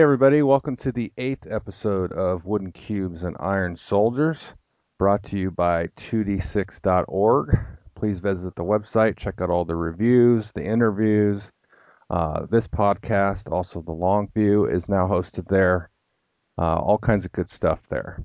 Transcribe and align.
Hey 0.00 0.04
everybody, 0.04 0.40
welcome 0.40 0.76
to 0.78 0.92
the 0.92 1.12
eighth 1.18 1.46
episode 1.46 2.10
of 2.12 2.46
Wooden 2.46 2.72
Cubes 2.72 3.22
and 3.22 3.36
Iron 3.38 3.76
Soldiers, 3.76 4.38
brought 4.98 5.22
to 5.24 5.36
you 5.36 5.50
by 5.50 5.88
2d6.org. 5.88 7.58
Please 7.96 8.18
visit 8.18 8.56
the 8.56 8.62
website, 8.62 9.18
check 9.18 9.42
out 9.42 9.50
all 9.50 9.66
the 9.66 9.76
reviews, 9.76 10.52
the 10.54 10.64
interviews. 10.64 11.42
Uh, 12.08 12.46
this 12.50 12.66
podcast, 12.66 13.52
also 13.52 13.82
the 13.82 13.92
long 13.92 14.30
view, 14.32 14.64
is 14.64 14.88
now 14.88 15.06
hosted 15.06 15.46
there. 15.48 15.90
Uh, 16.56 16.78
all 16.78 16.96
kinds 16.96 17.26
of 17.26 17.32
good 17.32 17.50
stuff 17.50 17.80
there. 17.90 18.22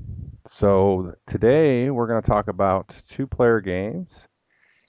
So 0.48 1.12
today 1.28 1.90
we're 1.90 2.08
going 2.08 2.22
to 2.22 2.30
talk 2.30 2.48
about 2.48 2.96
two-player 3.10 3.60
games, 3.60 4.12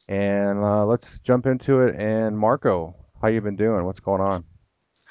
and 0.09 0.61
uh, 0.61 0.87
let's 0.87 1.19
jump 1.25 1.47
into 1.47 1.81
it. 1.81 1.97
And 1.97 2.39
Marco, 2.39 2.95
how 3.21 3.27
you 3.27 3.41
been 3.41 3.57
doing? 3.57 3.85
What's 3.85 3.99
going 3.99 4.21
on? 4.21 4.45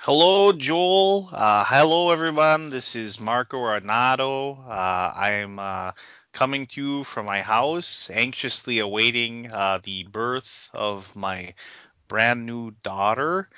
Hello, 0.05 0.51
Joel. 0.51 1.29
Uh, 1.33 1.65
hello, 1.65 2.11
everyone. 2.11 2.69
This 2.69 2.95
is 2.95 3.19
Marco 3.19 3.57
Arnado. 3.57 4.55
Uh, 4.69 5.11
I'm 5.15 5.57
uh, 5.57 5.93
coming 6.31 6.67
to 6.67 6.81
you 6.81 7.03
from 7.03 7.25
my 7.25 7.41
house, 7.41 8.11
anxiously 8.13 8.77
awaiting 8.77 9.51
uh, 9.51 9.79
the 9.81 10.03
birth 10.03 10.69
of 10.75 11.15
my 11.15 11.55
brand 12.07 12.45
new 12.45 12.69
daughter. 12.83 13.49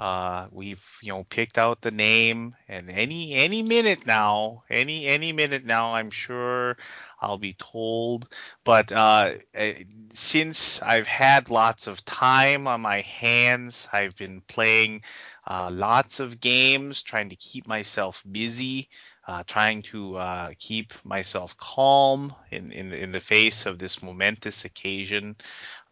Uh, 0.00 0.46
we've 0.52 0.82
you 1.02 1.12
know 1.12 1.24
picked 1.24 1.58
out 1.58 1.82
the 1.82 1.90
name, 1.90 2.56
and 2.66 2.88
any 2.88 3.34
any 3.34 3.62
minute 3.62 4.06
now, 4.06 4.62
any 4.70 5.06
any 5.06 5.34
minute 5.34 5.66
now, 5.66 5.92
I'm 5.92 6.10
sure 6.10 6.78
I'll 7.20 7.36
be 7.36 7.52
told. 7.52 8.26
But 8.64 8.90
uh, 8.90 9.32
eh, 9.52 9.84
since 10.12 10.80
I've 10.80 11.06
had 11.06 11.50
lots 11.50 11.86
of 11.86 12.02
time 12.06 12.66
on 12.66 12.80
my 12.80 13.02
hands, 13.02 13.86
I've 13.92 14.16
been 14.16 14.40
playing 14.48 15.02
uh, 15.50 15.68
lots 15.72 16.20
of 16.20 16.40
games, 16.40 17.02
trying 17.02 17.28
to 17.30 17.36
keep 17.36 17.66
myself 17.66 18.22
busy. 18.30 18.88
Uh, 19.26 19.42
trying 19.46 19.82
to 19.82 20.16
uh, 20.16 20.50
keep 20.58 20.92
myself 21.04 21.56
calm 21.56 22.34
in, 22.50 22.72
in 22.72 22.92
in 22.92 23.12
the 23.12 23.20
face 23.20 23.66
of 23.66 23.78
this 23.78 24.02
momentous 24.02 24.64
occasion. 24.64 25.36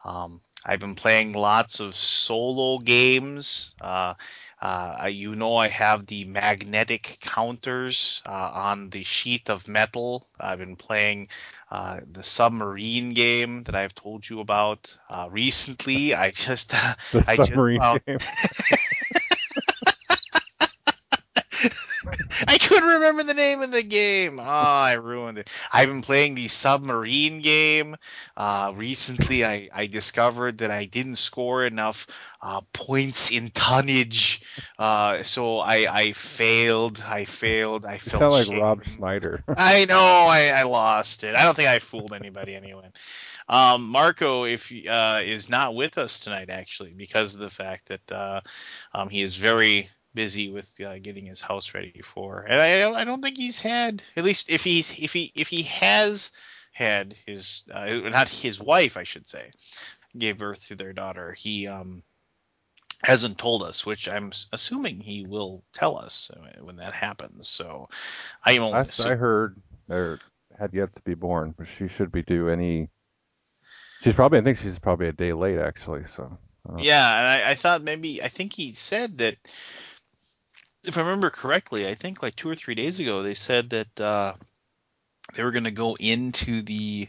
Um, 0.05 0.41
I've 0.65 0.81
been 0.81 0.95
playing 0.95 1.33
lots 1.35 1.81
of 1.81 1.95
solo 1.95 2.79
games. 2.79 3.75
Uh, 3.81 4.15
uh, 4.61 5.09
you 5.11 5.37
know, 5.37 5.57
I 5.57 5.69
have 5.69 6.07
the 6.07 6.25
magnetic 6.25 7.19
counters 7.21 8.23
uh, 8.27 8.51
on 8.55 8.91
the 8.91 9.03
sheet 9.03 9.51
of 9.51 9.69
metal. 9.69 10.27
I've 10.41 10.59
been 10.59 10.77
playing 10.77 11.29
uh, 11.71 12.01
the 12.11 12.25
submarine 12.25 13.11
game 13.11 13.63
that 13.65 13.75
I've 13.75 13.95
told 13.95 14.29
you 14.29 14.41
about 14.41 14.97
uh, 15.09 15.29
recently. 15.31 16.15
I 16.15 16.31
just, 16.33 16.73
The 17.13 17.25
I 17.27 17.37
just 17.37 17.49
submarine 17.49 17.81
found, 17.81 18.01
game. 18.07 18.19
I 22.49 22.59
couldn't 22.59 22.89
remember 22.89 23.25
the 23.25 23.35
name 23.35 23.63
of 23.63 23.71
the 23.71 23.83
game. 23.83 24.39
Oh, 24.39 24.43
I 24.43 24.95
ruined 24.95 25.39
it. 25.39 25.51
I've 25.73 25.89
been 25.89 26.03
playing 26.03 26.35
the 26.35 26.49
submarine 26.49 27.41
game. 27.41 27.97
Uh, 28.37 28.73
recently, 28.75 29.45
I, 29.45 29.69
I 29.75 29.87
discovered 29.87 30.59
that 30.59 30.71
I 30.71 30.85
didn't 30.85 31.17
score 31.17 31.65
enough 31.67 32.07
uh, 32.41 32.61
points 32.73 33.31
in 33.31 33.51
tonnage. 33.51 34.43
Uh, 34.79 35.23
so 35.23 35.59
I, 35.59 35.87
I 35.93 36.13
failed. 36.13 37.03
I 37.07 37.25
failed. 37.25 37.85
I 37.85 37.99
You 38.05 38.11
felt 38.11 38.31
sound 38.31 38.49
like. 38.49 38.49
Rob 38.49 38.85
Schneider. 38.85 39.43
I 39.57 39.85
know. 39.87 39.99
I, 40.29 40.49
I 40.55 40.63
lost 40.65 41.25
it. 41.25 41.35
I 41.35 41.45
don't 41.45 41.55
think 41.55 41.69
I 41.69 41.79
fooled 41.79 42.13
anybody 42.13 42.55
anyway. 42.55 42.91
Um, 43.49 43.89
Marco, 43.89 44.45
if 44.45 44.73
uh, 44.89 45.21
is 45.25 45.49
not 45.49 45.75
with 45.75 45.99
us 45.99 46.21
tonight, 46.21 46.51
actually, 46.51 46.93
because 46.93 47.35
of 47.35 47.41
the 47.41 47.51
fact 47.51 47.89
that 47.89 48.13
uh, 48.13 48.41
um, 48.93 49.09
he 49.09 49.23
is 49.23 49.37
very 49.37 49.89
busy 50.15 50.51
with 50.51 50.81
uh, 50.81 50.99
getting 50.99 51.27
his 51.27 51.41
house 51.41 51.75
ready 51.75 52.01
for, 52.03 52.41
and 52.49 52.61
I, 52.61 52.77
don't- 52.77 52.97
I 52.97 53.05
don't 53.05 53.23
think 53.23 53.37
he's 53.37 53.61
had 53.61 54.03
at 54.17 54.25
least 54.25 54.51
if 54.51 54.65
he's 54.65 54.99
if 54.99 55.13
he 55.13 55.33
if 55.35 55.49
he 55.49 55.63
has 55.65 56.33
had 56.73 57.15
his 57.27 57.65
uh, 57.73 57.87
not 58.09 58.29
his 58.29 58.61
wife, 58.61 58.97
I 58.97 59.05
should 59.05 59.29
say, 59.29 59.51
gave 60.17 60.39
birth 60.39 60.69
to 60.69 60.77
their 60.77 60.93
daughter. 60.93 61.33
He 61.33 61.67
um 61.69 62.03
hasn't 63.03 63.39
told 63.39 63.63
us, 63.63 63.87
which 63.87 64.09
I'm 64.09 64.33
assuming 64.53 65.01
he 65.01 65.25
will 65.27 65.63
tell 65.73 65.97
us 65.99 66.31
when 66.61 66.77
that 66.77 66.93
happens. 66.93 67.49
So 67.49 67.89
I 68.45 68.53
am 68.53 68.63
only 68.63 68.79
Last 68.79 69.01
I 69.01 69.15
heard, 69.15 69.57
there 69.89 70.19
had 70.59 70.73
yet 70.75 70.95
to 70.95 71.01
be 71.03 71.15
born, 71.15 71.55
but 71.57 71.67
she 71.79 71.89
should 71.89 72.11
be 72.11 72.23
due 72.23 72.49
any. 72.49 72.89
She's 74.03 74.15
probably. 74.15 74.39
I 74.39 74.43
think 74.43 74.59
she's 74.59 74.79
probably 74.79 75.09
a 75.09 75.13
day 75.13 75.33
late 75.33 75.59
actually. 75.59 76.05
So 76.17 76.39
uh, 76.69 76.79
Yeah, 76.83 77.19
and 77.19 77.29
I, 77.29 77.51
I 77.51 77.55
thought 77.55 77.83
maybe 77.83 78.23
I 78.23 78.29
think 78.29 78.53
he 78.53 78.73
said 78.73 79.19
that 79.19 79.37
if 80.89 80.97
I 80.97 81.03
remember 81.03 81.31
correctly, 81.31 81.87
I 81.87 81.95
think 81.95 82.23
like 82.23 82.35
two 82.35 82.49
or 82.49 82.55
three 82.55 82.75
days 82.75 82.99
ago 82.99 83.23
they 83.23 83.35
said 83.35 83.71
that 83.71 84.01
uh, 84.01 84.33
they 85.35 85.45
were 85.45 85.53
going 85.53 85.65
to 85.65 85.71
go 85.71 85.97
into 86.01 86.63
the 86.63 87.09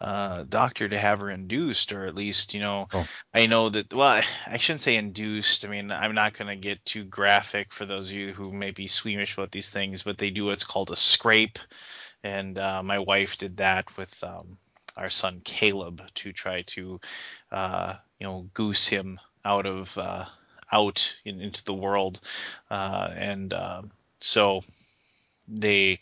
uh, 0.00 0.44
doctor 0.48 0.88
to 0.88 0.98
have 0.98 1.20
her 1.20 1.30
induced, 1.30 1.92
or 1.92 2.06
at 2.06 2.16
least 2.16 2.54
you 2.54 2.60
know, 2.60 2.88
oh, 2.92 3.06
I 3.32 3.46
know 3.46 3.68
that. 3.68 3.92
Well, 3.92 4.22
I 4.46 4.56
shouldn't 4.56 4.80
say 4.80 4.96
induced. 4.96 5.64
I 5.64 5.68
mean, 5.68 5.92
I'm 5.92 6.14
not 6.14 6.36
going 6.36 6.48
to 6.48 6.56
get 6.56 6.84
too 6.84 7.04
graphic 7.04 7.72
for 7.72 7.84
those 7.84 8.10
of 8.10 8.16
you 8.16 8.32
who 8.32 8.50
may 8.50 8.70
be 8.70 8.86
squeamish 8.86 9.36
about 9.36 9.52
these 9.52 9.70
things, 9.70 10.02
but 10.02 10.18
they 10.18 10.30
do 10.30 10.46
what's 10.46 10.64
called 10.64 10.90
a 10.90 10.96
scrape, 10.96 11.58
and 12.24 12.58
uh, 12.58 12.82
my 12.82 12.98
wife 12.98 13.36
did 13.36 13.58
that 13.58 13.94
with 13.98 14.24
um, 14.24 14.56
our 14.96 15.10
son 15.10 15.42
Caleb 15.44 16.02
to 16.14 16.32
try 16.32 16.62
to, 16.62 16.98
uh, 17.52 17.94
you 18.18 18.26
know, 18.26 18.48
goose 18.54 18.88
him 18.88 19.20
out 19.44 19.66
of 19.66 19.96
uh, 19.98 20.24
out 20.72 21.16
in, 21.24 21.40
into 21.40 21.64
the 21.64 21.74
world, 21.74 22.20
uh, 22.70 23.10
and 23.14 23.52
uh, 23.52 23.82
so 24.18 24.64
they 25.48 25.98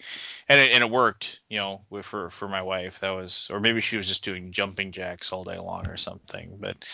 and 0.48 0.60
it, 0.60 0.72
and 0.72 0.84
it 0.84 0.90
worked 0.90 1.40
you 1.48 1.58
know 1.58 1.80
for 2.02 2.30
for 2.30 2.48
my 2.48 2.62
wife. 2.62 3.00
That 3.00 3.10
was 3.10 3.50
or 3.52 3.60
maybe 3.60 3.80
she 3.80 3.96
was 3.96 4.08
just 4.08 4.24
doing 4.24 4.52
jumping 4.52 4.92
jacks 4.92 5.32
all 5.32 5.44
day 5.44 5.58
long 5.58 5.88
or 5.88 5.96
something 5.96 6.58
but 6.60 6.84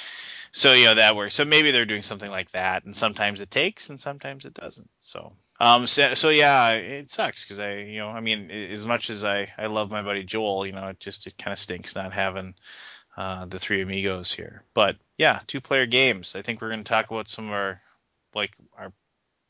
so 0.52 0.72
you 0.72 0.86
know 0.86 0.94
that 0.94 1.16
works. 1.16 1.34
So 1.34 1.44
maybe 1.44 1.70
they're 1.70 1.84
doing 1.84 2.02
something 2.02 2.30
like 2.30 2.50
that 2.52 2.84
and 2.84 2.96
sometimes 2.96 3.40
it 3.40 3.50
takes 3.50 3.90
and 3.90 4.00
sometimes 4.00 4.44
it 4.46 4.54
doesn't. 4.54 4.88
So 4.98 5.32
um 5.60 5.86
so, 5.86 6.14
so 6.14 6.28
yeah 6.28 6.72
it 6.72 7.10
sucks 7.10 7.44
because 7.44 7.58
i 7.58 7.76
you 7.76 7.98
know 7.98 8.08
i 8.08 8.20
mean 8.20 8.50
as 8.50 8.84
much 8.84 9.10
as 9.10 9.24
i 9.24 9.50
i 9.56 9.66
love 9.66 9.90
my 9.90 10.02
buddy 10.02 10.22
joel 10.22 10.66
you 10.66 10.72
know 10.72 10.88
it 10.88 11.00
just 11.00 11.26
it 11.26 11.38
kind 11.38 11.52
of 11.52 11.58
stinks 11.58 11.96
not 11.96 12.12
having 12.12 12.54
uh 13.16 13.44
the 13.46 13.58
three 13.58 13.82
amigos 13.82 14.32
here 14.32 14.62
but 14.74 14.96
yeah 15.18 15.40
two 15.46 15.60
player 15.60 15.86
games 15.86 16.36
i 16.36 16.42
think 16.42 16.60
we're 16.60 16.68
going 16.70 16.84
to 16.84 16.88
talk 16.88 17.10
about 17.10 17.28
some 17.28 17.46
of 17.46 17.52
our 17.52 17.80
like 18.34 18.56
our 18.76 18.92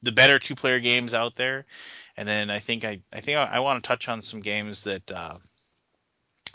the 0.03 0.13
better 0.13 0.39
two 0.39 0.55
player 0.55 0.79
games 0.79 1.15
out 1.15 1.35
there 1.37 1.67
and 2.17 2.29
then 2.29 2.51
I 2.51 2.59
think 2.61 2.85
I 2.85 3.01
I 3.13 3.21
think 3.21 3.39
I, 3.39 3.45
I 3.45 3.59
want 3.61 3.83
to 3.83 3.87
touch 3.87 4.09
on 4.09 4.23
some 4.23 4.41
games 4.41 4.85
that 4.85 5.11
uh, 5.11 5.37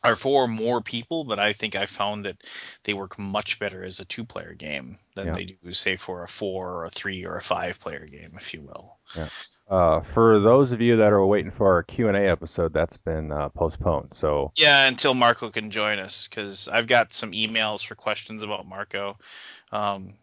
are 0.03 0.15
for 0.15 0.47
more 0.47 0.81
people, 0.81 1.23
but 1.23 1.39
I 1.39 1.53
think 1.53 1.75
I 1.75 1.85
found 1.85 2.25
that 2.25 2.41
they 2.83 2.93
work 2.93 3.19
much 3.19 3.59
better 3.59 3.83
as 3.83 3.99
a 3.99 4.05
two 4.05 4.25
player 4.25 4.53
game 4.53 4.97
than 5.15 5.27
yeah, 5.27 5.33
they 5.33 5.45
do 5.45 5.73
say 5.73 5.97
for 5.97 6.23
a 6.23 6.27
four 6.27 6.69
or 6.69 6.85
a 6.85 6.89
three 6.89 7.25
or 7.25 7.37
a 7.37 7.41
five 7.41 7.79
player 7.79 8.05
game, 8.05 8.31
if 8.35 8.53
you 8.53 8.61
will. 8.61 8.97
yeah. 9.15 9.29
Uh, 9.71 10.01
for 10.13 10.41
those 10.41 10.73
of 10.73 10.81
you 10.81 10.97
that 10.97 11.13
are 11.13 11.25
waiting 11.25 11.49
for 11.49 11.73
our 11.73 11.81
Q 11.81 12.09
and 12.09 12.17
A 12.17 12.29
episode, 12.29 12.73
that's 12.73 12.97
been 12.97 13.31
uh, 13.31 13.47
postponed. 13.47 14.11
So 14.19 14.51
Yeah, 14.57 14.85
until 14.85 15.13
Marco 15.13 15.49
can 15.49 15.71
join 15.71 15.97
us, 15.97 16.27
because 16.27 16.67
I've 16.67 16.87
got 16.87 17.13
some 17.13 17.31
emails 17.31 17.85
for 17.85 17.95
questions 17.95 18.43
about 18.43 18.67
Marco. 18.67 19.17
Um, 19.71 20.15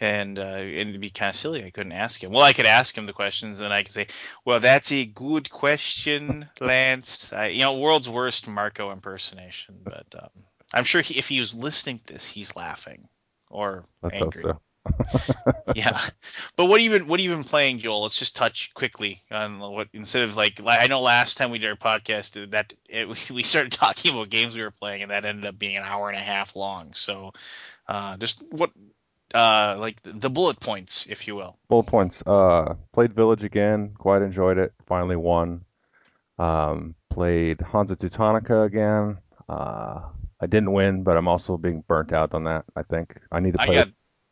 and 0.00 0.36
uh, 0.40 0.58
it'd 0.58 1.00
be 1.00 1.10
kind 1.10 1.30
of 1.30 1.36
silly. 1.36 1.64
I 1.64 1.70
couldn't 1.70 1.92
ask 1.92 2.22
him. 2.22 2.32
Well, 2.32 2.42
I 2.42 2.52
could 2.52 2.66
ask 2.66 2.98
him 2.98 3.06
the 3.06 3.12
questions, 3.12 3.60
and 3.60 3.66
then 3.66 3.72
I 3.72 3.84
could 3.84 3.94
say, 3.94 4.08
"Well, 4.44 4.58
that's 4.58 4.90
a 4.90 5.06
good 5.06 5.48
question, 5.48 6.48
Lance." 6.60 7.32
I, 7.32 7.46
you 7.48 7.60
know, 7.60 7.78
world's 7.78 8.08
worst 8.08 8.48
Marco 8.48 8.90
impersonation, 8.90 9.76
but 9.84 10.06
um, 10.20 10.30
I'm 10.74 10.82
sure 10.82 11.02
he, 11.02 11.16
if 11.16 11.28
he 11.28 11.38
was 11.38 11.54
listening 11.54 12.00
to 12.00 12.14
this, 12.14 12.26
he's 12.26 12.56
laughing 12.56 13.08
or 13.48 13.86
let's 14.02 14.16
angry. 14.16 14.42
so. 14.42 14.60
Yeah, 15.74 16.00
but 16.56 16.66
what 16.66 16.80
have 16.80 16.84
you 16.92 16.98
been 16.98 17.08
what 17.08 17.20
have 17.20 17.24
you 17.24 17.34
been 17.34 17.44
playing, 17.44 17.78
Joel? 17.78 18.02
Let's 18.02 18.18
just 18.18 18.36
touch 18.36 18.72
quickly 18.74 19.22
on 19.30 19.58
what 19.60 19.88
instead 19.92 20.22
of 20.22 20.36
like 20.36 20.60
I 20.64 20.86
know 20.86 21.00
last 21.00 21.36
time 21.36 21.50
we 21.50 21.58
did 21.58 21.70
our 21.70 21.76
podcast 21.76 22.42
uh, 22.42 22.46
that 22.50 22.72
it, 22.88 23.30
we 23.30 23.42
started 23.42 23.72
talking 23.72 24.12
about 24.12 24.30
games 24.30 24.56
we 24.56 24.62
were 24.62 24.70
playing, 24.70 25.02
and 25.02 25.10
that 25.10 25.24
ended 25.24 25.46
up 25.46 25.58
being 25.58 25.76
an 25.76 25.82
hour 25.84 26.08
and 26.08 26.18
a 26.18 26.22
half 26.22 26.56
long. 26.56 26.92
So, 26.94 27.32
uh, 27.88 28.16
just 28.16 28.42
what 28.50 28.70
uh, 29.34 29.76
like 29.78 30.00
the, 30.02 30.30
bullet 30.30 30.60
points, 30.60 31.06
if 31.06 31.26
you 31.26 31.34
will. 31.36 31.56
Bullet 31.68 31.86
points. 31.86 32.22
Uh, 32.26 32.74
played 32.92 33.12
Village 33.12 33.42
again. 33.42 33.92
Quite 33.98 34.22
enjoyed 34.22 34.58
it. 34.58 34.72
Finally 34.86 35.16
won. 35.16 35.64
Um, 36.38 36.94
played 37.10 37.60
Hansa 37.60 37.96
Teutonica 37.96 38.64
again. 38.66 39.18
Uh, 39.48 40.02
I 40.40 40.46
didn't 40.46 40.72
win, 40.72 41.02
but 41.02 41.16
I'm 41.16 41.28
also 41.28 41.56
being 41.56 41.82
burnt 41.88 42.12
out 42.12 42.34
on 42.34 42.44
that. 42.44 42.64
I 42.74 42.82
think 42.82 43.18
I 43.32 43.40
need 43.40 43.54
to 43.54 43.62
I 43.62 43.66
play 43.66 43.74
got 43.76 43.88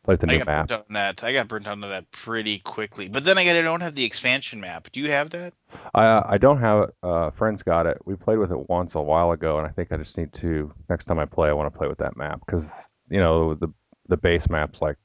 the 0.07 0.27
I 0.27 0.27
new 0.27 0.37
got 0.37 0.45
map. 0.45 0.67
burnt 0.67 0.71
on 0.71 0.93
that. 0.93 1.23
I 1.23 1.33
got 1.33 1.47
burnt 1.47 1.67
out 1.67 1.71
on 1.73 1.81
that 1.81 2.09
pretty 2.11 2.59
quickly. 2.59 3.07
But 3.09 3.23
then 3.23 3.37
again, 3.37 3.55
I 3.55 3.61
don't 3.61 3.81
have 3.81 3.95
the 3.95 4.03
expansion 4.05 4.59
map. 4.59 4.91
Do 4.91 4.99
you 4.99 5.11
have 5.11 5.29
that? 5.31 5.53
I 5.93 6.21
I 6.33 6.37
don't 6.37 6.59
have 6.59 6.83
it. 6.83 6.95
Uh, 7.03 7.31
friends 7.31 7.63
got 7.63 7.85
it. 7.85 7.97
We 8.05 8.15
played 8.15 8.37
with 8.37 8.51
it 8.51 8.69
once 8.69 8.95
a 8.95 9.01
while 9.01 9.31
ago, 9.31 9.57
and 9.57 9.65
I 9.65 9.71
think 9.71 9.91
I 9.91 9.97
just 9.97 10.17
need 10.17 10.33
to 10.35 10.73
next 10.89 11.05
time 11.05 11.19
I 11.19 11.25
play, 11.25 11.49
I 11.49 11.53
want 11.53 11.71
to 11.73 11.77
play 11.77 11.87
with 11.87 11.97
that 11.99 12.17
map 12.17 12.41
because 12.45 12.65
you 13.09 13.19
know 13.19 13.55
the 13.55 13.67
the 14.07 14.17
base 14.17 14.49
map's 14.49 14.81
like 14.81 14.97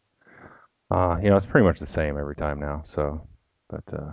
uh 0.91 1.17
you 1.23 1.31
know 1.31 1.37
it's 1.37 1.47
pretty 1.47 1.67
much 1.67 1.79
the 1.79 1.87
same 1.87 2.19
every 2.19 2.37
time 2.37 2.61
now. 2.61 2.83
So, 2.85 3.27
but 3.69 3.85
uh, 3.93 4.13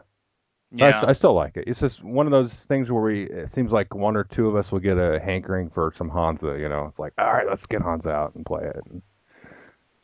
I, 0.81 1.10
I 1.10 1.13
still 1.13 1.34
like 1.34 1.57
it. 1.57 1.63
It's 1.68 1.80
just 1.80 2.04
one 2.04 2.28
of 2.28 2.31
those 2.31 2.51
things 2.54 2.92
where 2.92 3.01
we. 3.01 3.24
It 3.24 3.51
seems 3.51 3.72
like 3.72 3.95
one 3.95 4.16
or 4.18 4.24
two 4.25 4.48
of 4.48 4.56
us 4.56 4.72
will 4.72 4.80
get 4.80 4.98
a 4.98 5.19
hankering 5.19 5.69
for 5.69 5.94
some 5.98 6.10
Hansa. 6.10 6.57
You 6.60 6.69
know, 6.69 6.86
it's 6.89 7.00
like, 7.00 7.13
all 7.18 7.31
right, 7.31 7.48
let's 7.48 7.66
get 7.66 7.81
Hansa 7.81 8.12
out 8.12 8.36
and 8.36 8.45
play 8.45 8.66
it. 8.66 8.81
And 8.89 9.01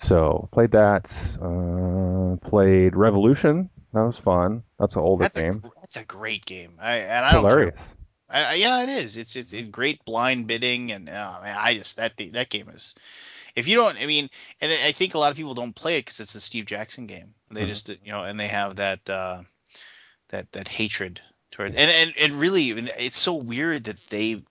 so 0.03 0.50
played 0.51 0.71
that. 0.71 1.11
Uh, 1.41 2.38
played 2.50 2.95
Revolution. 2.95 3.69
That 3.94 4.01
was 4.03 4.17
fun. 4.17 4.63
That's 4.79 4.95
an 4.95 5.01
older 5.01 5.25
that's 5.25 5.35
game. 5.35 5.63
gr- 5.63 5.73
that's 5.81 5.97
a 5.97 6.05
great 6.05 6.45
game. 6.45 6.77
I 6.81 6.95
and 6.97 7.25
I 7.25 7.31
It's 7.31 7.33
don't 7.33 7.47
hilarious. 7.47 7.95
I, 8.29 8.44
I, 8.44 8.53
yeah, 8.55 8.83
it 8.83 8.89
is. 8.89 9.17
It's 9.17 9.35
it's, 9.35 9.53
it's 9.53 9.67
great 9.67 10.03
blind 10.05 10.47
bidding, 10.47 10.91
and 10.91 11.09
oh, 11.09 11.39
man, 11.44 11.57
I 11.57 11.75
just 11.75 11.97
that 11.97 12.17
that 12.17 12.50
game 12.50 12.69
is. 12.69 12.95
If 13.55 13.67
you 13.67 13.75
don't, 13.75 13.97
I 13.97 14.05
mean, 14.07 14.29
and 14.61 14.71
I 14.71 14.91
think 14.91 15.13
a 15.15 15.19
lot 15.19 15.31
of 15.31 15.38
people 15.38 15.53
don't 15.55 15.75
play 15.75 15.97
it 15.97 16.01
because 16.01 16.19
it's 16.19 16.35
a 16.35 16.41
Steve 16.41 16.65
Jackson 16.65 17.07
game. 17.07 17.33
They 17.51 17.65
hmm 17.65 17.67
just 17.67 17.89
you 17.89 18.11
know, 18.11 18.23
and 18.23 18.39
they 18.39 18.47
have 18.47 18.75
that 18.77 19.09
uh, 19.09 19.44
that 20.29 20.51
that 20.53 20.67
hatred 20.67 21.21
toward 21.51 21.73
and 21.75 21.91
and 21.91 22.13
and 22.19 22.35
really, 22.35 22.69
it's 22.71 23.17
so 23.17 23.33
weird 23.35 23.85
that 23.85 23.99
they 24.09 24.44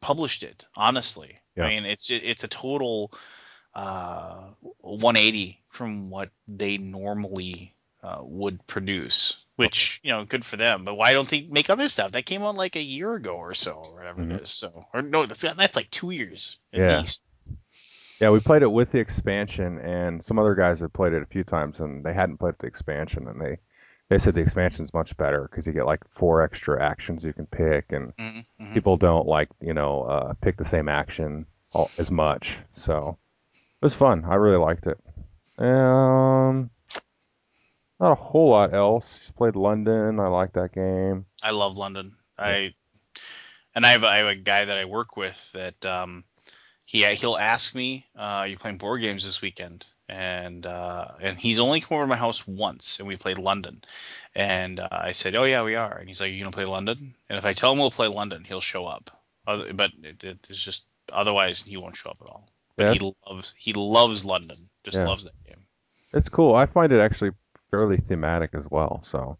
published 0.00 0.42
it. 0.42 0.66
Honestly, 0.76 1.38
I 1.58 1.68
mean, 1.68 1.84
it's 1.84 2.10
it's 2.10 2.44
a 2.44 2.48
total 2.48 3.12
uh, 3.74 4.50
180 4.80 5.60
from 5.68 6.10
what 6.10 6.30
they 6.48 6.78
normally 6.78 7.74
uh, 8.02 8.20
would 8.22 8.66
produce. 8.66 9.36
Which 9.56 10.00
you 10.02 10.10
know, 10.10 10.24
good 10.24 10.44
for 10.44 10.56
them. 10.56 10.84
But 10.84 10.96
why 10.96 11.12
don't 11.12 11.28
they 11.28 11.42
make 11.42 11.70
other 11.70 11.88
stuff? 11.88 12.12
That 12.12 12.26
came 12.26 12.42
out 12.42 12.56
like 12.56 12.74
a 12.76 12.82
year 12.82 13.14
ago 13.14 13.34
or 13.36 13.54
so, 13.54 13.72
or 13.72 13.94
whatever 13.94 14.24
it 14.24 14.30
hmm 14.30 14.36
is. 14.42 14.50
So, 14.50 14.84
or 14.92 15.02
no, 15.02 15.26
that's 15.26 15.42
that's 15.42 15.76
like 15.76 15.90
two 15.90 16.10
years 16.10 16.58
at 16.72 16.82
Yeah. 16.82 16.88
least. 16.88 17.22
Yeah, 18.20 18.30
we 18.30 18.40
played 18.40 18.62
it 18.62 18.70
with 18.72 18.90
the 18.92 18.98
expansion, 18.98 19.78
and 19.80 20.24
some 20.24 20.38
other 20.38 20.54
guys 20.54 20.80
had 20.80 20.92
played 20.92 21.12
it 21.12 21.22
a 21.22 21.26
few 21.26 21.44
times, 21.44 21.78
and 21.80 22.04
they 22.04 22.14
hadn't 22.14 22.38
played 22.38 22.54
the 22.58 22.66
expansion, 22.66 23.28
and 23.28 23.40
they 23.40 23.58
they 24.08 24.18
said 24.18 24.34
the 24.34 24.40
expansion's 24.40 24.92
much 24.94 25.16
better 25.16 25.48
because 25.48 25.66
you 25.66 25.72
get 25.72 25.86
like 25.86 26.02
four 26.16 26.42
extra 26.42 26.82
actions 26.82 27.22
you 27.24 27.32
can 27.32 27.46
pick, 27.46 27.92
and 27.92 28.12
hmm 28.18 28.40
hmm 28.58 28.78
people 28.78 28.96
don't 28.96 29.26
like 29.26 29.50
you 29.60 29.74
know 29.74 30.02
uh, 30.04 30.34
pick 30.40 30.56
the 30.56 30.64
same 30.64 30.88
action 30.88 31.46
all, 31.72 31.92
as 31.98 32.10
much. 32.10 32.58
So 32.76 33.10
it 33.10 33.23
was 33.84 33.94
fun. 33.94 34.24
I 34.24 34.36
really 34.36 34.56
liked 34.56 34.86
it. 34.86 34.98
Um, 35.58 36.70
not 38.00 38.12
a 38.12 38.14
whole 38.14 38.50
lot 38.50 38.72
else. 38.72 39.04
Just 39.20 39.36
played 39.36 39.56
London. 39.56 40.18
I 40.18 40.28
like 40.28 40.54
that 40.54 40.72
game. 40.72 41.26
I 41.42 41.50
love 41.50 41.76
London. 41.76 42.16
Yeah. 42.38 42.46
I 42.46 42.74
and 43.74 43.84
I 43.84 43.90
have, 43.90 44.04
I 44.04 44.16
have 44.18 44.26
a 44.26 44.36
guy 44.36 44.64
that 44.64 44.78
I 44.78 44.86
work 44.86 45.16
with 45.18 45.52
that 45.52 45.84
um, 45.84 46.24
he 46.86 47.04
he'll 47.14 47.36
ask 47.36 47.74
me, 47.74 48.06
uh, 48.16 48.20
"Are 48.20 48.46
you 48.46 48.56
playing 48.56 48.78
board 48.78 49.02
games 49.02 49.22
this 49.22 49.42
weekend?" 49.42 49.84
And 50.08 50.64
uh, 50.64 51.08
and 51.20 51.38
he's 51.38 51.58
only 51.58 51.80
come 51.80 51.96
over 51.96 52.04
to 52.04 52.08
my 52.08 52.16
house 52.16 52.46
once, 52.46 52.98
and 52.98 53.06
we 53.06 53.16
played 53.16 53.38
London. 53.38 53.82
And 54.34 54.80
uh, 54.80 54.88
I 54.90 55.12
said, 55.12 55.34
"Oh 55.34 55.44
yeah, 55.44 55.62
we 55.62 55.74
are." 55.74 55.98
And 55.98 56.08
he's 56.08 56.22
like, 56.22 56.32
"You 56.32 56.42
gonna 56.42 56.52
play 56.52 56.64
London?" 56.64 57.14
And 57.28 57.36
if 57.38 57.44
I 57.44 57.52
tell 57.52 57.72
him 57.72 57.78
we'll 57.78 57.90
play 57.90 58.08
London, 58.08 58.44
he'll 58.44 58.62
show 58.62 58.86
up. 58.86 59.10
Other, 59.46 59.74
but 59.74 59.90
it, 60.02 60.24
it, 60.24 60.46
it's 60.48 60.62
just 60.62 60.86
otherwise 61.12 61.62
he 61.62 61.76
won't 61.76 61.96
show 61.96 62.10
up 62.10 62.18
at 62.22 62.28
all. 62.28 62.48
But 62.76 62.84
Yeah. 62.84 62.92
he 62.94 63.14
loves 63.26 63.54
he 63.56 63.72
loves 63.72 64.24
London. 64.24 64.68
Just 64.84 64.98
yeah. 64.98 65.04
loves 65.04 65.24
that 65.24 65.44
game. 65.46 65.66
It's 66.12 66.28
cool. 66.28 66.54
I 66.54 66.66
find 66.66 66.92
it 66.92 67.00
actually 67.00 67.30
fairly 67.70 67.96
thematic 67.98 68.50
as 68.54 68.64
well. 68.70 69.04
So 69.10 69.38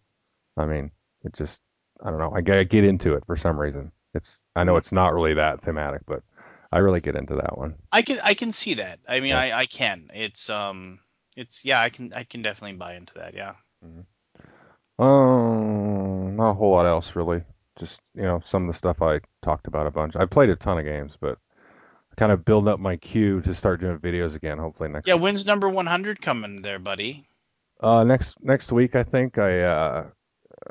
I 0.57 0.67
mean, 0.67 0.91
it 1.25 1.35
just 1.37 1.59
I 2.03 2.11
don't 2.11 2.19
know. 2.19 2.33
I 2.35 2.41
get, 2.41 2.57
I 2.59 2.65
get 2.65 2.85
into 2.85 3.15
it 3.15 3.25
for 3.27 3.37
some 3.37 3.59
reason. 3.59 3.93
It's 4.15 4.41
I 4.55 4.65
know 4.65 4.77
it's 4.77 4.93
not 4.93 5.15
really 5.15 5.35
that 5.35 5.63
thematic, 5.63 6.03
but 6.07 6.23
I 6.73 6.79
really 6.79 7.01
get 7.01 7.17
into 7.17 7.37
that 7.37 7.57
one. 7.59 7.75
I 7.93 8.03
can 8.03 8.19
I 8.23 8.35
can 8.35 8.53
see 8.53 8.75
that. 8.75 9.01
I 9.09 9.21
mean, 9.21 9.31
Yeah. 9.31 9.41
I 9.41 9.59
I 9.61 9.67
can. 9.67 10.11
It's 10.15 10.51
um, 10.51 11.01
it's 11.37 11.65
yeah, 11.65 11.81
I 11.81 11.89
can 11.89 12.13
I 12.13 12.25
can 12.25 12.43
definitely 12.43 12.77
buy 12.77 12.95
into 12.95 13.15
that. 13.15 13.35
Yeah. 13.35 13.55
Mhm. 13.85 14.05
Um, 14.99 16.37
not 16.37 16.51
a 16.51 16.55
whole 16.55 16.73
lot 16.73 16.87
else 16.87 17.17
really. 17.17 17.43
Just 17.79 17.99
you 18.15 18.23
know 18.23 18.41
some 18.51 18.69
of 18.69 18.73
the 18.75 18.79
stuff 18.79 19.03
I 19.03 19.21
talked 19.45 19.67
about 19.67 19.87
a 19.87 19.91
bunch. 19.91 20.15
I 20.17 20.25
played 20.27 20.51
a 20.51 20.57
ton 20.57 20.79
of 20.79 20.85
games, 20.85 21.13
but 21.21 21.39
kind 22.17 22.33
of 22.33 22.45
build 22.45 22.69
up 22.69 22.81
my 22.81 22.97
queue 22.97 23.41
to 23.43 23.55
start 23.55 23.81
doing 23.81 23.99
videos 23.99 24.35
again. 24.35 24.59
Hopefully 24.59 24.89
next 24.89 25.07
Yeah, 25.07 25.15
week. 25.15 25.23
when's 25.23 25.47
number 25.47 25.69
100 25.69 26.21
coming 26.21 26.63
there, 26.63 26.79
buddy? 26.79 27.27
Uh, 27.81 28.05
next 28.05 28.37
next 28.43 28.73
week 28.73 28.95
I 28.95 29.03
think 29.03 29.37
I 29.39 29.61
uh 29.63 30.07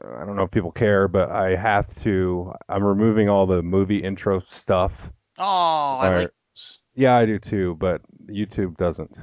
I 0.03 0.25
don't 0.25 0.35
know 0.35 0.43
if 0.43 0.51
people 0.51 0.71
care, 0.71 1.07
but 1.07 1.29
I 1.29 1.55
have 1.55 1.93
to. 2.03 2.51
I'm 2.69 2.83
removing 2.83 3.29
all 3.29 3.45
the 3.45 3.61
movie 3.61 3.99
intro 4.03 4.41
stuff. 4.51 4.91
Oh, 5.37 5.97
I 5.99 6.09
Or 6.09 6.15
like 6.21 6.31
those. 6.55 6.79
yeah, 6.95 7.15
I 7.15 7.25
do 7.25 7.37
too, 7.37 7.75
but 7.79 8.01
YouTube 8.27 8.77
doesn't. 8.77 9.15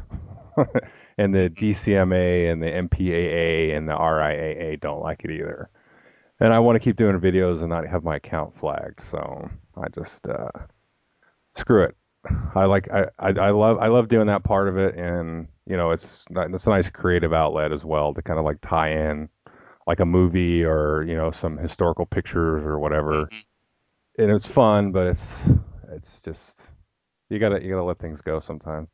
and 1.19 1.35
the. 1.35 1.51
DCMA 1.51 2.53
and 2.53 2.63
the 2.63 2.67
MPAA 2.67 3.77
and 3.77 3.89
the 3.89 3.93
RIAA 3.95 4.81
don't 4.81 5.01
like 5.03 5.25
it 5.25 5.31
either. 5.33 5.71
And 6.39 6.53
I 6.53 6.59
want 6.61 6.77
to 6.77 6.81
keep 6.81 6.97
doing 6.97 7.19
videos 7.19 7.61
and 7.61 7.69
not 7.69 7.87
have 7.87 8.05
my 8.05 8.17
account 8.17 8.57
flagged, 8.59 9.01
so 9.11 9.51
I 9.77 9.89
just 9.89 10.25
uh, 10.27 10.51
screw 11.57 11.85
it. 11.85 11.97
I 12.55 12.67
like 12.67 12.89
I, 12.91 13.05
I 13.19 13.29
I 13.31 13.51
love 13.51 13.79
I 13.79 13.87
love 13.89 14.09
doing 14.09 14.27
that 14.27 14.45
part 14.45 14.69
of 14.69 14.77
it, 14.77 14.95
and 14.97 15.49
you 15.67 15.77
know 15.77 15.91
it's 15.91 16.25
it's 16.31 16.67
a 16.67 16.71
nice 16.71 16.91
creative 16.91 17.33
outlet 17.33 17.73
as 17.73 17.85
well 17.85 18.13
to 18.15 18.23
kind 18.23 18.39
of 18.39 18.45
like 18.45 18.59
tie 18.61 18.91
in 18.91 19.29
like 19.87 20.01
a 20.01 20.05
movie 20.05 20.63
or 20.65 21.03
you 21.05 21.17
know 21.17 21.31
some 21.31 21.57
historical 21.57 22.05
pictures 22.07 22.63
or 22.65 22.79
whatever, 22.79 23.27
Mhm. 23.27 23.45
and 24.19 24.31
it's 24.31 24.47
fun, 24.47 24.93
but 24.93 25.07
it's 25.07 25.25
it's 25.93 26.21
just 26.21 26.57
you 27.31 27.39
gotta 27.39 27.63
you 27.63 27.71
gotta 27.71 27.85
let 27.85 27.99
things 27.99 28.21
go 28.21 28.41
sometimes. 28.41 28.89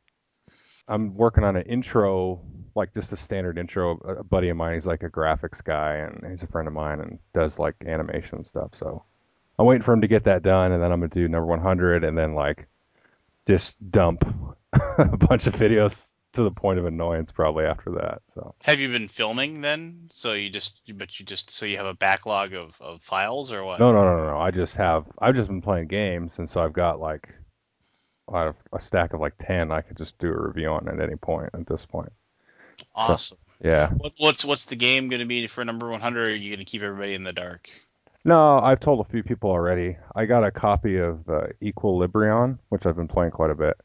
I'm 0.88 1.17
working 1.17 1.43
on 1.43 1.56
an 1.56 1.62
intro, 1.67 2.40
like 2.76 2.94
just 2.94 3.12
a 3.12 3.17
standard 3.17 3.58
intro. 3.58 3.93
A 4.06 4.23
buddy 4.23 4.50
of 4.50 4.56
mine, 4.56 4.75
he's 4.75 4.87
like 4.87 5.02
a 5.02 5.11
graphics 5.11 5.62
guy, 5.64 5.96
and 5.96 6.31
he's 6.31 6.44
a 6.44 6.46
friend 6.46 6.69
of 6.69 6.75
mine, 6.75 7.00
and 7.00 7.19
does 7.34 7.58
like 7.58 7.75
animation 7.84 8.44
stuff. 8.44 8.70
So 8.78 9.02
I'm 9.58 9.67
waiting 9.67 9.82
for 9.82 9.93
him 9.93 10.00
to 10.02 10.08
get 10.08 10.23
that 10.25 10.44
done, 10.44 10.70
and 10.73 10.81
then 10.82 10.93
I'm 10.93 11.00
gonna 11.00 11.08
do 11.12 11.26
number 11.26 11.46
100, 11.46 12.05
and 12.05 12.17
then 12.17 12.34
like 12.34 12.69
just 13.46 13.75
dump 13.90 14.25
a 14.98 15.16
bunch 15.16 15.46
of 15.46 15.54
videos 15.54 15.94
to 16.34 16.43
the 16.43 16.50
point 16.50 16.78
of 16.78 16.87
annoyance 16.87 17.31
probably 17.32 17.64
after 17.64 17.90
that. 17.93 18.22
So 18.34 18.54
Have 18.64 18.81
you 18.81 18.90
been 18.90 19.08
filming 19.08 19.62
then? 19.62 20.08
So 20.12 20.34
you 20.34 20.50
just, 20.50 20.82
but 20.98 21.19
you 21.19 21.25
just, 21.25 21.50
so 21.50 21.64
you 21.64 21.78
have 21.78 21.87
a 21.87 21.94
backlog 21.94 22.52
of, 22.52 22.76
of 22.81 23.02
files 23.02 23.50
or 23.50 23.64
what? 23.64 23.78
no, 23.78 23.92
no, 23.92 24.04
no, 24.04 24.16
no, 24.16 24.30
no. 24.30 24.38
I 24.38 24.50
just 24.50 24.75
have 24.75 25.06
I've 25.18 25.35
just 25.35 25.49
been 25.49 25.62
playing 25.62 25.88
games, 25.88 26.38
and 26.38 26.49
so 26.49 26.61
I've 26.61 26.73
got 26.73 27.00
like 27.00 27.28
I 28.32 28.42
have 28.44 28.56
a 28.73 28.80
stack 28.80 29.12
of 29.14 29.20
like 29.20 29.35
10 29.38 29.73
I 29.73 29.80
could 29.80 29.97
just 29.97 30.18
do 30.18 30.28
a 30.28 30.47
review 30.49 30.68
on 30.68 30.88
at 30.88 31.00
any 31.00 31.16
point 31.16 31.50
at 31.54 31.66
this 31.66 31.85
point. 31.87 32.12
So 33.06 33.18
Awesome. 33.18 33.38
yeah, 33.62 33.92
What, 33.99 34.14
what's 34.18 34.44
what's 34.44 34.66
the 34.66 34.76
game 34.76 35.09
going 35.09 35.20
to 35.20 35.26
be 35.26 35.47
for 35.49 35.64
number 35.64 35.88
100? 35.90 36.28
Or 36.28 36.30
are 36.30 36.35
you 36.35 36.50
going 36.50 36.64
to 36.64 36.70
keep 36.70 36.82
everybody 36.82 37.14
in 37.14 37.25
the 37.25 37.32
dark? 37.32 37.70
No, 38.26 38.59
I've 38.59 38.80
told 38.80 39.06
a 39.06 39.09
few 39.09 39.23
people 39.23 39.50
already. 39.50 39.97
I 40.16 40.25
got 40.25 40.42
a 40.42 40.50
copy 40.50 40.97
of 40.97 41.28
uh, 41.28 41.47
Equilibrion, 41.62 42.59
which 42.71 42.85
I've 42.85 42.97
been 42.97 43.06
playing 43.06 43.30
quite 43.30 43.52
a 43.52 43.54
bit. 43.54 43.76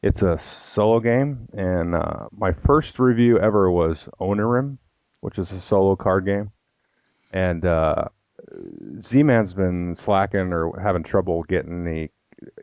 It's 0.00 0.22
a 0.22 0.38
solo 0.38 1.00
game, 1.00 1.48
and 1.54 1.96
uh, 1.96 2.28
my 2.30 2.52
first 2.52 3.00
review 3.00 3.40
ever 3.40 3.68
was 3.68 4.08
Onirim, 4.20 4.78
which 5.22 5.38
is 5.38 5.50
a 5.50 5.60
solo 5.60 5.96
card 5.96 6.24
game. 6.24 6.52
And 7.32 7.66
uh, 7.66 8.04
Z-Man's 9.02 9.54
been 9.54 9.96
slacking 9.96 10.52
or 10.52 10.78
having 10.80 11.02
trouble 11.02 11.42
getting 11.42 11.84
the 11.84 12.10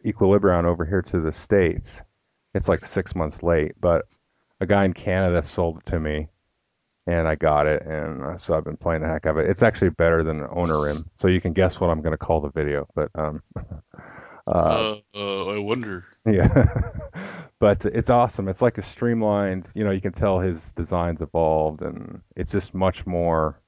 Equilibrion 0.06 0.64
over 0.64 0.86
here 0.86 1.02
to 1.02 1.20
the 1.20 1.34
States. 1.34 1.90
It's 2.54 2.70
like 2.70 2.86
six 2.86 3.16
months 3.16 3.44
late, 3.44 3.74
but 3.82 4.06
a 4.62 4.66
guy 4.66 4.86
in 4.86 4.94
Canada 4.94 5.46
sold 5.46 5.80
it 5.80 5.86
to 5.88 6.00
me, 6.00 6.30
and 7.08 7.28
I 7.28 7.36
got 7.36 7.68
it, 7.68 7.84
and 7.86 8.24
uh, 8.24 8.38
so 8.38 8.56
I've 8.56 8.66
been 8.66 8.78
playing 8.78 9.04
the 9.04 9.10
heck 9.10 9.26
out 9.28 9.38
of 9.38 9.46
it. 9.46 9.50
It's 9.52 9.64
actually 9.64 9.90
better 9.92 10.24
than 10.24 10.42
Onirim, 10.48 11.06
so 11.20 11.28
you 11.28 11.42
can 11.42 11.54
guess 11.54 11.80
what 11.82 11.90
I'm 11.90 12.02
going 12.02 12.14
to 12.14 12.18
call 12.18 12.42
the 12.42 12.52
video. 12.52 12.88
But 12.96 13.12
um, 13.16 13.44
uh, 14.48 14.86
Uh, 14.86 15.02
uh, 15.16 15.46
I 15.48 15.60
wonder. 15.60 16.06
yeah, 16.26 16.66
but 17.60 17.86
it's 17.86 18.10
awesome. 18.10 18.50
It's 18.50 18.62
like 18.62 18.78
a 18.78 18.84
streamlined. 18.84 19.70
You 19.76 19.86
know, 19.86 19.92
you 19.92 20.02
can 20.02 20.14
tell 20.14 20.40
his 20.40 20.74
designs 20.74 21.22
evolved, 21.22 21.82
and 21.82 22.22
it's 22.36 22.52
just 22.52 22.74
much 22.74 23.06
more 23.08 23.62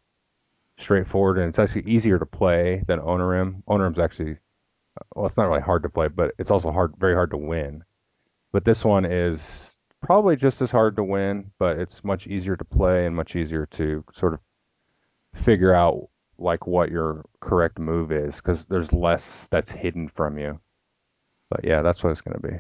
straightforward, 0.80 1.38
and 1.40 1.50
it's 1.50 1.60
actually 1.60 1.90
easier 1.92 2.20
to 2.20 2.26
play 2.26 2.84
than 2.88 3.00
Onirim. 3.00 3.64
Onirim's 3.68 4.00
actually 4.00 4.38
well, 5.16 5.28
it's 5.28 5.38
not 5.38 5.50
really 5.50 5.62
hard 5.62 5.84
to 5.84 5.90
play, 5.90 6.08
but 6.08 6.34
it's 6.40 6.52
also 6.52 6.72
hard, 6.72 6.94
very 7.00 7.14
hard 7.16 7.32
to 7.32 7.38
win. 7.38 7.84
But 8.52 8.66
this 8.66 8.84
one 8.86 9.06
is 9.06 9.69
probably 10.02 10.36
just 10.36 10.62
as 10.62 10.72
hard 10.72 10.96
to 10.96 11.04
win, 11.04 11.52
but 11.60 11.78
it's 11.78 12.04
much 12.04 12.28
easier 12.28 12.56
to 12.56 12.66
play 12.66 13.06
and 13.06 13.16
much 13.16 13.36
easier 13.36 13.66
to 13.68 14.04
sort 14.16 14.34
of 14.34 14.40
figure 15.44 15.74
out 15.74 16.10
like 16.38 16.66
what 16.66 16.90
your 16.90 17.26
correct 17.42 17.80
move 17.80 18.12
is 18.12 18.36
because 18.36 18.66
there's 18.66 18.94
less 18.94 19.24
that's 19.52 19.70
hidden 19.70 20.10
from 20.10 20.38
you. 20.38 20.60
But 21.50 21.66
yeah, 21.66 21.82
that's 21.82 22.04
what 22.04 22.12
it's 22.12 22.22
going 22.22 22.40
to 22.40 22.48
be. 22.48 22.58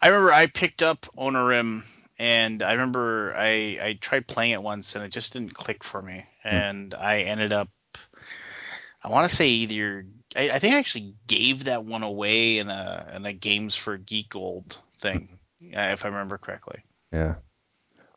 I 0.00 0.08
remember 0.08 0.32
I 0.32 0.46
picked 0.46 0.82
up 0.82 1.06
Onirim 1.16 1.84
and 2.18 2.62
I 2.62 2.72
remember 2.72 3.34
I 3.36 3.78
I 3.80 3.98
tried 4.00 4.26
playing 4.26 4.52
it 4.52 4.62
once 4.62 4.94
and 4.94 5.04
it 5.04 5.12
just 5.12 5.32
didn't 5.32 5.54
click 5.54 5.84
for 5.84 6.02
me. 6.02 6.24
Hmm. 6.42 6.48
And 6.48 6.94
I 6.94 7.20
ended 7.20 7.52
up 7.52 7.68
I 9.02 9.08
want 9.08 9.28
to 9.28 9.34
say 9.34 9.48
either 9.48 10.04
I, 10.36 10.50
I 10.50 10.58
think 10.58 10.74
I 10.74 10.78
actually 10.78 11.14
gave 11.26 11.64
that 11.64 11.84
one 11.84 12.02
away 12.02 12.58
in 12.58 12.68
a 12.68 13.12
in 13.14 13.26
a 13.26 13.32
Games 13.32 13.76
for 13.76 13.96
Geek 13.96 14.30
Gold 14.30 14.80
thing, 14.98 15.28
uh, 15.32 15.36
if 15.60 16.04
I 16.04 16.08
remember 16.08 16.38
correctly. 16.38 16.82
Yeah, 17.12 17.34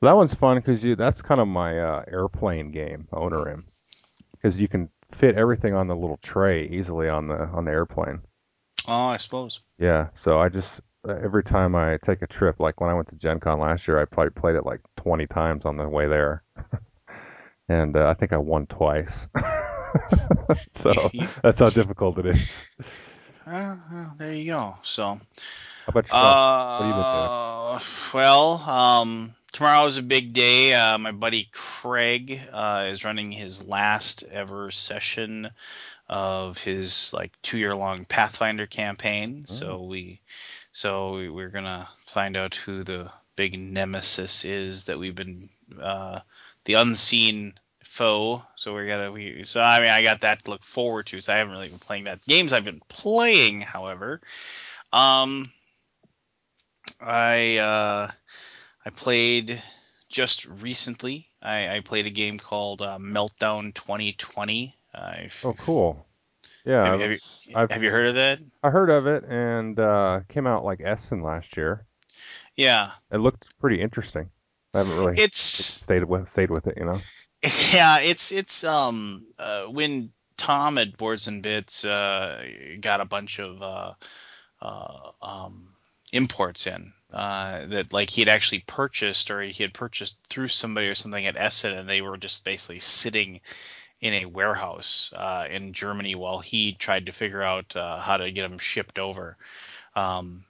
well, 0.02 0.12
that 0.12 0.18
one's 0.18 0.34
fun 0.34 0.58
because 0.58 0.84
you 0.84 0.96
that's 0.96 1.22
kind 1.22 1.40
of 1.40 1.48
my 1.48 1.80
uh, 1.80 2.04
airplane 2.12 2.72
game, 2.72 3.08
Onirim. 3.14 3.64
because 4.34 4.58
you 4.58 4.68
can 4.68 4.90
fit 5.18 5.36
everything 5.36 5.74
on 5.74 5.88
the 5.88 5.96
little 5.96 6.20
tray 6.22 6.68
easily 6.68 7.08
on 7.08 7.28
the 7.28 7.46
on 7.48 7.66
the 7.66 7.72
airplane. 7.72 8.22
Oh, 8.88 9.06
I 9.08 9.18
suppose. 9.18 9.62
Yeah, 9.80 10.08
so 10.22 10.40
I 10.40 10.50
just 10.50 10.82
uh, 11.08 11.16
every 11.24 11.44
time 11.44 11.76
I 11.76 11.98
take 12.06 12.22
a 12.22 12.28
trip, 12.28 12.60
like 12.60 12.82
when 12.82 12.90
I 12.90 12.94
went 12.94 13.10
to 13.10 13.16
Gen 13.16 13.40
Con 13.40 13.60
last 13.60 13.88
year, 13.88 14.00
I 14.00 14.06
probably 14.06 14.32
played 14.32 14.56
it 14.56 14.66
like 14.66 14.82
20 14.98 15.26
times 15.28 15.66
on 15.66 15.78
the 15.78 15.88
way 15.88 16.08
there, 16.08 16.44
and 17.70 17.96
uh, 17.96 18.08
I 18.08 18.14
think 18.14 18.34
I 18.34 18.38
won 18.38 18.66
twice. 18.68 19.12
so 20.74 20.94
that's 21.44 21.60
how 21.60 21.70
difficult 21.70 22.18
it 22.20 22.26
is. 22.28 22.52
Uh, 23.46 23.76
well, 23.92 24.16
there 24.18 24.34
you 24.34 24.52
go. 24.52 24.78
So, 24.84 25.20
How 25.86 25.90
about 25.90 26.06
yourself? 26.06 26.24
have 26.80 26.88
you 26.88 26.94
been 26.94 27.02
doing? 27.02 27.30
uh, 27.74 27.80
well, 28.14 28.70
um, 28.70 29.36
tomorrow 29.52 29.86
is 29.86 29.98
a 29.98 30.04
big 30.04 30.32
day. 30.32 30.74
Uh, 30.74 30.98
my 30.98 31.12
buddy 31.12 31.50
Craig 31.52 32.40
uh, 32.54 32.88
is 32.90 33.04
running 33.04 33.32
his 33.32 33.68
last 33.68 34.24
ever 34.24 34.72
session 34.72 35.50
of 36.08 36.58
his 36.58 37.14
like 37.14 37.34
two 37.42 37.58
year 37.58 37.76
long 37.76 38.06
Pathfinder 38.06 38.66
campaign. 38.66 39.46
So 39.46 39.84
we, 39.84 40.22
so 40.72 41.16
we, 41.16 41.30
we're 41.30 41.50
gonna 41.50 41.90
find 41.98 42.38
out 42.38 42.56
who 42.56 42.84
the 42.84 43.12
big 43.36 43.60
nemesis 43.60 44.46
is 44.46 44.86
that 44.86 45.00
we've 45.00 45.16
been, 45.16 45.50
uh, 45.82 46.20
the 46.64 46.76
unseen 46.76 47.56
foe. 47.84 48.42
So 48.56 48.74
we're 48.74 48.88
gonna 48.88 49.12
we. 49.12 49.44
So 49.44 49.62
I 49.62 49.82
mean, 49.82 49.90
I 49.90 50.02
got 50.02 50.22
that 50.22 50.46
to 50.46 50.50
look 50.50 50.64
forward 50.64 51.08
to. 51.08 51.20
So 51.20 51.34
I 51.34 51.38
haven't 51.38 51.54
really 51.54 51.70
been 51.70 51.80
playing 51.80 52.06
that. 52.06 52.26
Games 52.26 52.54
I've 52.54 52.64
been 52.64 52.82
playing, 52.88 53.60
however, 53.60 54.22
um, 54.94 55.52
I 57.02 57.58
uh, 57.58 58.12
I 58.86 58.90
played 58.90 59.62
just 60.10 60.46
recently. 60.46 61.28
I, 61.42 61.78
I 61.78 61.80
played 61.82 62.06
a 62.06 62.12
game 62.12 62.40
called 62.40 62.82
uh, 62.82 62.98
Meltdown 63.00 63.74
2020. 63.74 64.76
Uh, 64.94 65.14
if, 65.18 65.46
Oh, 65.46 65.54
cool. 65.60 66.06
Yeah, 66.66 66.92
have, 66.92 67.02
have, 67.02 67.12
you, 67.12 67.20
I've 67.56 67.72
have 67.72 67.84
you 67.84 67.92
heard 67.92 68.08
of 68.08 68.16
that? 68.16 68.40
I 68.64 68.70
heard 68.70 68.90
of 68.90 69.08
it 69.08 69.26
and 69.26 69.78
uh 69.80 70.22
came 70.30 70.48
out 70.48 70.64
like 70.64 70.82
Essen 70.82 71.22
last 71.22 71.58
year. 71.58 71.86
Yeah, 72.56 72.92
It 73.12 73.18
looked 73.18 73.46
pretty 73.60 73.82
interesting. 73.82 74.30
I 74.74 74.80
haven't 74.80 74.98
really 74.98 75.18
it's 75.18 75.82
stayed 75.84 76.04
with 76.04 76.30
stayed 76.32 76.52
with 76.52 76.68
it, 76.68 76.78
you 76.78 76.86
know. 76.86 77.00
yeah, 77.74 78.00
it's 78.00 78.32
it's 78.32 78.64
um 78.64 79.26
uh, 79.38 79.66
when 79.66 80.12
Tom 80.38 80.78
at 80.78 80.98
Boards 80.98 81.28
and 81.28 81.44
Bits 81.44 81.84
uh, 81.86 82.46
got 82.80 83.02
a 83.02 83.06
bunch 83.06 83.40
of 83.40 83.62
uh, 83.62 83.94
uh, 84.62 85.12
um, 85.22 85.73
imports 86.14 86.68
in 86.68 86.94
uh, 87.12 87.66
that 87.66 87.92
like 87.92 88.10
he 88.10 88.22
had 88.22 88.30
actually 88.30 88.64
purchased 88.66 89.30
or 89.30 89.42
he 89.42 89.64
had 89.64 89.74
purchased 89.74 90.18
through 90.30 90.48
somebody 90.48 90.88
or 90.88 90.96
something 90.96 91.26
at 91.26 91.38
Essen, 91.38 91.78
and 91.78 91.90
they 91.90 92.02
were 92.02 92.18
just 92.18 92.46
basically 92.46 92.80
sitting 92.80 93.42
in 94.00 94.14
a 94.14 94.26
warehouse 94.26 95.14
uh, 95.16 95.48
in 95.50 95.74
Germany 95.74 96.16
while 96.16 96.40
he 96.40 96.74
tried 96.74 97.06
to 97.06 97.12
figure 97.12 97.42
out 97.42 97.76
uh, 97.76 98.00
how 98.00 98.18
to 98.18 98.32
get 98.32 98.44
them 98.44 98.60
shipped 98.60 99.00
over. 99.00 99.38
Um, 99.96 100.46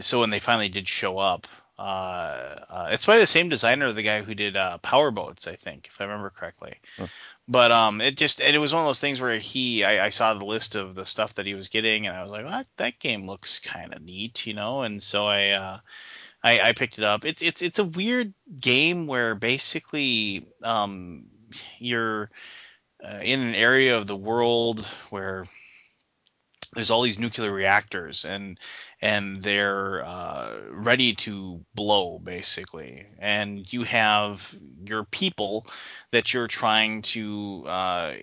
so 0.00 0.20
when 0.20 0.30
they 0.30 0.38
finally 0.38 0.68
did 0.68 0.88
show 0.88 1.18
up, 1.18 1.46
uh, 1.78 2.64
uh, 2.68 2.88
it's 2.90 3.06
by 3.06 3.18
the 3.18 3.26
same 3.26 3.48
designer 3.48 3.92
the 3.92 4.02
guy 4.02 4.22
who 4.22 4.34
did 4.34 4.56
uh, 4.56 4.78
Power 4.78 5.10
Boats, 5.10 5.48
I 5.48 5.54
think, 5.54 5.86
if 5.86 6.00
I 6.00 6.04
remember 6.04 6.30
correctly. 6.30 6.74
Hmm. 6.96 7.04
But 7.50 7.72
um, 7.72 8.00
it 8.00 8.16
just 8.16 8.40
it 8.40 8.56
was 8.60 8.72
one 8.72 8.82
of 8.82 8.86
those 8.86 9.00
things 9.00 9.20
where 9.20 9.36
he, 9.36 9.82
I, 9.84 10.06
I 10.06 10.08
saw 10.10 10.32
the 10.34 10.44
list 10.44 10.76
of 10.76 10.94
the 10.94 11.04
stuff 11.04 11.34
that 11.34 11.46
he 11.46 11.54
was 11.54 11.66
getting, 11.66 12.06
and 12.06 12.16
I 12.16 12.22
was 12.22 12.30
like, 12.30 12.44
"What? 12.44 12.66
That 12.76 13.00
game 13.00 13.26
looks 13.26 13.58
kind 13.58 13.92
of 13.92 14.02
neat," 14.02 14.46
you 14.46 14.54
know. 14.54 14.82
And 14.82 15.02
so 15.02 15.26
I, 15.26 15.48
uh, 15.50 15.78
I, 16.44 16.60
I 16.60 16.72
picked 16.72 16.98
it 16.98 17.04
up. 17.04 17.24
It's 17.24 17.42
it's 17.42 17.60
it's 17.60 17.80
a 17.80 17.84
weird 17.84 18.34
game 18.60 19.08
where 19.08 19.34
basically 19.34 20.46
um, 20.62 21.26
you're 21.78 22.30
uh, 23.04 23.18
in 23.22 23.40
an 23.40 23.56
area 23.56 23.98
of 23.98 24.06
the 24.06 24.16
world 24.16 24.86
where 25.10 25.44
there's 26.74 26.90
all 26.90 27.02
these 27.02 27.18
nuclear 27.18 27.52
reactors 27.52 28.24
and 28.24 28.58
and 29.02 29.42
they're 29.42 30.04
uh, 30.04 30.56
ready 30.70 31.14
to 31.14 31.64
blow 31.74 32.18
basically. 32.18 33.06
And 33.18 33.72
you 33.72 33.82
have 33.84 34.54
your 34.86 35.04
people 35.04 35.66
that 36.12 36.32
you're 36.32 36.48
trying 36.48 37.02
to 37.02 37.64
uh, 37.66 38.14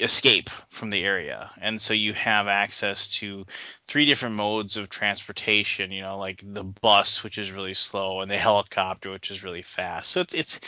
escape 0.00 0.50
from 0.68 0.90
the 0.90 1.04
area. 1.04 1.50
And 1.60 1.80
so 1.80 1.94
you 1.94 2.12
have 2.14 2.48
access 2.48 3.08
to 3.14 3.46
three 3.86 4.04
different 4.06 4.34
modes 4.34 4.76
of 4.76 4.88
transportation 4.88 5.92
you 5.92 6.00
know 6.00 6.16
like 6.16 6.42
the 6.44 6.64
bus 6.64 7.22
which 7.22 7.38
is 7.38 7.52
really 7.52 7.74
slow 7.74 8.20
and 8.20 8.30
the 8.30 8.38
helicopter 8.38 9.10
which 9.12 9.30
is 9.30 9.44
really 9.44 9.62
fast. 9.62 10.10
So 10.10 10.20
it's 10.20 10.34
it's 10.34 10.60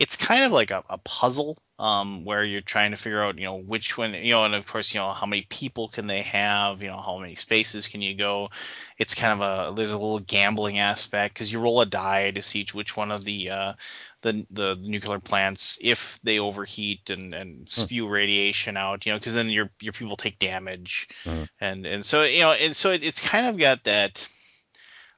it's 0.00 0.16
kind 0.16 0.42
of 0.44 0.50
like 0.52 0.70
a, 0.72 0.82
a 0.90 0.98
puzzle 0.98 1.58
um, 1.78 2.24
where 2.24 2.44
you're 2.44 2.60
trying 2.60 2.90
to 2.90 2.96
figure 2.96 3.22
out 3.22 3.38
you 3.38 3.44
know 3.44 3.56
which 3.58 3.96
one 3.96 4.14
you 4.14 4.32
know 4.32 4.44
and 4.44 4.54
of 4.54 4.66
course 4.66 4.92
you 4.92 5.00
know 5.00 5.12
how 5.12 5.26
many 5.26 5.42
people 5.48 5.88
can 5.88 6.06
they 6.08 6.22
have 6.22 6.82
you 6.82 6.88
know 6.88 7.00
how 7.00 7.18
many 7.18 7.36
spaces 7.36 7.86
can 7.86 8.02
you 8.02 8.16
go. 8.16 8.50
It's 8.98 9.14
kind 9.14 9.32
of 9.32 9.40
a 9.70 9.74
there's 9.74 9.92
a 9.92 9.98
little 9.98 10.18
gambling 10.20 10.78
aspect 10.78 11.34
because 11.34 11.52
you 11.52 11.60
roll 11.60 11.80
a 11.80 11.86
die 11.86 12.32
to 12.32 12.42
see 12.42 12.66
which 12.72 12.96
one 12.96 13.10
of 13.12 13.24
the 13.24 13.50
uh, 13.50 13.72
the 14.22 14.46
the 14.50 14.78
nuclear 14.82 15.18
plants 15.18 15.78
if 15.82 16.20
they 16.22 16.38
overheat 16.38 17.10
and 17.10 17.32
and 17.32 17.68
spew 17.68 18.08
radiation 18.08 18.76
out 18.76 19.06
you 19.06 19.12
know 19.12 19.18
because 19.18 19.34
then 19.34 19.48
your 19.48 19.70
your 19.80 19.92
people 19.92 20.16
take 20.16 20.38
damage 20.38 21.08
Mhm. 21.24 21.48
and 21.60 21.86
and 21.86 22.04
so 22.04 22.22
you 22.24 22.40
know 22.40 22.52
and 22.52 22.76
so 22.76 22.90
it, 22.90 23.02
it's 23.02 23.20
kind 23.20 23.46
of 23.46 23.56
got 23.58 23.84
that 23.84 24.28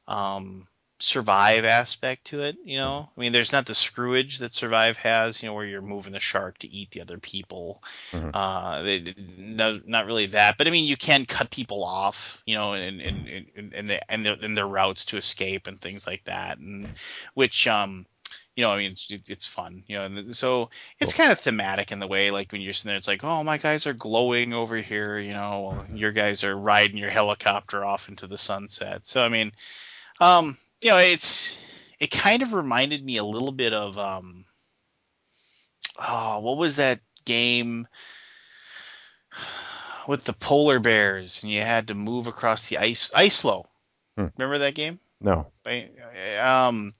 um 0.06 0.66
survive 0.98 1.64
aspect 1.64 2.26
to 2.26 2.42
it 2.42 2.56
you 2.64 2.76
know 2.76 3.10
i 3.16 3.20
mean 3.20 3.32
there's 3.32 3.50
not 3.50 3.66
the 3.66 3.74
screwage 3.74 4.38
that 4.38 4.54
survive 4.54 4.96
has 4.98 5.42
you 5.42 5.48
know 5.48 5.54
where 5.54 5.64
you're 5.64 5.82
moving 5.82 6.12
the 6.12 6.20
shark 6.20 6.56
to 6.58 6.68
eat 6.68 6.92
the 6.92 7.00
other 7.00 7.18
people 7.18 7.82
Mhm. 8.12 8.30
uh 8.32 8.82
they, 8.82 9.14
no, 9.16 9.80
not 9.84 10.06
really 10.06 10.26
that 10.26 10.56
but 10.58 10.68
i 10.68 10.70
mean 10.70 10.86
you 10.86 10.96
can 10.96 11.26
cut 11.26 11.50
people 11.50 11.82
off 11.82 12.40
you 12.46 12.54
know 12.54 12.74
and 12.74 13.00
and 13.00 13.26
and 13.56 13.74
and, 13.74 13.90
the, 13.90 14.12
and, 14.12 14.24
their, 14.24 14.36
and 14.40 14.56
their 14.56 14.66
routes 14.68 15.06
to 15.06 15.16
escape 15.16 15.66
and 15.66 15.80
things 15.80 16.06
like 16.06 16.22
that 16.24 16.58
and 16.58 16.94
which 17.34 17.66
um 17.66 18.06
you 18.54 18.64
know, 18.64 18.70
I 18.70 18.78
mean, 18.78 18.92
it's, 18.92 19.30
it's 19.30 19.46
fun, 19.46 19.82
you 19.86 19.96
know, 19.96 20.04
and 20.04 20.34
so 20.34 20.70
it's 21.00 21.14
kind 21.14 21.32
of 21.32 21.38
thematic 21.38 21.90
in 21.90 22.00
the 22.00 22.06
way, 22.06 22.30
like 22.30 22.52
when 22.52 22.60
you're 22.60 22.74
sitting 22.74 22.90
there, 22.90 22.98
it's 22.98 23.08
like, 23.08 23.24
oh, 23.24 23.42
my 23.42 23.56
guys 23.56 23.86
are 23.86 23.94
glowing 23.94 24.52
over 24.52 24.76
here, 24.76 25.18
you 25.18 25.32
know, 25.32 25.84
your 25.94 26.12
guys 26.12 26.44
are 26.44 26.56
riding 26.56 26.98
your 26.98 27.10
helicopter 27.10 27.84
off 27.84 28.08
into 28.08 28.26
the 28.26 28.36
sunset. 28.36 29.06
So, 29.06 29.24
I 29.24 29.28
mean, 29.28 29.52
um, 30.20 30.58
you 30.82 30.90
know, 30.90 30.98
it's 30.98 31.62
it 31.98 32.10
kind 32.10 32.42
of 32.42 32.52
reminded 32.52 33.04
me 33.04 33.16
a 33.16 33.24
little 33.24 33.52
bit 33.52 33.72
of 33.72 33.96
um, 33.96 34.44
oh, 35.98 36.40
what 36.40 36.58
was 36.58 36.76
that 36.76 37.00
game 37.24 37.86
with 40.06 40.24
the 40.24 40.32
polar 40.32 40.80
bears, 40.80 41.42
and 41.42 41.52
you 41.52 41.62
had 41.62 41.88
to 41.88 41.94
move 41.94 42.26
across 42.26 42.68
the 42.68 42.78
ice, 42.78 43.12
ice 43.14 43.40
flow. 43.40 43.66
Hmm. 44.16 44.26
Remember 44.36 44.58
that 44.58 44.74
game? 44.74 44.98
No. 45.20 45.46
Um, 46.40 46.92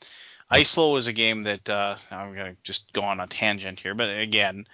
Ice 0.53 0.75
Flow 0.75 0.93
was 0.93 1.07
a 1.07 1.13
game 1.13 1.45
that 1.45 1.69
uh, 1.69 1.97
I'm 2.11 2.35
gonna 2.35 2.57
just 2.63 2.93
go 2.93 3.03
on 3.03 3.21
a 3.21 3.27
tangent 3.27 3.81
here, 3.81 3.95
but 3.95 4.09
again, 4.09 4.67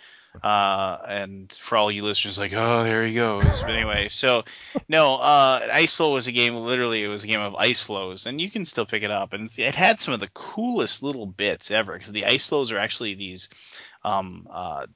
uh, 0.42 0.98
and 1.06 1.52
for 1.52 1.76
all 1.76 1.90
you 1.90 2.02
listeners, 2.02 2.38
like, 2.38 2.52
oh, 2.54 2.84
there 2.84 3.06
he 3.06 3.14
goes. 3.14 3.60
But 3.62 3.70
anyway, 3.70 4.08
so 4.08 4.44
no, 4.88 5.14
uh, 5.16 5.66
Ice 5.72 5.94
Flow 5.94 6.14
was 6.14 6.26
a 6.26 6.32
game. 6.32 6.54
Literally, 6.54 7.02
it 7.02 7.08
was 7.08 7.24
a 7.24 7.28
game 7.28 7.40
of 7.40 7.54
ice 7.54 7.82
flows, 7.82 8.26
and 8.26 8.40
you 8.40 8.50
can 8.50 8.64
still 8.64 8.86
pick 8.86 9.02
it 9.02 9.10
up, 9.10 9.32
and 9.32 9.48
it 9.58 9.74
had 9.74 10.00
some 10.00 10.14
of 10.14 10.20
the 10.20 10.30
coolest 10.34 11.02
little 11.02 11.26
bits 11.26 11.70
ever 11.70 11.94
because 11.94 12.12
the 12.12 12.26
ice 12.26 12.48
flows 12.48 12.70
are 12.72 12.78
actually 12.78 13.14
these 13.14 13.48
um, 14.04 14.46
uh, 14.50 14.86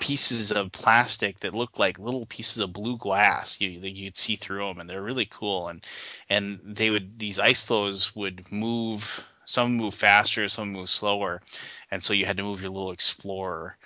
pieces 0.00 0.52
of 0.52 0.72
plastic 0.72 1.40
that 1.40 1.54
look 1.54 1.78
like 1.78 1.98
little 1.98 2.26
pieces 2.26 2.62
of 2.62 2.72
blue 2.72 2.96
glass. 2.96 3.60
You 3.60 3.70
you 3.70 4.06
could 4.06 4.16
see 4.16 4.36
through 4.36 4.66
them, 4.66 4.80
and 4.80 4.90
they're 4.90 5.02
really 5.02 5.26
cool. 5.26 5.68
And 5.68 5.84
and 6.28 6.60
they 6.64 6.90
would 6.90 7.18
these 7.18 7.38
ice 7.38 7.64
flows 7.66 8.14
would 8.16 8.50
move. 8.50 9.24
Some 9.48 9.76
move 9.76 9.94
faster, 9.94 10.46
some 10.48 10.72
move 10.72 10.90
slower, 10.90 11.40
and 11.90 12.02
so 12.02 12.12
you 12.12 12.26
had 12.26 12.36
to 12.36 12.42
move 12.42 12.60
your 12.62 12.70
little 12.70 12.92
explorer 12.92 13.78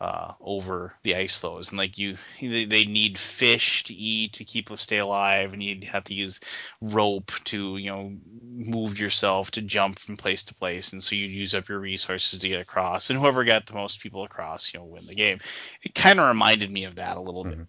uh, 0.00 0.32
over 0.40 0.92
the 1.04 1.14
ice 1.14 1.38
flows. 1.38 1.70
And 1.70 1.78
like 1.78 1.96
you, 1.98 2.16
they, 2.40 2.64
they 2.64 2.84
need 2.84 3.16
fish 3.16 3.84
to 3.84 3.94
eat 3.94 4.34
to 4.34 4.44
keep 4.44 4.68
them 4.68 4.76
stay 4.76 4.98
alive, 4.98 5.52
and 5.52 5.62
you 5.62 5.86
have 5.86 6.04
to 6.04 6.14
use 6.14 6.40
rope 6.80 7.32
to 7.44 7.76
you 7.76 7.90
know 7.90 8.12
move 8.42 8.98
yourself 8.98 9.52
to 9.52 9.62
jump 9.62 9.98
from 9.98 10.16
place 10.16 10.42
to 10.44 10.54
place. 10.54 10.92
And 10.92 11.02
so 11.02 11.14
you 11.14 11.26
use 11.26 11.54
up 11.54 11.68
your 11.68 11.80
resources 11.80 12.40
to 12.40 12.48
get 12.48 12.60
across, 12.60 13.10
and 13.10 13.18
whoever 13.18 13.44
got 13.44 13.66
the 13.66 13.74
most 13.74 14.00
people 14.00 14.24
across, 14.24 14.74
you 14.74 14.80
know, 14.80 14.86
win 14.86 15.06
the 15.06 15.14
game. 15.14 15.38
It 15.82 15.94
kind 15.94 16.18
of 16.20 16.28
reminded 16.28 16.70
me 16.70 16.84
of 16.84 16.96
that 16.96 17.16
a 17.16 17.20
little 17.22 17.44
bit. 17.44 17.58
Mhm. 17.58 17.68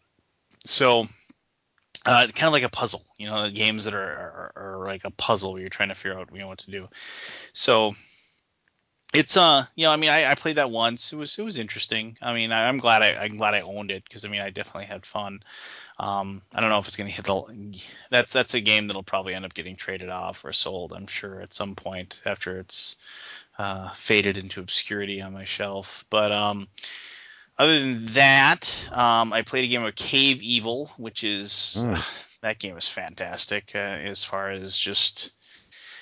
So. 0.66 1.08
Uh, 2.06 2.28
kind 2.28 2.48
of 2.48 2.54
like 2.54 2.64
a 2.64 2.70
puzzle, 2.70 3.04
you 3.18 3.28
know, 3.28 3.50
games 3.50 3.86
that 3.86 3.96
are, 3.96 4.00
are, 4.00 4.54
are 4.56 4.86
like 4.86 5.06
a 5.06 5.12
puzzle 5.12 5.54
where 5.54 5.62
you're 5.62 5.70
trying 5.70 5.90
to 5.90 5.96
figure 5.96 6.18
out, 6.18 6.30
you 6.32 6.40
know, 6.40 6.48
what 6.48 6.60
to 6.60 6.72
do. 6.72 6.88
So 7.54 7.96
it's 9.16 9.38
uh 9.38 9.64
you 9.76 9.86
know 9.86 9.92
i 9.92 9.96
mean 9.96 10.10
I, 10.10 10.32
I 10.32 10.36
played 10.36 10.58
that 10.58 10.72
once. 10.72 11.14
It 11.14 11.16
was 11.16 11.38
it 11.40 11.44
was 11.44 11.58
interesting. 11.58 12.18
I 12.22 12.34
mean 12.34 12.52
I, 12.52 12.68
i'm 12.68 12.78
glad 12.78 13.02
i 13.02 13.16
i'm 13.24 13.38
glad 13.38 13.54
i 13.54 13.62
owned 13.62 13.92
it 13.92 14.04
because 14.04 14.26
i 14.26 14.28
mean 14.28 14.42
i 14.42 14.50
definitely 14.50 14.86
had 14.86 15.06
fun. 15.06 15.42
Um 15.98 16.42
i 16.54 16.60
don't 16.60 16.70
know 16.70 16.80
if 16.80 16.88
it's 16.88 16.98
going 16.98 17.10
to 17.10 17.16
hit 17.16 17.26
the 17.26 17.82
that's 18.12 18.34
that's 18.34 18.54
a 18.54 18.62
game 18.62 18.88
that'll 18.88 19.04
probably 19.04 19.34
end 19.34 19.46
up 19.46 19.54
getting 19.54 19.76
traded 19.76 20.10
off 20.10 20.44
or 20.44 20.52
sold 20.52 20.92
i'm 20.94 21.08
sure 21.08 21.40
at 21.42 21.54
some 21.54 21.76
point 21.76 22.22
after 22.26 22.60
it's 22.60 22.98
uh 23.58 23.90
faded 23.92 24.38
into 24.38 24.60
obscurity 24.60 25.22
on 25.22 25.34
my 25.34 25.46
shelf. 25.46 26.06
But 26.10 26.32
um 26.32 26.68
Other 27.58 27.80
than 27.80 28.06
that, 28.06 28.90
um, 28.92 29.32
I 29.32 29.42
played 29.44 29.66
a 29.66 29.68
game 29.70 29.84
of 29.84 29.96
Cave 29.96 30.42
Evil, 30.42 30.92
which 30.98 31.24
is 31.24 31.78
Mm. 31.80 32.04
that 32.42 32.60
game 32.60 32.78
is 32.78 32.88
fantastic 32.88 33.72
uh, 33.74 33.80
as 33.80 34.24
far 34.24 34.50
as 34.50 34.78
just 34.78 35.32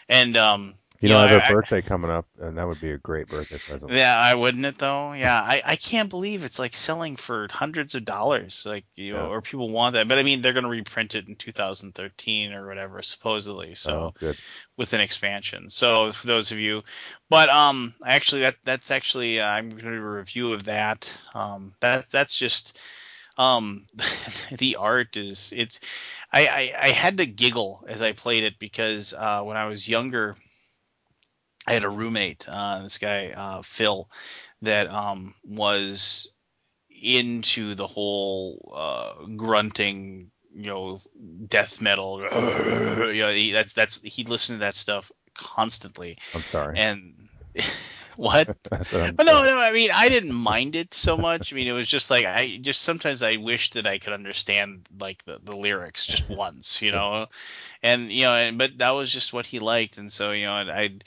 and 0.10 0.36
um, 0.36 0.76
You 1.04 1.10
know, 1.10 1.20
I 1.20 1.24
have 1.24 1.32
I, 1.32 1.36
a 1.36 1.42
I, 1.42 1.54
birthday 1.54 1.82
coming 1.82 2.10
up, 2.10 2.26
and 2.40 2.58
that 2.58 2.66
would 2.66 2.80
be 2.80 2.92
a 2.92 2.98
great 2.98 3.28
birthday 3.28 3.58
present. 3.58 3.92
yeah, 3.92 4.18
I 4.18 4.36
wouldn't 4.36 4.66
it 4.66 4.78
though. 4.78 5.12
Yeah, 5.12 5.40
I, 5.42 5.62
I 5.66 5.76
can't 5.76 6.10
believe 6.10 6.44
it's 6.44 6.60
like 6.60 6.74
selling 6.74 7.18
for 7.18 7.48
hundreds 7.52 7.96
of 7.96 8.06
dollars, 8.06 8.66
like 8.66 8.86
you 8.96 9.14
know, 9.14 9.28
or 9.28 9.42
people 9.42 9.70
want 9.70 9.96
that. 9.96 10.08
But 10.08 10.18
I 10.20 10.24
mean, 10.24 10.42
they're 10.42 10.54
going 10.54 10.64
to 10.64 10.70
reprint 10.70 11.16
it 11.16 11.28
in 11.28 11.36
2013 11.36 12.54
or 12.54 12.66
whatever, 12.68 13.02
supposedly. 13.02 13.76
So 13.76 13.92
Oh, 13.92 14.14
good. 14.20 14.38
with 14.78 14.94
an 14.94 15.02
expansion. 15.02 15.70
So 15.70 16.12
for 16.14 16.28
those 16.28 16.52
of 16.52 16.60
you, 16.60 16.84
but 17.30 17.50
um, 17.50 17.94
actually 18.06 18.42
that 18.42 18.56
that's 18.64 18.92
actually 18.92 19.42
uh, 19.42 19.48
I'm 19.48 19.70
going 19.70 19.84
to 19.84 19.92
do 19.92 19.98
a 19.98 20.00
review 20.18 20.54
of 20.54 20.64
that. 20.66 21.12
Um, 21.36 21.74
that 21.82 22.10
that's 22.12 22.38
just 22.38 22.80
um, 23.38 23.86
the 24.58 24.78
art 24.78 25.18
is 25.18 25.54
it's. 25.56 25.82
I, 26.32 26.48
I 26.48 26.88
I 26.88 26.90
had 26.90 27.18
to 27.18 27.26
giggle 27.26 27.86
as 27.88 28.02
I 28.02 28.14
played 28.14 28.44
it 28.44 28.60
because 28.60 29.14
uh, 29.14 29.42
when 29.44 29.58
I 29.58 29.66
was 29.68 29.88
younger, 29.88 30.36
I 31.66 31.74
had 31.74 31.84
a 31.84 31.90
roommate, 31.90 32.46
uh, 32.48 32.84
this 32.84 32.98
guy 32.98 33.30
uh, 33.30 33.62
Phil, 33.62 34.10
that 34.62 34.90
um 34.90 35.34
was 35.44 36.32
into 36.90 37.76
the 37.76 37.88
whole 37.88 38.74
uh, 38.76 39.26
grunting, 39.36 40.32
you 40.54 40.68
know, 40.68 41.00
death 41.48 41.82
metal. 41.82 42.22
you 43.12 43.22
know, 43.22 43.32
he, 43.32 43.52
that's 43.52 43.74
that's 43.74 44.02
he 44.02 44.24
listened 44.24 44.58
to 44.58 44.66
that 44.66 44.76
stuff 44.76 45.12
constantly, 45.36 46.18
I'm 46.34 46.42
sorry. 46.42 46.78
and 46.78 47.14
what? 48.16 48.56
I 48.72 48.84
said 48.84 49.02
I'm 49.02 49.16
But 49.16 49.26
no, 49.26 49.46
no. 49.46 49.60
I 49.60 49.72
mean, 49.72 49.90
I 49.94 50.10
didn't 50.10 50.34
mind 50.34 50.76
it 50.76 50.94
so 50.94 51.18
much. 51.18 51.52
I 51.52 51.56
mean, 51.56 51.68
it 51.68 51.74
was 51.74 51.88
just 51.88 52.10
like 52.10 52.26
I 52.26 52.58
just 52.62 52.82
sometimes 52.82 53.22
I 53.24 53.38
wish 53.38 53.72
that 53.72 53.86
I 53.88 54.00
could 54.00 54.14
understand 54.14 54.88
like 55.00 55.24
the, 55.26 55.40
the 55.44 55.56
lyrics 55.56 56.06
just 56.06 56.30
once, 56.30 56.82
you 56.82 56.92
know, 56.92 57.28
and 57.82 58.12
you 58.12 58.24
know, 58.24 58.34
and, 58.34 58.58
but 58.58 58.78
that 58.80 58.92
was 58.92 59.12
just 59.12 59.34
what 59.34 59.46
he 59.46 59.60
liked, 59.60 59.98
and 59.98 60.12
so 60.12 60.32
you 60.32 60.46
know, 60.46 60.54
I'd 60.54 61.04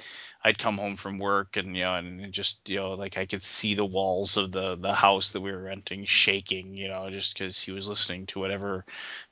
I'd 0.47 0.59
come 0.59 0.79
home 0.79 0.95
from 0.95 1.19
work, 1.19 1.57
and 1.57 1.76
you 1.76 1.83
know, 1.83 1.97
and 1.97 2.33
just 2.33 2.71
you 2.71 2.76
know, 2.76 2.93
like 2.93 3.19
I 3.19 3.26
could 3.26 3.43
see 3.43 3.75
the 3.75 3.85
walls 3.85 4.37
of 4.37 4.53
the 4.53 4.76
the 4.76 4.95
house 4.95 5.33
that 5.33 5.41
we 5.41 5.50
were 5.50 5.65
renting 5.65 6.05
shaking, 6.05 6.73
you 6.75 6.87
know, 6.87 7.11
just 7.11 7.35
because 7.35 7.61
he 7.61 7.73
was 7.73 7.88
listening 7.88 8.26
to 8.26 8.38
whatever, 8.38 8.85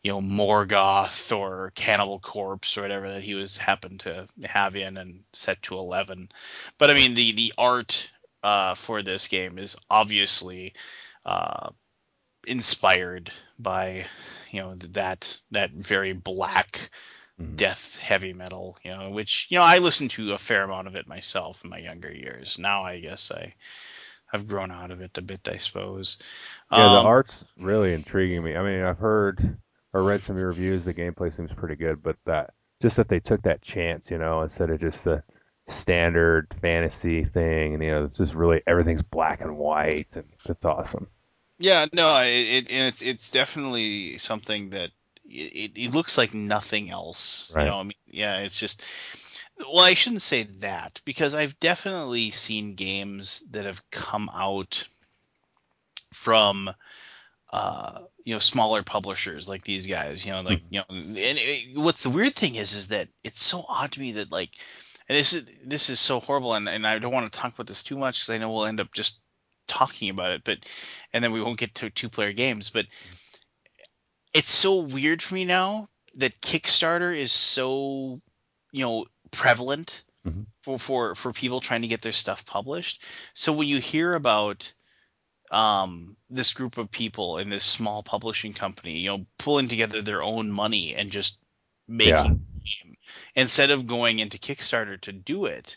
you 0.02 0.11
know, 0.11 0.21
Morgoth 0.21 1.30
or 1.37 1.71
Cannibal 1.76 2.18
Corpse 2.18 2.76
or 2.76 2.83
whatever 2.83 3.09
that 3.12 3.23
he 3.23 3.35
was 3.35 3.56
happened 3.56 4.00
to 4.00 4.26
have 4.44 4.75
in 4.75 4.97
and 4.97 5.23
set 5.33 5.62
to 5.62 5.76
eleven. 5.78 6.30
But 6.78 6.90
I 6.90 6.94
mean, 6.94 7.14
the 7.14 7.30
the 7.30 7.54
art 7.56 8.12
uh, 8.42 8.75
for 8.75 9.00
this 9.02 9.28
game 9.28 9.56
is 9.59 9.76
obviously 9.88 10.75
uh, 11.25 11.71
inspired 12.49 13.30
by 13.59 14.04
you 14.50 14.61
know 14.61 14.75
that 14.75 15.38
that 15.52 15.71
very 15.71 16.12
black 16.12 16.90
Mhm. 17.38 17.57
death 17.57 17.99
heavy 17.99 18.33
metal 18.33 18.79
you 18.85 18.91
know 18.91 19.11
which 19.11 19.47
you 19.50 19.59
know 19.59 19.64
i 19.64 19.79
listened 19.79 20.11
to 20.11 20.33
a 20.35 20.38
fair 20.38 20.64
amount 20.64 20.88
of 20.88 20.97
it 20.97 21.07
myself 21.09 21.62
in 21.64 21.71
my 21.71 21.79
younger 21.79 22.12
years 22.12 22.59
now 22.59 22.83
i 22.85 22.99
guess 23.00 23.31
i 23.33 23.55
have 24.26 24.49
grown 24.49 24.71
out 24.73 24.91
of 24.93 25.00
it 25.00 25.19
a 25.19 25.23
bit 25.23 25.49
i 25.49 25.57
suppose 25.59 26.19
Yeah, 26.75 26.88
the 26.88 27.00
um 27.00 27.00
art's 27.00 27.45
really 27.57 27.93
intriguing 27.95 28.43
me. 28.45 28.55
I 28.57 28.62
mean, 28.62 28.83
I've 28.83 28.99
heard 28.99 29.59
or 29.93 30.03
read 30.05 30.23
some 30.25 30.37
of 30.37 30.41
your 30.41 30.50
reviews. 30.53 30.85
The 30.85 30.95
gameplay 30.95 31.35
seems 31.35 31.53
pretty 31.53 31.77
good, 31.77 32.03
but 32.03 32.16
that 32.27 32.53
just 32.83 32.97
that 32.97 33.09
they 33.09 33.20
took 33.20 33.42
that 33.42 33.62
chance, 33.62 34.11
you 34.11 34.18
know, 34.18 34.42
instead 34.42 34.70
of 34.70 34.81
just 34.81 35.05
the 35.05 35.23
standard 35.68 36.55
fantasy 36.61 37.25
thing, 37.25 37.75
and 37.75 37.83
you 37.83 37.90
know, 37.90 38.05
it's 38.05 38.18
just 38.18 38.35
really 38.35 38.62
everything's 38.66 39.03
black 39.03 39.40
and 39.40 39.57
white, 39.57 40.09
and 40.14 40.29
it's 40.49 40.64
awesome. 40.64 41.09
yeah 41.59 41.87
no 41.92 42.16
it, 42.18 42.29
it 42.66 42.70
and 42.70 42.88
it's 42.88 43.03
it's 43.03 43.31
definitely 43.31 44.18
something 44.18 44.70
that 44.70 44.90
it, 45.35 45.73
it 45.77 45.94
looks 45.94 46.16
like 46.16 46.33
nothing 46.35 46.90
else 46.90 47.51
you 47.64 47.70
know 47.70 47.79
i 47.81 47.83
mean 47.83 47.92
yeah 48.07 48.38
it's 48.38 48.59
just 48.59 48.83
well 49.59 49.85
i 49.85 49.94
shouldn't 49.94 50.23
say 50.23 50.44
that 50.61 51.01
because 51.05 51.35
i've 51.35 51.59
definitely 51.61 52.31
seen 52.31 52.75
games 52.75 53.44
that 53.51 53.64
have 53.66 53.83
come 53.90 54.31
out 54.33 54.87
from 56.12 56.70
uh, 57.53 58.01
you 58.25 58.35
know 58.35 58.38
smaller 58.40 58.83
publishers 58.83 59.49
like 59.49 59.62
these 59.62 59.87
guys 59.87 60.27
you 60.27 60.33
know 60.33 60.40
like 60.42 60.59
Mhm. 60.61 60.64
you 60.70 60.79
know 60.79 60.85
and 60.88 61.16
it, 61.38 61.79
what's 61.79 62.03
the 62.03 62.11
weird 62.11 62.35
thing 62.35 62.57
is 62.57 62.75
is 62.75 62.88
that 62.88 63.07
it's 63.23 63.40
so 63.40 63.64
odd 63.68 63.92
to 63.92 64.01
me 64.01 64.12
that 64.12 64.33
like 64.33 64.51
and 65.09 65.16
this 65.16 65.33
is 65.33 65.44
this 65.64 65.90
is 65.90 66.01
so 66.01 66.18
horrible 66.20 66.55
and, 66.55 66.68
and 66.68 66.87
i 66.87 66.99
don't 66.99 67.12
want 67.12 67.31
to 67.31 67.38
talk 67.38 67.55
about 67.55 67.66
this 67.66 67.83
too 67.85 67.97
much 67.97 68.16
because 68.20 68.31
i 68.31 68.38
know 68.38 68.51
we'll 68.51 68.64
end 68.64 68.81
up 68.81 68.92
just 68.92 69.20
talking 69.68 70.11
about 70.11 70.33
it 70.33 70.42
but 70.44 70.59
and 71.12 71.23
then 71.23 71.31
we 71.33 71.40
won't 71.40 71.59
get 71.59 71.75
to 71.75 71.90
two 71.90 72.09
player 72.09 72.33
games 72.33 72.70
but 72.70 72.87
it's 74.35 74.51
so 74.51 74.81
weird 74.81 75.23
for 75.23 75.35
me 75.35 75.44
now 75.47 75.88
that 76.16 76.40
kickstarter 76.40 77.16
is 77.16 77.33
so 77.33 78.20
you 78.73 78.85
know 78.85 79.07
prevalent 79.31 80.03
Mhm. 80.27 80.47
for 80.61 80.79
for 80.79 81.14
for 81.14 81.33
people 81.33 81.61
trying 81.61 81.83
to 81.83 81.88
get 81.88 82.03
their 82.03 82.12
stuff 82.12 82.44
published 82.47 83.03
so 83.35 83.53
when 83.53 83.68
you 83.68 83.79
hear 83.79 84.14
about 84.14 84.73
um, 85.51 86.16
this 86.31 86.53
group 86.53 86.79
of 86.79 86.90
people 86.90 87.38
in 87.38 87.49
this 87.51 87.64
small 87.64 88.03
publishing 88.03 88.53
company, 88.53 88.99
you 88.99 89.11
know, 89.11 89.27
pulling 89.38 89.68
together 89.68 90.03
their 90.03 90.23
own 90.23 90.51
money 90.51 90.94
and 90.94 91.12
just 91.12 91.38
making 91.87 92.40
game 92.64 92.97
instead 93.37 93.70
of 93.70 93.87
going 93.87 94.18
into 94.18 94.38
Kickstarter 94.38 95.01
to 95.03 95.12
do 95.12 95.44
it. 95.44 95.77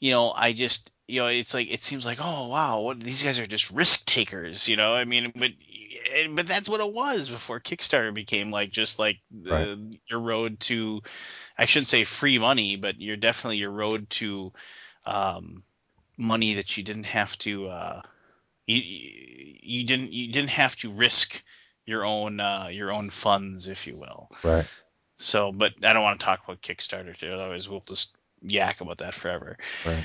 You 0.00 0.12
know, 0.12 0.32
I 0.32 0.52
just, 0.52 0.90
you 1.08 1.20
know, 1.20 1.26
it's 1.26 1.54
like 1.54 1.72
it 1.72 1.82
seems 1.82 2.04
like, 2.04 2.18
oh 2.20 2.48
wow, 2.48 2.80
what 2.80 3.00
these 3.00 3.22
guys 3.22 3.40
are 3.40 3.46
just 3.46 3.70
risk 3.70 4.04
takers. 4.04 4.68
You 4.68 4.76
know, 4.76 4.94
I 4.94 5.04
mean, 5.04 5.32
but 5.34 5.50
but 6.34 6.46
that's 6.46 6.68
what 6.68 6.80
it 6.80 6.92
was 6.92 7.30
before 7.30 7.60
Kickstarter 7.60 8.12
became 8.12 8.50
like 8.50 8.70
just 8.70 8.98
like 8.98 9.18
Right. 9.32 9.76
your 10.08 10.20
road 10.20 10.60
to, 10.60 11.02
I 11.56 11.64
shouldn't 11.64 11.88
say 11.88 12.04
free 12.04 12.38
money, 12.38 12.76
but 12.76 13.00
you're 13.00 13.16
definitely 13.16 13.56
your 13.56 13.70
road 13.70 14.08
to 14.10 14.52
um, 15.06 15.62
money 16.18 16.54
that 16.54 16.76
you 16.76 16.82
didn't 16.82 17.06
have 17.06 17.36
to. 17.38 17.68
Uh, 17.68 18.02
you 18.66 18.82
you 19.62 19.84
didn't 19.84 20.12
you 20.12 20.30
didn't 20.30 20.50
have 20.50 20.76
to 20.76 20.90
risk 20.90 21.42
your 21.86 22.04
own 22.04 22.38
uh, 22.38 22.68
your 22.70 22.92
own 22.92 23.08
funds, 23.08 23.66
if 23.66 23.86
you 23.86 23.96
will. 23.96 24.28
Right. 24.44 24.68
So, 25.16 25.52
but 25.52 25.72
I 25.82 25.94
don't 25.94 26.02
want 26.02 26.20
to 26.20 26.26
talk 26.26 26.44
about 26.44 26.60
Kickstarter 26.60 27.16
too. 27.16 27.32
Otherwise, 27.32 27.66
we'll 27.68 27.82
just 27.88 28.14
yak 28.42 28.82
about 28.82 28.98
that 28.98 29.14
forever. 29.14 29.56
Right. 29.86 30.04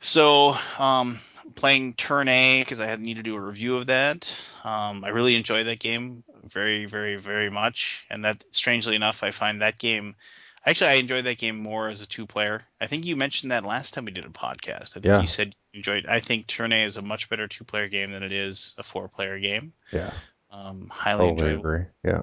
So, 0.00 0.56
um, 0.78 1.18
playing 1.54 1.94
Tournay 1.94 2.62
because 2.62 2.80
I 2.80 2.86
had 2.86 3.00
need 3.00 3.16
to 3.16 3.22
do 3.22 3.36
a 3.36 3.40
review 3.40 3.76
of 3.76 3.86
that. 3.88 4.32
Um, 4.64 5.04
I 5.04 5.08
really 5.10 5.36
enjoyed 5.36 5.66
that 5.66 5.78
game 5.78 6.24
very, 6.44 6.86
very, 6.86 7.16
very 7.16 7.50
much. 7.50 8.06
And 8.08 8.24
that, 8.24 8.42
strangely 8.50 8.96
enough, 8.96 9.22
I 9.22 9.30
find 9.30 9.60
that 9.60 9.78
game. 9.78 10.16
Actually, 10.64 10.90
I 10.90 10.94
enjoyed 10.94 11.24
that 11.24 11.38
game 11.38 11.58
more 11.58 11.88
as 11.88 12.00
a 12.00 12.06
two-player. 12.08 12.62
I 12.80 12.86
think 12.86 13.04
you 13.04 13.16
mentioned 13.16 13.52
that 13.52 13.64
last 13.64 13.94
time 13.94 14.04
we 14.04 14.12
did 14.12 14.26
a 14.26 14.30
podcast. 14.30 14.96
I 14.96 15.00
think 15.00 15.22
you 15.22 15.26
said 15.26 15.54
you 15.72 15.78
enjoyed. 15.78 16.06
I 16.06 16.20
think 16.20 16.46
Tournay 16.46 16.84
is 16.84 16.96
a 16.96 17.02
much 17.02 17.28
better 17.30 17.46
two-player 17.48 17.88
game 17.88 18.12
than 18.12 18.22
it 18.22 18.32
is 18.32 18.74
a 18.78 18.82
four-player 18.82 19.38
game. 19.38 19.72
Yeah. 19.92 20.10
Um, 20.50 20.88
highly 20.90 21.28
Totally 21.28 21.52
enjoyable. 21.52 21.60
agree. 21.60 21.86
Yeah. 22.04 22.22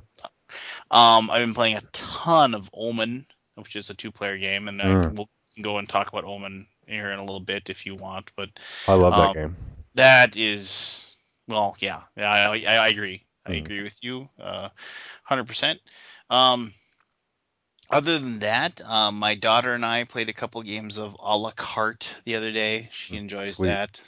Um, 0.92 1.30
I've 1.30 1.42
been 1.46 1.54
playing 1.54 1.78
a 1.78 1.82
ton 1.92 2.54
of 2.54 2.70
Omen, 2.74 3.26
which 3.56 3.76
is 3.76 3.90
a 3.90 3.96
two-player 3.96 4.38
game, 4.38 4.68
and 4.68 4.82
I 4.82 4.86
Mm. 4.86 5.18
will 5.18 5.30
go 5.62 5.78
and 5.78 5.90
talk 5.90 6.10
about 6.10 6.24
Omen 6.24 6.68
here 6.88 7.10
in 7.12 7.20
a 7.20 7.24
little 7.24 7.40
bit 7.42 7.70
if 7.70 7.86
you 7.86 7.96
want. 7.96 8.32
But 8.36 8.50
I 8.88 8.94
love 8.96 9.16
that 9.16 9.32
um, 9.32 9.34
game. 9.34 9.56
that 9.96 10.36
is, 10.38 11.16
well, 11.48 11.76
yeah, 11.80 12.02
yeah, 12.18 12.32
I, 12.32 12.58
I, 12.68 12.76
I 12.76 12.88
agree. 12.90 13.24
I 13.46 13.52
Mm. 13.52 13.54
agree 13.54 13.84
with 13.84 14.04
you, 14.04 14.30
uh, 14.40 14.70
hundred 15.24 15.48
percent. 15.48 15.80
Um, 16.30 16.74
other 17.90 18.20
than 18.20 18.40
that, 18.40 18.82
um, 18.82 19.18
my 19.20 19.36
daughter 19.36 19.74
and 19.74 19.86
I 19.86 20.04
played 20.04 20.30
a 20.30 20.34
couple 20.34 20.62
games 20.64 20.98
of 20.98 21.16
a 21.20 21.38
la 21.38 21.52
carte 21.52 22.16
the 22.26 22.36
other 22.36 22.52
day. 22.52 22.90
She 22.92 23.16
Mm. 23.16 23.18
enjoys 23.18 23.58
Sweet. 23.58 23.68
that. 23.70 24.00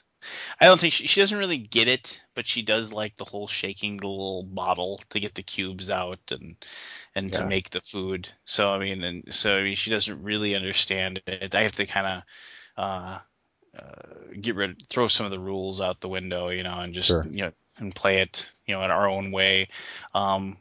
I 0.60 0.66
don't 0.66 0.80
think 0.80 0.94
she, 0.94 1.08
she 1.08 1.22
doesn't 1.22 1.38
really 1.38 1.58
get 1.58 1.88
it, 1.88 2.22
but 2.36 2.46
she 2.48 2.62
does 2.62 2.92
like 2.94 3.16
the 3.18 3.26
whole 3.26 3.48
shaking 3.48 3.98
the 3.98 4.08
little 4.08 4.44
bottle 4.44 5.02
to 5.10 5.20
get 5.20 5.36
the 5.36 5.44
cubes 5.44 5.90
out 5.90 6.20
and 6.32 6.56
and 7.16 7.32
to 7.34 7.44
make 7.44 7.70
the 7.70 7.82
food. 7.82 8.30
So 8.46 8.72
I 8.72 8.80
mean, 8.80 9.04
and 9.04 9.34
so 9.34 9.58
I 9.58 9.64
mean, 9.64 9.76
she 9.76 9.92
doesn't 9.92 10.24
really 10.24 10.56
understand 10.56 11.22
it. 11.28 11.56
I 11.56 11.64
have 11.64 11.76
to 11.76 11.86
kind 11.86 12.08
of 12.08 12.24
uh, 12.80 13.20
uh, 13.78 13.82
get 14.40 14.56
rid, 14.56 14.88
throw 14.88 15.08
some 15.08 15.26
of 15.26 15.32
the 15.32 15.40
rules 15.40 15.82
out 15.82 16.00
the 16.00 16.10
window, 16.10 16.50
you 16.50 16.64
know, 16.64 16.80
and 16.80 16.94
just 16.94 17.08
Sure. 17.08 17.26
you 17.30 17.44
know 17.44 17.52
and 17.78 17.96
play 17.96 18.20
it, 18.20 18.50
you 18.66 18.76
know, 18.76 18.84
in 18.84 18.92
our 18.92 19.10
own 19.10 19.32
way. 19.32 19.68
Um, 20.14 20.58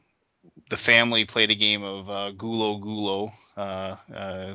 the 0.70 0.76
family 0.76 1.24
played 1.24 1.50
a 1.50 1.54
game 1.54 1.82
of 1.82 2.08
uh, 2.10 2.32
Gulo 2.36 2.80
Gulo 2.80 3.32
uh, 3.56 3.96
uh, 4.14 4.54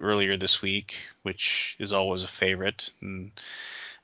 earlier 0.00 0.36
this 0.36 0.62
week, 0.62 0.96
which 1.22 1.76
is 1.78 1.92
always 1.92 2.22
a 2.22 2.28
favorite. 2.28 2.90
And 3.00 3.32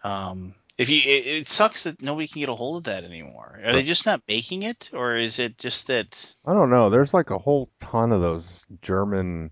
um, 0.05 0.55
if 0.79 0.91
you, 0.91 0.99
it, 0.99 1.27
it 1.27 1.49
sucks 1.49 1.85
that 1.85 2.01
nobody 2.01 2.27
can 2.27 2.41
get 2.41 2.49
a 2.49 2.55
hold 2.55 2.79
of 2.79 2.85
that 2.85 3.05
anymore. 3.05 3.61
Are 3.65 3.73
they 3.73 3.83
just 3.83 4.07
not 4.07 4.23
making 4.29 4.63
it, 4.63 4.91
or 4.93 5.17
is 5.17 5.39
it 5.39 5.59
just 5.59 5.89
that? 5.89 6.33
I 6.47 6.55
don't 6.55 6.71
know. 6.71 6.91
There's 6.91 7.15
like 7.15 7.31
a 7.31 7.39
whole 7.39 7.69
ton 7.81 8.13
of 8.13 8.21
those 8.21 8.45
German, 8.83 9.51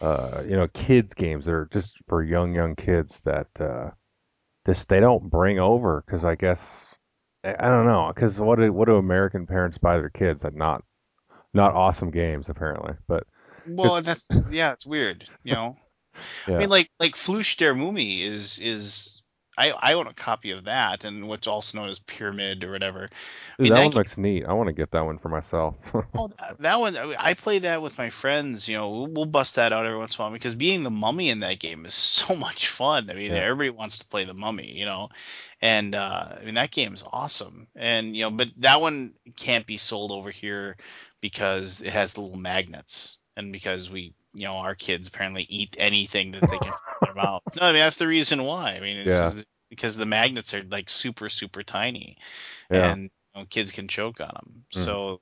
uh, 0.00 0.42
you 0.44 0.56
know, 0.56 0.68
kids 0.68 1.14
games 1.14 1.44
that 1.44 1.52
are 1.52 1.68
just 1.72 1.96
for 2.08 2.22
young, 2.22 2.54
young 2.54 2.76
kids 2.76 3.20
that 3.24 3.48
uh, 3.60 3.90
just 4.66 4.88
they 4.88 5.00
don't 5.00 5.30
bring 5.30 5.58
over 5.58 6.02
because 6.06 6.24
I 6.24 6.34
guess 6.36 6.60
I 7.44 7.54
I 7.58 7.68
don't 7.68 7.86
know, 7.86 8.12
because 8.14 8.38
what 8.38 8.58
do 8.58 8.72
what 8.72 8.86
do 8.86 8.96
American 8.96 9.46
parents 9.46 9.78
buy 9.78 9.98
their 9.98 10.10
kids? 10.10 10.44
Like 10.44 10.54
not 10.54 10.84
not 11.54 11.74
awesome 11.74 12.10
games 12.10 12.48
apparently, 12.48 12.94
but 13.08 13.24
Well, 13.66 14.02
that's 14.02 14.26
yeah, 14.50 14.72
it's 14.72 14.86
weird, 14.86 15.28
you 15.44 15.54
know. 15.54 15.76
I 16.48 16.50
mean, 16.58 16.70
like 16.70 16.90
like 16.98 17.14
Fluch 17.16 17.56
der 17.56 17.74
Mumie 17.74 18.20
is 18.22 18.58
is 18.58 19.17
I 19.58 19.70
I 19.70 19.92
own 19.94 20.06
a 20.06 20.14
copy 20.14 20.52
of 20.52 20.64
that, 20.64 21.04
and 21.04 21.28
what's 21.28 21.46
also 21.46 21.78
known 21.78 21.88
as 21.88 21.98
Pyramid 21.98 22.62
or 22.64 22.70
whatever. 22.70 23.08
I 23.58 23.62
mean, 23.62 23.72
that 23.72 23.78
that 23.80 23.84
one 23.86 23.92
looks 23.92 24.16
neat. 24.16 24.44
I 24.46 24.52
want 24.52 24.68
to 24.68 24.72
get 24.72 24.90
that 24.92 25.04
one 25.04 25.18
for 25.18 25.28
myself. 25.28 25.74
Oh, 26.14 26.28
th- 26.28 26.58
that 26.60 26.80
one, 26.80 26.96
I 26.96 27.14
I 27.18 27.34
play 27.34 27.58
that 27.60 27.82
with 27.82 27.98
my 27.98 28.10
friends. 28.10 28.68
You 28.68 28.76
know, 28.76 28.90
we'll, 28.90 29.06
we'll 29.08 29.26
bust 29.26 29.56
that 29.56 29.72
out 29.72 29.84
every 29.86 29.98
once 29.98 30.16
in 30.16 30.22
a 30.22 30.24
while 30.24 30.32
because 30.32 30.54
being 30.54 30.82
the 30.82 30.90
mummy 30.90 31.28
in 31.28 31.40
that 31.40 31.58
game 31.60 31.84
is 31.86 31.94
so 32.18 32.34
much 32.36 32.68
fun. 32.68 33.10
I 33.10 33.14
mean, 33.14 33.32
Yeah. 33.32 33.38
everybody 33.38 33.70
wants 33.70 33.98
to 33.98 34.06
play 34.06 34.24
the 34.24 34.34
mummy, 34.34 34.72
you 34.72 34.84
know, 34.86 35.08
and 35.60 35.94
uh, 35.94 36.28
I 36.40 36.44
mean 36.44 36.54
that 36.54 36.70
game 36.70 36.94
is 36.94 37.04
awesome. 37.12 37.66
And 37.76 38.16
you 38.16 38.22
know, 38.22 38.30
but 38.30 38.48
that 38.58 38.80
one 38.80 39.14
can't 39.36 39.66
be 39.66 39.76
sold 39.76 40.12
over 40.12 40.30
here 40.30 40.76
because 41.20 41.80
it 41.80 41.90
has 41.92 42.12
the 42.14 42.20
little 42.20 42.38
magnets, 42.38 43.18
and 43.36 43.52
because 43.52 43.90
we, 43.90 44.14
you 44.34 44.44
know, 44.44 44.56
our 44.56 44.74
kids 44.74 45.08
apparently 45.08 45.46
eat 45.48 45.76
anything 45.78 46.32
that 46.32 46.46
they 46.46 46.58
can 46.58 46.72
put 47.00 47.08
in 47.08 47.14
their 47.14 47.14
mouth. 47.14 47.42
No, 47.56 47.66
I 47.66 47.72
mean 47.72 47.80
that's 47.80 47.96
the 47.96 48.06
reason 48.06 48.44
why. 48.44 48.74
I 48.74 48.80
mean, 48.80 48.98
it's 48.98 49.10
Yeah. 49.10 49.30
because 49.70 49.96
the 49.96 50.06
magnets 50.06 50.54
are 50.54 50.62
like 50.62 50.90
super 50.90 51.28
super 51.28 51.62
tiny, 51.62 52.18
Yeah. 52.70 52.92
and 52.92 53.02
you 53.34 53.40
know, 53.40 53.46
kids 53.48 53.72
can 53.72 53.88
choke 53.88 54.20
on 54.20 54.28
them. 54.28 54.64
hmm 54.72 54.80
So 54.80 55.20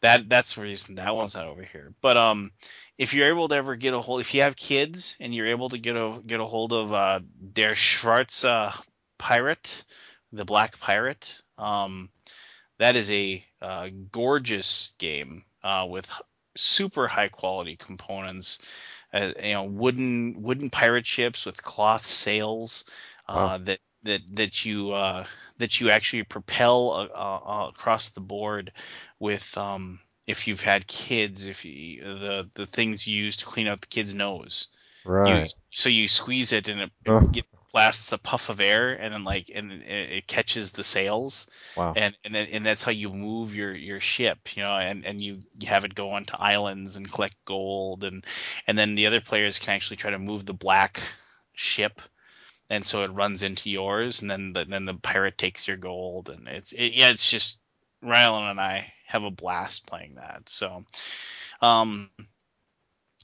that 0.00 0.28
that's 0.28 0.54
the 0.54 0.62
reason 0.62 0.96
that 0.96 1.16
one's 1.16 1.34
not 1.34 1.46
over 1.46 1.62
here. 1.62 1.92
But 2.00 2.16
um, 2.16 2.52
if 2.98 3.14
you're 3.14 3.28
able 3.28 3.48
to 3.48 3.54
ever 3.54 3.76
get 3.76 3.94
a 3.94 4.00
hold, 4.00 4.20
if 4.20 4.34
you 4.34 4.42
have 4.42 4.56
kids 4.56 5.16
and 5.20 5.34
you're 5.34 5.46
able 5.46 5.70
to 5.70 5.78
get 5.78 5.96
a 5.96 6.20
get 6.26 6.40
a 6.40 6.44
hold 6.44 6.72
of 6.72 6.92
uh, 6.92 7.20
Der 7.52 7.74
Schwarze 7.74 8.72
Pirate, 9.18 9.84
the 10.32 10.44
Black 10.44 10.78
Pirate, 10.78 11.40
um, 11.58 12.10
that 12.78 12.96
is 12.96 13.10
a 13.10 13.44
uh, 13.62 13.88
gorgeous 14.10 14.92
game 14.98 15.44
uh, 15.62 15.86
with 15.88 16.10
super 16.56 17.08
high 17.08 17.28
quality 17.28 17.76
components. 17.76 18.58
Uh, 19.12 19.32
you 19.42 19.52
know, 19.52 19.64
wooden 19.64 20.42
wooden 20.42 20.70
pirate 20.70 21.06
ships 21.06 21.46
with 21.46 21.62
cloth 21.62 22.04
sails 22.06 22.84
Wow. 23.32 23.54
uh, 23.54 23.58
that 23.58 23.78
that 24.02 24.20
that 24.36 24.64
you 24.64 24.92
uh, 24.92 25.24
that 25.58 25.80
you 25.80 25.90
actually 25.90 26.24
propel 26.24 26.90
uh, 26.90 27.04
uh, 27.14 27.68
across 27.68 28.08
the 28.10 28.20
board 28.20 28.72
with. 29.18 29.56
Um, 29.56 30.00
if 30.26 30.48
you've 30.48 30.62
had 30.62 30.86
kids, 30.86 31.46
if 31.46 31.64
you, 31.66 32.02
the 32.02 32.50
the 32.54 32.66
things 32.66 33.06
you 33.06 33.22
use 33.24 33.36
to 33.38 33.44
clean 33.44 33.66
out 33.66 33.80
the 33.82 33.86
kid's 33.86 34.14
nose, 34.14 34.68
you 35.22 35.44
Right. 35.44 35.52
so 35.72 35.88
you 35.88 36.08
squeeze 36.08 36.52
it 36.52 36.68
and 36.68 36.82
it, 36.82 36.92
it 37.04 37.12
Oh, 37.12 37.20
get, 37.32 37.46
blasts 37.74 38.12
a 38.12 38.18
puff 38.18 38.50
of 38.50 38.60
air 38.60 38.92
and 38.94 39.12
then 39.12 39.24
like 39.24 39.50
and 39.52 39.72
it, 39.72 40.28
catches 40.28 40.70
the 40.72 40.84
sails. 40.84 41.48
Wow. 41.76 41.92
and 41.96 42.16
and 42.24 42.32
then 42.32 42.46
and 42.52 42.64
that's 42.64 42.84
how 42.84 42.92
you 42.92 43.10
move 43.10 43.54
your 43.54 43.74
your 43.74 43.98
ship 43.98 44.56
you 44.56 44.62
know 44.62 44.76
and 44.76 45.04
and 45.04 45.20
you, 45.20 45.42
you 45.58 45.66
have 45.66 45.84
it 45.84 45.94
go 45.94 46.12
onto 46.12 46.36
islands 46.36 46.94
and 46.94 47.10
collect 47.10 47.36
gold. 47.44 48.04
And 48.04 48.24
and 48.68 48.78
then 48.78 48.94
the 48.94 49.06
other 49.06 49.20
players 49.20 49.58
can 49.58 49.74
actually 49.74 49.96
try 49.96 50.12
to 50.12 50.18
move 50.20 50.46
the 50.46 50.54
black 50.54 51.02
ship. 51.52 52.00
And 52.70 52.86
so 52.86 53.02
it 53.02 53.12
runs 53.12 53.42
into 53.42 53.68
yours 53.68 54.22
and 54.22 54.30
then 54.30 54.52
the, 54.52 54.64
then 54.64 54.84
the 54.84 54.94
pirate 54.94 55.36
takes 55.36 55.66
your 55.66 55.76
gold. 55.76 56.30
And 56.30 56.46
it's 56.46 56.72
it, 56.72 56.92
yeah 56.94 57.10
it's 57.10 57.28
just 57.28 57.60
Rylan 58.04 58.52
and 58.52 58.60
I 58.60 58.92
have 59.06 59.24
a 59.24 59.32
blast 59.32 59.88
playing 59.88 60.14
that. 60.14 60.48
So 60.48 60.84
um 61.60 62.08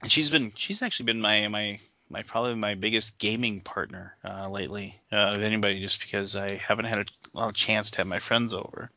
she's 0.09 0.31
been 0.31 0.51
she's 0.57 0.83
actually 0.83 1.07
been 1.07 1.21
my 1.21 1.47
my 1.47 1.79
my 2.11 2.23
probably 2.23 2.55
my 2.57 2.75
biggest 2.75 3.19
gaming 3.19 3.61
partner 3.61 4.17
uh, 4.25 4.49
lately 4.51 5.01
uh, 5.13 5.35
of 5.35 5.43
anybody 5.43 5.81
just 5.81 6.01
because 6.01 6.37
I 6.37 6.55
haven't 6.57 6.87
had 6.87 6.99
a, 6.99 7.05
well, 7.35 7.53
chance 7.53 7.93
to 7.93 7.99
have 7.99 8.07
my 8.09 8.19
friends 8.19 8.53
over. 8.53 8.91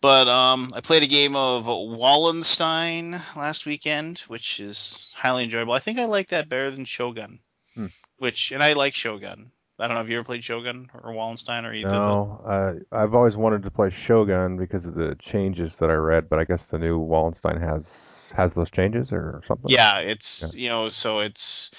But 0.00 0.28
um, 0.28 0.72
I 0.74 0.80
played 0.80 1.02
a 1.02 1.06
game 1.08 1.36
of 1.36 1.66
Wallenstein 1.66 3.12
last 3.36 3.66
weekend, 3.66 4.18
which 4.28 4.60
is 4.60 5.10
highly 5.14 5.44
enjoyable. 5.44 5.72
I 5.72 5.78
think 5.80 5.98
I 5.98 6.04
like 6.04 6.28
that 6.28 6.48
better 6.48 6.70
than 6.70 6.84
Shogun, 6.84 7.40
Hmm. 7.74 7.86
which 8.18 8.52
and 8.52 8.62
I 8.62 8.74
like 8.74 8.94
Shogun. 8.94 9.50
I 9.78 9.86
don't 9.86 9.94
know 9.94 10.02
if 10.02 10.10
you 10.10 10.16
ever 10.18 10.24
played 10.24 10.44
Shogun 10.44 10.90
or 11.02 11.12
Wallenstein 11.12 11.64
or 11.64 11.72
either. 11.72 11.88
No, 11.88 12.42
uh, 12.46 12.74
I've 12.94 13.14
always 13.14 13.36
wanted 13.36 13.62
to 13.62 13.70
play 13.70 13.90
Shogun 13.90 14.58
because 14.58 14.84
of 14.84 14.94
the 14.94 15.16
changes 15.18 15.76
that 15.78 15.90
I 15.90 15.94
read, 15.94 16.28
but 16.28 16.38
I 16.38 16.44
guess 16.44 16.64
the 16.66 16.78
new 16.78 16.98
Wallenstein 16.98 17.58
has 17.60 17.86
has 18.34 18.52
those 18.52 18.70
changes 18.70 19.10
or 19.12 19.42
something. 19.48 19.70
Yeah, 19.70 20.00
Yeah. 20.00 20.10
it's 20.10 20.54
you 20.54 20.68
know 20.68 20.88
so 20.90 21.20
it's 21.20 21.70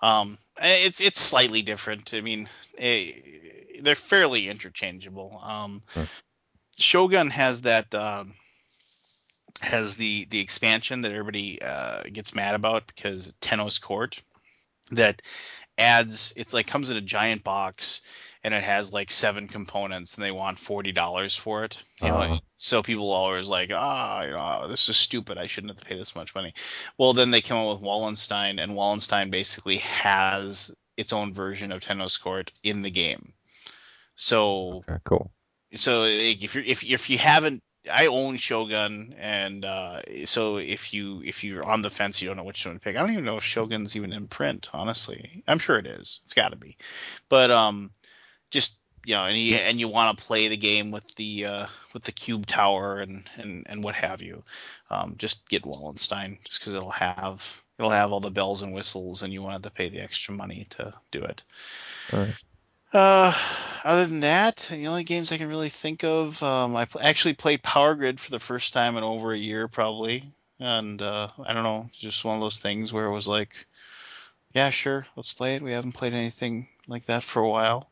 um 0.00 0.38
it's 0.60 1.00
it's 1.00 1.20
slightly 1.20 1.62
different. 1.62 2.14
I 2.14 2.20
mean, 2.20 2.48
eh, 2.76 3.12
they're 3.80 3.94
fairly 3.94 4.48
interchangeable. 4.48 5.40
Um, 5.42 5.82
Hmm. 5.94 6.04
Shogun 6.78 7.30
has 7.30 7.62
that 7.62 7.92
um, 7.94 8.34
has 9.60 9.96
the 9.96 10.26
the 10.30 10.40
expansion 10.40 11.02
that 11.02 11.12
everybody 11.12 11.60
uh, 11.60 12.02
gets 12.12 12.34
mad 12.34 12.54
about 12.54 12.86
because 12.86 13.34
Tenno's 13.40 13.78
Court 13.78 14.22
that 14.92 15.22
adds 15.76 16.32
it's 16.36 16.54
like 16.54 16.66
comes 16.66 16.90
in 16.90 16.96
a 16.96 17.02
giant 17.02 17.44
box 17.44 18.02
and 18.44 18.54
it 18.54 18.62
has 18.62 18.92
like 18.92 19.10
seven 19.10 19.48
components 19.48 20.14
and 20.16 20.24
they 20.24 20.30
want 20.30 20.58
forty 20.58 20.92
dollars 20.92 21.36
for 21.36 21.64
it. 21.64 21.82
You 22.02 22.08
know, 22.08 22.16
Uh, 22.16 22.38
so 22.56 22.82
people 22.82 23.12
are 23.12 23.30
always 23.30 23.48
like, 23.48 23.70
ah, 23.72 24.22
you 24.22 24.30
know, 24.30 24.68
this 24.68 24.88
is 24.88 24.96
stupid. 24.96 25.38
I 25.38 25.46
shouldn't 25.46 25.72
have 25.72 25.80
to 25.80 25.86
pay 25.86 25.96
this 25.96 26.16
much 26.16 26.34
money. 26.34 26.54
Well, 26.96 27.12
then 27.12 27.30
they 27.30 27.40
come 27.40 27.58
up 27.58 27.74
with 27.74 27.86
Wallenstein, 27.86 28.58
and 28.58 28.72
Wallenstein 28.72 29.30
basically 29.30 29.78
has 29.78 30.74
its 30.96 31.12
own 31.12 31.34
version 31.34 31.72
of 31.72 31.82
Tenno's 31.82 32.16
Court 32.16 32.52
in 32.62 32.82
the 32.82 32.90
game. 32.90 33.32
So 34.16 34.84
okay, 34.88 34.98
cool. 35.04 35.30
so 35.74 36.04
if 36.04 36.54
you 36.54 36.62
if 36.64 36.84
if 36.84 37.10
you 37.10 37.18
haven't 37.18 37.62
I 37.90 38.06
own 38.06 38.36
Shogun, 38.36 39.14
and 39.18 39.64
uh, 39.64 40.00
so 40.24 40.56
if 40.58 40.92
you 40.92 41.22
if 41.24 41.44
you're 41.44 41.64
on 41.64 41.82
the 41.82 41.90
fence, 41.90 42.20
you 42.20 42.28
don't 42.28 42.36
know 42.36 42.44
which 42.44 42.64
one 42.66 42.74
to 42.74 42.80
pick. 42.80 42.96
I 42.96 43.00
don't 43.00 43.12
even 43.12 43.24
know 43.24 43.38
if 43.38 43.44
Shogun's 43.44 43.96
even 43.96 44.12
in 44.12 44.26
print. 44.28 44.68
Honestly, 44.72 45.42
I'm 45.46 45.58
sure 45.58 45.78
it 45.78 45.86
is. 45.86 46.20
It's 46.24 46.34
got 46.34 46.50
to 46.50 46.56
be. 46.56 46.76
But 47.28 47.50
um, 47.50 47.90
just 48.50 48.80
you 49.04 49.14
know, 49.14 49.24
and 49.24 49.38
you 49.38 49.54
and 49.56 49.80
you 49.80 49.88
want 49.88 50.16
to 50.16 50.24
play 50.24 50.48
the 50.48 50.56
game 50.56 50.90
with 50.90 51.14
the 51.14 51.46
uh, 51.46 51.66
with 51.94 52.02
the 52.04 52.12
cube 52.12 52.46
tower 52.46 52.98
and 52.98 53.28
and 53.36 53.66
and 53.68 53.82
what 53.82 53.94
have 53.94 54.22
you. 54.22 54.42
Um, 54.90 55.14
just 55.16 55.48
get 55.48 55.64
Wallenstein, 55.64 56.38
just 56.44 56.60
because 56.60 56.74
it'll 56.74 56.90
have 56.90 57.62
it'll 57.78 57.90
have 57.90 58.12
all 58.12 58.20
the 58.20 58.30
bells 58.30 58.62
and 58.62 58.74
whistles, 58.74 59.22
and 59.22 59.32
you 59.32 59.42
won't 59.42 59.62
to 59.62 59.70
pay 59.70 59.88
the 59.88 60.00
extra 60.00 60.34
money 60.34 60.66
to 60.70 60.92
do 61.10 61.22
it. 61.22 61.42
Right. 62.12 62.34
Uh, 62.92 63.34
other 63.84 64.06
than 64.06 64.20
that, 64.20 64.66
the 64.70 64.88
only 64.88 65.04
games 65.04 65.30
I 65.30 65.38
can 65.38 65.48
really 65.48 65.68
think 65.68 66.04
of, 66.04 66.42
um, 66.42 66.74
I 66.74 66.86
pl- 66.86 67.02
actually 67.02 67.34
played 67.34 67.62
Power 67.62 67.94
Grid 67.94 68.18
for 68.18 68.30
the 68.30 68.40
first 68.40 68.72
time 68.72 68.96
in 68.96 69.04
over 69.04 69.32
a 69.32 69.38
year, 69.38 69.68
probably, 69.68 70.22
and 70.58 71.00
uh, 71.02 71.28
I 71.46 71.52
don't 71.52 71.64
know, 71.64 71.86
just 71.92 72.24
one 72.24 72.34
of 72.34 72.40
those 72.40 72.58
things 72.58 72.90
where 72.90 73.04
it 73.04 73.12
was 73.12 73.28
like, 73.28 73.66
yeah, 74.54 74.70
sure, 74.70 75.06
let's 75.16 75.34
play 75.34 75.54
it. 75.56 75.62
We 75.62 75.72
haven't 75.72 75.92
played 75.92 76.14
anything 76.14 76.68
like 76.86 77.04
that 77.06 77.22
for 77.22 77.42
a 77.42 77.48
while. 77.48 77.90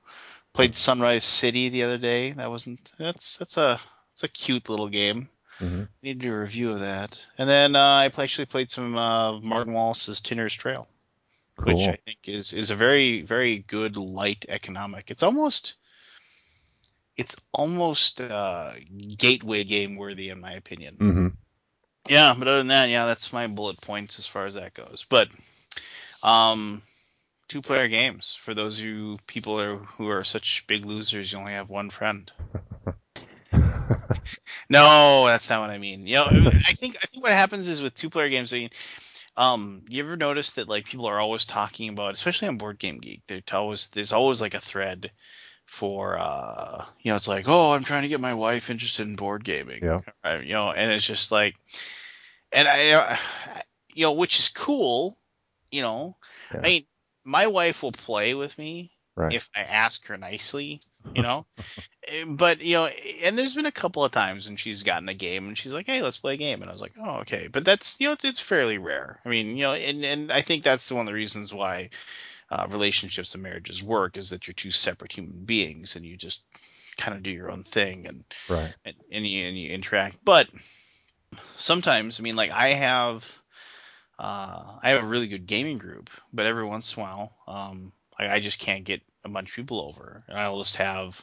Played 0.57 0.75
Sunrise 0.75 1.25
City 1.25 1.69
the 1.69 1.83
other 1.83 1.99
day. 1.99 2.33
That 2.33 2.51
wasn't. 2.51 2.91
That's 2.99 3.37
that's 3.37 3.59
a 3.59 3.79
it's 4.13 4.25
a 4.25 4.29
cute 4.29 4.71
little 4.71 4.89
game. 4.89 5.29
Mm-hmm. 5.61 5.83
Need 6.03 6.21
to 6.21 6.27
do 6.27 6.35
a 6.35 6.41
review 6.41 6.73
of 6.73 6.81
that. 6.81 7.27
And 7.37 7.47
then 7.47 7.77
uh, 7.77 7.81
I 7.81 8.07
actually 8.07 8.47
played 8.47 8.71
some 8.71 8.97
uh, 8.97 9.39
Martin 9.41 9.75
Wallace's 9.75 10.23
Tinner's 10.23 10.55
Trail, 10.55 10.89
which 11.63 11.87
I 11.87 11.99
think 12.05 12.19
is 12.27 12.55
is 12.55 12.71
a 12.71 12.75
very 12.75 13.21
very 13.21 13.59
good 13.59 13.99
light 13.99 14.47
economic. 14.49 15.11
It's 15.11 15.23
almost 15.23 15.75
it's 17.19 17.37
almost 17.53 18.23
uh, 18.23 18.73
gateway 19.19 19.65
game 19.65 19.97
worthy 19.97 20.31
in 20.31 20.41
my 20.41 20.53
opinion. 20.53 20.97
Mm-hmm. 20.97 21.29
Yeah, 22.09 22.35
but 22.39 22.49
other 22.49 22.59
than 22.59 22.69
that, 22.69 22.89
yeah, 22.89 23.05
that's 23.05 23.33
my 23.33 23.47
bullet 23.47 23.79
points 23.81 24.19
as 24.19 24.27
far 24.27 24.47
as 24.47 24.55
that 24.55 24.73
goes. 24.73 25.05
But 25.09 25.29
um, 26.23 26.81
two 27.49 27.63
player 27.63 27.89
games 27.89 28.35
for 28.35 28.55
those 28.55 28.79
of 28.79 28.85
you 28.85 29.19
people 29.27 29.61
are, 29.61 29.77
who 29.77 30.09
are 30.09 30.25
such 30.25 30.67
big 30.67 30.85
losers, 30.85 31.33
you 31.33 31.39
only 31.39 31.53
have 31.53 31.69
one 31.71 31.91
friend. 31.91 32.31
No, 34.69 35.27
that's 35.27 35.49
not 35.51 35.61
what 35.61 35.71
I 35.71 35.79
mean. 35.79 36.07
You 36.07 36.17
know, 36.17 36.25
I 36.27 36.73
think 36.73 36.97
I 37.03 37.07
think 37.07 37.23
what 37.23 37.33
happens 37.33 37.69
is 37.69 37.83
with 37.83 37.95
two 37.95 38.11
player 38.11 38.29
games. 38.29 38.53
I 38.53 38.59
mean, 38.59 38.71
um, 39.37 39.83
you 39.89 40.03
ever 40.05 40.17
notice 40.17 40.53
that 40.53 40.69
like 40.69 40.85
people 40.87 41.07
are 41.07 41.21
always 41.21 41.45
talking 41.45 41.89
about, 41.91 42.15
especially 42.15 42.49
on 42.49 42.59
Board 42.59 42.79
Game 42.79 42.99
Geek, 42.99 43.23
there's 43.27 43.43
always 43.53 43.89
there's 43.89 44.13
always 44.13 44.41
like 44.41 44.55
a 44.55 44.61
thread 44.61 45.11
for 45.67 46.17
uh 46.19 46.85
you 47.01 47.11
know 47.11 47.17
it's 47.17 47.27
like 47.27 47.49
oh 47.49 47.73
i'm 47.73 47.83
trying 47.83 48.03
to 48.03 48.09
get 48.09 48.21
my 48.21 48.35
wife 48.35 48.71
interested 48.71 49.07
in 49.07 49.17
board 49.17 49.45
gaming 49.45 49.81
Yeah. 49.83 50.01
uh, 50.25 50.39
you 50.43 50.53
know 50.53 50.71
and 50.71 50.93
it's 50.93 51.05
just 51.07 51.33
like 51.33 51.57
and 52.53 52.69
i 52.69 52.91
uh, 52.93 53.17
you 53.95 54.05
know 54.05 54.13
which 54.13 54.39
is 54.39 54.49
cool 54.49 55.17
you 55.71 55.83
know 55.83 56.15
i 56.53 56.59
mean 56.67 56.83
my 57.27 57.47
wife 57.47 57.83
will 57.83 57.93
play 57.93 58.35
with 58.35 58.57
me 58.59 58.91
Right. 59.17 59.35
if 59.35 59.51
i 59.57 59.61
ask 59.61 60.07
her 60.07 60.17
nicely 60.17 60.81
you 61.15 61.23
know 61.23 61.47
Eh, 62.09 62.25
but 62.29 62.61
you 62.61 62.77
know 62.77 62.87
and 62.87 63.37
there's 63.37 63.55
been 63.55 63.67
a 63.67 63.73
couple 63.73 64.05
of 64.05 64.13
times 64.13 64.47
when 64.47 64.57
she's 64.57 64.85
gotten 64.85 65.09
a 65.09 65.15
game 65.15 65.49
and 65.49 65.59
she's 65.59 65.73
like 65.73 65.87
hey 65.87 66.03
let's 66.03 66.19
play 66.19 66.35
a 66.35 66.37
game 66.37 66.63
and 66.63 66.71
i 66.71 66.73
was 66.73 66.81
like 66.81 66.95
oh 67.03 67.17
okay 67.19 67.49
but 67.49 67.65
that's 67.65 67.99
you 68.01 68.07
know 68.07 68.13
it's, 68.13 68.25
it's 68.25 68.39
fairly 68.39 68.79
rare 68.79 69.19
i 69.25 69.29
mean 69.29 69.57
you 69.57 69.63
know 69.63 69.75
and, 69.75 70.05
and 70.05 70.31
i 70.31 70.41
think 70.41 70.63
that's 70.63 70.93
one 70.93 71.01
of 71.01 71.07
the 71.07 71.13
reasons 71.13 71.53
why 71.53 71.91
uh, 72.51 72.67
relationships 72.71 73.35
and 73.35 73.43
marriages 73.43 73.83
work 73.83 74.17
is 74.17 74.31
that 74.31 74.47
you're 74.47 74.55
two 74.55 74.71
separate 74.71 75.13
human 75.13 75.45
beings 75.45 75.97
and 75.97 76.05
you 76.05 76.17
just 76.17 76.45
kind 76.97 77.17
of 77.17 77.23
do 77.23 77.31
your 77.31 77.51
own 77.51 77.63
thing 77.65 78.07
and 78.07 78.25
Right. 78.49 78.75
and, 78.85 78.95
and 79.11 79.27
you 79.27 79.47
and 79.47 79.59
you 79.59 79.71
interact. 79.71 80.19
But 80.25 80.49
sometimes, 81.57 82.21
I 82.21 82.23
mean, 82.23 82.37
like 82.37 82.51
I 82.51 82.69
have, 82.69 83.41
uh, 84.19 84.79
I 84.83 84.91
have 84.91 85.03
a 85.03 85.07
really 85.07 85.29
good 85.29 85.47
gaming 85.47 85.79
group, 85.79 86.11
but 86.33 86.47
every 86.47 86.65
once 86.65 86.97
in 86.97 87.03
a 87.03 87.05
while, 87.05 87.37
um, 87.47 87.93
I, 88.19 88.29
I 88.29 88.41
just 88.41 88.59
can't 88.61 88.85
get 88.85 89.03
a 89.25 89.29
bunch 89.29 89.51
of 89.51 89.57
people 89.57 89.81
over, 89.81 90.25
and 90.29 90.39
I'll 90.39 90.59
just 90.59 90.77
have 90.77 91.23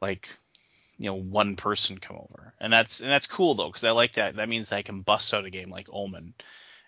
like 0.00 0.28
you 0.98 1.06
know 1.06 1.14
one 1.14 1.56
person 1.56 1.98
come 1.98 2.16
over, 2.16 2.52
and 2.60 2.72
that's 2.72 3.00
and 3.00 3.10
that's 3.10 3.26
cool 3.26 3.54
though 3.54 3.68
because 3.68 3.84
I 3.84 3.90
like 3.92 4.14
that. 4.14 4.36
That 4.36 4.48
means 4.48 4.72
I 4.72 4.82
can 4.82 5.02
bust 5.02 5.32
out 5.34 5.44
a 5.44 5.50
game 5.50 5.70
like 5.70 5.88
Omen, 5.92 6.34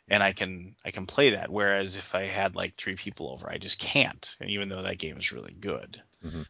and 0.08 0.22
I 0.22 0.32
can 0.32 0.74
I 0.84 0.90
can 0.90 1.06
play 1.06 1.30
that. 1.30 1.50
Whereas 1.50 1.96
if 1.96 2.14
I 2.14 2.26
had 2.26 2.56
like 2.56 2.74
three 2.74 2.96
people 2.96 3.30
over, 3.30 3.48
I 3.50 3.58
just 3.58 3.78
can't. 3.78 4.28
And 4.40 4.50
even 4.50 4.68
though 4.68 4.82
that 4.82 4.98
game 4.98 5.18
is 5.18 5.32
really 5.32 5.54
good. 5.54 6.02
Mhm. 6.24 6.46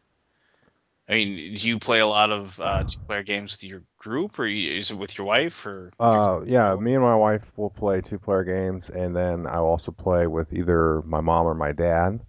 I 1.09 1.13
mean, 1.13 1.55
do 1.55 1.67
you 1.67 1.79
play 1.79 1.99
a 1.99 2.07
lot 2.07 2.29
of 2.29 2.59
uh, 2.59 2.83
two-player 2.83 3.23
games 3.23 3.53
with 3.53 3.63
your 3.63 3.81
group, 3.97 4.37
or 4.37 4.45
is 4.45 4.91
it 4.91 4.95
with 4.95 5.17
your 5.17 5.25
wife, 5.25 5.65
or? 5.65 5.89
Uh, 5.99 6.41
yeah, 6.45 6.75
me 6.75 6.93
and 6.93 7.03
my 7.03 7.15
wife 7.15 7.41
will 7.57 7.71
play 7.71 8.01
two 8.01 8.19
player 8.19 8.43
games, 8.43 8.89
and 8.89 9.15
then 9.15 9.47
I'll 9.47 9.65
also 9.65 9.91
play 9.91 10.27
with 10.27 10.53
either 10.53 11.01
my 11.01 11.19
mom 11.19 11.47
or 11.47 11.55
my 11.55 11.71
dad. 11.71 12.19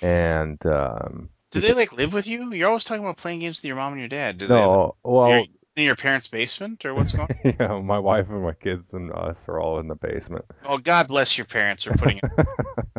And 0.00 0.64
um, 0.64 1.28
do 1.50 1.60
they 1.60 1.74
like 1.74 1.92
live 1.92 2.14
with 2.14 2.26
you? 2.26 2.50
You're 2.52 2.68
always 2.68 2.84
talking 2.84 3.04
about 3.04 3.18
playing 3.18 3.40
games 3.40 3.58
with 3.58 3.66
your 3.66 3.76
mom 3.76 3.92
and 3.92 4.00
your 4.00 4.08
dad. 4.08 4.38
Do 4.38 4.46
they? 4.46 4.54
no, 4.54 4.96
Live 5.04 5.12
well, 5.12 5.46
in 5.76 5.84
your 5.84 5.96
parents' 5.96 6.28
basement, 6.28 6.86
or 6.86 6.94
what's 6.94 7.12
going? 7.12 7.28
on? 7.44 7.54
yeah, 7.60 7.78
my 7.80 7.98
wife 7.98 8.30
and 8.30 8.42
my 8.42 8.52
kids 8.52 8.94
and 8.94 9.12
us 9.12 9.38
are 9.46 9.60
all 9.60 9.80
in 9.80 9.88
the 9.88 9.96
basement. 9.96 10.46
Oh, 10.64 10.78
God 10.78 11.08
bless 11.08 11.36
your 11.36 11.44
parents 11.44 11.84
for 11.84 11.92
putting. 11.94 12.20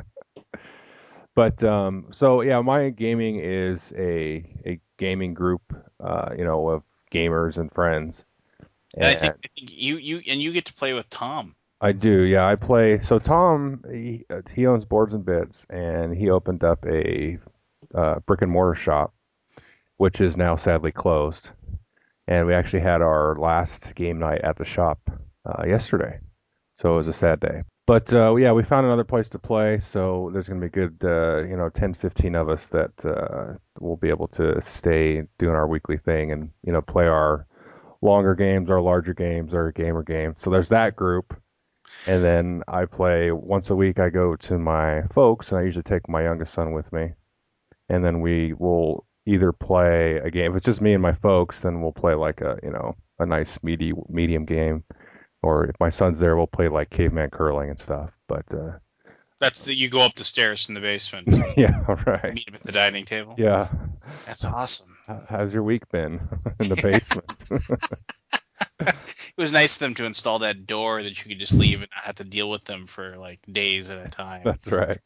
But 1.40 1.64
um, 1.64 2.08
so 2.18 2.42
yeah, 2.42 2.60
my 2.60 2.90
gaming 2.90 3.40
is 3.40 3.80
a 3.96 4.44
a 4.66 4.78
gaming 4.98 5.34
group, 5.34 5.62
uh, 6.04 6.32
you 6.38 6.44
know, 6.44 6.68
of 6.68 6.84
gamers 7.14 7.56
and 7.56 7.72
friends. 7.72 8.26
And 8.94 9.06
I 9.06 9.16
think, 9.16 9.36
I 9.46 9.48
think 9.56 9.72
you 9.72 9.96
you 10.00 10.22
and 10.28 10.42
you 10.42 10.52
get 10.52 10.66
to 10.66 10.74
play 10.74 10.94
with 10.94 11.10
Tom. 11.10 11.56
I 11.80 11.94
do, 11.94 12.24
yeah. 12.24 12.46
I 12.46 12.56
play. 12.56 13.00
So 13.04 13.20
Tom, 13.20 13.86
he, 13.90 14.26
he 14.54 14.68
owns 14.68 14.84
Boards 14.84 15.14
and 15.14 15.24
Bits, 15.24 15.66
and 15.70 16.14
he 16.14 16.30
opened 16.30 16.66
up 16.66 16.86
a 16.86 17.40
uh, 17.96 18.20
brick 18.26 18.42
and 18.42 18.52
mortar 18.52 18.76
shop, 18.76 19.14
which 19.96 20.20
is 20.20 20.36
now 20.36 20.58
sadly 20.58 20.92
closed. 20.92 21.52
And 22.28 22.48
we 22.48 22.54
actually 22.54 22.82
had 22.82 23.02
our 23.02 23.38
last 23.40 23.96
game 23.96 24.20
night 24.20 24.42
at 24.42 24.58
the 24.58 24.66
shop 24.66 25.00
uh, 25.46 25.64
yesterday, 25.66 26.20
so 26.82 26.96
it 26.96 26.98
was 26.98 27.08
a 27.08 27.14
sad 27.14 27.40
day. 27.40 27.64
But 27.90 28.14
uh, 28.14 28.36
yeah, 28.36 28.52
we 28.52 28.62
found 28.62 28.86
another 28.86 29.04
place 29.04 29.28
to 29.30 29.40
play, 29.40 29.82
so 29.92 30.30
there's 30.32 30.48
going 30.48 30.62
to 30.62 30.68
be 30.68 30.70
good, 30.70 30.96
uh, 31.04 31.42
you 31.50 31.58
know, 31.58 31.70
10, 31.70 31.96
15 31.96 32.36
of 32.36 32.48
us 32.48 32.68
that 32.68 32.92
uh, 33.04 33.58
will 33.80 33.98
be 33.98 34.10
able 34.10 34.28
to 34.28 34.62
stay 34.62 35.24
doing 35.40 35.56
our 35.56 35.68
weekly 35.68 35.98
thing 35.98 36.32
and 36.32 36.52
you 36.64 36.72
know 36.72 36.84
play 36.84 37.08
our 37.08 37.48
longer 38.04 38.36
games, 38.36 38.70
our 38.70 38.80
larger 38.80 39.16
games, 39.16 39.56
our 39.56 39.72
gamer 39.72 40.04
games. 40.04 40.36
So 40.38 40.52
there's 40.52 40.70
that 40.70 40.96
group. 40.96 41.36
And 42.06 42.24
then 42.24 42.62
I 42.68 42.86
play 42.86 43.32
once 43.32 43.72
a 43.72 43.76
week. 43.76 43.98
I 43.98 44.12
go 44.12 44.36
to 44.36 44.60
my 44.60 45.02
folks, 45.16 45.50
and 45.50 45.58
I 45.58 45.64
usually 45.64 45.82
take 45.82 46.08
my 46.08 46.22
youngest 46.22 46.54
son 46.54 46.74
with 46.74 46.94
me. 46.94 47.14
And 47.90 48.06
then 48.06 48.22
we 48.22 48.54
will 48.54 49.08
either 49.26 49.52
play 49.52 50.18
a 50.18 50.30
game. 50.30 50.52
If 50.52 50.58
it's 50.58 50.66
just 50.68 50.80
me 50.82 50.94
and 50.94 51.02
my 51.02 51.16
folks, 51.16 51.62
then 51.62 51.82
we'll 51.82 51.92
play 51.92 52.14
like 52.14 52.42
a 52.42 52.60
you 52.62 52.70
know 52.70 52.96
a 53.18 53.26
nice 53.26 53.58
meaty 53.64 53.94
medium 54.10 54.46
game. 54.46 54.84
Or 55.42 55.66
if 55.66 55.76
my 55.80 55.90
son's 55.90 56.20
there, 56.20 56.36
we'll 56.36 56.48
play 56.48 56.68
like 56.68 56.90
caveman 56.90 57.30
curling 57.30 57.70
and 57.70 57.80
stuff. 57.80 58.12
But 58.28 58.46
uh, 58.54 58.74
That's 59.40 59.62
the 59.64 59.74
you 59.74 59.90
go 59.90 60.02
up 60.02 60.16
the 60.16 60.24
stairs 60.26 60.66
from 60.66 60.76
the 60.76 60.82
basement, 60.82 61.28
yeah, 61.58 61.80
right. 62.06 62.34
meet 62.34 62.48
him 62.48 62.56
at 62.56 62.62
the 62.62 62.72
dining 62.74 63.06
table. 63.06 63.36
Yeah. 63.38 63.70
That's 64.26 64.44
awesome. 64.46 64.98
How's 65.30 65.54
your 65.54 65.64
week 65.64 65.88
been 65.90 66.20
in 66.60 66.70
the 66.70 66.76
basement? 66.82 67.32
It 68.82 69.38
was 69.38 69.52
nice 69.52 69.76
of 69.76 69.80
them 69.80 69.94
to 69.96 70.06
install 70.06 70.40
that 70.40 70.66
door 70.68 71.02
that 71.04 71.24
you 71.24 71.30
could 71.30 71.40
just 71.40 71.54
leave 71.54 71.82
and 71.82 71.90
not 71.96 72.04
have 72.06 72.16
to 72.16 72.24
deal 72.26 72.50
with 72.50 72.66
them 72.66 72.86
for 72.88 73.16
like 73.18 73.40
days 73.50 73.90
at 73.90 74.06
a 74.06 74.10
time. 74.10 74.42
That's 74.44 74.68
right. 74.68 75.00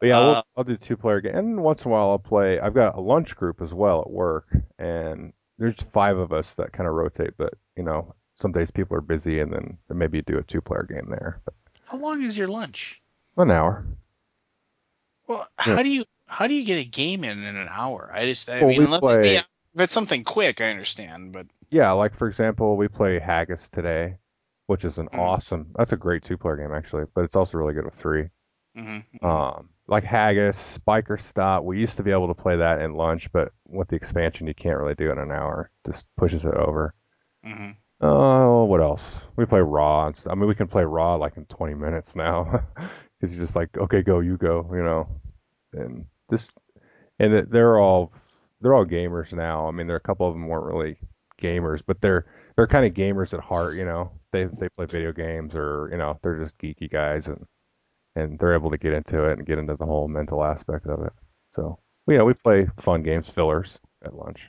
But 0.00 0.06
yeah, 0.08 0.18
Uh, 0.18 0.24
we'll, 0.24 0.44
I'll 0.56 0.64
do 0.64 0.76
two 0.76 0.96
player 0.96 1.20
game, 1.20 1.36
and 1.36 1.62
once 1.62 1.82
in 1.82 1.88
a 1.88 1.90
while 1.92 2.10
I'll 2.10 2.18
play. 2.18 2.58
I've 2.58 2.74
got 2.74 2.96
a 2.96 3.00
lunch 3.00 3.36
group 3.36 3.62
as 3.62 3.72
well 3.72 4.00
at 4.00 4.10
work, 4.10 4.46
and 4.78 5.32
there's 5.58 5.76
five 5.92 6.18
of 6.18 6.32
us 6.32 6.52
that 6.54 6.72
kind 6.72 6.88
of 6.88 6.94
rotate. 6.94 7.34
But 7.36 7.54
you 7.76 7.84
know, 7.84 8.14
some 8.34 8.52
days 8.52 8.70
people 8.70 8.96
are 8.96 9.00
busy, 9.02 9.40
and 9.40 9.52
then 9.52 9.78
maybe 9.90 10.18
you 10.18 10.22
do 10.22 10.38
a 10.38 10.42
two 10.44 10.60
player 10.60 10.84
game 10.84 11.08
there. 11.10 11.40
But 11.44 11.54
How 11.86 11.96
long 11.96 12.20
is 12.22 12.36
your 12.36 12.48
lunch? 12.48 13.02
an 13.36 13.50
hour. 13.50 13.84
Well, 15.26 15.46
Yeah. 15.64 15.78
how 15.78 15.82
do 15.82 15.88
you 15.90 16.04
how 16.28 16.46
do 16.46 16.54
you 16.54 16.64
get 16.64 16.78
a 16.78 16.88
game 16.88 17.24
in 17.24 17.42
in 17.44 17.56
an 17.56 17.68
hour? 17.68 18.10
I 18.12 18.24
just 18.26 18.48
I 18.48 18.64
Well, 18.64 18.64
mean 18.64 18.82
unless 18.84 19.16
play- 19.22 19.22
yeah, 19.22 19.42
if 19.74 19.80
it's 19.82 19.92
something 19.92 20.24
quick, 20.24 20.60
I 20.60 20.70
understand, 20.70 21.32
but 21.32 21.46
Yeah, 21.70 21.92
like 21.92 22.14
for 22.16 22.28
example, 22.28 22.76
we 22.76 22.88
play 22.88 23.18
Haggis 23.18 23.68
today, 23.68 24.16
which 24.66 24.84
is 24.84 24.96
an 24.98 25.08
Mhm. 25.12 25.34
awesome. 25.34 25.72
That's 25.76 25.92
a 25.92 25.96
great 25.96 26.22
two 26.24 26.38
player 26.38 26.56
game 26.56 26.72
actually, 26.72 27.04
but 27.14 27.24
it's 27.24 27.36
also 27.36 27.58
really 27.58 27.74
good 27.74 27.84
with 27.84 27.94
three. 27.96 28.30
mhm, 28.74 29.04
Um, 29.22 29.70
like 29.88 30.04
Haggis, 30.04 30.78
Biker 30.86 31.20
Stop. 31.22 31.64
We 31.64 31.80
used 31.80 31.96
to 31.98 32.02
be 32.04 32.12
able 32.12 32.28
to 32.28 32.34
play 32.42 32.56
that 32.56 32.80
in 32.80 32.94
lunch, 32.94 33.30
but 33.32 33.52
with 33.66 33.88
the 33.88 33.96
expansion, 33.96 34.46
you 34.46 34.54
can't 34.54 34.78
really 34.78 34.94
do 34.94 35.08
it 35.10 35.12
in 35.12 35.18
an 35.18 35.32
hour. 35.32 35.70
Just 35.86 36.06
pushes 36.16 36.44
it 36.44 36.54
over. 36.54 36.94
mhm. 37.42 37.76
Oh, 38.00 38.64
what 38.64 38.80
else? 38.80 39.02
We 39.36 39.46
play 39.46 39.60
Raw. 39.60 40.12
I 40.26 40.34
mean, 40.34 40.48
we 40.48 40.54
can 40.54 40.68
play 40.68 40.84
Raw 40.84 41.16
like 41.16 41.36
in 41.36 41.46
20 41.46 41.74
minutes 41.74 42.14
now, 42.16 42.62
because 43.20 43.34
you're 43.34 43.44
just 43.44 43.56
like, 43.56 43.70
okay, 43.78 44.02
go, 44.02 44.20
you 44.20 44.36
go, 44.36 44.68
you 44.72 44.82
know, 44.82 45.08
and 45.72 46.04
just 46.30 46.52
and 47.18 47.48
they're 47.50 47.78
all 47.78 48.12
they're 48.60 48.74
all 48.74 48.86
gamers 48.86 49.32
now. 49.32 49.68
I 49.68 49.70
mean, 49.72 49.86
there 49.86 49.96
are 49.96 49.98
a 49.98 50.08
couple 50.08 50.28
of 50.28 50.34
them 50.34 50.48
weren't 50.48 50.66
really 50.74 50.98
gamers, 51.40 51.82
but 51.86 52.00
they're 52.00 52.26
they're 52.56 52.66
kind 52.66 52.86
of 52.86 52.94
gamers 52.94 53.34
at 53.34 53.40
heart, 53.40 53.76
you 53.76 53.84
know. 53.84 54.12
They 54.32 54.44
they 54.46 54.68
play 54.76 54.86
video 54.86 55.12
games 55.12 55.54
or 55.54 55.88
you 55.92 55.98
know 55.98 56.18
they're 56.22 56.42
just 56.42 56.58
geeky 56.58 56.90
guys 56.90 57.28
and 57.28 57.46
and 58.16 58.38
they're 58.38 58.54
able 58.54 58.70
to 58.70 58.78
get 58.78 58.94
into 58.94 59.24
it 59.24 59.38
and 59.38 59.46
get 59.46 59.58
into 59.58 59.76
the 59.76 59.86
whole 59.86 60.08
mental 60.08 60.44
aspect 60.44 60.86
of 60.86 61.02
it. 61.04 61.12
So 61.54 61.78
you 62.08 62.18
know, 62.18 62.24
we 62.24 62.34
play 62.34 62.68
fun 62.84 63.02
games, 63.02 63.28
fillers 63.34 63.70
at 64.04 64.14
lunch. 64.14 64.40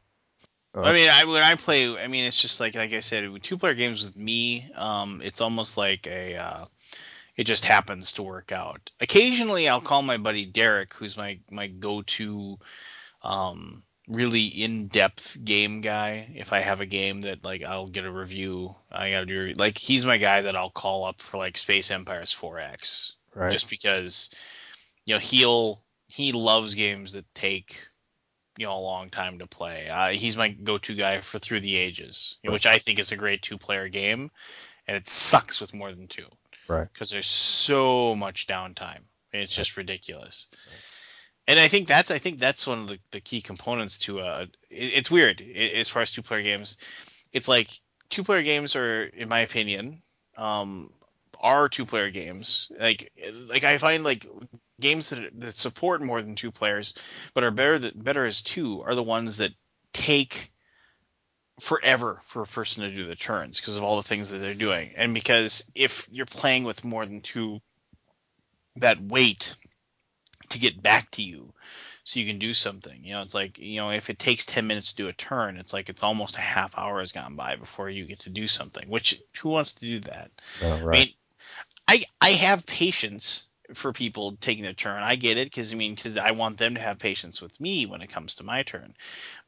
Uh, 0.75 0.81
I 0.81 0.91
mean, 0.91 1.09
I 1.09 1.25
when 1.25 1.41
I 1.41 1.55
play, 1.55 1.97
I 1.97 2.07
mean, 2.07 2.25
it's 2.25 2.41
just 2.41 2.59
like 2.59 2.75
like 2.75 2.93
I 2.93 2.99
said, 2.99 3.29
two 3.41 3.57
player 3.57 3.75
games 3.75 4.03
with 4.03 4.17
me, 4.17 4.69
um, 4.75 5.21
it's 5.23 5.41
almost 5.41 5.77
like 5.77 6.05
a 6.07 6.35
uh, 6.35 6.65
it 7.37 7.45
just 7.45 7.65
happens 7.65 8.13
to 8.13 8.23
work 8.23 8.51
out. 8.51 8.91
Occasionally, 8.99 9.69
I'll 9.69 9.81
call 9.81 10.01
my 10.01 10.17
buddy 10.17 10.45
Derek, 10.45 10.93
who's 10.93 11.15
my 11.15 11.39
my 11.49 11.67
go 11.67 12.01
to 12.01 12.59
um, 13.23 13.83
really 14.07 14.45
in 14.45 14.87
depth 14.87 15.43
game 15.43 15.81
guy. 15.81 16.27
If 16.35 16.51
I 16.51 16.59
have 16.59 16.81
a 16.81 16.85
game 16.85 17.21
that 17.21 17.45
like 17.45 17.63
I'll 17.63 17.87
get 17.87 18.05
a 18.05 18.11
review, 18.11 18.75
I 18.91 19.11
gotta 19.11 19.25
do 19.25 19.53
like 19.57 19.77
he's 19.77 20.05
my 20.05 20.17
guy 20.17 20.41
that 20.41 20.55
I'll 20.57 20.69
call 20.69 21.05
up 21.05 21.21
for 21.21 21.37
like 21.37 21.57
Space 21.57 21.89
Empires 21.89 22.35
4X, 22.37 23.13
right. 23.33 23.51
just 23.51 23.69
because 23.69 24.29
you 25.05 25.13
know 25.13 25.19
he'll 25.19 25.81
he 26.07 26.33
loves 26.33 26.75
games 26.75 27.13
that 27.13 27.33
take 27.33 27.87
you 28.57 28.65
know 28.65 28.75
a 28.75 28.79
long 28.79 29.09
time 29.09 29.39
to 29.39 29.47
play. 29.47 29.89
Uh, 29.89 30.09
he's 30.09 30.37
my 30.37 30.49
go-to 30.49 30.95
guy 30.95 31.21
for 31.21 31.39
Through 31.39 31.61
the 31.61 31.75
Ages, 31.75 32.37
know, 32.43 32.53
which 32.53 32.65
I 32.65 32.77
think 32.79 32.99
is 32.99 33.11
a 33.11 33.17
great 33.17 33.41
two-player 33.41 33.89
game, 33.89 34.31
and 34.87 34.97
it 34.97 35.07
sucks 35.07 35.59
with 35.59 35.73
more 35.73 35.91
than 35.91 36.07
two 36.07 36.27
Right. 36.67 36.87
because 36.91 37.09
there's 37.09 37.27
so 37.27 38.15
much 38.15 38.47
downtime. 38.47 39.01
It's 39.31 39.51
just 39.51 39.77
ridiculous. 39.77 40.47
And 41.47 41.59
I 41.59 41.67
think 41.67 41.87
that's 41.87 42.09
I 42.09 42.17
think 42.17 42.39
that's 42.39 42.65
one 42.65 42.79
of 42.79 42.87
the, 42.87 42.99
the 43.11 43.19
key 43.21 43.41
components 43.41 43.99
to 43.99 44.19
uh 44.19 44.45
it, 44.69 44.93
it's 44.93 45.11
weird 45.11 45.41
i 45.41 45.59
as 45.75 45.89
far 45.89 46.01
as 46.01 46.11
two 46.11 46.21
player 46.23 46.41
games. 46.41 46.77
It's 47.33 47.47
like 47.47 47.69
two 48.09 48.23
player 48.23 48.43
games 48.43 48.75
are, 48.75 49.03
in 49.03 49.29
my 49.29 49.41
opinion, 49.41 50.01
um, 50.37 50.91
are 51.39 51.69
two 51.69 51.85
player 51.85 52.09
games. 52.09 52.71
Like 52.79 53.11
like 53.47 53.63
I 53.63 53.77
find 53.77 54.03
like 54.03 54.25
games 54.79 55.09
that 55.09 55.39
that 55.39 55.55
support 55.55 56.01
more 56.01 56.21
than 56.21 56.35
two 56.35 56.51
players, 56.51 56.93
but 57.33 57.43
are 57.43 57.51
better 57.51 57.79
that 57.79 58.01
better 58.01 58.25
as 58.25 58.41
two 58.41 58.81
are 58.83 58.95
the 58.95 59.03
ones 59.03 59.37
that 59.37 59.51
take 59.93 60.51
forever 61.59 62.21
for 62.25 62.43
a 62.43 62.47
person 62.47 62.83
to 62.83 62.93
do 62.93 63.05
the 63.05 63.15
turns 63.15 63.59
because 63.59 63.77
of 63.77 63.83
all 63.83 63.97
the 63.97 64.03
things 64.03 64.29
that 64.29 64.39
they're 64.39 64.53
doing. 64.53 64.91
And 64.97 65.13
because 65.13 65.69
if 65.73 66.07
you're 66.11 66.25
playing 66.25 66.65
with 66.65 66.83
more 66.83 67.05
than 67.05 67.21
two 67.21 67.61
that 68.77 69.01
wait 69.01 69.55
to 70.49 70.59
get 70.59 70.81
back 70.81 71.09
to 71.11 71.21
you 71.21 71.53
so 72.03 72.19
you 72.19 72.25
can 72.27 72.39
do 72.39 72.53
something. 72.53 73.03
You 73.03 73.13
know, 73.13 73.21
it's 73.21 73.33
like, 73.33 73.57
you 73.57 73.77
know, 73.77 73.89
if 73.89 74.09
it 74.09 74.19
takes 74.19 74.45
10 74.45 74.67
minutes 74.67 74.91
to 74.91 75.03
do 75.03 75.07
a 75.07 75.13
turn, 75.13 75.57
it's 75.57 75.73
like 75.73 75.89
it's 75.89 76.03
almost 76.03 76.37
a 76.37 76.41
half 76.41 76.77
hour 76.77 76.99
has 76.99 77.11
gone 77.11 77.35
by 77.35 77.55
before 77.55 77.89
you 77.89 78.05
get 78.05 78.19
to 78.21 78.29
do 78.29 78.47
something, 78.47 78.87
which 78.89 79.19
who 79.41 79.49
wants 79.49 79.73
to 79.75 79.81
do 79.81 79.99
that? 79.99 80.29
Oh, 80.61 80.71
I 80.71 80.83
right. 80.83 80.91
mean, 80.91 81.07
I 81.87 82.03
I 82.21 82.29
have 82.31 82.65
patience 82.65 83.47
for 83.73 83.93
people 83.93 84.37
taking 84.39 84.63
their 84.63 84.73
turn. 84.73 85.01
I 85.01 85.15
get 85.15 85.37
it 85.37 85.45
because 85.45 85.73
I 85.73 85.75
mean 85.75 85.95
because 85.95 86.17
I 86.17 86.31
want 86.31 86.57
them 86.57 86.75
to 86.75 86.81
have 86.81 86.99
patience 86.99 87.41
with 87.41 87.59
me 87.59 87.85
when 87.85 88.01
it 88.01 88.09
comes 88.09 88.35
to 88.35 88.43
my 88.43 88.63
turn. 88.63 88.95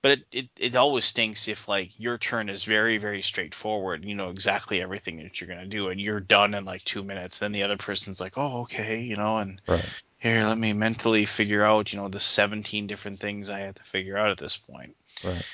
But 0.01 0.12
it, 0.12 0.25
it 0.32 0.49
it 0.60 0.75
always 0.75 1.06
stinks 1.06 1.47
if 1.47 1.67
like 1.67 1.91
your 1.99 2.17
turn 2.17 2.49
is 2.49 2.63
very 2.63 2.97
very 2.97 3.21
straightforward. 3.21 4.06
You 4.06 4.15
know 4.15 4.30
exactly 4.30 4.82
everything 4.82 5.17
that 5.17 5.39
you're 5.39 5.49
gonna 5.49 5.67
do, 5.67 5.89
and 5.89 5.99
you're 5.99 6.19
done 6.19 6.53
in 6.53 6.65
like 6.65 6.84
two 6.84 7.03
minutes. 7.03 7.39
Then 7.39 7.51
the 7.51 7.63
other 7.63 7.77
person's 7.77 8.19
like, 8.19 8.38
oh 8.38 8.62
okay, 8.62 9.01
you 9.01 9.15
know, 9.15 9.38
and 9.38 9.62
Right. 9.67 9.86
here 10.17 10.43
let 10.43 10.58
me 10.58 10.73
mentally 10.73 11.25
figure 11.25 11.65
out 11.65 11.93
you 11.93 11.99
know 11.99 12.08
the 12.08 12.19
17 12.19 12.88
different 12.88 13.19
things 13.19 13.49
I 13.49 13.60
have 13.60 13.75
to 13.75 13.84
figure 13.84 14.17
out 14.17 14.32
at 14.32 14.38
this 14.38 14.58
point. 14.58 14.95
Right. 15.23 15.45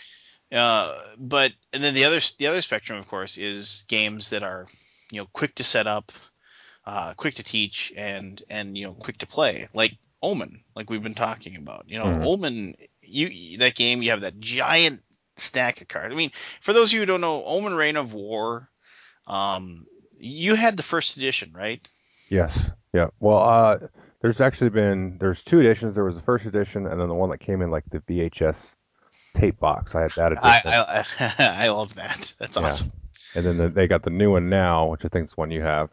Uh, 0.52 0.96
but 1.18 1.52
and 1.74 1.84
then 1.84 1.96
the 1.96 2.06
other 2.06 2.20
the 2.38 2.48
other 2.48 2.62
spectrum, 2.62 3.00
of 3.00 3.08
course, 3.08 3.38
is 3.38 3.86
games 3.88 4.30
that 4.30 4.44
are 4.44 4.68
you 5.12 5.20
know 5.20 5.28
quick 5.34 5.56
to 5.56 5.64
set 5.64 5.88
up, 5.88 6.12
uh, 6.86 7.14
quick 7.16 7.36
to 7.36 7.44
teach, 7.44 7.94
and 7.96 8.42
and 8.50 8.78
you 8.78 8.86
know 8.86 8.94
quick 8.94 9.18
to 9.20 9.28
play, 9.28 9.68
like 9.74 9.94
Omen, 10.22 10.64
like 10.76 10.90
we've 10.90 11.04
been 11.04 11.14
talking 11.14 11.56
about. 11.56 11.86
You 11.88 12.00
know, 12.00 12.06
Mhm. 12.06 12.26
Omen, 12.26 12.76
you 13.02 13.58
that 13.60 13.76
game, 13.76 14.02
you 14.02 14.12
have 14.12 14.22
that 14.22 14.40
giant 14.40 15.02
stack 15.38 15.82
of 15.82 15.88
cards. 15.88 16.14
I 16.14 16.18
mean, 16.18 16.32
for 16.62 16.74
those 16.74 16.90
of 16.90 16.94
you 16.94 17.00
who 17.02 17.06
don't 17.06 17.22
know, 17.22 17.44
Omen 17.46 17.74
Reign 17.74 17.98
of 17.98 18.14
War, 18.14 18.70
um, 19.28 19.86
you 20.18 20.56
had 20.56 20.78
the 20.78 20.84
first 20.84 21.18
edition, 21.18 21.52
right? 21.54 21.88
Yes. 22.30 22.58
Yeah. 22.94 23.08
Well, 23.20 23.38
uh, 23.40 23.78
there's 24.22 24.40
actually 24.42 24.70
been 24.70 25.18
there's 25.20 25.44
two 25.44 25.60
editions. 25.60 25.96
There 25.96 26.04
was 26.06 26.16
the 26.16 26.22
first 26.22 26.46
edition, 26.46 26.88
and 26.88 27.00
then 27.00 27.08
the 27.08 27.14
one 27.16 27.30
that 27.30 27.40
came 27.40 27.62
in 27.62 27.72
like 27.72 27.84
the 27.90 28.00
VHS 28.00 28.76
tape 29.36 29.60
box. 29.60 29.96
I 29.96 30.02
had 30.02 30.12
that 30.12 30.32
edition. 30.34 30.50
I 30.72 31.06
I, 31.20 31.34
I 31.66 31.70
love 31.70 31.96
that. 31.96 32.34
That's 32.40 32.56
Yeah. 32.56 32.64
awesome. 32.68 32.92
And 33.36 33.46
then 33.46 33.58
the, 33.58 33.70
they 33.70 33.88
got 33.88 34.04
the 34.04 34.12
new 34.12 34.32
one 34.32 34.48
now, 34.50 34.88
which 34.88 35.04
I 35.04 35.08
think 35.08 35.28
is 35.28 35.36
one 35.36 35.50
you 35.50 35.62
have, 35.62 35.90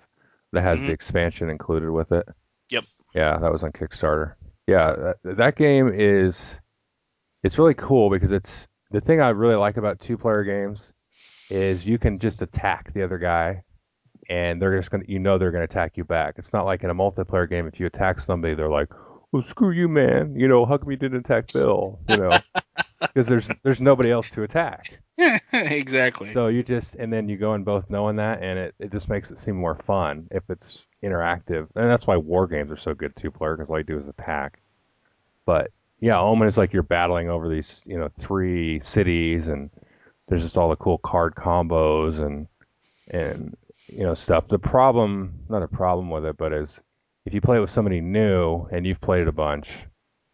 that 0.52 0.62
has 0.62 0.80
Mhm. 0.80 0.86
the 0.86 0.92
expansion 0.92 1.50
included 1.50 1.90
with 1.90 2.12
it. 2.12 2.26
Yep. 2.70 2.84
Yeah, 3.14 3.38
that 3.38 3.52
was 3.52 3.62
on 3.62 3.72
Kickstarter. 3.72 4.34
Yeah, 4.66 4.94
that, 5.24 5.36
that 5.36 5.56
game 5.56 5.90
is 5.92 6.58
it's 7.42 7.58
really 7.58 7.74
cool 7.74 8.10
because 8.10 8.30
it's 8.32 8.68
the 8.90 9.00
thing 9.00 9.20
I 9.20 9.30
really 9.30 9.54
like 9.56 9.76
about 9.76 10.00
two-player 10.00 10.44
games 10.44 10.92
is 11.48 11.86
you 11.86 11.98
can 11.98 12.18
just 12.18 12.42
attack 12.42 12.92
the 12.92 13.02
other 13.02 13.18
guy 13.18 13.64
and 14.28 14.60
they're 14.60 14.76
just 14.78 14.90
gonna 14.90 15.04
you 15.08 15.18
know 15.18 15.38
they're 15.38 15.50
gonna 15.50 15.64
attack 15.64 15.96
you 15.96 16.04
back. 16.04 16.34
It's 16.38 16.52
not 16.52 16.64
like 16.66 16.84
in 16.84 16.90
a 16.90 16.94
multiplayer 16.94 17.48
game 17.48 17.66
if 17.66 17.80
you 17.80 17.86
attack 17.86 18.20
somebody 18.20 18.54
they're 18.54 18.68
like, 18.70 18.88
"Well, 19.32 19.42
screw 19.42 19.70
you, 19.72 19.88
man. 19.88 20.36
You 20.36 20.46
know, 20.48 20.64
how 20.66 20.76
come 20.78 20.90
you 20.90 20.96
didn't 20.96 21.24
attack 21.24 21.52
Bill?" 21.52 21.98
You 22.08 22.16
know, 22.18 22.30
because 23.00 23.26
there's 23.26 23.48
there's 23.62 23.80
nobody 23.80 24.10
else 24.10 24.30
to 24.30 24.42
attack. 24.42 24.90
exactly. 25.52 26.32
So 26.32 26.48
you 26.48 26.62
just 26.62 26.94
and 26.94 27.12
then 27.12 27.28
you 27.28 27.36
go 27.36 27.54
in 27.54 27.64
both 27.64 27.88
knowing 27.88 28.16
that, 28.16 28.42
and 28.42 28.58
it, 28.58 28.74
it 28.78 28.92
just 28.92 29.08
makes 29.08 29.30
it 29.30 29.40
seem 29.40 29.56
more 29.56 29.78
fun 29.86 30.28
if 30.30 30.42
it's 30.48 30.86
interactive, 31.02 31.68
and 31.74 31.90
that's 31.90 32.06
why 32.06 32.16
war 32.16 32.46
games 32.46 32.70
are 32.70 32.78
so 32.78 32.94
good 32.94 33.14
two 33.16 33.30
player 33.30 33.56
because 33.56 33.70
all 33.70 33.78
you 33.78 33.84
do 33.84 33.98
is 33.98 34.08
attack. 34.08 34.60
But 35.46 35.70
yeah, 36.00 36.18
Omen 36.18 36.48
is 36.48 36.56
like 36.56 36.72
you're 36.72 36.82
battling 36.82 37.28
over 37.28 37.48
these 37.48 37.82
you 37.84 37.98
know 37.98 38.10
three 38.20 38.80
cities, 38.80 39.48
and 39.48 39.70
there's 40.28 40.42
just 40.42 40.56
all 40.56 40.70
the 40.70 40.76
cool 40.76 40.98
card 40.98 41.34
combos 41.34 42.18
and 42.20 42.46
and 43.10 43.56
you 43.88 44.04
know 44.04 44.14
stuff. 44.14 44.48
The 44.48 44.58
problem, 44.58 45.40
not 45.48 45.62
a 45.62 45.68
problem 45.68 46.10
with 46.10 46.24
it, 46.26 46.36
but 46.36 46.52
is 46.52 46.78
if 47.24 47.34
you 47.34 47.40
play 47.40 47.58
it 47.58 47.60
with 47.60 47.70
somebody 47.70 48.00
new 48.00 48.66
and 48.70 48.86
you've 48.86 49.00
played 49.00 49.22
it 49.22 49.28
a 49.28 49.32
bunch, 49.32 49.68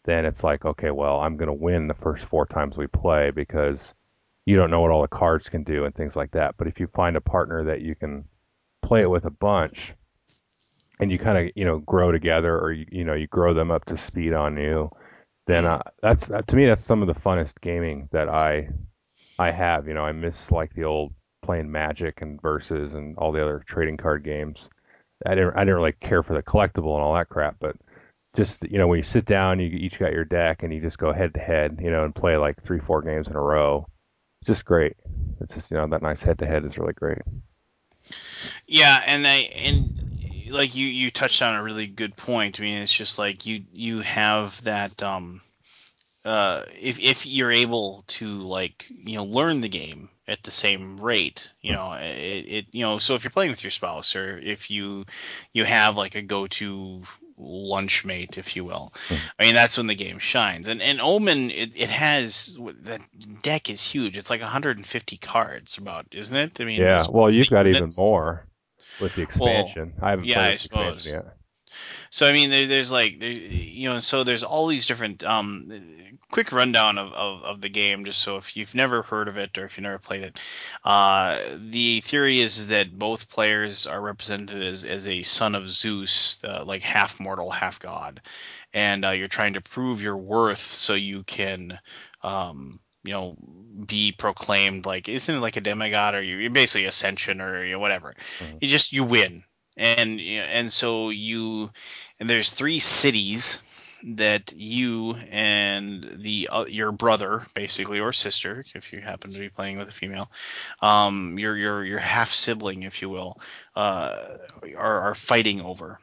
then 0.07 0.25
it's 0.25 0.42
like 0.45 0.64
okay, 0.64 0.90
well 0.90 1.21
I'm 1.21 1.37
gonna 1.37 1.53
win 1.55 1.88
the 1.88 1.95
first 1.95 2.25
four 2.27 2.47
times 2.47 2.77
we 2.77 2.87
play 2.87 3.31
because 3.31 3.95
you 4.47 4.57
don't 4.57 4.71
know 4.71 4.81
what 4.81 4.92
all 4.92 5.03
the 5.03 5.09
cards 5.09 5.49
can 5.49 5.64
do 5.64 5.85
and 5.85 5.95
things 5.95 6.16
like 6.16 6.31
that. 6.31 6.55
But 6.57 6.69
if 6.69 6.81
you 6.81 6.87
find 6.95 7.16
a 7.16 7.21
partner 7.21 7.64
that 7.64 7.83
you 7.83 7.95
can 7.95 8.25
play 8.83 9.01
it 9.01 9.11
with 9.11 9.25
a 9.25 9.31
bunch, 9.31 9.92
and 11.01 11.11
you 11.11 11.19
kind 11.19 11.37
of 11.37 11.53
you 11.57 11.64
know 11.64 11.79
grow 11.81 12.12
together, 12.12 12.59
or 12.59 12.73
you 12.73 12.87
you 12.90 13.05
know 13.05 13.14
you 13.14 13.27
grow 13.27 13.53
them 13.53 13.71
up 13.71 13.85
to 13.87 13.97
speed 13.97 14.33
on 14.33 14.57
you, 14.57 14.90
then 15.47 15.66
uh, 15.66 15.83
that's 16.03 16.29
that, 16.29 16.47
to 16.49 16.57
me 16.57 16.66
that's 16.66 16.85
some 16.85 17.03
of 17.03 17.09
the 17.09 17.21
funnest 17.21 17.55
gaming 17.61 18.09
that 18.12 18.29
I 18.29 18.69
I 19.38 19.51
have. 19.51 19.87
You 19.88 19.95
know 19.95 20.05
I 20.05 20.12
miss 20.12 20.51
like 20.51 20.73
the 20.75 20.85
old 20.85 21.12
playing 21.42 21.71
Magic 21.71 22.23
and 22.23 22.40
Versus 22.40 22.95
and 22.95 23.16
all 23.19 23.33
the 23.33 23.42
other 23.42 23.64
trading 23.66 23.97
card 23.97 24.25
games. 24.25 24.59
I 25.27 25.35
didn't 25.35 25.57
I 25.57 25.61
didn't 25.61 25.77
really 25.77 25.92
care 26.01 26.23
for 26.23 26.35
the 26.35 26.42
collectible 26.42 26.95
and 26.95 27.03
all 27.03 27.14
that 27.14 27.29
crap, 27.29 27.57
but 27.61 27.77
just 28.37 28.62
you 28.70 28.79
know 28.79 28.87
when 28.87 28.99
you 28.99 29.05
sit 29.05 29.25
down, 29.25 29.59
you 29.59 29.66
each 29.66 29.99
got 29.99 30.12
your 30.12 30.25
deck 30.25 30.62
and 30.62 30.72
you 30.72 30.81
just 30.81 30.99
go 30.99 31.12
head 31.12 31.35
to 31.35 31.40
head, 31.40 31.79
you 31.83 31.90
know, 31.90 32.05
and 32.05 32.14
play 32.14 32.37
like 32.37 32.62
three 32.62 32.81
four 32.81 33.03
games 33.03 33.27
in 33.27 33.35
a 33.35 33.40
row. 33.40 33.88
It's 34.40 34.49
just 34.49 34.64
great. 34.64 34.96
It's 35.40 35.55
just 35.55 35.70
you 35.70 35.77
know 35.77 35.88
that 35.88 36.03
nice 36.03 36.20
head 36.20 36.38
to 36.40 36.46
head 36.46 36.64
is 36.64 36.79
really 36.79 36.92
great. 36.92 37.18
Yeah, 38.66 39.03
and 39.07 39.27
I 39.27 39.37
and 39.57 40.51
like 40.51 40.77
you 40.77 40.87
you 40.87 41.11
touched 41.11 41.42
on 41.42 41.57
a 41.57 41.62
really 41.62 41.87
good 41.87 42.16
point. 42.16 42.61
I 42.61 42.62
mean, 42.62 42.79
it's 42.79 42.94
just 42.94 43.18
like 43.18 43.46
you 43.46 43.64
you 43.72 44.01
have 44.01 44.62
that 44.64 45.03
um 45.03 45.40
uh 46.25 46.64
if 46.81 47.01
if 47.01 47.27
you're 47.27 47.53
able 47.53 48.05
to 48.09 48.27
like 48.27 48.87
you 48.90 49.16
know 49.16 49.25
learn 49.25 49.61
the 49.61 49.68
game 49.68 50.11
at 50.29 50.42
the 50.42 50.51
same 50.51 50.99
rate, 50.99 51.51
you 51.62 51.72
know 51.72 51.92
it, 51.92 52.46
it 52.49 52.66
you 52.72 52.83
know 52.83 52.99
so 52.99 53.14
if 53.14 53.25
you're 53.25 53.31
playing 53.31 53.51
with 53.51 53.64
your 53.64 53.70
spouse 53.70 54.14
or 54.14 54.38
if 54.38 54.70
you 54.70 55.07
you 55.53 55.64
have 55.64 55.96
like 55.96 56.14
a 56.14 56.22
go-to 56.22 57.03
lunch 57.38 58.05
mate, 58.05 58.38
if 58.38 58.57
you 58.57 58.64
will. 58.64 58.92
Mhm. 59.09 59.18
I 59.38 59.44
mean, 59.44 59.55
that's 59.55 59.77
when 59.77 59.87
the 59.87 59.94
game 59.94 60.18
shines. 60.18 60.68
And 60.68 60.81
and 60.83 61.01
Omen, 61.01 61.51
it, 61.51 61.77
it 61.77 61.90
has 61.90 62.57
that 62.85 63.01
deck 63.42 63.70
is 63.70 63.87
huge. 63.87 64.16
It's 64.16 64.31
like 64.31 64.40
150 64.40 65.16
cards, 65.18 65.79
about, 65.79 66.07
isn't 66.12 66.37
it? 66.37 66.61
I 66.61 66.64
mean, 66.64 66.81
Yeah, 66.81 67.07
well 67.11 67.31
you've 67.31 67.51
got 67.51 67.66
even 67.66 67.90
more 67.96 68.46
with 69.01 69.14
the 69.14 69.22
Well, 69.38 69.64
expansion. 69.64 69.92
I 70.01 70.11
haven't 70.11 70.27
yeah, 70.27 70.37
played 70.37 70.53
I 70.53 70.53
with 70.53 70.62
the 70.62 70.66
expansion 70.66 71.03
suppose. 71.03 71.12
yet. 71.12 71.37
So 72.11 72.27
I 72.27 72.33
mean, 72.33 72.51
there, 72.51 72.66
there's 72.66 72.92
like, 72.92 73.19
there, 73.19 73.31
you 73.31 73.88
know, 73.88 73.99
so 74.01 74.25
there's 74.25 74.45
all 74.45 74.66
these 74.66 74.87
different. 74.87 75.25
Um, 75.25 75.73
quick 76.31 76.53
rundown 76.53 76.99
of, 76.99 77.12
of, 77.12 77.42
of 77.42 77.61
the 77.61 77.69
game, 77.69 78.05
just 78.05 78.21
so 78.21 78.37
if 78.37 78.57
you've 78.57 78.75
never 78.75 79.03
heard 79.03 79.29
of 79.29 79.37
it 79.37 79.57
or 79.57 79.64
if 79.64 79.77
you've 79.77 79.85
never 79.85 79.99
played 79.99 80.23
it. 80.23 80.38
Uh, 80.85 81.38
the 81.57 82.01
theory 82.01 82.40
is 82.40 82.66
that 82.69 82.99
both 82.99 83.31
players 83.31 83.87
are 83.87 84.01
represented 84.01 84.62
as, 84.62 84.85
as 84.85 85.07
a 85.07 85.23
son 85.23 85.55
of 85.55 85.69
Zeus, 85.69 86.42
uh, 86.45 86.64
like 86.64 86.83
half 86.83 87.21
mortal, 87.21 87.51
half 87.51 87.79
god, 87.79 88.21
and 88.75 89.05
uh, 89.05 89.11
you're 89.11 89.29
trying 89.29 89.55
to 89.55 89.61
prove 89.61 90.03
your 90.03 90.16
worth 90.16 90.61
so 90.61 90.95
you 90.95 91.23
can. 91.23 91.79
Um, 92.23 92.81
you 93.05 93.12
know, 93.12 93.37
be 93.87 94.11
proclaimed 94.11 94.85
like 94.85 95.09
isn't 95.09 95.33
it 95.33 95.38
like 95.38 95.57
a 95.57 95.61
demigod 95.61 96.16
or 96.16 96.23
you- 96.23 96.38
you're 96.38 96.51
basically 96.51 96.87
ascension 96.87 97.40
or 97.40 97.64
you 97.64 97.75
know, 97.75 97.79
whatever. 97.79 98.16
Mhm. 98.40 98.59
You 98.61 98.69
just 98.69 98.92
you 98.92 99.05
win, 99.05 99.45
and 99.76 100.20
and 100.20 100.72
so 100.72 101.10
you 101.10 101.70
and 102.18 102.30
there's 102.30 102.50
three 102.50 102.78
cities 102.78 103.60
that 104.04 104.52
you 104.56 105.14
and 105.30 106.08
the 106.18 106.48
uh, 106.50 106.64
your 106.66 106.92
brother 106.92 107.46
basically 107.54 107.98
or 107.98 108.12
sister 108.12 108.64
if 108.74 108.92
you 108.92 109.00
happen 109.00 109.30
to 109.30 109.40
be 109.40 109.48
playing 109.48 109.78
with 109.78 109.88
a 109.88 109.92
female 109.92 110.30
um 110.80 111.38
your 111.38 111.56
your 111.56 111.84
your 111.84 111.98
half 111.98 112.30
sibling 112.30 112.82
if 112.84 113.02
you 113.02 113.08
will 113.08 113.40
uh 113.74 114.36
are, 114.76 115.00
are 115.00 115.14
fighting 115.14 115.60
over. 115.60 115.98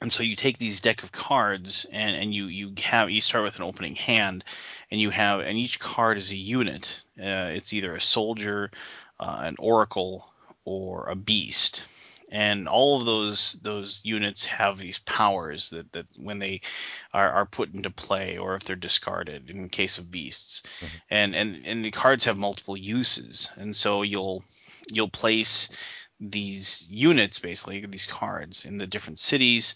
And 0.00 0.12
so 0.12 0.22
you 0.22 0.36
take 0.36 0.58
these 0.58 0.82
deck 0.82 1.02
of 1.02 1.12
cards 1.12 1.86
and, 1.90 2.14
and 2.14 2.34
you 2.34 2.46
you 2.46 2.74
have 2.82 3.10
you 3.10 3.20
start 3.20 3.44
with 3.44 3.56
an 3.56 3.62
opening 3.62 3.94
hand 3.94 4.44
and 4.90 5.00
you 5.00 5.10
have 5.10 5.40
and 5.40 5.56
each 5.56 5.78
card 5.78 6.18
is 6.18 6.30
a 6.30 6.36
unit. 6.36 7.00
Uh, 7.18 7.50
it's 7.52 7.72
either 7.72 7.94
a 7.94 8.00
soldier 8.00 8.70
uh, 9.18 9.40
an 9.42 9.56
oracle 9.58 10.28
or 10.64 11.08
a 11.08 11.14
beast 11.14 11.84
and 12.30 12.66
all 12.68 12.98
of 12.98 13.06
those 13.06 13.52
those 13.62 14.00
units 14.02 14.44
have 14.44 14.78
these 14.78 14.98
powers 15.00 15.70
that, 15.70 15.92
that 15.92 16.06
when 16.16 16.38
they 16.38 16.60
are, 17.12 17.30
are 17.30 17.46
put 17.46 17.74
into 17.74 17.90
play 17.90 18.38
or 18.38 18.54
if 18.56 18.64
they're 18.64 18.76
discarded 18.76 19.50
in 19.50 19.68
case 19.68 19.98
of 19.98 20.10
beasts. 20.10 20.62
Mhm. 20.80 21.00
and 21.10 21.34
and 21.34 21.66
and 21.66 21.84
the 21.84 21.90
cards 21.90 22.24
have 22.24 22.36
multiple 22.36 22.76
uses. 22.76 23.50
And 23.56 23.74
so 23.74 24.02
you'll 24.02 24.44
you'll 24.90 25.10
place 25.10 25.68
these 26.20 26.86
units 26.90 27.38
basically 27.38 27.84
these 27.86 28.06
cards 28.06 28.64
in 28.64 28.78
the 28.78 28.86
different 28.86 29.18
cities. 29.18 29.74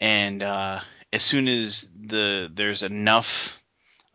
And 0.00 0.42
uh, 0.42 0.80
as 1.12 1.22
soon 1.22 1.48
as 1.48 1.90
the 1.94 2.50
there's 2.52 2.82
enough 2.82 3.62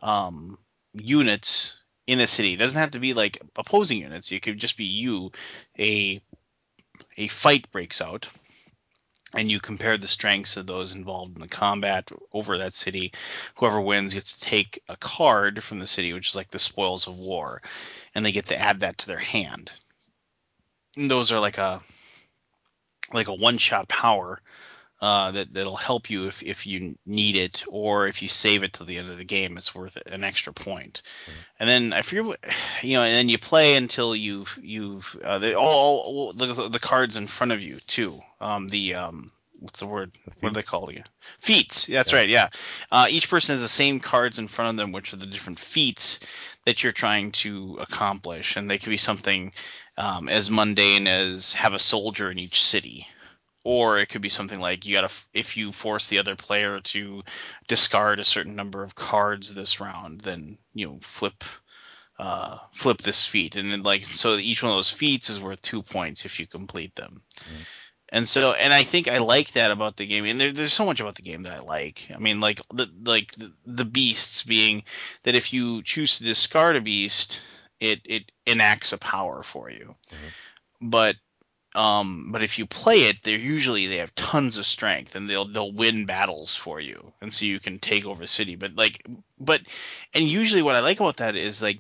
um, 0.01 0.57
units 0.93 1.81
in 2.07 2.19
a 2.19 2.27
city 2.27 2.53
it 2.53 2.57
doesn't 2.57 2.79
have 2.79 2.91
to 2.91 2.99
be 2.99 3.13
like 3.13 3.41
opposing 3.55 3.99
units. 3.99 4.31
It 4.31 4.41
could 4.41 4.59
just 4.59 4.77
be 4.77 4.85
you 4.85 5.31
a 5.79 6.21
a 7.17 7.27
fight 7.27 7.71
breaks 7.71 8.01
out 8.01 8.27
and 9.33 9.51
you 9.51 9.59
compare 9.59 9.97
the 9.97 10.07
strengths 10.07 10.55
of 10.55 10.65
those 10.65 10.93
involved 10.93 11.35
in 11.35 11.41
the 11.41 11.47
combat 11.47 12.09
over 12.31 12.57
that 12.57 12.73
city 12.73 13.11
whoever 13.55 13.81
wins 13.81 14.13
gets 14.13 14.37
to 14.37 14.45
take 14.45 14.81
a 14.87 14.97
card 14.97 15.63
from 15.63 15.79
the 15.79 15.87
city 15.87 16.13
which 16.13 16.29
is 16.29 16.35
like 16.35 16.49
the 16.51 16.59
spoils 16.59 17.07
of 17.07 17.19
war 17.19 17.61
and 18.15 18.25
they 18.25 18.31
get 18.31 18.47
to 18.47 18.59
add 18.59 18.79
that 18.79 18.97
to 18.99 19.07
their 19.07 19.19
hand. 19.19 19.71
And 20.95 21.11
those 21.11 21.31
are 21.31 21.39
like 21.39 21.57
a 21.57 21.81
like 23.13 23.27
a 23.27 23.35
one 23.35 23.57
shot 23.57 23.87
power 23.87 24.39
uh, 25.01 25.31
that 25.31 25.53
that'll 25.53 25.75
help 25.75 26.09
you 26.09 26.27
if, 26.27 26.41
if 26.43 26.65
you 26.65 26.95
need 27.05 27.35
it 27.35 27.63
or 27.67 28.07
if 28.07 28.21
you 28.21 28.27
save 28.27 28.63
it 28.63 28.73
till 28.73 28.85
the 28.85 28.97
end 28.97 29.09
of 29.11 29.17
the 29.17 29.25
game 29.25 29.57
it's 29.57 29.75
worth 29.75 29.97
an 30.07 30.23
extra 30.23 30.53
point. 30.53 31.01
Mhm. 31.27 31.31
and 31.59 31.69
then 31.69 31.93
i 31.93 32.01
forget 32.01 32.37
you 32.81 32.93
know 32.93 33.03
and 33.03 33.13
then 33.13 33.29
you 33.29 33.37
play 33.37 33.75
until 33.75 34.15
you've 34.15 34.57
you've 34.61 35.15
uh, 35.23 35.37
they 35.39 35.53
all, 35.53 35.99
all 35.99 36.33
the, 36.33 36.69
the 36.69 36.79
cards 36.79 37.17
in 37.17 37.27
front 37.27 37.51
of 37.51 37.61
you 37.61 37.77
too. 37.87 38.19
Um, 38.41 38.67
the 38.69 38.95
um, 38.95 39.31
what's 39.59 39.79
the 39.79 39.87
word? 39.87 40.11
What 40.41 40.53
do 40.53 40.59
they 40.59 40.63
call 40.63 40.91
you? 40.91 41.03
Feats. 41.39 41.87
That's 41.87 42.11
Yeah. 42.11 42.17
right. 42.19 42.29
Yeah. 42.29 42.49
Uh, 42.91 43.07
each 43.09 43.29
person 43.29 43.53
has 43.53 43.61
the 43.61 43.67
same 43.67 43.99
cards 43.99 44.37
in 44.39 44.47
front 44.47 44.69
of 44.69 44.77
them 44.77 44.91
which 44.91 45.13
are 45.13 45.17
the 45.17 45.25
different 45.25 45.59
feats 45.59 46.19
that 46.65 46.83
you're 46.83 46.91
trying 46.91 47.31
to 47.31 47.77
accomplish. 47.79 48.55
And 48.57 48.69
they 48.69 48.77
could 48.77 48.89
be 48.89 48.97
something 48.97 49.53
um, 49.97 50.27
as 50.29 50.49
mundane 50.49 51.07
as 51.07 51.53
have 51.53 51.73
a 51.73 51.79
soldier 51.79 52.29
in 52.31 52.37
each 52.39 52.61
city 52.61 53.07
or 53.65 53.97
it 53.97 54.07
could 54.07 54.21
be 54.21 54.29
something 54.29 54.61
like 54.61 54.85
you 54.85 54.93
gotta 54.93 55.11
if 55.33 55.57
you 55.57 55.73
force 55.73 56.07
the 56.07 56.19
other 56.19 56.37
player 56.37 56.79
to 56.79 57.21
discard 57.67 58.19
a 58.19 58.23
certain 58.23 58.55
number 58.55 58.83
of 58.83 58.95
cards 58.95 59.53
this 59.53 59.81
round 59.81 60.21
then 60.21 60.57
you 60.73 60.87
know 60.87 60.99
flip 61.01 61.43
uh, 62.17 62.57
flip 62.71 62.99
this 62.99 63.25
feat, 63.25 63.55
and 63.55 63.71
then, 63.71 63.83
like 63.83 64.03
so 64.03 64.35
each 64.37 64.63
one 64.63 64.71
of 64.71 64.77
those 64.77 64.91
feats 64.91 65.29
is 65.29 65.39
worth 65.39 65.61
two 65.61 65.81
points 65.81 66.25
if 66.25 66.39
you 66.39 66.47
complete 66.47 66.95
them. 66.95 67.21
Mhm. 67.39 67.65
And 68.09 68.27
so, 68.27 68.53
and 68.53 68.73
I 68.73 68.83
think 68.83 69.07
I 69.07 69.17
like 69.17 69.53
that 69.53 69.71
about 69.71 69.97
the 69.97 70.05
game. 70.05 70.25
And 70.25 70.39
there, 70.39 70.51
there's 70.51 70.71
so 70.71 70.85
much 70.85 70.99
about 70.99 71.15
the 71.15 71.23
game 71.23 71.43
that 71.43 71.57
I 71.57 71.61
like. 71.61 72.07
I 72.13 72.19
mean, 72.19 72.39
like 72.39 72.61
the 72.69 72.87
like 73.03 73.31
the, 73.33 73.51
the 73.65 73.85
beasts 73.85 74.43
being 74.43 74.83
that 75.23 75.35
if 75.35 75.51
you 75.51 75.81
choose 75.83 76.17
to 76.17 76.23
discard 76.23 76.75
a 76.75 76.81
beast, 76.81 77.41
it 77.79 78.01
it 78.05 78.31
enacts 78.45 78.93
a 78.93 78.97
power 78.97 79.43
for 79.43 79.69
you. 79.69 79.95
Mhm. 80.09 80.89
But 80.89 81.15
um, 81.75 82.29
but 82.31 82.43
if 82.43 82.57
you 82.57 82.65
play 82.65 83.03
it, 83.03 83.23
they're 83.23 83.37
usually 83.37 83.87
they 83.87 83.97
have 83.97 84.15
tons 84.15 84.57
of 84.57 84.65
strength 84.65 85.15
and 85.15 85.29
they'll 85.29 85.45
they'll 85.45 85.71
win 85.71 86.05
battles 86.05 86.55
for 86.55 86.79
you, 86.79 87.13
and 87.21 87.33
so 87.33 87.45
you 87.45 87.59
can 87.59 87.79
take 87.79 88.05
over 88.05 88.23
a 88.23 88.27
city. 88.27 88.55
But 88.55 88.75
like, 88.75 89.05
but 89.39 89.61
and 90.13 90.23
usually 90.23 90.61
what 90.61 90.75
I 90.75 90.79
like 90.79 90.99
about 90.99 91.17
that 91.17 91.35
is 91.35 91.61
like 91.61 91.79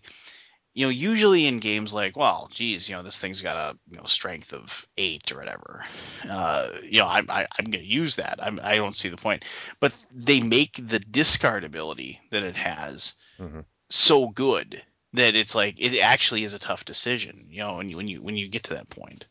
you 0.75 0.85
know, 0.85 0.89
usually 0.89 1.47
in 1.47 1.59
games 1.59 1.93
like, 1.93 2.17
well, 2.17 2.49
geez, 2.53 2.89
you 2.89 2.95
know, 2.95 3.01
this 3.01 3.17
thing's 3.17 3.41
got 3.41 3.55
a 3.55 3.77
you 3.89 3.97
know 3.97 4.03
strength 4.03 4.53
of 4.53 4.85
eight 4.97 5.31
or 5.31 5.37
whatever. 5.37 5.85
Uh, 6.29 6.67
you 6.83 6.99
know, 6.99 7.07
I'm 7.07 7.31
I, 7.31 7.47
I'm 7.57 7.71
going 7.71 7.83
to 7.83 7.89
use 7.89 8.17
that. 8.17 8.39
I'm, 8.41 8.59
I 8.61 8.75
don't 8.75 8.95
see 8.95 9.07
the 9.07 9.15
point. 9.15 9.45
But 9.79 9.93
they 10.11 10.41
make 10.41 10.73
the 10.73 10.99
discard 10.99 11.63
ability 11.63 12.19
that 12.31 12.43
it 12.43 12.57
has 12.57 13.15
Mhm. 13.39 13.63
so 13.89 14.27
good 14.29 14.81
that 15.13 15.35
it's 15.35 15.55
like 15.55 15.75
it 15.77 15.97
actually 15.99 16.43
is 16.43 16.53
a 16.53 16.59
tough 16.59 16.83
decision. 16.83 17.47
You 17.49 17.59
know, 17.59 17.77
when 17.77 17.89
you 17.89 17.95
when 17.95 18.07
you 18.09 18.21
when 18.21 18.35
you 18.35 18.49
get 18.49 18.63
to 18.63 18.73
that 18.73 18.89
point. 18.89 19.27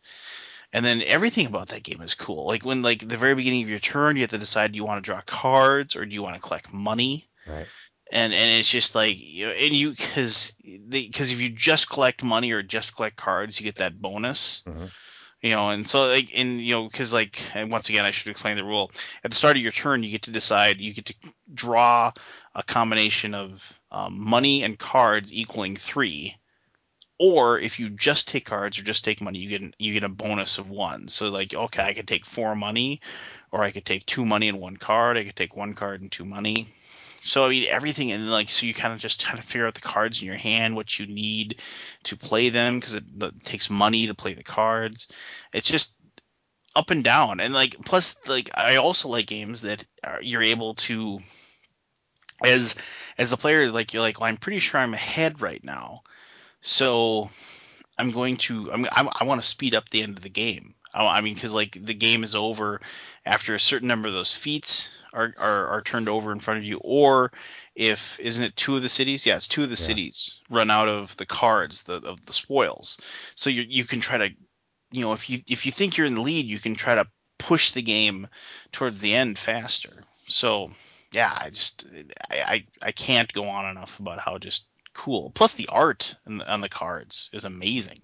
And 0.75 0.85
then 0.85 1.03
everything 1.07 1.47
about 1.47 1.69
that 1.69 1.85
game 1.85 2.03
is 2.03 2.15
cool. 2.15 2.47
Like 2.47 2.67
when 2.67 2.83
like 2.83 3.09
the 3.09 3.17
very 3.17 3.35
beginning 3.37 3.63
of 3.63 3.71
your 3.71 3.79
turn, 3.79 4.17
you 4.17 4.23
have 4.23 4.31
to 4.31 4.39
decide 4.39 4.73
do 4.73 4.77
you 4.77 4.85
want 4.85 5.03
to 5.03 5.09
draw 5.09 5.23
cards 5.25 5.95
or 5.95 6.05
do 6.05 6.13
you 6.13 6.23
want 6.23 6.35
to 6.35 6.41
collect 6.41 6.75
money 6.75 7.29
Right. 7.47 7.67
and 8.11 8.33
and 8.33 8.59
it's 8.59 8.69
just 8.69 8.95
like 8.95 9.17
you 9.19 9.47
know, 9.47 9.53
and 9.53 9.73
you 9.73 9.91
because 9.91 10.53
because 10.89 11.33
if 11.33 11.41
you 11.41 11.51
just 11.51 11.89
collect 11.89 12.25
money 12.25 12.53
or 12.53 12.63
just 12.63 12.97
collect 12.97 13.17
cards, 13.17 13.61
you 13.61 13.65
get 13.65 13.77
that 13.77 14.01
bonus. 14.01 14.63
Mhm. 14.67 14.91
You 15.43 15.51
know, 15.51 15.71
and 15.71 15.87
so 15.87 16.07
like 16.09 16.31
and 16.35 16.61
you 16.61 16.75
know 16.75 16.89
because 16.89 17.13
like 17.13 17.41
and 17.55 17.71
once 17.71 17.89
again 17.89 18.05
I 18.05 18.11
should 18.11 18.31
explain 18.31 18.57
the 18.57 18.65
rule 18.65 18.91
at 19.23 19.31
the 19.31 19.37
start 19.37 19.57
of 19.57 19.63
your 19.63 19.73
turn 19.73 20.03
you 20.03 20.11
get 20.11 20.23
to 20.23 20.31
decide 20.31 20.81
you 20.81 20.95
get 20.95 21.07
to 21.07 21.15
draw 21.53 22.13
a 22.55 22.63
combination 22.63 23.35
of 23.35 23.81
um, 23.91 24.19
money 24.19 24.63
and 24.63 24.79
cards 24.79 25.35
equaling 25.35 25.77
three, 25.77 26.37
or 27.19 27.59
if 27.59 27.79
you 27.79 27.91
just 27.91 28.29
take 28.29 28.47
cards 28.47 28.79
or 28.79 28.83
just 28.83 29.05
take 29.05 29.21
money 29.21 29.39
you 29.39 29.49
get 29.49 29.63
an, 29.63 29.75
you 29.79 29.93
get 29.93 30.05
a 30.05 30.09
bonus 30.09 30.59
of 30.59 30.71
one. 30.71 31.09
So 31.09 31.29
like 31.29 31.55
okay 31.55 31.83
I 31.83 31.95
could 31.95 32.09
take 32.09 32.27
four 32.27 32.55
money, 32.55 33.01
or 33.53 33.63
I 33.63 33.71
could 33.71 33.85
take 33.85 34.07
two 34.07 34.25
money 34.25 34.49
and 34.49 34.61
one 34.61 34.77
card. 34.77 35.17
I 35.17 35.25
could 35.25 35.37
take 35.37 35.57
one 35.57 35.75
card 35.75 36.03
and 36.03 36.11
two 36.11 36.25
money. 36.25 36.69
So 37.23 37.47
I 37.47 37.49
mean 37.49 37.69
everything 37.69 38.13
and 38.13 38.31
like 38.31 38.51
so 38.51 38.67
you 38.67 38.75
kind 38.75 38.93
of 38.93 39.01
just 39.01 39.21
try 39.21 39.35
to 39.35 39.43
figure 39.43 39.67
out 39.67 39.75
the 39.75 39.81
cards 39.81 40.21
in 40.21 40.27
your 40.27 40.37
hand, 40.37 40.77
what 40.77 40.99
you 40.99 41.07
need 41.07 41.61
to 42.05 42.17
play 42.17 42.51
them 42.51 42.79
because 42.79 42.95
it, 42.95 43.05
it 43.21 43.45
takes 43.45 43.71
money 43.71 44.07
to 44.07 44.15
play 44.15 44.35
the 44.35 44.45
cards. 44.45 45.09
It's 45.53 45.69
just 45.69 45.97
up 46.77 46.91
and 46.91 47.05
down 47.05 47.41
and 47.41 47.55
like 47.55 47.77
plus 47.85 48.17
like 48.27 48.51
I 48.55 48.77
also 48.77 49.09
like 49.09 49.27
games 49.27 49.63
that 49.63 49.85
are, 50.03 50.21
you're 50.21 50.43
able 50.43 50.75
to 50.75 51.21
as 52.45 52.77
as 53.17 53.31
the 53.31 53.37
player 53.37 53.71
like 53.71 53.95
you're 53.95 54.03
like 54.03 54.21
well 54.21 54.29
I'm 54.29 54.37
pretty 54.37 54.59
sure 54.59 54.81
I'm 54.81 54.95
ahead 54.95 55.41
right 55.41 55.63
now, 55.63 56.03
so 56.65 57.31
I'm 57.99 58.11
going 58.11 58.37
to 58.39 58.73
I'm, 58.73 58.87
I'm 58.91 59.09
I 59.15 59.25
want 59.25 59.41
to 59.41 59.47
speed 59.47 59.75
up 59.75 59.89
the 59.91 60.03
end 60.03 60.17
of 60.17 60.23
the 60.23 60.31
game. 60.31 60.75
I, 60.93 61.07
I 61.07 61.21
mean 61.21 61.35
because 61.35 61.53
like 61.53 61.79
the 61.81 61.95
game 61.95 62.25
is 62.25 62.35
over 62.35 62.81
after 63.25 63.55
a 63.55 63.61
certain 63.61 63.87
number 63.89 64.09
of 64.09 64.15
those 64.15 64.35
feats 64.35 64.89
are, 65.13 65.33
are, 65.39 65.69
are 65.69 65.83
turned 65.83 66.09
over 66.09 66.33
in 66.33 66.41
front 66.41 66.59
of 66.59 66.65
you, 66.65 66.79
or 66.83 67.31
if 67.77 68.19
isn't 68.19 68.43
it 68.43 68.57
two 68.57 68.75
of 68.77 68.83
the 68.83 68.89
cities? 68.89 69.25
Yeah, 69.25 69.37
it's 69.37 69.47
two 69.47 69.63
of 69.63 69.69
the 69.69 69.75
Yeah. 69.75 69.87
cities 69.87 70.41
run 70.51 70.71
out 70.71 70.89
of 70.89 71.17
the 71.19 71.27
cards, 71.27 71.85
the 71.85 71.97
of 72.05 72.25
the 72.27 72.33
spoils. 72.33 72.99
So 73.37 73.51
you 73.51 73.63
you 73.69 73.85
can 73.85 74.01
try 74.01 74.19
to, 74.19 74.31
you 74.91 75.03
know, 75.03 75.13
if 75.13 75.31
you 75.31 75.39
if 75.49 75.67
you 75.67 75.73
think 75.73 75.97
you're 75.97 76.07
in 76.07 76.15
the 76.17 76.21
lead, 76.21 76.47
you 76.47 76.59
can 76.59 76.75
try 76.75 76.95
to 76.95 77.07
push 77.39 77.73
the 77.73 77.83
game 77.83 78.27
towards 78.73 78.99
the 78.99 79.15
end 79.15 79.39
faster. 79.39 79.93
So 80.29 80.71
yeah, 81.13 81.37
I 81.41 81.51
just 81.51 81.87
I 82.31 82.41
I, 82.41 82.67
I 82.83 82.93
can't 82.93 83.33
go 83.33 83.45
on 83.49 83.71
enough 83.71 84.01
about 84.01 84.19
how 84.19 84.39
just 84.39 84.67
cool. 84.95 85.31
Plus 85.35 85.55
the 85.55 85.69
art 85.69 86.17
the, 86.27 86.51
on 86.51 86.61
the 86.61 86.69
cards 86.69 87.31
is 87.33 87.45
amazing. 87.45 88.01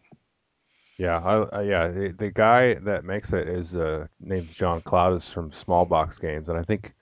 Yeah, 0.99 1.19
I, 1.19 1.61
I 1.61 1.63
yeah, 1.63 1.89
the, 1.89 2.15
the 2.19 2.31
guy 2.31 2.75
that 2.75 3.05
makes 3.05 3.33
it 3.33 3.49
is 3.49 3.75
uh 3.75 4.07
name's 4.21 4.55
John 4.55 4.83
Clowdus 4.83 5.33
from 5.33 5.51
Smallbox 5.51 6.21
Games, 6.21 6.49
and 6.49 6.59
I 6.59 6.63
think 6.63 6.93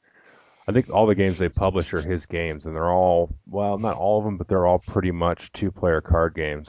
I 0.68 0.72
think 0.72 0.90
all 0.90 1.06
the 1.06 1.14
games 1.14 1.38
they 1.38 1.48
publish 1.48 1.92
are 1.94 2.02
his 2.02 2.26
games, 2.26 2.66
and 2.66 2.76
they're 2.76 2.92
all 2.92 3.34
well, 3.46 3.78
not 3.78 3.96
all 3.96 4.18
of 4.18 4.24
them, 4.24 4.36
but 4.36 4.48
they're 4.48 4.66
all 4.66 4.78
pretty 4.78 5.10
much 5.10 5.50
two-player 5.52 6.00
card 6.02 6.34
games. 6.34 6.68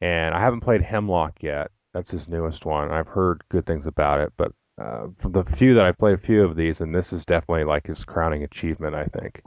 And 0.00 0.34
I 0.34 0.40
haven't 0.40 0.60
played 0.60 0.82
Hemloch 0.82 1.42
yet. 1.42 1.70
That's 1.94 2.10
his 2.10 2.28
newest 2.28 2.66
one. 2.66 2.90
I've 2.90 3.06
heard 3.06 3.42
good 3.50 3.64
things 3.66 3.86
about 3.86 4.20
it, 4.20 4.32
but 4.36 4.52
uh, 4.80 5.06
from 5.20 5.32
the 5.32 5.44
few 5.56 5.74
that 5.74 5.84
I've 5.84 5.98
played, 5.98 6.14
a 6.14 6.18
few 6.18 6.44
of 6.44 6.56
these, 6.56 6.80
and 6.80 6.94
this 6.94 7.12
is 7.12 7.24
definitely 7.24 7.64
like 7.64 7.86
his 7.86 8.04
crowning 8.04 8.42
achievement, 8.42 8.94
I 8.94 9.06
think, 9.06 9.40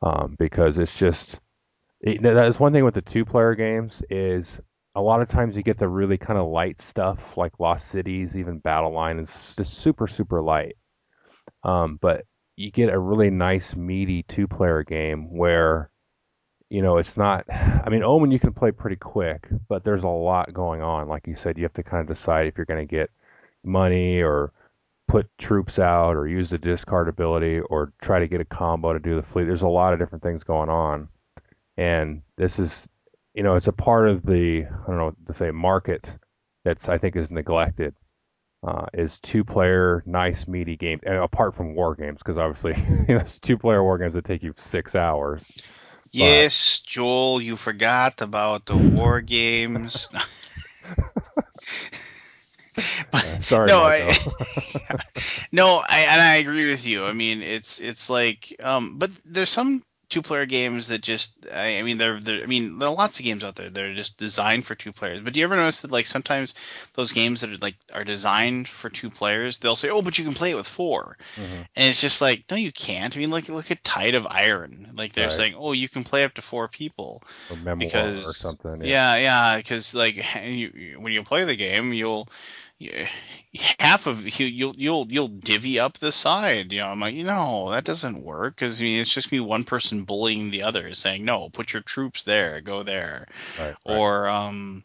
um, 0.00 0.36
because 0.38 0.78
it's 0.78 0.96
just 0.96 1.40
it, 2.00 2.22
that 2.22 2.46
is 2.46 2.58
one 2.58 2.72
thing 2.72 2.84
with 2.84 2.94
the 2.94 3.02
two-player 3.02 3.54
games 3.54 3.92
is 4.08 4.58
a 4.94 5.00
lot 5.00 5.20
of 5.20 5.28
times 5.28 5.56
you 5.56 5.62
get 5.62 5.78
the 5.78 5.88
really 5.88 6.18
kind 6.18 6.38
of 6.38 6.48
light 6.48 6.80
stuff 6.80 7.18
like 7.36 7.60
Lost 7.60 7.88
Cities, 7.88 8.36
even 8.36 8.58
Battle 8.58 8.92
Line 8.92 9.18
is 9.18 9.54
just 9.56 9.78
super 9.78 10.08
super 10.08 10.42
light. 10.42 10.76
Um, 11.62 11.98
but 12.00 12.24
you 12.56 12.70
get 12.70 12.92
a 12.92 12.98
really 12.98 13.30
nice 13.30 13.74
meaty 13.76 14.24
two-player 14.24 14.82
game 14.84 15.34
where 15.36 15.90
you 16.70 16.82
know 16.82 16.98
it's 16.98 17.16
not. 17.16 17.44
I 17.50 17.88
mean, 17.90 18.02
Omen 18.02 18.30
you 18.30 18.40
can 18.40 18.52
play 18.52 18.70
pretty 18.72 18.96
quick, 18.96 19.48
but 19.68 19.84
there's 19.84 20.04
a 20.04 20.08
lot 20.08 20.54
going 20.54 20.82
on. 20.82 21.08
Like 21.08 21.26
you 21.26 21.36
said, 21.36 21.58
you 21.58 21.64
have 21.64 21.74
to 21.74 21.82
kind 21.82 22.00
of 22.00 22.16
decide 22.16 22.46
if 22.46 22.56
you're 22.56 22.66
going 22.66 22.86
to 22.86 22.90
get 22.90 23.10
money 23.64 24.22
or 24.22 24.52
put 25.08 25.28
troops 25.38 25.78
out 25.78 26.16
or 26.16 26.28
use 26.28 26.50
the 26.50 26.58
discard 26.58 27.08
ability 27.08 27.60
or 27.60 27.92
try 28.00 28.20
to 28.20 28.28
get 28.28 28.40
a 28.40 28.44
combo 28.44 28.92
to 28.92 28.98
do 28.98 29.16
the 29.16 29.22
fleet. 29.22 29.44
There's 29.44 29.62
a 29.62 29.68
lot 29.68 29.92
of 29.92 29.98
different 29.98 30.22
things 30.22 30.44
going 30.44 30.70
on 30.70 31.08
and 31.76 32.22
this 32.36 32.58
is 32.58 32.88
you 33.34 33.42
know 33.42 33.56
it's 33.56 33.66
a 33.68 33.72
part 33.72 34.08
of 34.08 34.24
the 34.24 34.64
I 34.64 34.86
don't 34.86 34.98
know 34.98 35.04
what 35.06 35.26
to 35.26 35.34
say 35.34 35.50
market 35.50 36.10
that's 36.64 36.88
I 36.88 36.98
think 36.98 37.16
is 37.16 37.30
neglected 37.30 37.94
uh, 38.66 38.86
is 38.92 39.18
two 39.22 39.44
player 39.44 40.02
nice 40.06 40.46
meaty 40.46 40.76
games 40.76 41.02
and 41.04 41.16
apart 41.16 41.54
from 41.54 41.74
war 41.74 41.94
games 41.94 42.18
because 42.18 42.36
obviously 42.36 42.74
you 43.08 43.14
know, 43.14 43.20
it's 43.20 43.38
two 43.38 43.56
player 43.56 43.82
war 43.82 43.98
games 43.98 44.14
that 44.14 44.24
take 44.24 44.42
you 44.42 44.54
six 44.64 44.94
hours 44.94 45.44
but 45.56 45.62
Yes, 46.12 46.80
Joel, 46.80 47.40
you 47.40 47.56
forgot 47.56 48.20
about 48.20 48.66
the 48.66 48.76
war 48.76 49.20
games. 49.20 50.08
but 53.12 53.24
sorry 53.42 53.68
no, 53.68 53.82
I 53.82 54.16
no, 55.52 55.82
I 55.88 56.00
and 56.00 56.20
I 56.20 56.36
agree 56.36 56.68
with 56.68 56.86
you. 56.86 57.04
I 57.04 57.12
mean, 57.12 57.42
it's 57.42 57.80
it's 57.80 58.10
like 58.10 58.54
um 58.62 58.98
but 58.98 59.10
there's 59.24 59.50
some 59.50 59.82
two 60.10 60.22
player 60.22 60.46
games 60.46 60.88
that 60.88 61.00
just 61.02 61.46
I, 61.52 61.78
I 61.78 61.82
mean 61.82 61.98
they're 61.98 62.16
I 62.16 62.46
mean 62.46 62.78
there 62.78 62.88
are 62.88 62.94
lots 62.94 63.18
of 63.18 63.24
games 63.24 63.44
out 63.44 63.56
there 63.56 63.70
that 63.70 63.84
are 63.84 63.94
just 63.94 64.18
designed 64.18 64.66
for 64.66 64.74
two 64.74 64.92
players. 64.92 65.20
But 65.22 65.32
do 65.32 65.40
you 65.40 65.46
ever 65.46 65.56
notice 65.56 65.80
that 65.82 65.92
like 65.92 66.06
sometimes 66.06 66.54
those 66.94 67.12
games 67.12 67.40
that 67.40 67.50
are 67.50 67.56
like 67.58 67.76
are 67.94 68.04
designed 68.04 68.68
for 68.68 68.90
two 68.90 69.10
players, 69.10 69.58
they'll 69.58 69.76
say, 69.76 69.90
"Oh, 69.90 70.02
but 70.02 70.18
you 70.18 70.24
can 70.24 70.34
play 70.34 70.50
it 70.50 70.56
with 70.56 70.66
four. 70.68 71.16
hmm 71.36 71.62
And 71.76 71.88
it's 71.88 72.00
just 72.00 72.20
like, 72.20 72.44
no, 72.50 72.56
you 72.56 72.72
can't. 72.72 73.16
I 73.16 73.20
mean, 73.20 73.30
like 73.30 73.48
look 73.48 73.70
at 73.70 73.84
Tide 73.84 74.14
of 74.14 74.26
Iron. 74.28 74.90
Like 74.94 75.12
they're 75.14 75.28
right 75.28 75.32
saying, 75.32 75.54
"Oh, 75.56 75.72
you 75.72 75.88
can 75.88 76.04
play 76.04 76.24
up 76.24 76.34
to 76.34 76.42
four 76.42 76.68
people." 76.68 77.22
or 77.48 77.56
memoir 77.56 78.20
or 78.24 78.34
because 78.34 78.34
something 78.34 78.82
yeah 78.82 79.16
yeah 79.16 79.16
yeah 79.16 79.56
because 79.58 79.94
like 79.94 80.16
you, 80.44 80.96
when 81.00 81.12
you 81.12 81.22
play 81.22 81.44
the 81.44 81.56
game 81.56 81.92
you'll 81.92 82.28
you, 82.28 82.32
half 83.78 84.06
of 84.06 84.40
you 84.40 84.46
you'll 84.46 84.74
you'll 84.76 85.06
you'll 85.10 85.28
divvy 85.28 85.78
up 85.78 85.98
the 85.98 86.12
side 86.12 86.72
you 86.72 86.78
know 86.78 86.86
i'm 86.86 87.00
like 87.00 87.14
no 87.14 87.70
that 87.70 87.84
doesn't 87.84 88.22
work 88.22 88.54
because 88.54 88.80
i 88.80 88.84
mean 88.84 89.00
it's 89.00 89.12
just 89.12 89.32
me 89.32 89.40
one 89.40 89.64
person 89.64 90.04
bullying 90.04 90.50
the 90.50 90.62
other 90.62 90.94
saying 90.94 91.24
no 91.24 91.50
put 91.50 91.72
your 91.72 91.82
troops 91.82 92.22
there 92.22 92.60
go 92.60 92.82
there. 92.82 93.26
Right 93.58 93.74
right. 93.86 93.96
Or 93.96 94.28
um 94.28 94.84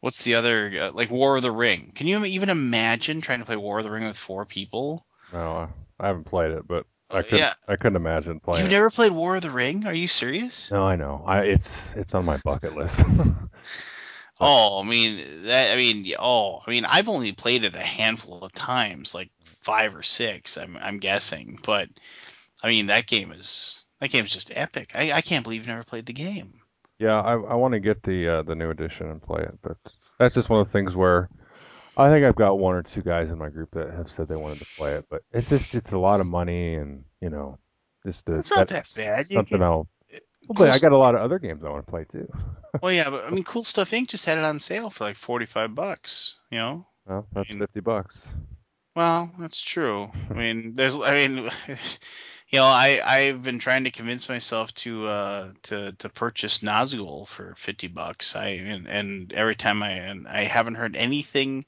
what's 0.00 0.24
the 0.24 0.34
other 0.34 0.72
uh, 0.80 0.92
like 0.92 1.10
war 1.10 1.36
of 1.36 1.42
the 1.42 1.50
ring. 1.50 1.92
Can 1.94 2.06
you 2.06 2.24
even 2.24 2.48
imagine 2.48 3.20
trying 3.20 3.38
to 3.40 3.44
play 3.44 3.56
war 3.56 3.78
of 3.78 3.84
the 3.84 3.90
ring 3.90 4.04
with 4.04 4.16
four 4.16 4.44
people? 4.44 5.06
No 5.32 5.70
I, 6.00 6.06
haven't 6.06 6.24
played 6.24 6.52
it 6.52 6.66
but 6.66 6.86
uh, 7.10 7.18
I 7.18 7.22
couldn't 7.22 7.38
yeah. 7.38 7.54
I 7.68 7.76
couldn't 7.76 7.96
imagine 7.96 8.40
playing 8.40 8.64
you've 8.64 8.72
it. 8.72 8.76
never 8.76 8.90
played 8.90 9.12
war 9.12 9.36
of 9.36 9.42
the 9.42 9.50
ring? 9.50 9.86
Are 9.86 9.94
you 9.94 10.08
serious? 10.08 10.70
No 10.70 10.84
I 10.86 10.96
know. 10.96 11.22
I 11.26 11.42
it's 11.42 11.68
it's 11.94 12.14
on 12.14 12.24
my 12.24 12.38
bucket 12.38 12.74
list 12.74 12.98
Oh, 14.42 14.82
I 14.82 14.86
mean 14.86 15.44
that. 15.44 15.72
I 15.72 15.76
mean, 15.76 16.14
oh, 16.18 16.60
I 16.66 16.70
mean, 16.70 16.84
I've 16.84 17.08
only 17.08 17.32
played 17.32 17.64
it 17.64 17.74
a 17.74 17.80
handful 17.80 18.42
of 18.42 18.52
times, 18.52 19.14
like 19.14 19.30
five 19.60 19.94
or 19.94 20.02
six. 20.02 20.58
I'm 20.58 20.76
I'm 20.76 20.98
guessing, 20.98 21.58
but 21.64 21.88
I 22.62 22.68
mean 22.68 22.86
that 22.86 23.06
game 23.06 23.32
is 23.32 23.84
that 24.00 24.10
game's 24.10 24.32
just 24.32 24.50
epic. 24.54 24.92
I 24.94 25.12
I 25.12 25.20
can't 25.20 25.44
believe 25.44 25.60
you've 25.60 25.68
never 25.68 25.84
played 25.84 26.06
the 26.06 26.12
game. 26.12 26.52
Yeah, 26.98 27.20
I 27.20 27.32
I 27.34 27.54
want 27.54 27.72
to 27.74 27.80
get 27.80 28.02
the 28.02 28.28
uh, 28.28 28.42
the 28.42 28.54
new 28.54 28.70
edition 28.70 29.10
and 29.10 29.22
play 29.22 29.42
it, 29.42 29.58
but 29.62 29.76
that's 30.18 30.34
just 30.34 30.48
one 30.48 30.60
of 30.60 30.66
the 30.66 30.72
things 30.72 30.94
where 30.94 31.28
I 31.96 32.10
think 32.10 32.24
I've 32.24 32.36
got 32.36 32.58
one 32.58 32.74
or 32.74 32.82
two 32.82 33.02
guys 33.02 33.30
in 33.30 33.38
my 33.38 33.50
group 33.50 33.70
that 33.72 33.92
have 33.92 34.10
said 34.10 34.28
they 34.28 34.36
wanted 34.36 34.58
to 34.58 34.66
play 34.76 34.94
it, 34.94 35.06
but 35.10 35.22
it's 35.32 35.48
just 35.48 35.74
it's 35.74 35.92
a 35.92 35.98
lot 35.98 36.20
of 36.20 36.26
money 36.26 36.74
and 36.74 37.04
you 37.20 37.30
know 37.30 37.58
just 38.06 38.24
the, 38.24 38.34
It's 38.34 38.50
not 38.50 38.68
that 38.68 38.92
bad. 38.96 39.30
You 39.30 39.36
something 39.36 39.58
can 39.58 39.62
I'll. 39.62 39.88
Well, 40.48 40.54
cool 40.54 40.66
but 40.66 40.70
I 40.70 40.78
got 40.78 40.92
a 40.92 40.96
lot 40.98 41.14
of 41.14 41.20
other 41.20 41.38
games 41.38 41.62
I 41.64 41.68
want 41.70 41.86
to 41.86 41.90
play 41.90 42.04
too. 42.04 42.28
well, 42.80 42.92
yeah, 42.92 43.10
but 43.10 43.24
I 43.24 43.30
mean, 43.30 43.44
Cool 43.44 43.64
Stuff 43.64 43.90
Inc. 43.90 44.08
just 44.08 44.24
had 44.26 44.38
it 44.38 44.44
on 44.44 44.58
sale 44.58 44.90
for 44.90 45.04
like 45.04 45.16
forty-five 45.16 45.74
bucks. 45.74 46.36
You 46.50 46.58
know, 46.58 46.86
Well, 47.06 47.26
I 47.36 47.38
that's 47.38 47.52
mean, 47.52 47.66
fifty 47.66 47.80
bucks. 47.80 48.16
well, 48.94 49.32
that's 49.38 49.60
true. 49.60 50.10
I 50.30 50.34
mean, 50.34 50.74
there's, 50.74 50.96
I 50.98 51.14
mean, 51.26 51.36
you 52.48 52.58
know, 52.58 52.64
I 52.64 53.00
I've 53.04 53.42
been 53.42 53.58
trying 53.58 53.84
to 53.84 53.90
convince 53.90 54.28
myself 54.28 54.72
to 54.76 55.06
uh 55.06 55.52
to 55.64 55.92
to 55.92 56.08
purchase 56.08 56.60
Nazgul 56.60 57.26
for 57.28 57.54
fifty 57.54 57.88
bucks. 57.88 58.34
I 58.36 58.48
and, 58.48 58.86
and 58.88 59.32
every 59.32 59.56
time 59.56 59.82
I 59.82 59.90
and 59.92 60.26
I 60.28 60.44
haven't 60.44 60.74
heard 60.76 60.96
anything, 60.96 61.64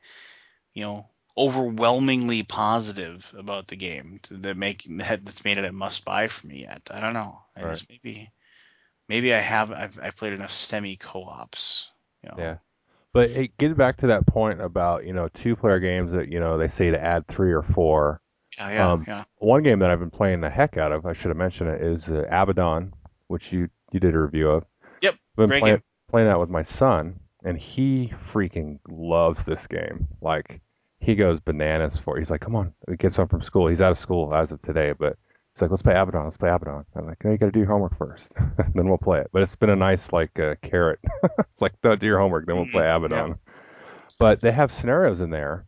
you 0.74 0.82
know, 0.84 1.06
overwhelmingly 1.36 2.42
positive 2.42 3.32
about 3.36 3.68
the 3.68 3.76
game 3.76 4.20
to, 4.24 4.34
that 4.34 4.56
make 4.56 4.84
that, 4.98 5.24
that's 5.24 5.44
made 5.44 5.58
it 5.58 5.64
a 5.64 5.72
must 5.72 6.04
buy 6.04 6.28
for 6.28 6.46
me 6.46 6.62
yet. 6.62 6.82
I 6.92 7.00
don't 7.00 7.14
know. 7.14 7.38
I 7.56 7.62
Right. 7.62 7.66
just 7.66 7.88
maybe 7.90 8.30
maybe 9.08 9.34
I 9.34 9.38
have 9.38 9.70
I've 9.72 9.98
I've 10.02 10.16
played 10.16 10.32
enough 10.32 10.52
semi 10.52 10.96
co-ops. 10.96 11.90
You 12.22 12.30
know. 12.30 12.36
Yeah. 12.38 12.56
But 13.12 13.30
hey, 13.30 13.50
getting 13.58 13.76
back 13.76 13.96
to 13.98 14.08
that 14.08 14.26
point 14.26 14.60
about, 14.60 15.06
you 15.06 15.12
know, 15.12 15.28
two 15.28 15.54
player 15.54 15.78
games 15.78 16.10
that, 16.12 16.28
you 16.32 16.40
know, 16.40 16.58
they 16.58 16.68
say 16.68 16.90
to 16.90 17.00
add 17.00 17.26
three 17.28 17.52
or 17.52 17.62
four. 17.62 18.20
Yeah, 18.58 18.70
yeah, 18.70 18.90
Um, 18.92 19.04
yeah. 19.06 19.24
one 19.38 19.62
game 19.62 19.78
that 19.80 19.90
I've 19.90 20.00
been 20.00 20.10
playing 20.10 20.40
the 20.40 20.50
heck 20.50 20.76
out 20.76 20.90
of, 20.90 21.06
I 21.06 21.12
should 21.12 21.28
have 21.28 21.36
mentioned 21.36 21.70
it, 21.70 21.80
is 21.80 22.08
uh, 22.08 22.24
Abaddon, 22.30 22.92
which 23.28 23.52
you 23.52 23.68
you 23.92 24.00
did 24.00 24.14
a 24.14 24.20
review 24.20 24.50
of. 24.50 24.64
Yep. 25.02 25.14
I've 25.14 25.36
been 25.36 25.48
Great 25.48 25.60
playing 25.60 25.76
game. 25.76 25.82
playing 26.10 26.28
that 26.28 26.40
with 26.40 26.50
my 26.50 26.62
son, 26.64 27.20
and 27.44 27.56
he 27.58 28.12
freaking 28.32 28.78
loves 28.88 29.44
this 29.44 29.66
game. 29.68 30.08
Like 30.20 30.60
he 30.98 31.14
goes 31.14 31.38
bananas 31.40 31.96
for 31.96 32.16
it. 32.16 32.20
He's 32.20 32.30
like, 32.30 32.40
"Come 32.40 32.56
on!" 32.56 32.74
He 32.88 32.96
gets 32.96 33.16
home 33.16 33.28
from 33.28 33.42
school. 33.42 33.68
He's 33.68 33.80
out 33.80 33.92
of 33.92 33.98
school 33.98 34.34
as 34.34 34.50
of 34.50 34.60
today, 34.62 34.92
but 34.98 35.16
he's 35.54 35.62
like, 35.62 35.70
"Let's 35.70 35.82
play 35.82 35.94
Abaddon. 35.94 36.24
Let's 36.24 36.36
play 36.36 36.50
Abaddon." 36.50 36.84
I'm 36.96 37.06
like, 37.06 37.24
"No, 37.24 37.30
you 37.30 37.38
got 37.38 37.46
to 37.46 37.52
do 37.52 37.60
your 37.60 37.68
homework 37.68 37.96
first, 37.96 38.28
then 38.74 38.88
we'll 38.88 38.98
play 38.98 39.20
it." 39.20 39.28
But 39.32 39.42
it's 39.42 39.56
been 39.56 39.70
a 39.70 39.76
nice 39.76 40.12
like 40.12 40.38
uh, 40.38 40.54
carrot. 40.62 41.00
it's 41.38 41.62
like, 41.62 41.72
"Don't 41.82 42.00
do 42.00 42.06
your 42.06 42.18
homework, 42.18 42.46
then 42.46 42.56
we'll 42.56 42.66
play 42.66 42.82
Mm, 42.82 42.86
yeah. 42.86 42.96
Abaddon." 43.06 43.38
But 44.18 44.40
they 44.40 44.52
have 44.52 44.72
scenarios 44.72 45.20
in 45.20 45.30
there 45.30 45.66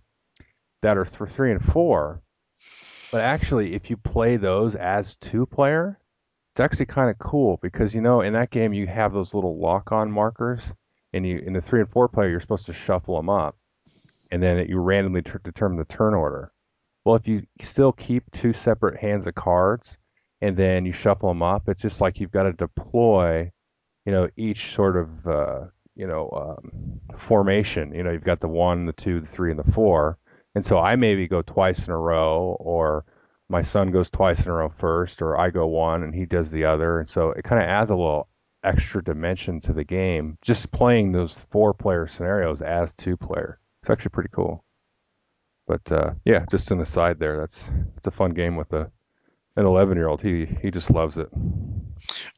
that 0.83 0.97
are 0.97 1.05
for 1.05 1.27
three 1.27 1.51
and 1.53 1.65
four. 1.65 2.23
But 3.13 3.23
actually, 3.23 3.75
if 3.75 3.89
you 3.89 3.97
play 3.97 4.37
those 4.37 4.75
as 4.75 5.17
two 5.21 5.47
player, 5.47 5.99
it's 6.53 6.61
actually 6.61 6.87
kind 6.87 7.11
of 7.11 7.19
cool 7.19 7.59
because 7.63 7.95
you 7.95 8.01
know 8.01 8.21
in 8.21 8.33
that 8.35 8.51
game 8.51 8.73
you 8.73 8.87
have 8.87 9.13
those 9.13 9.33
little 9.35 9.59
lock-on 9.61 10.11
markers, 10.11 10.61
and 11.13 11.27
you 11.27 11.39
in 11.39 11.53
the 11.53 11.61
three 11.61 11.81
and 11.81 11.91
four 11.91 12.09
player 12.09 12.29
you're 12.31 12.41
supposed 12.41 12.67
to 12.67 12.73
shuffle 12.73 13.17
them 13.17 13.29
up, 13.31 13.57
and 14.31 14.43
then 14.43 14.67
you 14.69 14.79
randomly 14.79 15.23
ter- 15.23 15.41
determine 15.45 15.79
the 15.79 15.85
turn 15.85 16.15
order. 16.15 16.53
Well, 17.07 17.15
if 17.15 17.29
you 17.29 17.47
still 17.63 17.93
keep 17.93 18.25
two 18.33 18.53
separate 18.53 18.99
hands 18.99 19.29
of 19.29 19.37
cards, 19.37 19.97
and 20.41 20.57
then 20.57 20.85
you 20.85 20.93
shuffle 20.93 21.29
them 21.29 21.41
up, 21.41 21.69
it's 21.69 21.81
just 21.81 22.01
like 22.01 22.19
you've 22.19 22.33
got 22.33 22.43
to 22.43 22.53
deploy, 22.53 23.53
you 24.05 24.11
know, 24.11 24.29
each 24.37 24.75
sort 24.75 24.97
of 24.97 25.25
uh, 25.25 25.67
you 25.95 26.09
know 26.09 26.29
um, 26.33 27.01
formation. 27.29 27.95
You 27.95 28.03
know, 28.03 28.11
you've 28.11 28.25
got 28.25 28.41
the 28.41 28.49
one, 28.49 28.87
the 28.87 28.93
two, 28.93 29.21
the 29.21 29.29
three, 29.29 29.53
and 29.53 29.61
the 29.61 29.71
four, 29.71 30.19
and 30.57 30.67
so 30.67 30.79
I 30.81 30.97
maybe 30.97 31.29
go 31.29 31.43
twice 31.43 31.79
in 31.79 31.93
a 31.93 31.97
row, 31.97 32.57
or 32.59 33.05
my 33.49 33.63
son 33.63 33.93
goes 33.93 34.11
twice 34.11 34.45
in 34.45 34.51
a 34.51 34.55
row 34.55 34.73
first, 34.77 35.23
or 35.23 35.39
I 35.39 35.51
go 35.51 35.69
one 35.69 36.03
and 36.03 36.13
he 36.13 36.27
does 36.27 36.51
the 36.51 36.65
other, 36.65 36.99
and 36.99 37.09
so 37.09 37.31
it 37.31 37.45
kind 37.45 37.63
of 37.63 37.69
adds 37.69 37.93
a 37.93 37.95
little 37.95 38.29
extra 38.65 39.05
dimension 39.05 39.61
to 39.61 39.73
the 39.73 39.85
game. 39.85 40.39
Just 40.43 40.73
playing 40.73 41.13
those 41.13 41.39
four-player 41.53 42.09
scenarios 42.09 42.63
as 42.63 42.93
two-player, 42.95 43.61
it's 43.81 43.91
actually 43.91 44.11
pretty 44.11 44.31
cool. 44.33 44.66
But 45.67 45.91
uh, 45.91 46.15
yeah, 46.25 46.45
just 46.51 46.71
an 46.71 46.81
aside 46.81 47.19
there. 47.19 47.37
That's 47.39 47.69
it's 47.97 48.07
a 48.07 48.11
fun 48.11 48.33
game 48.33 48.57
with 48.57 48.73
a 48.73 48.91
an 49.57 49.65
11-year-old. 49.67 50.23
He 50.23 50.47
he 50.63 50.71
just 50.71 50.91
loves 50.91 51.17
it. 51.17 51.29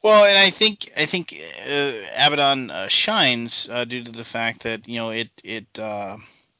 Well, 0.03 0.25
and 0.25 0.39
I 0.39 0.51
think 0.51 0.91
I 0.97 1.07
think 1.07 1.35
uh, 1.67 1.93
Abaddon 2.17 2.71
uh, 2.71 2.89
shines 2.89 3.69
uh, 3.71 3.85
due 3.85 4.05
to 4.05 4.11
the 4.13 4.25
fact 4.25 4.63
that 4.63 4.89
you 4.89 4.97
know 4.97 5.11
it 5.11 5.31
it 5.45 5.79
uh, 5.79 6.17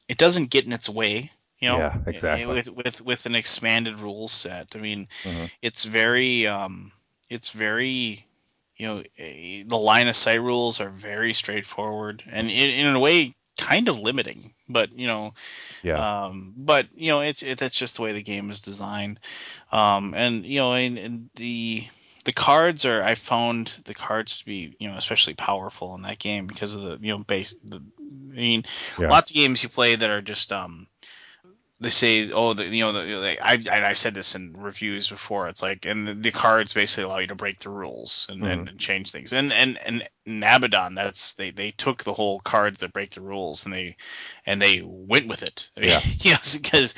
it 0.07 0.17
doesn't 0.17 0.49
get 0.51 0.65
in 0.65 0.73
its 0.73 0.89
way. 0.89 1.31
You 1.59 1.69
know, 1.69 1.77
Yeah, 1.79 1.93
exactly. 2.07 2.55
with 2.55 2.69
with 2.69 3.01
with 3.01 3.25
an 3.25 3.35
expanded 3.35 3.99
rule 3.99 4.27
set. 4.27 4.75
I 4.75 4.79
mean, 4.79 5.07
hmm 5.23 5.45
it's 5.61 5.83
very 5.83 6.47
um, 6.47 6.91
it's 7.29 7.49
very 7.51 8.25
you 8.77 8.87
know 8.87 9.03
eh, 9.17 9.63
the 9.65 9.77
line 9.77 10.07
of 10.07 10.15
sight 10.15 10.41
rules 10.41 10.79
are 10.79 10.89
very 10.89 11.33
straightforward 11.33 12.23
and 12.31 12.49
in, 12.49 12.69
in 12.69 12.95
a 12.95 12.99
way 12.99 13.33
kind 13.59 13.87
of 13.89 13.99
limiting. 13.99 14.53
But 14.67 14.97
you 14.97 15.07
know, 15.07 15.33
Yeah. 15.83 16.25
um, 16.25 16.53
but 16.57 16.87
you 16.95 17.09
know, 17.09 17.21
it's 17.21 17.43
it, 17.43 17.57
that's 17.57 17.75
just 17.75 17.97
the 17.97 18.01
way 18.01 18.13
the 18.13 18.23
game 18.23 18.49
is 18.49 18.59
designed. 18.59 19.19
Um, 19.71 20.13
and 20.15 20.45
you 20.45 20.59
know, 20.59 20.73
and, 20.73 20.97
and 20.97 21.29
the 21.35 21.83
the 22.25 22.33
cards 22.33 22.85
are 22.85 23.03
I 23.03 23.15
found 23.15 23.73
the 23.85 23.93
cards 23.93 24.39
to 24.39 24.45
be 24.45 24.75
you 24.79 24.89
know 24.89 24.95
especially 24.95 25.33
powerful 25.33 25.95
in 25.95 26.03
that 26.03 26.19
game 26.19 26.47
because 26.47 26.75
of 26.75 26.81
the 26.81 26.99
you 27.01 27.11
know 27.13 27.19
base. 27.23 27.53
The, 27.63 27.83
I 27.99 28.35
mean, 28.35 28.65
Yeah. 28.99 29.09
lots 29.09 29.31
of 29.31 29.35
games 29.35 29.61
you 29.63 29.69
play 29.69 29.95
that 29.95 30.09
are 30.09 30.21
just 30.21 30.51
um 30.51 30.87
they 31.81 31.89
say, 31.89 32.31
oh, 32.31 32.53
the, 32.53 32.65
you 32.65 32.83
know, 32.83 32.91
the, 32.91 33.01
like, 33.17 33.39
I 33.41 33.53
and 33.55 33.85
I 33.85 33.93
said 33.93 34.13
this 34.13 34.35
in 34.35 34.53
reviews 34.57 35.07
before. 35.09 35.47
It's 35.47 35.61
like, 35.61 35.85
and 35.85 36.07
the, 36.07 36.13
the 36.13 36.31
cards 36.31 36.73
basically 36.73 37.05
allow 37.05 37.19
you 37.19 37.27
to 37.27 37.35
break 37.35 37.59
the 37.59 37.69
rules 37.69 38.25
and, 38.29 38.45
hmm 38.45 38.45
and, 38.45 38.67
and 38.67 38.79
change 38.79 39.11
things. 39.11 39.31
And 39.33 39.53
and 39.53 39.77
and 39.85 40.07
in 40.25 40.43
Abaddon, 40.43 40.95
that's 40.95 41.33
they 41.33 41.51
they 41.51 41.71
took 41.71 42.03
the 42.03 42.13
whole 42.13 42.41
cards 42.41 42.81
that 42.81 42.93
break 42.93 43.11
the 43.11 43.21
rules 43.21 43.63
and 43.65 43.73
they 43.73 43.95
and 44.45 44.61
they 44.61 44.81
went 44.83 45.27
with 45.29 45.41
it. 45.43 45.69
Yeah. 45.77 46.01
yes, 46.21 46.57
because 46.57 46.93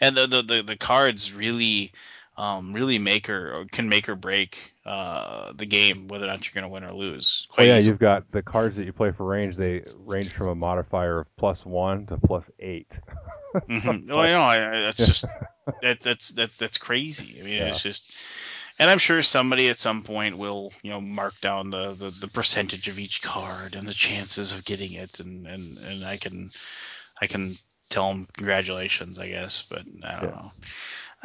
and 0.00 0.16
the, 0.16 0.26
the 0.26 0.42
the 0.42 0.62
the 0.62 0.76
cards 0.76 1.32
really. 1.32 1.92
Um, 2.38 2.72
really 2.74 2.98
make 2.98 3.30
or, 3.30 3.52
or 3.54 3.64
can 3.66 3.88
make 3.88 4.08
or 4.08 4.14
break 4.16 4.74
uh, 4.84 5.52
the 5.54 5.66
game 5.66 6.08
whether 6.08 6.24
or 6.26 6.28
not 6.28 6.44
you're 6.46 6.54
going 6.60 6.68
to 6.70 6.72
win 6.72 6.84
or 6.84 6.92
lose 6.94 7.46
quite 7.50 7.68
yeah, 7.68 7.78
easily. 7.78 7.88
you've 7.88 7.98
got 7.98 8.30
the 8.32 8.42
cards 8.42 8.76
that 8.76 8.84
you 8.84 8.92
play 8.92 9.10
for 9.12 9.24
range. 9.24 9.56
They 9.56 9.82
range 10.04 10.34
from 10.34 10.48
a 10.48 10.54
modifier 10.54 11.20
of 11.20 11.36
plus 11.36 11.64
one 11.64 12.06
to 12.06 12.18
plus 12.18 12.44
eight. 12.58 12.90
Mm-hmm. 13.68 14.08
Well, 14.08 14.20
I 14.20 14.30
know 14.30 14.42
I, 14.42 14.78
I- 14.78 14.80
that's 14.82 15.04
just 15.04 15.30
that 15.82 16.00
that's 16.00 16.28
that's 16.30 16.56
that's 16.56 16.78
crazy. 16.78 17.38
I 17.40 17.44
mean, 17.44 17.58
yeah, 17.58 17.66
it's 17.66 17.82
just 17.82 18.12
And 18.78 18.90
I'm 18.90 18.98
sure 18.98 19.22
somebody 19.22 19.68
at 19.68 19.78
some 19.78 20.02
point 20.02 20.38
will, 20.38 20.72
you 20.82 20.90
know, 20.90 21.00
mark 21.00 21.40
down 21.40 21.70
the, 21.70 21.92
the, 21.94 22.10
the 22.10 22.28
percentage 22.28 22.88
of 22.88 22.98
each 22.98 23.22
card 23.22 23.74
and 23.76 23.88
the 23.88 23.94
chances 23.94 24.52
of 24.52 24.64
getting 24.64 24.92
it, 24.94 25.20
and, 25.20 25.46
and, 25.46 25.78
and 25.78 26.04
I 26.04 26.18
can 26.18 26.50
I 27.20 27.26
can 27.28 27.54
tell 27.90 28.08
them 28.10 28.26
congratulations, 28.36 29.18
I 29.18 29.28
guess. 29.30 29.62
But 29.70 29.84
I 30.04 30.16
don't 30.16 30.28
yeah, 30.28 30.30
know. 30.30 30.52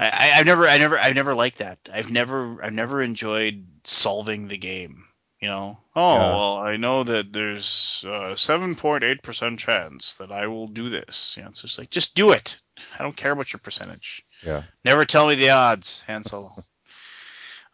I, 0.02 0.32
I've 0.36 0.46
never 0.46 0.68
I 0.68 0.78
never 0.80 0.98
I've 0.98 1.16
never 1.16 1.34
liked 1.34 1.60
that. 1.60 1.78
I've 1.94 2.12
never 2.12 2.64
I've 2.64 2.74
never 2.74 3.02
enjoyed 3.02 3.66
solving 3.84 4.48
the 4.48 4.58
game. 4.58 5.06
You 5.40 5.50
know, 5.50 5.80
oh 5.96 6.16
yeah, 6.16 6.30
well, 6.30 6.58
I 6.58 6.76
know 6.76 7.04
that 7.04 7.34
there's 7.34 8.06
a 8.08 8.36
seven 8.38 8.76
point 8.76 9.04
eight 9.04 9.24
percent 9.24 9.60
chance 9.60 10.16
that 10.16 10.32
I 10.32 10.48
will 10.48 10.68
do 10.68 10.90
this. 10.90 11.36
You 11.36 11.44
know, 11.44 11.50
it's 11.50 11.62
just 11.62 11.80
like 11.80 11.90
just 11.90 12.16
do 12.16 12.32
it. 12.32 12.60
I 12.98 13.04
don't 13.04 13.16
care 13.16 13.32
about 13.32 13.54
your 13.54 13.60
percentage. 13.60 14.24
yeah. 14.46 14.64
Never 14.86 15.06
tell 15.06 15.28
me 15.28 15.36
the 15.36 15.52
odds, 15.52 16.04
Han 16.08 16.24
Solo. 16.24 16.52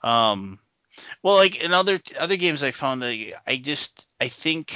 Um, 0.04 0.60
well, 1.24 1.36
like 1.36 1.64
in 1.64 1.74
other 1.74 2.00
other 2.20 2.38
games, 2.38 2.62
I 2.62 2.70
found 2.70 3.02
that 3.02 3.34
I 3.48 3.58
just 3.58 4.08
I 4.22 4.28
think 4.28 4.76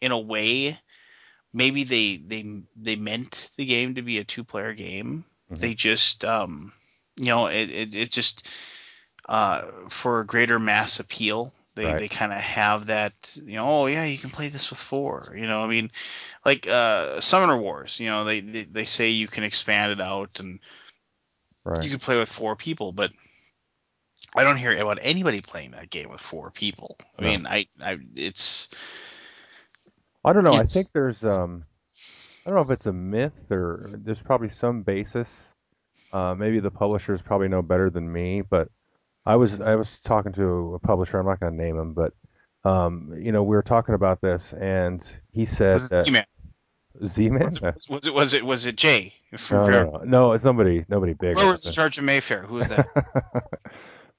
in 0.00 0.10
a 0.10 0.18
way 0.18 0.78
maybe 1.52 1.84
they 1.84 2.16
they 2.16 2.62
they 2.74 2.96
meant 2.96 3.50
the 3.56 3.66
game 3.66 3.94
to 3.94 4.02
be 4.02 4.18
a 4.18 4.24
two 4.24 4.42
player 4.42 4.72
game. 4.72 5.26
Hmm 5.50 5.68
They 5.68 5.74
just 5.74 6.24
um 6.24 6.72
you 7.16 7.26
know 7.26 7.46
it 7.46 7.70
it, 7.70 7.94
it 7.94 8.10
just 8.10 8.46
uh 9.28 9.62
for 9.88 10.20
a 10.20 10.26
greater 10.26 10.58
mass 10.58 11.00
appeal. 11.00 11.52
They, 11.74 11.92
Right, 11.92 11.94
they 11.94 12.08
kind 12.08 12.32
of 12.32 12.38
have 12.38 12.86
that, 12.86 13.14
you 13.44 13.54
know, 13.56 13.64
oh 13.66 13.86
yeah, 13.86 14.04
you 14.04 14.18
can 14.18 14.30
play 14.30 14.48
this 14.48 14.70
with 14.70 14.78
four. 14.80 15.32
You 15.36 15.46
know, 15.46 15.62
I 15.62 15.68
mean, 15.68 15.90
like 16.44 16.66
uh, 16.66 17.20
Summoner 17.20 17.56
Wars. 17.56 18.00
You 18.00 18.06
know, 18.08 18.24
they, 18.24 18.40
they 18.40 18.64
they 18.64 18.84
say 18.84 19.10
you 19.10 19.28
can 19.28 19.44
expand 19.44 19.92
it 19.92 20.00
out 20.00 20.40
and 20.40 20.60
right. 21.64 21.82
you 21.82 21.90
can 21.90 21.98
play 21.98 22.18
with 22.18 22.28
four 22.30 22.56
people, 22.56 22.92
but 22.92 23.12
I 24.34 24.44
don't 24.44 24.56
hear 24.56 24.76
about 24.80 24.98
anybody 25.02 25.40
playing 25.40 25.72
that 25.72 25.90
game 25.90 26.08
with 26.10 26.20
four 26.20 26.50
people. 26.50 26.96
I 27.18 27.22
No, 27.22 27.22
mean, 27.22 27.46
I, 27.46 27.66
I, 27.80 27.98
it's, 28.14 28.68
I 30.24 30.32
don't 30.32 30.44
know. 30.44 30.56
I 30.56 30.66
think 30.66 30.90
there's 30.92 31.22
um, 31.22 31.66
I 32.48 32.50
don't 32.50 32.56
know 32.56 32.72
if 32.72 32.78
it's 32.78 32.86
a 32.86 32.94
myth 32.94 33.50
or 33.50 33.90
there's 33.92 34.22
probably 34.22 34.48
some 34.48 34.80
basis. 34.80 35.28
Uh, 36.14 36.34
maybe 36.34 36.60
the 36.60 36.70
publishers 36.70 37.20
probably 37.20 37.46
know 37.46 37.60
better 37.60 37.90
than 37.90 38.10
me, 38.10 38.40
but 38.40 38.70
I 39.26 39.36
was 39.36 39.60
I 39.60 39.74
was 39.74 39.86
talking 40.02 40.32
to 40.32 40.72
a 40.74 40.78
publisher. 40.78 41.18
I'm 41.18 41.26
not 41.26 41.40
going 41.40 41.52
to 41.52 41.62
name 41.62 41.78
him, 41.78 41.92
but 41.92 42.14
um, 42.64 43.12
you 43.20 43.32
know, 43.32 43.42
we 43.42 43.54
were 43.54 43.62
talking 43.62 43.94
about 43.94 44.22
this, 44.22 44.54
and 44.58 45.04
he 45.30 45.44
said 45.44 45.74
was 45.74 45.90
that 45.90 46.06
Z-Man? 46.06 46.24
Was 46.98 47.12
Z-Man. 47.12 47.42
it, 47.42 47.62
was 47.90 48.06
it, 48.06 48.14
was 48.14 48.32
it, 48.32 48.46
was 48.46 48.64
it 48.64 48.76
Jay 48.76 49.12
No, 49.50 49.68
no, 49.68 49.82
no, 49.82 50.00
no. 50.04 50.32
It's 50.32 50.44
nobody, 50.44 50.86
nobody 50.88 51.12
big. 51.12 51.36
Where 51.36 51.48
was 51.48 51.76
of 51.76 52.04
Mayfair? 52.04 52.44
Who 52.44 52.54
was 52.54 52.68
that? 52.68 52.86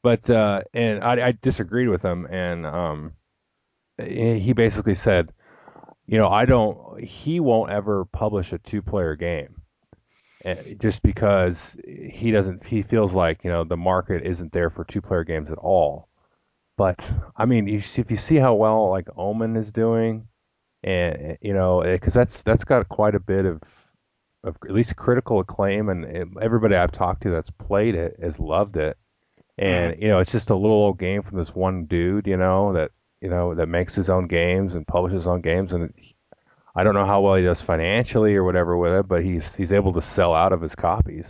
But 0.04 0.30
uh, 0.30 0.62
and 0.72 1.04
I, 1.04 1.30
I 1.30 1.32
disagreed 1.42 1.90
with 1.90 2.02
him, 2.02 2.26
and 2.28 2.66
um, 2.66 3.14
he 3.98 4.54
basically 4.54 4.96
said, 4.96 5.34
you 6.10 6.18
know, 6.18 6.28
I 6.28 6.46
don't. 6.46 7.00
He 7.04 7.40
won't 7.40 7.72
ever 7.72 8.06
publish 8.06 8.52
a 8.52 8.58
two-player 8.58 9.16
game, 9.16 9.62
uh, 10.44 10.56
just 10.80 11.04
because 11.04 11.78
he 11.86 12.32
doesn't. 12.32 12.66
He 12.66 12.82
feels 12.84 13.14
like 13.14 13.44
you 13.44 13.52
know 13.52 13.64
the 13.64 13.78
market 13.78 14.26
isn't 14.26 14.52
there 14.52 14.70
for 14.70 14.84
two-player 14.86 15.24
games 15.24 15.52
at 15.52 15.60
all. 15.60 16.10
but 16.78 17.06
I 17.38 17.46
mean, 17.46 17.68
you 17.68 17.82
see, 17.82 18.02
if 18.02 18.10
you 18.10 18.18
see 18.18 18.38
how 18.38 18.56
well 18.56 18.90
like 18.90 19.08
Omen 19.18 19.56
is 19.56 19.72
doing, 19.72 20.28
and 20.84 21.16
eh, 21.16 21.36
you 21.42 21.54
know, 21.54 21.82
eh, 21.82 21.94
because 21.94 22.14
that's 22.14 22.42
that's 22.44 22.64
got 22.64 22.90
quite 22.90 23.16
a 23.16 23.20
bit 23.20 23.46
of 23.46 23.62
of 24.44 24.56
at 24.64 24.74
least 24.74 24.96
critical 24.96 25.40
acclaim, 25.40 25.90
and 25.90 26.06
it, 26.06 26.28
everybody 26.42 26.76
I've 26.76 26.92
talked 26.92 27.24
to 27.24 27.32
that's 27.32 27.52
played 27.52 27.96
it 27.96 28.18
has 28.22 28.40
loved 28.40 28.78
it. 28.78 28.98
And 29.58 29.94
mm-hmm. 29.94 30.02
you 30.02 30.08
know, 30.10 30.20
it's 30.20 30.32
just 30.32 30.50
a 30.50 30.56
little 30.56 30.78
old 30.78 31.00
game 31.00 31.22
from 31.22 31.38
this 31.38 31.54
one 31.54 31.86
dude, 31.86 32.28
you 32.28 32.38
know, 32.38 32.74
that 32.74 32.92
you 33.22 33.30
know 33.30 33.56
that 33.56 33.68
makes 33.68 33.96
his 33.96 34.10
own 34.10 34.28
games 34.28 34.74
and 34.74 34.88
publishes 34.88 35.22
his 35.22 35.28
own 35.28 35.42
games, 35.42 35.74
and 35.74 35.94
I 36.76 36.84
don't 36.84 36.94
know 36.94 37.06
how 37.06 37.22
well 37.22 37.36
he 37.36 37.44
does 37.44 37.62
financially 37.62 38.36
or 38.36 38.44
whatever 38.44 38.78
with 38.78 38.94
it, 38.94 39.08
but 39.08 39.24
he's 39.24 39.54
he's 39.56 39.72
able 39.72 39.94
to 39.94 40.02
sell 40.02 40.34
out 40.34 40.54
of 40.54 40.62
his 40.62 40.76
copies. 40.76 41.28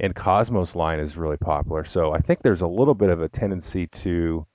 And 0.00 0.14
Kosmos 0.14 0.74
line 0.74 0.98
is 0.98 1.16
really 1.16 1.36
popular, 1.36 1.84
so 1.84 2.12
I 2.12 2.20
think 2.20 2.42
there's 2.42 2.62
a 2.62 2.66
little 2.66 2.94
bit 2.94 3.10
of 3.10 3.22
a 3.22 3.28
tendency 3.28 3.86
to 3.88 4.46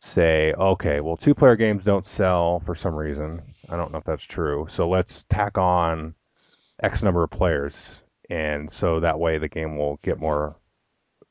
say, 0.00 0.52
okay, 0.54 1.00
well, 1.00 1.16
two 1.16 1.34
player 1.34 1.56
games 1.56 1.84
don't 1.84 2.06
sell 2.06 2.60
for 2.64 2.74
some 2.74 2.94
reason. 2.94 3.40
I 3.68 3.76
don't 3.76 3.92
know 3.92 3.98
if 3.98 4.04
that's 4.04 4.24
true. 4.24 4.66
So 4.70 4.88
let's 4.88 5.24
tack 5.28 5.58
on 5.58 6.14
X 6.82 7.02
number 7.02 7.22
of 7.22 7.30
players, 7.30 7.74
and 8.28 8.70
so 8.70 9.00
that 9.00 9.18
way 9.18 9.38
the 9.38 9.48
game 9.48 9.76
will 9.76 9.98
get 10.02 10.18
more 10.18 10.56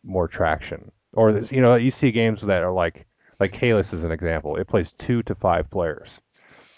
more 0.04 0.28
traction. 0.28 0.92
Or 1.14 1.32
you 1.32 1.62
know, 1.62 1.76
you 1.76 1.92
see 1.92 2.12
games 2.12 2.42
that 2.42 2.64
are 2.64 2.72
like 2.72 3.06
like 3.40 3.54
Caylus 3.54 3.94
is 3.94 4.04
an 4.04 4.12
example. 4.12 4.56
It 4.56 4.68
plays 4.68 4.94
two 5.00 5.24
to 5.24 5.36
five 5.36 5.70
players. 5.70 6.10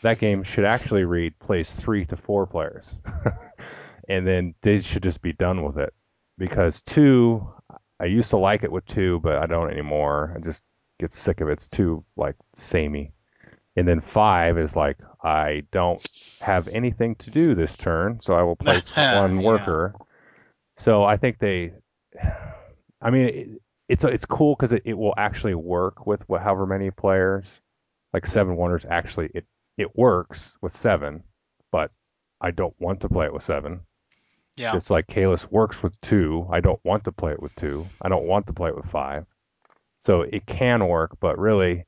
That 0.02 0.20
game 0.20 0.44
should 0.44 0.66
actually 0.66 1.06
read 1.06 1.38
plays 1.40 1.70
three 1.70 2.06
to 2.06 2.16
four 2.16 2.48
players, 2.48 2.86
and 4.10 4.26
then 4.28 4.56
they 4.62 4.82
should 4.82 5.04
just 5.04 5.22
be 5.22 5.34
done 5.34 5.64
with 5.64 5.78
it 5.78 5.94
because 6.38 6.82
two. 6.86 7.48
I 8.00 8.06
used 8.06 8.32
to 8.32 8.38
like 8.38 8.64
it 8.64 8.72
with 8.72 8.86
two, 8.88 9.20
but 9.22 9.38
I 9.38 9.46
don't 9.46 9.70
anymore. 9.70 10.34
I 10.36 10.40
just 10.40 10.64
get 11.00 11.14
sick 11.14 11.40
of 11.40 11.50
it. 11.50 11.54
It's 11.54 11.68
too 11.68 12.04
like 12.16 12.36
samey. 12.56 13.12
And 13.76 13.88
then 13.88 14.02
five 14.02 14.58
is 14.58 14.76
like 14.76 14.98
I 15.24 15.64
don't 15.72 16.04
have 16.42 16.68
anything 16.70 17.16
to 17.16 17.30
do 17.30 17.54
this 17.54 17.76
turn, 17.78 18.20
so 18.24 18.34
I 18.34 18.42
will 18.42 18.56
place 18.56 18.84
one 18.96 19.40
yeah. 19.40 19.46
worker. 19.46 19.96
So 20.78 21.04
I 21.04 21.18
think 21.18 21.38
they, 21.38 21.74
I 23.02 23.10
mean, 23.12 23.60
it's 23.92 24.04
it's 24.04 24.26
cool 24.26 24.56
because 24.56 24.72
it, 24.72 24.84
it 24.86 24.98
will 24.98 25.14
actually 25.18 25.56
work 25.56 26.08
with 26.08 26.22
however 26.30 26.66
many 26.66 26.90
players. 26.92 27.46
Like 28.14 28.26
Seven 28.26 28.56
Wonders 28.56 28.86
actually 28.90 29.30
it 29.34 29.46
it 29.78 29.96
works 29.98 30.40
with 30.62 30.76
seven, 30.76 31.24
but 31.72 31.92
I 32.40 32.52
don't 32.52 32.76
want 32.80 33.02
to 33.02 33.10
play 33.10 33.26
it 33.26 33.34
with 33.34 33.44
seven. 33.44 33.82
Yeah. 34.58 34.76
It's 34.76 34.90
like 34.90 35.08
Caylus 35.08 35.50
works 35.50 35.82
with 35.82 36.00
two. 36.02 36.48
I 36.52 36.60
don't 36.60 36.80
want 36.84 37.04
to 37.06 37.12
play 37.12 37.32
it 37.32 37.42
with 37.42 37.56
two. 37.56 37.88
I 38.02 38.10
don't 38.10 38.26
want 38.26 38.48
to 38.48 38.54
play 38.54 38.70
it 38.70 38.76
with 38.76 38.86
five. 38.86 39.26
So 40.04 40.22
it 40.22 40.46
can 40.46 40.88
work, 40.88 41.18
but 41.20 41.38
really 41.38 41.86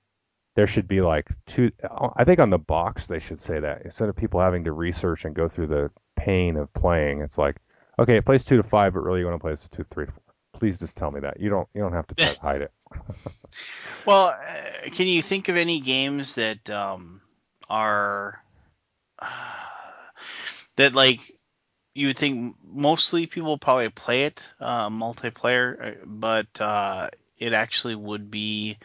there 0.56 0.68
should 0.68 0.88
be 0.88 1.01
like 1.01 1.28
two. 1.47 1.72
Uh, 1.84 2.10
I 2.16 2.24
think 2.24 2.39
on 2.39 2.49
the 2.49 2.58
box 2.58 3.08
they 3.08 3.20
should 3.20 3.41
say 3.41 3.60
that 3.60 3.82
instead 3.84 4.10
of 4.10 4.16
people 4.16 4.39
having 4.39 4.64
to 4.66 4.72
research 4.72 5.26
and 5.26 5.36
go 5.36 5.49
through 5.49 5.68
the 5.68 5.91
pain 6.16 6.58
of 6.58 6.74
playing. 6.74 7.22
It's 7.22 7.38
like, 7.38 7.58
okay, 7.99 8.18
it 8.18 8.26
plays 8.26 8.43
two 8.43 8.58
to 8.58 8.64
five, 8.64 8.93
but 8.93 9.01
really 9.01 9.20
you 9.20 9.26
want 9.26 9.36
to 9.36 9.41
play 9.41 9.54
this 9.54 9.64
to 9.64 9.70
two, 9.70 9.86
three 9.91 10.06
to 10.06 10.12
four. 10.12 10.32
Please 10.54 10.78
just 10.78 10.95
tell 10.95 11.12
me 11.12 11.20
that. 11.22 11.39
You 11.39 11.49
don't. 11.49 11.68
You 11.74 11.82
don't 11.82 11.93
have 11.93 12.08
to 12.08 12.16
try 12.16 12.34
to 12.34 12.39
hide 12.39 12.62
it. 12.62 12.72
Well, 14.06 14.28
uh, 14.28 14.89
can 14.91 15.08
you 15.08 15.22
think 15.22 15.49
of 15.49 15.56
any 15.56 15.80
games 15.80 16.36
that 16.36 16.70
um, 16.70 17.22
are 17.70 18.43
that 20.76 20.93
like 20.93 21.20
you 21.95 22.08
would 22.08 22.18
think 22.18 22.56
mostly 22.66 23.28
people 23.28 23.58
probably 23.58 23.89
play 23.89 24.26
it 24.26 24.51
uh, 24.60 24.89
multiplayer, 24.89 26.01
uh, 26.01 26.06
but 26.06 26.60
uh, 26.60 27.10
it 27.38 27.54
actually 27.54 27.95
would 27.95 28.30
be 28.30 28.78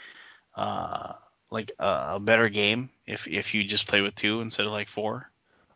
uh, 0.55 1.15
like 1.51 1.73
a, 1.79 2.13
a 2.15 2.21
better 2.21 2.49
game 2.49 2.91
if 3.07 3.27
if 3.27 3.55
you 3.55 3.65
just 3.65 3.89
play 3.89 4.01
with 4.01 4.15
two 4.15 4.41
instead 4.41 4.67
of 4.67 4.73
like 4.73 4.89
four. 4.89 5.31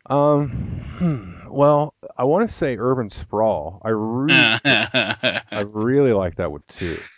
Um. 0.05 1.42
Well, 1.53 1.93
I 2.17 2.23
want 2.23 2.49
to 2.49 2.55
say 2.55 2.77
Urban 2.77 3.09
Sprawl. 3.09 3.81
I 3.83 3.89
really, 3.89 4.59
I 4.65 5.59
really 5.61 6.13
like 6.13 6.35
that 6.37 6.51
one 6.51 6.63
too. 6.67 7.09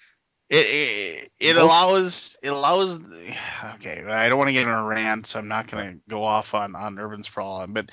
it 0.50 1.32
it 1.40 1.56
Most. 1.56 1.64
allows 1.64 2.38
it 2.44 2.50
allows 2.50 3.00
okay 3.76 4.04
i 4.08 4.30
don't 4.30 4.38
want 4.38 4.48
to 4.48 4.54
get 4.54 4.68
in 4.68 4.74
a 4.74 4.84
rant 4.84 5.26
so 5.26 5.40
i'm 5.40 5.48
not 5.48 5.68
going 5.70 5.94
to 5.94 6.00
go 6.10 6.24
off 6.24 6.54
on 6.54 6.76
on 6.76 7.00
urban 7.00 7.24
sprawl 7.24 7.66
but 7.68 7.92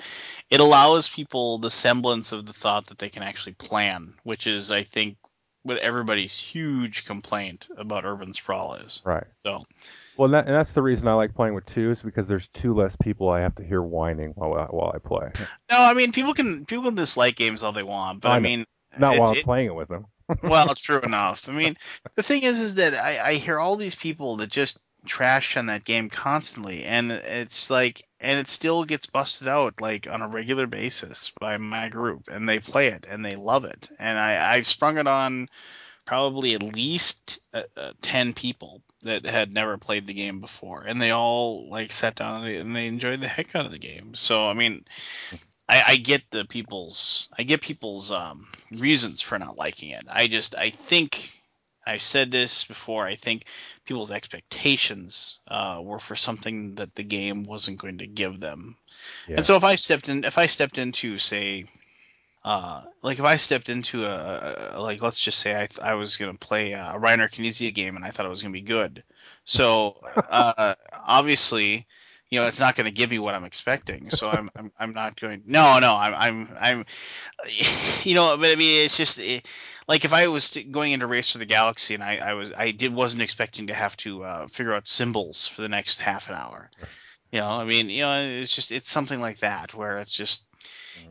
it 0.51 0.59
allows 0.59 1.09
people 1.09 1.57
the 1.57 1.71
semblance 1.71 2.31
of 2.31 2.45
the 2.45 2.53
thought 2.53 2.85
that 2.87 2.99
they 2.99 3.09
can 3.09 3.23
actually 3.23 3.53
plan 3.53 4.13
which 4.23 4.45
is 4.45 4.69
i 4.71 4.83
think 4.83 5.17
what 5.63 5.77
everybody's 5.79 6.37
huge 6.37 7.05
complaint 7.05 7.67
about 7.77 8.05
urban 8.05 8.33
sprawl 8.33 8.75
is 8.75 9.01
Right. 9.03 9.25
so 9.39 9.63
Well, 10.17 10.29
that, 10.29 10.45
and 10.45 10.55
that's 10.55 10.73
the 10.73 10.81
reason 10.81 11.07
I 11.07 11.13
like 11.13 11.33
playing 11.33 11.55
with 11.55 11.65
two 11.65 11.91
is 11.91 11.99
because 12.01 12.27
there's 12.27 12.47
two 12.53 12.73
less 12.75 12.95
people 12.97 13.29
I 13.29 13.41
have 13.41 13.55
to 13.55 13.63
hear 13.63 13.81
whining 13.81 14.31
while 14.35 14.53
I, 14.53 14.65
while 14.65 14.91
I 14.93 14.99
play. 14.99 15.31
no 15.71 15.81
i 15.81 15.93
mean 15.93 16.11
people 16.11 16.33
can 16.33 16.65
people 16.65 16.85
can 16.85 16.95
dislike 16.95 17.35
games 17.35 17.63
all 17.63 17.71
they 17.71 17.83
want 17.83 18.21
but 18.21 18.29
i 18.31 18.35
I 18.35 18.39
mean 18.39 18.65
Not 18.97 19.17
while 19.17 19.31
I'm 19.31 19.37
it 19.37 19.43
playing 19.43 19.67
it 19.67 19.75
with 19.75 19.89
them. 19.89 20.05
Well, 20.43 20.73
true 20.75 21.01
enough. 21.01 21.49
I 21.49 21.51
mean, 21.51 21.75
the 22.15 22.23
thing 22.23 22.43
is, 22.43 22.57
is 22.59 22.75
that 22.75 22.93
I, 22.93 23.19
I 23.29 23.33
hear 23.33 23.59
all 23.59 23.75
these 23.75 23.93
people 23.95 24.37
that 24.37 24.49
just 24.49 24.79
trash 25.05 25.57
on 25.57 25.65
that 25.65 25.83
game 25.83 26.09
constantly, 26.09 26.85
and 26.85 27.11
it's 27.11 27.69
like, 27.69 28.01
and 28.21 28.39
it 28.39 28.47
still 28.47 28.85
gets 28.85 29.05
busted 29.05 29.49
out 29.49 29.81
like 29.81 30.07
on 30.07 30.21
a 30.21 30.27
regular 30.29 30.65
basis 30.65 31.31
by 31.41 31.57
my 31.57 31.89
group, 31.89 32.23
and 32.31 32.47
they 32.47 32.59
play 32.59 32.87
it 32.87 33.05
and 33.09 33.23
they 33.25 33.35
love 33.35 33.65
it, 33.65 33.89
and 33.99 34.17
I 34.17 34.55
I 34.55 34.61
sprung 34.61 34.97
it 34.97 35.07
on 35.07 35.49
probably 36.05 36.53
at 36.53 36.63
least 36.63 37.39
uh, 37.53 37.63
uh, 37.77 37.93
ten 38.01 38.33
people 38.33 38.81
that 39.03 39.25
had 39.25 39.53
never 39.53 39.77
played 39.77 40.07
the 40.07 40.13
game 40.13 40.39
before, 40.39 40.83
and 40.83 41.01
they 41.01 41.11
all 41.11 41.69
like 41.69 41.91
sat 41.91 42.15
down 42.15 42.45
and 42.45 42.75
they, 42.75 42.87
enjoyed 42.87 43.21
the 43.21 43.27
heck 43.27 43.55
out 43.55 43.65
of 43.65 43.71
the 43.71 43.79
game. 43.79 44.15
So 44.15 44.47
I 44.47 44.53
mean, 44.53 44.85
I, 45.67 45.83
I 45.87 45.95
get 45.97 46.23
the 46.31 46.45
people's 46.45 47.29
I 47.37 47.43
get 47.43 47.61
people's 47.61 48.11
um, 48.11 48.47
reasons 48.71 49.21
for 49.21 49.37
not 49.39 49.57
liking 49.57 49.89
it. 49.89 50.05
I 50.09 50.27
just 50.27 50.55
I 50.55 50.69
think 50.69 51.33
I 51.85 51.97
said 51.97 52.31
this 52.31 52.63
before. 52.63 53.05
I 53.05 53.15
think 53.15 53.45
people's 53.85 54.11
expectations 54.11 55.39
uh, 55.47 55.79
were 55.81 55.99
for 55.99 56.15
something 56.15 56.75
that 56.75 56.95
the 56.95 57.03
game 57.03 57.43
wasn't 57.43 57.79
going 57.79 57.97
to 57.97 58.07
give 58.07 58.39
them. 58.39 58.77
And 59.37 59.45
so 59.45 59.57
if 59.57 59.63
I 59.63 59.75
stepped 59.75 60.09
in, 60.09 60.23
if 60.23 60.37
I 60.37 60.45
stepped 60.45 60.77
into 60.77 61.17
say, 61.17 61.65
uh, 62.43 62.83
like 63.01 63.19
if 63.19 63.25
I 63.25 63.37
stepped 63.37 63.69
into 63.69 64.05
a, 64.05 64.73
a 64.73 64.81
like 64.81 65.01
let's 65.01 65.19
just 65.19 65.39
say 65.39 65.55
I 65.55 65.91
I 65.91 65.93
was 65.95 66.17
gonna 66.17 66.33
play 66.33 66.73
a 66.73 66.95
Reiner 66.97 67.29
Knizia 67.29 67.73
game 67.73 67.95
and 67.95 68.03
I 68.05 68.11
thought 68.11 68.25
it 68.25 68.29
was 68.29 68.41
gonna 68.41 68.53
be 68.53 68.61
good. 68.61 69.03
So 69.45 69.97
uh, 70.29 70.75
obviously 71.05 71.87
you 72.33 72.39
know 72.39 72.47
it's 72.47 72.59
not 72.59 72.75
going 72.75 72.85
to 72.85 72.91
give 72.91 73.11
me 73.11 73.19
what 73.19 73.35
I'm 73.35 73.43
expecting. 73.43 74.09
So 74.09 74.27
I'm 74.27 74.49
I'm, 74.55 74.71
I'm 74.79 74.93
not 74.93 75.19
going. 75.21 75.43
No, 75.45 75.77
no, 75.77 75.95
I'm 75.95 76.15
I'm 76.15 76.47
I'm 76.59 76.85
you 78.03 78.15
know, 78.15 78.35
but 78.37 78.49
I 78.49 78.55
mean 78.55 78.85
it's 78.85 78.97
just 78.97 79.19
it, 79.19 79.45
like 79.87 80.03
if 80.03 80.13
I 80.13 80.27
was 80.27 80.57
going 80.71 80.93
into 80.93 81.05
Race 81.05 81.29
for 81.29 81.37
the 81.37 81.45
Galaxy 81.45 81.93
and 81.93 82.01
I 82.01 82.17
I 82.17 82.33
was 82.33 82.51
I 82.57 82.71
did 82.71 82.91
wasn't 82.91 83.21
expecting 83.21 83.67
to 83.67 83.75
have 83.75 83.95
to 83.97 84.23
uh, 84.23 84.47
figure 84.47 84.73
out 84.73 84.87
symbols 84.87 85.47
for 85.47 85.61
the 85.61 85.69
next 85.69 85.99
half 85.99 86.27
an 86.27 86.33
hour. 86.35 86.71
You 87.31 87.41
know, 87.41 87.49
I 87.49 87.65
mean, 87.65 87.89
you 87.89 88.01
know, 88.01 88.19
it's 88.19 88.55
just 88.55 88.71
it's 88.71 88.89
something 88.89 89.21
like 89.21 89.39
that 89.39 89.75
where 89.75 89.99
it's 89.99 90.15
just. 90.15 90.47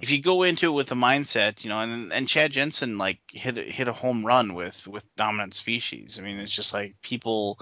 If 0.00 0.10
you 0.10 0.20
go 0.22 0.42
into 0.42 0.68
it 0.68 0.74
with 0.74 0.90
a 0.92 0.96
mindset, 0.96 1.64
you 1.64 1.70
know, 1.70 1.80
and 1.80 2.12
and 2.12 2.28
Chad 2.28 2.52
Jensen 2.52 2.98
like 2.98 3.18
hit 3.30 3.56
hit 3.56 3.88
a 3.88 3.92
home 3.92 4.24
run 4.24 4.54
with 4.54 4.86
with 4.88 5.04
dominant 5.16 5.54
species. 5.54 6.18
I 6.18 6.22
mean, 6.22 6.38
it's 6.38 6.54
just 6.54 6.72
like 6.72 6.94
people 7.02 7.58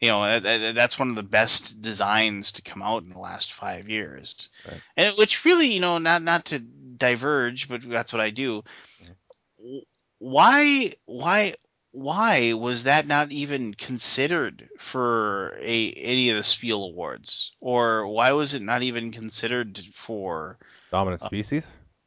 you 0.00 0.08
know, 0.08 0.40
that, 0.40 0.74
that's 0.74 0.98
one 0.98 1.08
of 1.08 1.16
the 1.16 1.22
best 1.22 1.80
designs 1.80 2.52
to 2.52 2.62
come 2.62 2.82
out 2.82 3.02
in 3.02 3.08
the 3.08 3.18
last 3.18 3.52
five 3.52 3.88
years, 3.88 4.50
Right. 4.66 4.80
and 4.96 5.14
which 5.16 5.44
really, 5.44 5.72
you 5.72 5.80
know, 5.80 5.98
not 5.98 6.22
not 6.22 6.44
to 6.46 6.58
diverge, 6.58 7.68
but 7.68 7.82
that's 7.82 8.12
what 8.12 8.20
I 8.20 8.30
do. 8.30 8.62
Mhm. 9.60 9.82
Why, 10.18 10.92
why, 11.04 11.54
why 11.92 12.52
was 12.52 12.84
that 12.84 13.06
not 13.06 13.32
even 13.32 13.74
considered 13.74 14.68
for 14.78 15.58
a 15.60 15.92
any 15.92 16.30
of 16.30 16.36
the 16.36 16.42
Spiel 16.42 16.84
Awards, 16.84 17.52
or 17.60 18.06
why 18.06 18.32
was 18.32 18.54
it 18.54 18.62
not 18.62 18.82
even 18.82 19.12
considered 19.12 19.78
for? 19.94 20.58
Dominant 20.90 21.22
Uh, 21.22 21.26
species? 21.26 21.64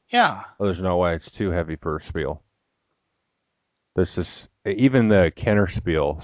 yeah, 0.10 0.44
Oh, 0.60 0.66
there's 0.66 0.80
no 0.82 0.98
way. 0.98 1.16
It's 1.16 1.30
too 1.32 1.52
heavy 1.52 1.76
for 1.76 1.98
a 1.98 2.04
spiel. 2.04 2.42
There's 3.96 4.16
just 4.16 4.48
even 4.66 5.08
the 5.10 5.32
Kennerspiels. 5.36 6.24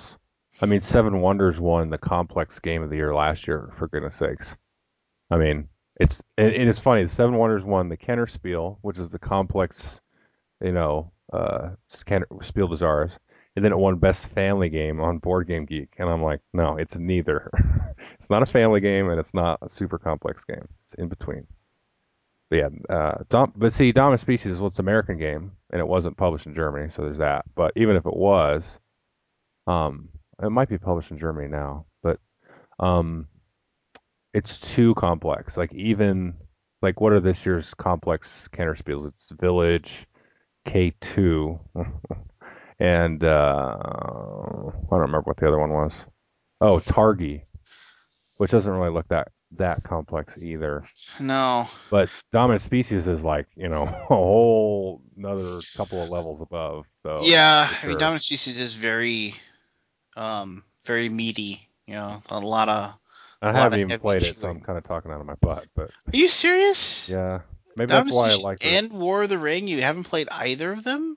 I 0.61 0.65
mean, 0.65 0.81
Seven 0.81 1.19
Wonders 1.21 1.59
won 1.59 1.89
the 1.89 1.97
complex 1.97 2.59
game 2.59 2.81
of 2.83 2.89
the 2.89 2.95
year 2.95 3.13
last 3.13 3.47
year. 3.47 3.73
For 3.77 3.87
goodness 3.87 4.15
sakes. 4.15 4.55
I 5.29 5.37
mean, 5.37 5.67
it's 5.99 6.21
and, 6.37 6.53
and 6.53 6.69
it's 6.69 6.79
funny. 6.79 7.03
The 7.03 7.09
Seven 7.09 7.35
Wonders 7.35 7.63
won 7.63 7.89
the 7.89 7.97
Kennerspiel, 7.97 8.77
which 8.81 8.97
is 8.97 9.09
the 9.09 9.19
complex, 9.19 9.99
you 10.61 10.71
know, 10.71 11.11
uh, 11.33 11.71
Kenner 12.05 12.27
Spiel 12.43 12.71
Arts, 12.81 13.13
and 13.55 13.65
then 13.65 13.71
it 13.73 13.77
won 13.77 13.97
Best 13.97 14.25
Family 14.27 14.69
Game 14.69 15.01
on 15.01 15.17
Board 15.17 15.47
Game 15.47 15.65
Geek. 15.65 15.93
And 15.97 16.09
I'm 16.09 16.23
like, 16.23 16.39
no, 16.53 16.77
it's 16.77 16.95
neither. 16.95 17.49
it's 18.19 18.29
not 18.29 18.43
a 18.43 18.45
family 18.45 18.79
game, 18.79 19.09
and 19.09 19.19
it's 19.19 19.33
not 19.33 19.59
a 19.61 19.67
super 19.69 19.97
complex 19.97 20.45
game. 20.45 20.65
It's 20.85 20.93
in 20.95 21.09
between. 21.09 21.45
Yeah, 22.55 22.69
uh, 22.89 23.23
Dom, 23.29 23.53
but 23.55 23.73
see, 23.73 23.91
Dominant 23.91 24.21
Species 24.21 24.53
is 24.53 24.59
what's 24.61 24.79
American 24.79 25.17
game, 25.17 25.51
and 25.71 25.79
it 25.79 25.87
wasn't 25.87 26.17
published 26.17 26.45
in 26.45 26.55
Germany, 26.55 26.91
so 26.95 27.01
there's 27.03 27.17
that. 27.19 27.45
But 27.55 27.73
even 27.75 27.95
if 27.95 28.05
it 28.05 28.15
was, 28.15 28.63
um, 29.67 30.09
It 30.43 30.49
might 30.49 30.69
be 30.69 30.77
published 30.77 31.11
in 31.11 31.19
Germany 31.19 31.47
now, 31.47 31.85
but 32.03 32.19
um, 32.79 33.27
it's 34.33 34.57
too 34.57 34.93
complex. 34.95 35.57
Like 35.57 35.73
even 35.73 36.35
like 36.81 37.01
what 37.01 37.13
are 37.13 37.19
this 37.21 37.45
year's 37.45 37.73
complex 37.75 38.29
Kennerspiels? 38.53 39.07
It's 39.07 39.29
Village, 39.39 40.05
K2, 40.67 41.59
and 42.79 43.23
uh, 43.23 43.77
I 43.79 44.71
don't 44.91 44.99
remember 45.01 45.21
what 45.21 45.37
the 45.37 45.47
other 45.47 45.59
one 45.59 45.71
was. 45.71 45.93
Oh, 46.61 46.79
Targi, 46.79 47.43
which 48.37 48.51
doesn't 48.51 48.71
really 48.71 48.91
look 48.91 49.07
that 49.09 49.29
that 49.57 49.83
complex 49.83 50.41
either. 50.43 50.81
No. 51.19 51.67
But 51.89 52.09
Dominant 52.31 52.61
Species 52.63 53.07
is 53.07 53.23
like 53.23 53.47
you 53.55 53.67
know 53.69 53.83
a 54.09 54.15
whole 54.15 55.01
another 55.17 55.59
couple 55.75 56.01
of 56.03 56.09
levels 56.09 56.41
above. 56.41 56.85
So 57.03 57.21
Yeah, 57.23 57.67
for 57.67 57.85
I 57.85 57.89
mean. 57.89 57.97
Dominant 57.97 58.23
Species 58.23 58.59
is 58.59 58.73
very, 58.73 59.35
um, 60.15 60.63
very 60.85 61.09
meaty. 61.09 61.67
You 61.87 61.93
know, 61.95 62.23
a 62.29 62.39
lot 62.39 62.67
of 62.69 62.93
I 63.41 63.51
haven't 63.53 63.79
even 63.79 63.99
played 63.99 64.23
it, 64.23 64.39
so 64.39 64.47
I'm 64.47 64.59
kind 64.59 64.77
of 64.77 64.83
talking 64.83 65.11
out 65.11 65.19
of 65.19 65.25
my 65.27 65.35
butt. 65.35 65.67
But 65.75 65.91
Are 66.07 66.17
you 66.17 66.27
serious? 66.27 67.09
yeah, 67.09 67.41
maybe 67.77 67.87
that's 67.89 68.09
Dominant 68.09 68.15
why 68.15 68.31
I 68.31 68.35
like. 68.51 68.65
it. 68.65 68.91
and 68.91 68.99
War 68.99 69.23
of 69.23 69.29
the 69.29 69.37
Ring. 69.37 69.67
You 69.67 69.81
haven't 69.81 70.05
played 70.05 70.27
either 70.31 70.71
of 70.71 70.83
them? 70.83 71.15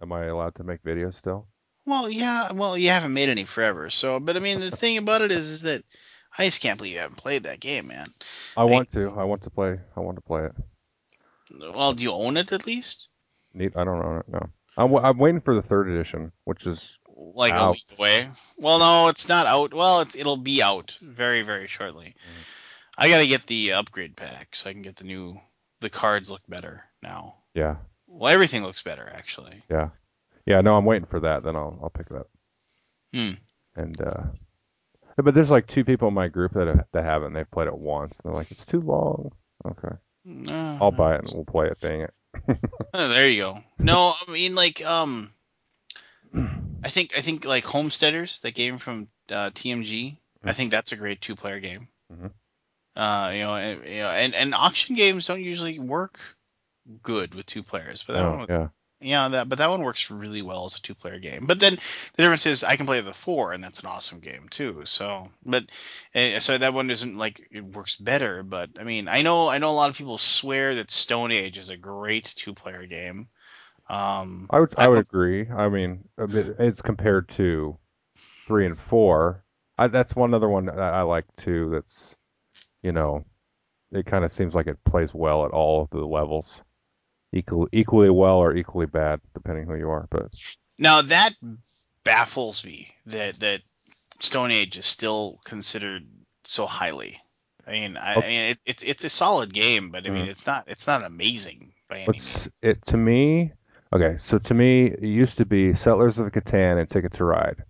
Am 0.00 0.12
I 0.12 0.24
allowed 0.26 0.54
to 0.56 0.64
make 0.64 0.82
videos 0.82 1.16
still? 1.16 1.46
Well, 1.84 2.10
yeah. 2.10 2.52
Well, 2.52 2.76
you 2.76 2.88
haven't 2.88 3.14
made 3.14 3.28
any 3.28 3.44
forever. 3.44 3.90
So, 3.90 4.18
but 4.20 4.36
I 4.36 4.40
mean, 4.40 4.60
the 4.60 4.70
thing 4.70 4.98
about 4.98 5.22
it 5.22 5.30
is, 5.30 5.48
is 5.50 5.62
that 5.62 5.84
I 6.38 6.44
just 6.44 6.60
can't 6.60 6.76
believe 6.78 6.94
you 6.94 7.00
haven't 7.00 7.16
played 7.16 7.44
that 7.44 7.60
game, 7.60 7.88
man. 7.88 8.08
I 8.56 8.64
want 8.64 8.92
to. 8.92 9.10
I 9.16 9.24
want 9.24 9.42
to 9.44 9.50
play. 9.50 9.78
I 9.96 10.00
want 10.00 10.16
to 10.16 10.22
play 10.22 10.44
it. 10.44 10.54
well, 11.74 11.92
do 11.92 12.02
you 12.02 12.12
own 12.12 12.36
it 12.36 12.52
at 12.52 12.66
least? 12.66 13.08
Neat. 13.54 13.72
I 13.76 13.84
don't 13.84 14.04
own 14.04 14.18
it. 14.18 14.28
No. 14.28 14.40
I'm, 14.76 14.94
I'm 14.96 15.18
waiting 15.18 15.40
for 15.40 15.54
the 15.54 15.62
third 15.62 15.88
edition, 15.88 16.32
which 16.44 16.66
is 16.66 16.78
Like 17.08 17.54
a 17.54 17.70
week 17.70 17.84
away? 17.98 18.28
Well, 18.58 18.78
no, 18.78 19.08
it's 19.08 19.28
not 19.28 19.46
out. 19.46 19.72
Well, 19.72 20.00
it's 20.00 20.14
it'll 20.16 20.36
be 20.36 20.62
out 20.62 20.98
very, 21.00 21.42
very 21.42 21.66
shortly. 21.66 22.14
Mhm. 22.16 22.44
I 22.98 23.08
gotta 23.08 23.26
get 23.26 23.46
the 23.46 23.72
upgrade 23.72 24.16
pack 24.16 24.54
so 24.54 24.68
I 24.70 24.72
can 24.72 24.82
get 24.82 24.96
the 24.96 25.04
new. 25.04 25.36
The 25.80 25.90
cards 25.90 26.30
look 26.30 26.42
better 26.48 26.84
now. 27.02 27.36
Yeah. 27.54 27.76
Well, 28.06 28.32
everything 28.32 28.62
looks 28.62 28.82
better 28.82 29.10
actually. 29.14 29.62
Yeah. 29.70 29.90
Yeah. 30.46 30.60
No, 30.60 30.76
I'm 30.76 30.84
waiting 30.84 31.06
for 31.06 31.20
that. 31.20 31.42
Then 31.42 31.56
I'll 31.56 31.78
I'll 31.82 31.90
pick 31.90 32.08
it 32.10 32.16
up. 32.16 32.28
Hmm. 33.14 33.32
And 33.74 34.00
uh, 34.00 34.22
but 35.22 35.34
there's 35.34 35.50
like 35.50 35.66
two 35.66 35.84
people 35.84 36.08
in 36.08 36.14
my 36.14 36.28
group 36.28 36.52
that 36.52 36.66
have, 36.66 36.84
that 36.92 37.04
haven't. 37.04 37.32
They've 37.32 37.50
played 37.50 37.68
it 37.68 37.76
once. 37.76 38.16
They're 38.18 38.32
like, 38.32 38.50
it's 38.50 38.64
too 38.66 38.80
long. 38.80 39.32
Okay. 39.66 39.94
No, 40.24 40.78
I'll 40.80 40.90
buy 40.90 41.14
it 41.14 41.20
and 41.24 41.30
we'll 41.34 41.44
play 41.44 41.68
it. 41.68 41.78
Dang 41.80 42.02
it. 42.02 42.14
Oh, 42.92 43.08
there 43.08 43.28
you 43.28 43.42
go. 43.42 43.58
No, 43.78 44.14
I 44.26 44.32
mean 44.32 44.54
like 44.54 44.84
um, 44.84 45.30
I 46.84 46.88
think 46.88 47.16
I 47.16 47.20
think 47.20 47.44
like 47.44 47.64
Homesteaders, 47.64 48.40
that 48.40 48.54
game 48.54 48.78
from 48.78 49.08
uh, 49.30 49.50
TMG. 49.50 50.16
I 50.44 50.52
think 50.52 50.70
that's 50.70 50.92
a 50.92 50.96
great 50.96 51.20
two-player 51.20 51.58
game. 51.60 51.88
Mhm. 52.12 52.30
Uh, 52.94 53.30
you 53.32 53.40
know, 53.40 53.56
and, 53.56 53.84
you 53.84 53.96
know, 53.96 54.10
and 54.10 54.34
and 54.34 54.54
auction 54.54 54.94
games 54.96 55.26
don't 55.26 55.42
usually 55.42 55.78
work 55.78 56.20
good 57.02 57.34
with 57.34 57.46
two 57.46 57.62
players, 57.62 58.04
but 58.04 58.12
that 58.14 58.22
Oh 58.22 58.36
one, 58.38 58.46
yeah. 58.48 58.68
Yeah, 59.00 59.28
that 59.28 59.48
but 59.48 59.58
that 59.58 59.70
one 59.70 59.82
works 59.82 60.10
really 60.10 60.42
well 60.42 60.64
as 60.64 60.76
a 60.76 60.80
two-player 60.80 61.18
game. 61.18 61.46
But 61.46 61.60
then 61.60 61.74
the 61.74 62.22
difference 62.22 62.46
is 62.46 62.64
I 62.64 62.76
can 62.76 62.86
play 62.86 63.00
the 63.02 63.12
four, 63.12 63.52
and 63.52 63.62
that's 63.62 63.80
an 63.80 63.88
awesome 63.88 64.20
game 64.20 64.48
too. 64.48 64.82
So, 64.84 65.28
but 65.44 65.64
uh, 66.14 66.40
so 66.40 66.56
that 66.56 66.74
one 66.74 66.90
isn't 66.90 67.16
like 67.16 67.46
it 67.50 67.64
works 67.64 67.96
better. 67.96 68.42
But 68.42 68.70
I 68.78 68.84
mean, 68.84 69.08
I 69.08 69.22
know 69.22 69.48
I 69.48 69.58
know 69.58 69.70
a 69.70 69.72
lot 69.72 69.90
of 69.90 69.96
people 69.96 70.18
swear 70.18 70.74
that 70.76 70.90
Stone 70.90 71.32
Age 71.32 71.58
is 71.58 71.70
a 71.70 71.76
great 71.76 72.24
two-player 72.36 72.86
game. 72.86 73.28
Um, 73.88 74.46
I 74.50 74.60
would 74.60 74.74
I 74.78 74.84
I 74.84 74.88
would 74.88 74.98
agree. 74.98 75.48
I 75.50 75.68
mean, 75.68 76.04
it's 76.18 76.82
compared 76.82 77.28
to 77.30 77.76
three 78.46 78.66
and 78.66 78.78
four. 78.78 79.44
I, 79.78 79.88
that's 79.88 80.16
one 80.16 80.32
other 80.32 80.48
one 80.48 80.66
that 80.66 80.78
I 80.78 81.02
like 81.02 81.26
too. 81.36 81.70
That's 81.70 82.16
you 82.82 82.92
know, 82.92 83.24
it 83.92 84.06
kind 84.06 84.24
of 84.24 84.32
seems 84.32 84.54
like 84.54 84.66
it 84.66 84.82
plays 84.84 85.10
well 85.12 85.44
at 85.44 85.50
all 85.50 85.82
of 85.82 85.90
the 85.90 86.04
levels, 86.04 86.62
equally 87.36 87.68
equally 87.72 88.10
well 88.10 88.36
or 88.36 88.54
equally 88.54 88.86
bad, 88.86 89.20
depending 89.34 89.66
who 89.66 89.76
you 89.76 89.90
are. 89.90 90.06
But 90.10 90.34
Now 90.78 91.02
that 91.02 91.34
baffles 92.04 92.64
me 92.64 92.94
that 93.06 93.38
that 93.40 93.62
Stone 94.20 94.50
Age 94.50 94.76
is 94.76 94.86
still 94.86 95.40
considered 95.44 96.06
so 96.44 96.66
highly. 96.66 97.20
I 97.66 97.72
mean, 97.72 97.96
I, 97.96 98.14
I 98.14 98.20
mean, 98.20 98.40
it, 98.50 98.58
it's 98.64 98.82
it's 98.82 99.04
a 99.04 99.08
solid 99.08 99.52
game, 99.52 99.90
but 99.90 100.06
I 100.06 100.10
mean, 100.10 100.26
mm, 100.26 100.28
it's 100.28 100.46
not 100.46 100.64
it's 100.66 100.86
not 100.86 101.04
amazing 101.04 101.72
by 101.88 101.98
any 101.98 102.12
means. 102.12 102.48
it 102.62 102.84
to 102.86 102.96
me? 102.96 103.52
Okay, 103.92 104.18
so 104.20 104.38
to 104.38 104.54
me, 104.54 104.86
it 104.86 105.02
used 105.02 105.36
to 105.38 105.46
be 105.46 105.74
Settlers 105.74 106.18
of 106.18 106.30
Catan 106.32 106.78
and 106.78 106.88
Ticket 106.88 107.14
to 107.14 107.24
Ride. 107.24 107.62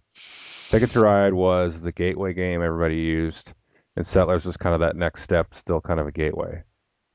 Ticket 0.70 0.90
to 0.90 1.00
Ride 1.00 1.34
was 1.34 1.80
the 1.80 1.92
gateway 1.92 2.34
game 2.34 2.62
everybody 2.62 2.96
used, 2.96 3.52
and 3.96 4.06
Settlers 4.06 4.44
was 4.44 4.56
kind 4.56 4.74
of 4.74 4.80
that 4.80 4.96
next 4.96 5.22
step, 5.22 5.54
still 5.54 5.80
kind 5.80 6.00
of 6.00 6.06
a 6.06 6.12
gateway. 6.12 6.62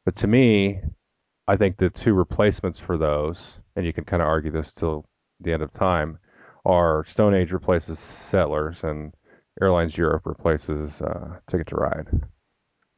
But 0.05 0.15
to 0.17 0.27
me, 0.27 0.81
I 1.51 1.57
think 1.57 1.75
the 1.75 1.89
two 1.89 2.13
replacements 2.13 2.79
for 2.79 2.97
those, 2.97 3.55
and 3.75 3.85
you 3.85 3.91
can 3.91 4.05
kind 4.05 4.21
of 4.21 4.29
argue 4.29 4.51
this 4.51 4.71
till 4.71 5.05
the 5.41 5.51
end 5.51 5.61
of 5.61 5.73
time, 5.73 6.17
are 6.63 7.03
Stone 7.03 7.33
Age 7.33 7.51
replaces 7.51 7.99
Settlers 7.99 8.77
and 8.83 9.13
Airlines 9.61 9.97
Europe 9.97 10.25
replaces 10.25 11.01
uh, 11.01 11.39
Ticket 11.49 11.67
to 11.67 11.75
Ride. 11.75 12.07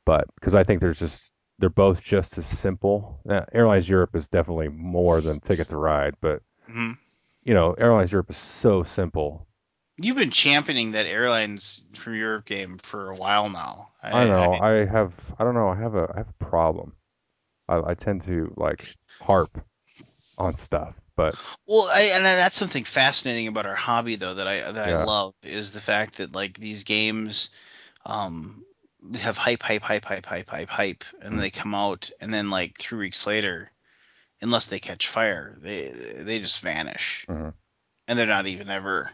But 0.05 0.25
because 0.35 0.53
I 0.53 0.63
think 0.63 0.81
there's 0.81 0.99
just 0.99 1.31
they're 1.57 1.69
both 1.69 2.03
just 2.03 2.37
as 2.37 2.47
simple. 2.47 3.19
Uh, 3.27 3.41
Airlines 3.53 3.89
Europe 3.89 4.15
is 4.15 4.27
definitely 4.27 4.67
more 4.67 5.19
than 5.19 5.39
Ticket 5.39 5.69
to 5.69 5.77
Ride, 5.77 6.13
but 6.21 6.43
hmm 6.67 6.91
you 7.41 7.55
know 7.55 7.73
Airlines 7.73 8.11
Europe 8.11 8.29
is 8.29 8.37
so 8.37 8.83
simple. 8.83 9.47
You've 9.97 10.17
been 10.17 10.29
championing 10.29 10.91
that 10.91 11.07
airlines 11.07 11.87
from 11.95 12.13
Europe 12.13 12.45
game 12.45 12.77
for 12.77 13.09
a 13.09 13.15
while 13.15 13.49
now. 13.49 13.89
I 14.03 14.11
I, 14.11 14.21
I 14.21 14.25
know 14.27 14.53
I 14.53 14.85
have 14.85 15.11
I 15.39 15.43
don't 15.43 15.55
know 15.55 15.69
I 15.69 15.75
have 15.75 15.95
a 15.95 16.07
I 16.13 16.17
have 16.19 16.29
a 16.29 16.45
problem. 16.45 16.93
I, 17.67 17.81
I 17.91 17.93
tend 17.93 18.25
to 18.25 18.53
like 18.57 18.95
harp 19.21 19.63
on 20.37 20.57
stuff, 20.57 20.95
but 21.15 21.35
well, 21.65 21.89
I, 21.91 22.01
and 22.13 22.25
that's 22.25 22.57
something 22.57 22.83
fascinating 22.83 23.47
about 23.47 23.65
our 23.65 23.75
hobby, 23.75 24.15
though, 24.15 24.33
that 24.35 24.47
I 24.47 24.71
that 24.71 24.85
I 24.85 25.03
love 25.05 25.33
is 25.43 25.71
the 25.71 25.79
fact 25.79 26.17
that 26.17 26.33
like 26.33 26.57
these 26.57 26.83
games 26.83 27.49
um 28.05 28.63
have 29.19 29.37
hype, 29.37 29.63
hype, 29.63 29.81
hype, 29.81 30.05
hype, 30.05 30.25
hype, 30.25 30.49
hype, 30.49 30.69
hype, 30.69 31.03
and 31.21 31.39
they 31.39 31.49
come 31.49 31.75
out, 31.75 32.09
and 32.19 32.33
then 32.33 32.49
like 32.49 32.77
three 32.77 32.99
weeks 32.99 33.25
later, 33.27 33.69
unless 34.41 34.67
they 34.67 34.79
catch 34.79 35.07
fire, 35.07 35.55
they 35.61 35.89
they 35.89 36.39
just 36.39 36.61
vanish, 36.61 37.25
hmm 37.27 37.49
and 38.07 38.19
they're 38.19 38.25
not 38.25 38.47
even 38.47 38.69
ever 38.69 39.09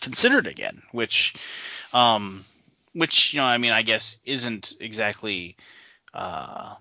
considered 0.00 0.46
again. 0.46 0.80
Which, 0.92 1.34
um, 1.92 2.44
which 2.94 3.34
you 3.34 3.40
know, 3.40 3.46
I 3.46 3.58
mean, 3.58 3.72
I 3.72 3.82
guess 3.82 4.18
isn't 4.24 4.76
exactly 4.80 5.56
uh, 6.14 6.74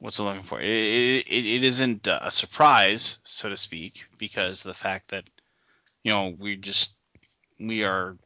what's 0.00 0.18
I'm 0.18 0.26
looking 0.26 0.42
for. 0.42 0.60
It, 0.60 0.68
it, 0.68 1.46
it 1.46 1.64
isn't 1.64 2.06
a 2.08 2.30
surprise, 2.30 3.18
so 3.24 3.48
to 3.48 3.56
speak, 3.56 4.06
because 4.18 4.62
the 4.62 4.74
fact 4.74 5.10
that 5.10 5.24
you 6.04 6.12
know 6.12 6.34
we 6.38 6.56
just 6.56 6.96
we 7.60 7.84
are 7.84 8.16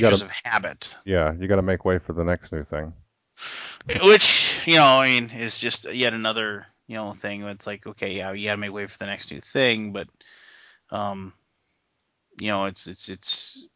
got 0.00 0.10
to 0.10 0.18
creatures 0.18 0.22
of 0.22 0.30
habit 0.44 0.96
Yeah, 1.04 1.34
you 1.38 1.48
got 1.48 1.56
to 1.56 1.62
make 1.62 1.84
way 1.84 1.98
for 1.98 2.12
the 2.12 2.24
next 2.24 2.52
new 2.52 2.64
thing. 2.64 2.92
which 4.02 4.60
you 4.66 4.76
know 4.76 5.00
i 5.00 5.08
mean 5.08 5.30
is 5.30 5.58
just 5.58 5.92
yet 5.92 6.14
another 6.14 6.66
you 6.86 6.96
know 6.96 7.12
thing 7.12 7.42
it's 7.42 7.66
like 7.66 7.86
okay 7.86 8.14
yeah 8.14 8.32
you 8.32 8.44
gotta 8.46 8.60
make 8.60 8.72
way 8.72 8.86
for 8.86 8.98
the 8.98 9.06
next 9.06 9.30
new 9.30 9.40
thing 9.40 9.92
but 9.92 10.06
um 10.90 11.32
you 12.40 12.48
know 12.48 12.64
it's 12.64 12.86
it's 12.86 13.08
it's 13.08 13.68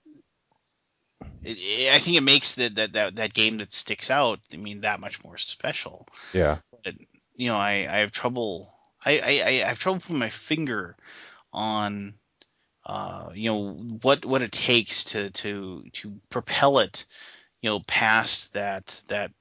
it, 1.44 1.56
it- 1.58 1.94
i 1.94 1.98
think 1.98 2.16
it 2.16 2.22
makes 2.22 2.54
that, 2.54 2.74
that 2.76 2.92
that 2.92 3.16
that 3.16 3.34
game 3.34 3.58
that 3.58 3.72
sticks 3.72 4.10
out 4.10 4.40
i 4.52 4.56
mean 4.56 4.80
that 4.82 5.00
much 5.00 5.22
more 5.24 5.36
special 5.38 6.06
Yeah. 6.32 6.58
But 6.84 6.94
you 7.36 7.48
know 7.48 7.56
i 7.56 7.72
i 7.90 7.98
have 7.98 8.12
trouble 8.12 8.72
i 9.04 9.18
i, 9.18 9.48
I 9.48 9.52
have 9.68 9.78
trouble 9.78 10.00
putting 10.00 10.18
my 10.18 10.28
finger 10.30 10.96
on 11.52 12.14
uh 12.86 13.30
you 13.34 13.50
know 13.50 13.72
what 14.02 14.24
what 14.24 14.42
it 14.42 14.52
takes 14.52 15.04
to 15.04 15.30
to 15.30 15.84
to 15.92 16.20
propel 16.30 16.78
it 16.78 17.06
you 17.62 17.70
know 17.70 17.80
past 17.86 18.54
that 18.54 19.02
that 19.08 19.32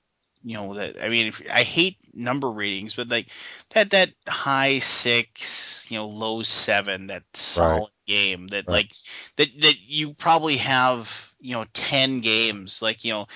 you 0.44 0.56
know 0.56 0.74
that 0.76 0.96
I 1.02 1.10
mean 1.10 1.28
if, 1.28 1.42
I 1.52 1.64
hate 1.64 1.98
number 2.14 2.50
ratings 2.52 2.96
but 2.96 3.10
like 3.10 3.28
that 3.72 3.90
that 3.92 4.12
high 4.28 4.80
6 4.80 5.88
you 5.90 5.98
know 5.98 6.08
low 6.08 6.42
7 6.44 7.08
that 7.08 7.24
Right. 7.54 7.82
solid 7.82 7.92
game 8.08 8.48
that 8.50 8.68
Right. 8.68 8.72
like 8.72 8.92
that 9.38 9.50
that 9.62 9.76
you 9.82 10.14
probably 10.14 10.58
have 10.58 11.34
you 11.40 11.54
know 11.54 11.66
10 11.74 12.22
games 12.22 12.82
like 12.82 13.04
you 13.04 13.12
know 13.14 13.28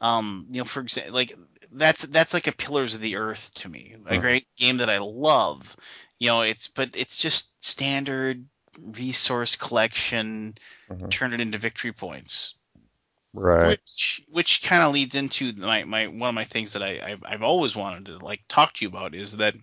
um 0.00 0.46
you 0.50 0.58
know 0.58 0.64
for 0.64 0.80
example 0.80 1.14
like 1.14 1.32
that's 1.72 2.02
that's 2.06 2.34
like 2.34 2.46
a 2.46 2.52
pillars 2.52 2.94
of 2.94 3.00
the 3.00 3.16
earth 3.16 3.52
to 3.54 3.68
me 3.68 3.94
a 4.06 4.18
great 4.18 4.46
game 4.56 4.78
that 4.78 4.90
I 4.90 4.98
love 4.98 5.76
you 6.18 6.28
know 6.28 6.42
it's 6.42 6.68
but 6.68 6.90
it's 6.94 7.18
just 7.20 7.52
standard 7.64 8.44
resource 8.96 9.56
collection 9.56 10.54
hmm 10.88 11.10
turn 11.10 11.32
it 11.32 11.40
into 11.40 11.58
victory 11.58 11.92
points 11.92 12.54
Right. 13.34 13.78
which 13.78 14.22
which 14.28 14.62
kind 14.62 14.82
of 14.82 14.92
leads 14.92 15.14
into 15.14 15.52
my, 15.52 15.84
my 15.84 16.06
one 16.06 16.28
of 16.28 16.34
my 16.34 16.44
things 16.44 16.72
that 16.72 16.82
I 16.82 17.00
I've, 17.04 17.22
I've 17.24 17.42
always 17.42 17.76
wanted 17.76 18.06
to 18.06 18.18
like 18.24 18.40
talk 18.48 18.74
to 18.74 18.84
you 18.84 18.88
about 18.88 19.14
is 19.14 19.36
that 19.36 19.54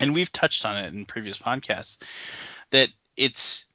and 0.00 0.14
we've 0.14 0.32
touched 0.32 0.64
on 0.66 0.76
it 0.76 0.92
in 0.92 1.06
previous 1.06 1.38
podcasts 1.38 1.98
that 2.70 2.90
it's 3.16 3.66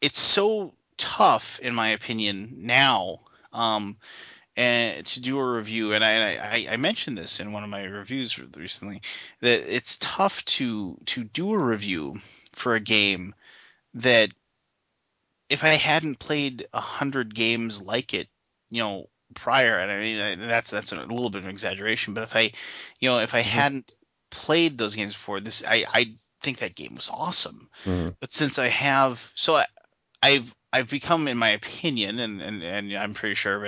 it's 0.00 0.18
so 0.18 0.74
tough, 0.96 1.58
in 1.60 1.74
my 1.74 1.88
opinion, 1.90 2.52
now. 2.58 3.20
Um, 3.52 3.96
and 4.56 5.06
to 5.06 5.20
do 5.20 5.38
a 5.38 5.52
review, 5.56 5.94
and 5.94 6.04
I, 6.04 6.34
I 6.36 6.72
I 6.72 6.76
mentioned 6.76 7.16
this 7.18 7.40
in 7.40 7.52
one 7.52 7.64
of 7.64 7.70
my 7.70 7.84
reviews 7.84 8.38
recently 8.38 9.02
that 9.40 9.74
it's 9.74 9.98
tough 9.98 10.44
to 10.46 10.98
to 11.06 11.24
do 11.24 11.52
a 11.54 11.58
review 11.58 12.16
for 12.52 12.74
a 12.74 12.80
game 12.80 13.34
that 13.94 14.32
if 15.48 15.64
I 15.64 15.68
hadn't 15.70 16.18
played 16.18 16.66
a 16.72 16.80
hundred 16.80 17.34
games 17.34 17.80
like 17.82 18.14
it, 18.14 18.28
you 18.70 18.82
know, 18.82 19.08
prior, 19.34 19.78
and 19.78 19.90
I 19.90 19.98
mean 20.00 20.48
that's 20.48 20.70
that's 20.70 20.92
a 20.92 20.96
little 20.96 21.30
bit 21.30 21.40
of 21.40 21.44
an 21.44 21.50
exaggeration, 21.50 22.14
but 22.14 22.22
if 22.24 22.34
I, 22.36 22.52
you 23.00 23.08
know, 23.08 23.18
if 23.20 23.34
I 23.34 23.40
hmm 23.44 23.62
hadn't 23.62 23.92
played 24.30 24.78
those 24.78 24.94
games 24.94 25.12
before, 25.12 25.40
this 25.40 25.62
I 25.66 25.84
I 25.92 26.14
think 26.42 26.58
that 26.58 26.74
game 26.74 26.94
was 26.94 27.10
awesome. 27.10 27.68
hmm 27.84 28.14
But 28.20 28.30
since 28.30 28.58
I 28.58 28.68
have, 28.68 29.32
so 29.34 29.56
I, 29.56 29.66
I've 30.22 30.54
I've 30.74 30.88
become, 30.88 31.28
in 31.28 31.36
my 31.36 31.50
opinion, 31.50 32.18
and 32.18 32.40
and, 32.40 32.62
and 32.62 32.92
I'm 32.94 33.12
pretty 33.12 33.34
sure 33.34 33.60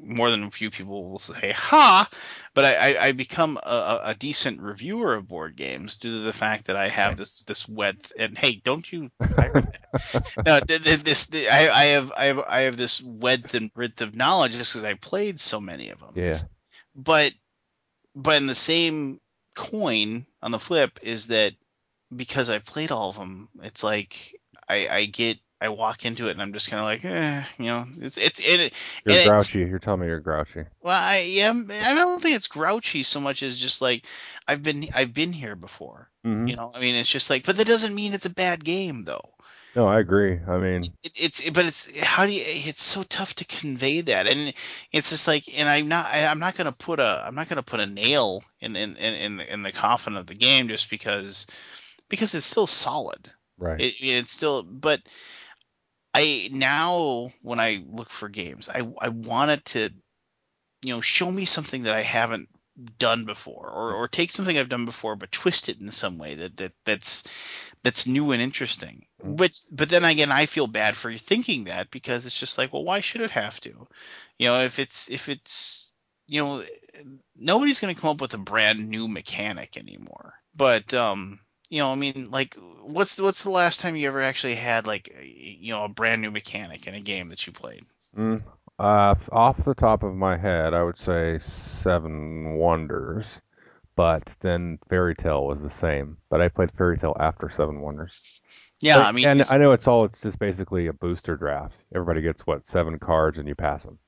more 0.00 0.30
than 0.30 0.44
a 0.44 0.50
few 0.50 0.70
people 0.70 1.10
will 1.10 1.18
say 1.18 1.52
"ha," 1.52 2.08
but 2.54 2.64
I 2.64 2.74
I, 2.74 3.06
I 3.06 3.12
become 3.12 3.58
a, 3.62 4.00
a 4.04 4.14
decent 4.14 4.60
reviewer 4.60 5.14
of 5.14 5.26
board 5.26 5.56
games 5.56 5.96
due 5.96 6.12
to 6.12 6.20
the 6.20 6.32
fact 6.32 6.66
that 6.66 6.76
I 6.76 6.88
have 6.88 7.16
this 7.16 7.40
this 7.40 7.68
wet 7.68 8.12
and 8.16 8.38
hey, 8.38 8.60
don't 8.62 8.90
you 8.92 9.10
no, 10.46 10.60
th- 10.60 10.84
th- 10.84 11.02
this 11.02 11.26
th- 11.26 11.50
I, 11.50 11.70
I 11.70 11.84
have 11.86 12.12
I 12.16 12.24
have 12.26 12.38
I 12.46 12.60
have 12.60 12.76
this 12.76 13.00
width 13.00 13.54
and 13.54 13.72
breadth 13.74 14.00
of 14.00 14.14
knowledge 14.14 14.52
just 14.52 14.72
because 14.72 14.84
I 14.84 14.94
played 14.94 15.40
so 15.40 15.60
many 15.60 15.90
of 15.90 15.98
them. 15.98 16.12
Yeah. 16.14 16.38
But 16.94 17.32
but 18.14 18.36
in 18.36 18.46
the 18.46 18.54
same 18.54 19.20
coin, 19.56 20.24
on 20.40 20.52
the 20.52 20.60
flip, 20.60 21.00
is 21.02 21.26
that 21.28 21.54
because 22.14 22.48
I 22.48 22.60
played 22.60 22.92
all 22.92 23.10
of 23.10 23.16
them, 23.16 23.48
it's 23.62 23.82
like 23.82 24.40
I 24.68 24.88
I 24.88 25.04
get 25.06 25.38
I 25.60 25.68
walk 25.70 26.04
into 26.04 26.28
it 26.28 26.32
and 26.32 26.42
I'm 26.42 26.52
just 26.52 26.68
kind 26.70 26.80
of 26.80 26.86
like, 26.86 27.04
eh, 27.04 27.44
you 27.58 27.66
know, 27.66 27.86
it's 28.00 28.16
it's 28.18 28.40
it, 28.42 28.72
You're 29.04 29.18
grouchy. 29.22 29.58
You're 29.60 29.78
telling 29.78 30.00
me 30.00 30.06
you're 30.06 30.20
grouchy. 30.20 30.64
well, 30.82 31.00
I 31.00 31.18
yeah, 31.20 31.50
I 31.50 31.94
don't 31.94 32.20
think 32.22 32.36
it's 32.36 32.46
grouchy 32.48 33.02
so 33.02 33.20
much 33.20 33.42
as 33.42 33.58
just 33.58 33.82
like 33.82 34.04
I've 34.46 34.62
been 34.62 34.88
I've 34.94 35.14
been 35.14 35.32
here 35.32 35.56
before. 35.56 36.10
hmm 36.24 36.46
You 36.46 36.56
know, 36.56 36.72
I 36.74 36.80
mean, 36.80 36.94
it's 36.94 37.10
just 37.10 37.30
like, 37.30 37.44
but 37.44 37.56
that 37.58 37.66
doesn't 37.66 37.94
mean 37.94 38.14
it's 38.14 38.26
a 38.26 38.30
bad 38.30 38.64
game 38.64 39.04
though. 39.04 39.34
No, 39.74 39.86
I 39.86 40.00
agree. 40.00 40.40
I 40.46 40.58
mean, 40.58 40.92
it, 41.02 41.12
it's 41.16 41.50
but 41.50 41.66
it's 41.66 41.88
how 42.00 42.26
do 42.26 42.32
you 42.32 42.42
it's 42.46 42.82
so 42.82 43.02
tough 43.04 43.34
to 43.34 43.44
convey 43.44 44.00
that 44.00 44.26
and 44.26 44.52
it's 44.92 45.10
just 45.10 45.26
like 45.26 45.44
and 45.58 45.68
i'm 45.68 45.88
not 45.88 46.06
I, 46.06 46.26
i'm 46.26 46.38
not 46.38 46.56
gonna 46.56 46.72
put 46.72 47.00
a 47.00 47.24
i'm 47.26 47.34
not 47.34 47.48
gonna 47.48 47.62
put 47.62 47.80
a 47.80 47.86
nail 47.86 48.42
in 48.60 48.76
in 48.76 48.96
in, 48.96 49.14
in 49.14 49.36
the, 49.38 49.52
in 49.52 49.62
the 49.62 49.72
coffin 49.72 50.16
of 50.16 50.26
the 50.26 50.34
game 50.34 50.68
just 50.68 50.90
because 50.90 51.46
because 52.08 52.34
it's 52.34 52.46
still 52.46 52.66
solid 52.66 53.30
right. 53.58 53.80
it, 53.80 53.94
it's 54.00 54.30
still 54.32 54.62
but 54.62 55.02
i 56.18 56.48
now 56.52 57.30
when 57.42 57.60
i 57.60 57.82
look 57.88 58.10
for 58.10 58.28
games 58.28 58.68
i 58.68 58.86
i 59.00 59.08
want 59.08 59.50
it 59.50 59.64
to 59.64 59.90
you 60.82 60.94
know 60.94 61.00
show 61.00 61.30
me 61.30 61.44
something 61.44 61.84
that 61.84 61.94
i 61.94 62.02
haven't 62.02 62.48
done 62.98 63.24
before 63.24 63.68
or, 63.68 63.92
or 63.92 64.06
take 64.06 64.30
something 64.30 64.56
i've 64.56 64.68
done 64.68 64.84
before 64.84 65.16
but 65.16 65.32
twist 65.32 65.68
it 65.68 65.80
in 65.80 65.90
some 65.90 66.16
way 66.16 66.36
that, 66.36 66.56
that 66.56 66.72
that's 66.84 67.28
that's 67.82 68.06
new 68.06 68.32
and 68.32 68.42
interesting. 68.42 69.06
But 69.22 69.52
but 69.70 69.88
then 69.88 70.04
again, 70.04 70.32
I 70.32 70.46
feel 70.46 70.66
bad 70.66 70.96
for 70.96 71.16
thinking 71.16 71.64
that 71.64 71.90
because 71.90 72.26
it's 72.26 72.38
just 72.38 72.58
like, 72.58 72.72
well, 72.72 72.84
why 72.84 73.00
should 73.00 73.20
it 73.20 73.30
have 73.32 73.60
to? 73.62 73.86
You 74.38 74.48
know, 74.48 74.60
if 74.62 74.78
it's 74.78 75.10
if 75.10 75.28
it's 75.28 75.92
you 76.26 76.44
know, 76.44 76.64
nobody's 77.36 77.80
going 77.80 77.94
to 77.94 78.00
come 78.00 78.10
up 78.10 78.20
with 78.20 78.34
a 78.34 78.38
brand 78.38 78.88
new 78.88 79.08
mechanic 79.08 79.76
anymore. 79.76 80.34
But 80.56 80.92
um, 80.92 81.40
you 81.68 81.78
know, 81.78 81.92
I 81.92 81.94
mean, 81.94 82.30
like, 82.30 82.56
what's 82.82 83.16
the, 83.16 83.22
what's 83.22 83.42
the 83.42 83.50
last 83.50 83.80
time 83.80 83.96
you 83.96 84.08
ever 84.08 84.22
actually 84.22 84.54
had 84.54 84.86
like 84.86 85.14
you 85.22 85.72
know 85.72 85.84
a 85.84 85.88
brand 85.88 86.22
new 86.22 86.30
mechanic 86.30 86.86
in 86.86 86.94
a 86.94 87.00
game 87.00 87.28
that 87.28 87.46
you 87.46 87.52
played? 87.52 87.84
Mm. 88.16 88.42
Uh, 88.78 89.14
off 89.32 89.64
the 89.64 89.74
top 89.74 90.02
of 90.02 90.14
my 90.14 90.36
head, 90.36 90.72
I 90.72 90.84
would 90.84 90.98
say 90.98 91.40
Seven 91.82 92.54
Wonders, 92.54 93.26
but 93.96 94.22
then 94.40 94.78
Fairy 94.88 95.16
Tale 95.16 95.44
was 95.46 95.62
the 95.62 95.70
same. 95.70 96.16
But 96.30 96.40
I 96.40 96.48
played 96.48 96.70
Fairy 96.72 96.96
Tale 96.96 97.16
after 97.18 97.50
Seven 97.56 97.80
Wonders. 97.80 98.44
Yeah, 98.80 98.98
But, 98.98 99.06
I 99.06 99.12
mean, 99.12 99.26
and 99.26 99.44
I 99.50 99.58
know 99.58 99.72
it's 99.72 99.88
all, 99.88 100.04
it's 100.04 100.20
just 100.20 100.38
basically 100.38 100.86
a 100.86 100.92
booster 100.92 101.36
draft. 101.36 101.74
Everybody 101.92 102.22
gets 102.22 102.46
what, 102.46 102.68
seven 102.68 102.98
cards 103.00 103.38
and 103.38 103.48
you 103.48 103.56
pass 103.56 103.82
them. 103.82 103.98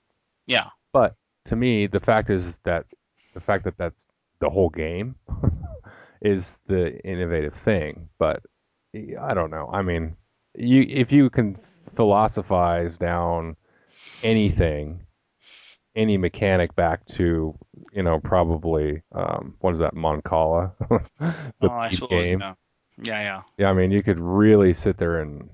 yeah, 0.47 0.69
But 0.93 1.17
to 1.47 1.57
me, 1.57 1.89
the 1.89 1.99
fact 1.99 2.31
is 2.31 2.45
that 2.65 2.87
the 3.35 3.41
fact 3.41 3.65
that 3.65 3.77
that's 3.77 4.07
the 4.39 4.49
whole 4.49 4.71
game 4.71 5.17
is 6.23 6.59
the 6.67 6.99
innovative 7.05 7.55
thing. 7.55 8.09
But 8.19 8.43
I 8.95 9.35
don't 9.35 9.51
know. 9.51 9.71
I 9.73 9.83
mean, 9.83 10.17
you 10.55 10.85
if 10.89 11.13
you 11.13 11.31
can 11.31 11.57
philosophize 11.97 12.99
down 12.99 13.57
anything, 14.23 15.07
any 15.97 16.17
mechanic 16.17 16.75
back 16.77 17.07
to, 17.07 17.57
you 17.93 18.03
know, 18.03 18.21
probably 18.21 19.03
um, 19.13 19.55
what 19.61 19.75
is 19.75 19.81
that, 19.81 19.95
Mancala, 19.95 20.73
oh, 20.91 21.01
the 21.61 21.71
I 21.71 21.91
suppose, 21.91 22.11
game. 22.11 22.41
yeah, 22.41 22.55
yeah, 23.21 23.43
Yeah, 23.59 23.71
I 23.71 23.73
mean, 23.73 23.91
you 23.91 24.03
could 24.03 24.19
really 24.19 24.75
sit 24.75 24.99
there 24.99 25.21
and 25.21 25.49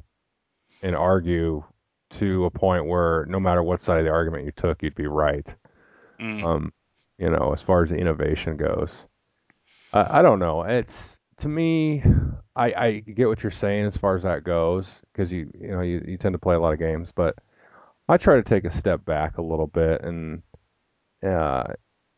and 0.83 0.95
argue 0.95 1.65
to 2.11 2.45
a 2.45 2.51
point 2.51 2.87
where 2.87 3.27
no 3.29 3.41
matter 3.41 3.63
what 3.63 3.83
side 3.83 3.99
of 3.99 4.05
the 4.05 4.11
argument 4.11 4.45
you 4.45 4.53
took, 4.53 4.83
you'd 4.83 4.95
be 4.95 5.07
right. 5.07 5.47
Mm. 6.21 6.45
Um, 6.45 6.73
you 7.19 7.31
know, 7.31 7.53
as 7.53 7.63
far 7.63 7.83
as 7.83 7.91
the 7.91 7.97
innovation 7.97 8.57
goes, 8.57 8.91
I, 9.97 10.19
I 10.19 10.23
don't 10.23 10.39
know. 10.39 10.63
It's 10.63 10.95
to 11.39 11.49
me, 11.49 12.03
I, 12.55 12.73
I 12.73 12.91
get 13.01 13.29
what 13.29 13.43
you're 13.43 13.53
saying 13.53 13.87
as 13.87 13.97
far 13.97 14.17
as 14.17 14.23
that 14.23 14.45
goes 14.45 14.87
because 15.13 15.31
you 15.31 15.51
you 15.59 15.69
know 15.69 15.81
you, 15.81 16.05
you 16.07 16.19
tend 16.19 16.35
to 16.35 16.39
play 16.39 16.55
a 16.55 16.61
lot 16.61 16.73
of 16.73 16.79
games, 16.79 17.11
but 17.15 17.37
I 18.09 18.17
try 18.17 18.37
to 18.37 18.43
take 18.43 18.65
a 18.65 18.77
step 18.77 19.05
back 19.05 19.39
a 19.39 19.43
little 19.43 19.67
bit 19.67 20.03
and 20.03 20.43
uh, 21.27 21.65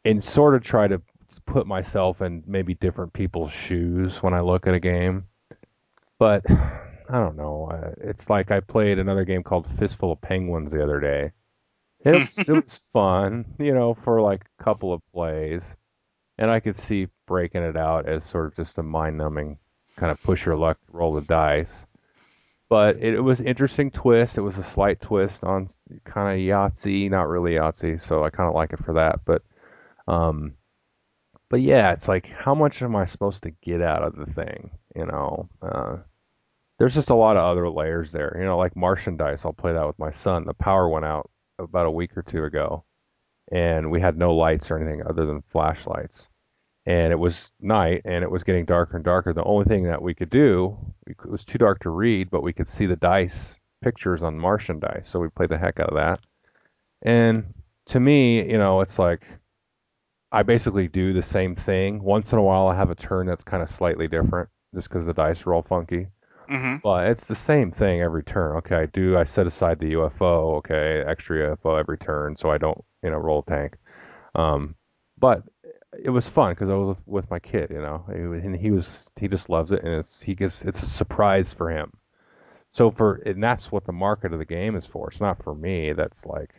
and 0.04 0.24
sort 0.24 0.54
of 0.54 0.62
try 0.62 0.88
to 0.88 1.00
put 1.46 1.66
myself 1.66 2.20
in 2.20 2.42
maybe 2.46 2.74
different 2.74 3.12
people's 3.12 3.52
shoes 3.52 4.22
when 4.22 4.34
I 4.34 4.40
look 4.40 4.66
at 4.66 4.74
a 4.74 4.80
game. 4.80 5.26
But 6.18 6.44
I 6.50 7.18
don't 7.18 7.36
know. 7.36 7.70
It's 7.98 8.28
like 8.28 8.50
I 8.50 8.60
played 8.60 8.98
another 8.98 9.24
game 9.24 9.42
called 9.42 9.66
Fistful 9.78 10.12
of 10.12 10.20
Penguins 10.20 10.72
the 10.72 10.82
other 10.82 11.00
day. 11.00 11.32
It 12.04 12.12
was 12.12 12.38
it 12.48 12.52
was 12.52 12.80
fun, 12.92 13.44
you 13.58 13.74
know, 13.74 13.96
for 14.04 14.20
like 14.20 14.44
a 14.58 14.64
couple 14.64 14.92
of 14.92 15.00
plays, 15.12 15.62
and 16.38 16.50
I 16.50 16.60
could 16.60 16.78
see 16.78 17.08
breaking 17.26 17.62
it 17.62 17.76
out 17.76 18.08
as 18.08 18.24
sort 18.24 18.46
of 18.46 18.56
just 18.56 18.78
a 18.78 18.82
mind-numbing 18.82 19.58
kind 19.96 20.12
of 20.12 20.22
push 20.22 20.46
your 20.46 20.56
luck, 20.56 20.78
roll 20.90 21.12
the 21.12 21.20
dice. 21.22 21.84
But 22.68 22.96
it, 22.96 23.14
it 23.14 23.20
was 23.20 23.40
interesting 23.40 23.90
twist. 23.90 24.36
It 24.36 24.42
was 24.42 24.58
a 24.58 24.64
slight 24.64 25.00
twist 25.00 25.42
on 25.42 25.68
kind 26.04 26.38
of 26.38 26.44
Yahtzee, 26.44 27.10
not 27.10 27.28
really 27.28 27.52
Yahtzee, 27.52 28.00
so 28.00 28.24
I 28.24 28.30
kind 28.30 28.48
of 28.48 28.54
like 28.54 28.72
it 28.72 28.84
for 28.84 28.94
that. 28.94 29.20
But 29.24 29.42
um, 30.06 30.54
but 31.48 31.62
yeah, 31.62 31.92
it's 31.92 32.08
like 32.08 32.26
how 32.26 32.54
much 32.54 32.82
am 32.82 32.94
I 32.94 33.06
supposed 33.06 33.42
to 33.44 33.52
get 33.62 33.80
out 33.80 34.02
of 34.02 34.16
the 34.16 34.26
thing? 34.32 34.70
You 34.94 35.06
know, 35.06 35.48
uh, 35.62 35.96
there's 36.78 36.94
just 36.94 37.10
a 37.10 37.14
lot 37.14 37.38
of 37.38 37.44
other 37.44 37.70
layers 37.70 38.12
there. 38.12 38.36
You 38.38 38.44
know, 38.44 38.58
like 38.58 38.76
Martian 38.76 39.16
dice. 39.16 39.44
I'll 39.44 39.52
play 39.54 39.72
that 39.72 39.86
with 39.86 39.98
my 39.98 40.10
son. 40.10 40.44
The 40.44 40.54
power 40.54 40.88
went 40.90 41.06
out 41.06 41.30
about 41.58 41.86
a 41.86 41.90
week 41.90 42.16
or 42.16 42.22
two 42.22 42.44
ago, 42.44 42.84
and 43.52 43.90
we 43.90 44.00
had 44.00 44.16
no 44.16 44.34
lights 44.34 44.70
or 44.70 44.78
anything 44.78 45.02
other 45.06 45.26
than 45.26 45.42
flashlights. 45.50 46.28
And 46.86 47.12
it 47.12 47.18
was 47.18 47.52
night, 47.60 48.02
and 48.04 48.24
it 48.24 48.30
was 48.30 48.42
getting 48.42 48.64
darker 48.64 48.96
and 48.96 49.04
darker. 49.04 49.32
The 49.34 49.44
only 49.44 49.66
thing 49.66 49.84
that 49.84 50.00
we 50.00 50.14
could 50.14 50.30
do, 50.30 50.76
it 51.06 51.16
was 51.26 51.44
too 51.44 51.58
dark 51.58 51.80
to 51.80 51.90
read, 51.90 52.30
but 52.30 52.42
we 52.42 52.52
could 52.52 52.68
see 52.68 52.86
the 52.86 52.96
dice 52.96 53.60
pictures 53.82 54.22
on 54.22 54.38
Martian 54.38 54.80
dice, 54.80 55.08
so 55.08 55.18
we 55.18 55.28
played 55.28 55.50
the 55.50 55.58
heck 55.58 55.80
out 55.80 55.90
of 55.90 55.96
that. 55.96 56.20
And 57.02 57.54
to 57.86 58.00
me, 58.00 58.50
you 58.50 58.58
know, 58.58 58.80
it's 58.80 58.98
like 58.98 59.22
I 60.32 60.42
basically 60.42 60.88
do 60.88 61.12
the 61.12 61.22
same 61.22 61.56
thing. 61.56 62.02
Once 62.02 62.32
in 62.32 62.38
a 62.38 62.42
while, 62.42 62.68
I 62.68 62.74
have 62.74 62.90
a 62.90 62.94
turn 62.94 63.26
that's 63.26 63.44
kind 63.44 63.62
of 63.62 63.70
slightly 63.70 64.08
different, 64.08 64.48
just 64.74 64.88
because 64.88 65.06
the 65.06 65.14
dice 65.14 65.46
roll 65.46 65.62
funky. 65.62 66.08
Mm-hmm. 66.50 66.76
Well, 66.82 66.98
it's 67.10 67.26
the 67.26 67.36
same 67.36 67.70
thing 67.72 68.00
every 68.00 68.22
turn. 68.24 68.56
Okay, 68.58 68.76
I 68.76 68.86
do 68.86 69.16
I 69.18 69.24
set 69.24 69.46
aside 69.46 69.78
the 69.78 69.92
UFO, 69.94 70.56
okay, 70.58 71.02
extra 71.06 71.56
UFO 71.56 71.78
every 71.78 71.98
turn 71.98 72.36
so 72.36 72.50
I 72.50 72.58
don't, 72.58 72.82
you 73.02 73.10
know, 73.10 73.18
roll 73.18 73.42
tank. 73.42 73.76
Um, 74.34 74.74
but 75.18 75.42
it 76.04 76.10
was 76.10 76.28
fun 76.28 76.52
because 76.52 76.70
I 76.70 76.74
was 76.74 76.96
with, 76.96 77.06
with 77.06 77.30
my 77.30 77.38
kid, 77.40 77.70
you 77.70 77.80
know, 77.80 78.04
he, 78.08 78.18
and 78.20 78.56
he 78.56 78.70
was 78.70 79.08
he 79.16 79.28
just 79.28 79.48
loves 79.50 79.72
it, 79.72 79.82
and 79.84 79.94
it's 79.94 80.22
he 80.22 80.34
gets 80.34 80.62
it's 80.62 80.82
a 80.82 80.86
surprise 80.86 81.52
for 81.52 81.70
him. 81.70 81.92
So 82.72 82.90
for 82.90 83.16
and 83.26 83.42
that's 83.42 83.72
what 83.72 83.84
the 83.86 83.92
market 83.92 84.32
of 84.32 84.38
the 84.38 84.44
game 84.46 84.76
is 84.76 84.86
for. 84.86 85.10
It's 85.10 85.20
not 85.20 85.42
for 85.42 85.54
me. 85.54 85.92
That's 85.92 86.24
like, 86.26 86.54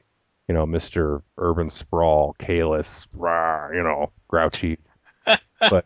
you 0.47 0.53
know, 0.55 0.65
Mr. 0.65 1.23
Urban 1.37 1.69
Sprawl, 1.71 2.35
Caylus, 2.39 3.07
rah, 3.13 3.69
you 3.71 3.83
know, 3.83 4.11
grouchy, 4.27 4.77
but 5.69 5.85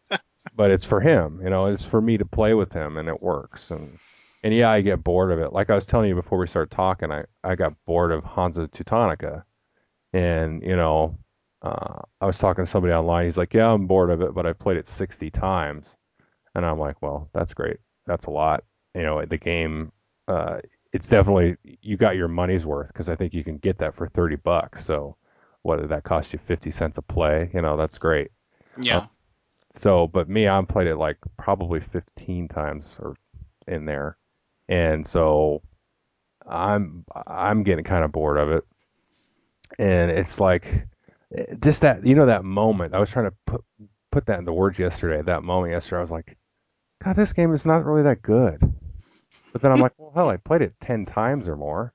but 0.56 0.72
it's 0.72 0.86
for 0.86 1.02
him. 1.02 1.42
You 1.44 1.50
know, 1.50 1.68
it's 1.68 1.86
for 1.86 2.02
me 2.02 2.18
to 2.18 2.26
play 2.26 2.54
with 2.54 2.72
him, 2.74 2.98
and 2.98 3.08
it 3.10 3.22
works. 3.22 3.72
And 3.72 4.00
and 4.44 4.54
yeah, 4.54 4.70
I 4.72 4.82
get 4.82 5.04
bored 5.04 5.32
of 5.32 5.40
it. 5.40 5.54
Like 5.54 5.70
I 5.70 5.76
was 5.76 5.86
telling 5.86 6.10
you 6.10 6.16
before 6.16 6.38
we 6.40 6.48
started 6.48 6.76
talking, 6.76 7.12
I 7.12 7.26
I 7.44 7.56
got 7.56 7.74
bored 7.86 8.12
of 8.12 8.24
Hansa 8.24 8.68
Teutonica, 8.68 9.44
and 10.14 10.62
you 10.64 10.76
know, 10.76 11.18
uh, 11.62 12.02
I 12.22 12.26
was 12.26 12.38
talking 12.38 12.66
to 12.66 12.72
somebody 12.72 12.94
online. 12.94 13.26
He's 13.26 13.38
like, 13.38 13.54
yeah, 13.54 13.72
I'm 13.72 13.88
bored 13.88 14.12
of 14.12 14.22
it, 14.22 14.34
but 14.34 14.46
I 14.46 14.54
played 14.54 14.78
it 14.78 14.88
60 14.88 15.30
times, 15.32 15.88
and 16.56 16.66
I'm 16.66 16.80
like, 16.80 17.02
well, 17.02 17.30
that's 17.34 17.54
great. 17.54 17.78
That's 18.08 18.26
a 18.26 18.32
lot. 18.32 18.64
You 18.96 19.04
know, 19.04 19.26
the 19.26 19.38
game. 19.38 19.92
Uh, 20.28 20.60
it's 20.94 21.08
definitely 21.08 21.58
you 21.82 21.98
got 21.98 22.16
your 22.16 22.28
money's 22.28 22.66
worth 22.66 22.88
because 22.88 23.10
I 23.10 23.16
think 23.16 23.34
you 23.34 23.44
can 23.44 23.58
get 23.58 23.78
that 23.80 23.96
for 23.96 24.10
30 24.10 24.36
bucks. 24.38 24.86
So 24.86 25.18
whether 25.64 25.88
that 25.88 26.04
costs 26.04 26.34
you 26.34 26.40
50 26.48 26.72
cents 26.72 26.98
a 26.98 27.02
play, 27.02 27.50
you 27.54 27.62
know, 27.62 27.78
that's 27.78 27.98
great. 27.98 28.32
Uh, 28.92 29.02
Yeah. 29.02 29.08
So, 29.76 30.08
but 30.08 30.30
me, 30.30 30.48
I've 30.48 30.68
played 30.68 30.88
it 30.88 30.98
like 30.98 31.18
probably 31.38 31.80
15 31.80 32.48
times 32.48 32.86
or 33.00 33.16
in 33.68 33.86
there. 33.86 34.18
And 34.70 35.06
so 35.06 35.62
I'm 36.48 37.06
I'm 37.28 37.64
getting 37.64 37.84
kind 37.84 38.04
of 38.04 38.12
bored 38.12 38.38
of 38.38 38.50
it. 38.52 38.66
And 39.80 40.12
it's 40.12 40.40
like 40.40 40.88
just 41.62 41.82
that 41.82 42.06
you 42.06 42.16
know 42.16 42.28
that 42.28 42.44
moment. 42.44 42.94
I 42.94 43.00
was 43.00 43.10
trying 43.10 43.30
to 43.30 43.36
put 43.46 43.64
put 44.12 44.26
that 44.28 44.40
into 44.40 44.54
words 44.54 44.78
yesterday. 44.78 45.22
That 45.22 45.44
moment 45.44 45.74
yesterday, 45.74 45.98
I 45.98 46.02
was 46.02 46.12
like, 46.12 46.38
God, 47.04 47.16
this 47.16 47.34
game 47.34 47.54
is 47.54 47.66
not 47.66 47.86
really 47.86 48.04
that 48.04 48.22
good. 48.22 48.62
But 49.52 49.62
then 49.62 49.72
I'm 49.72 49.80
like, 49.82 49.94
well, 49.98 50.12
hell, 50.14 50.30
I 50.30 50.38
played 50.38 50.62
it 50.62 50.76
10 50.82 51.06
times 51.06 51.48
or 51.48 51.56
more, 51.56 51.93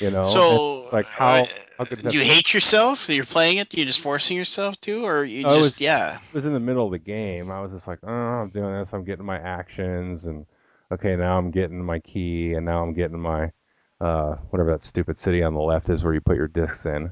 you 0.00 0.10
know? 0.10 0.24
So, 0.24 0.82
it's 0.84 0.92
like 0.92 1.06
uh, 1.06 1.08
how 1.08 1.48
how 1.78 1.84
is 1.90 2.00
that? 2.02 2.10
do 2.10 2.18
you 2.18 2.24
hate 2.24 2.52
yourself 2.52 3.06
that 3.06 3.14
you're 3.14 3.24
playing 3.24 3.58
it? 3.58 3.72
You're 3.74 3.86
just 3.86 4.00
forcing 4.00 4.36
yourself 4.36 4.80
to, 4.82 5.04
or 5.06 5.24
you 5.24 5.46
I 5.46 5.52
was 5.52 5.68
just 5.68 5.80
yeah, 5.80 6.16
It 6.16 6.34
was 6.34 6.44
in 6.44 6.52
the 6.52 6.60
middle 6.60 6.86
of 6.86 6.92
the 6.92 6.98
game. 6.98 7.50
I 7.50 7.60
was 7.60 7.72
just 7.72 7.86
like, 7.86 8.00
oh, 8.02 8.08
I'm 8.08 8.50
doing 8.50 8.72
this. 8.78 8.92
I'm 8.92 9.04
getting 9.04 9.24
my 9.24 9.38
actions, 9.38 10.24
and 10.26 10.46
okay, 10.92 11.16
now 11.16 11.38
I'm 11.38 11.50
getting 11.50 11.82
my 11.82 12.00
key, 12.00 12.54
and 12.54 12.66
now 12.66 12.82
I'm 12.82 12.94
getting 12.94 13.20
my 13.20 13.52
uh, 14.00 14.36
whatever 14.50 14.72
that 14.72 14.84
stupid 14.84 15.18
city 15.18 15.42
on 15.42 15.54
the 15.54 15.60
left 15.60 15.88
is 15.88 16.02
where 16.02 16.14
you 16.14 16.20
put 16.20 16.36
your 16.36 16.48
discs 16.48 16.86
in. 16.86 17.10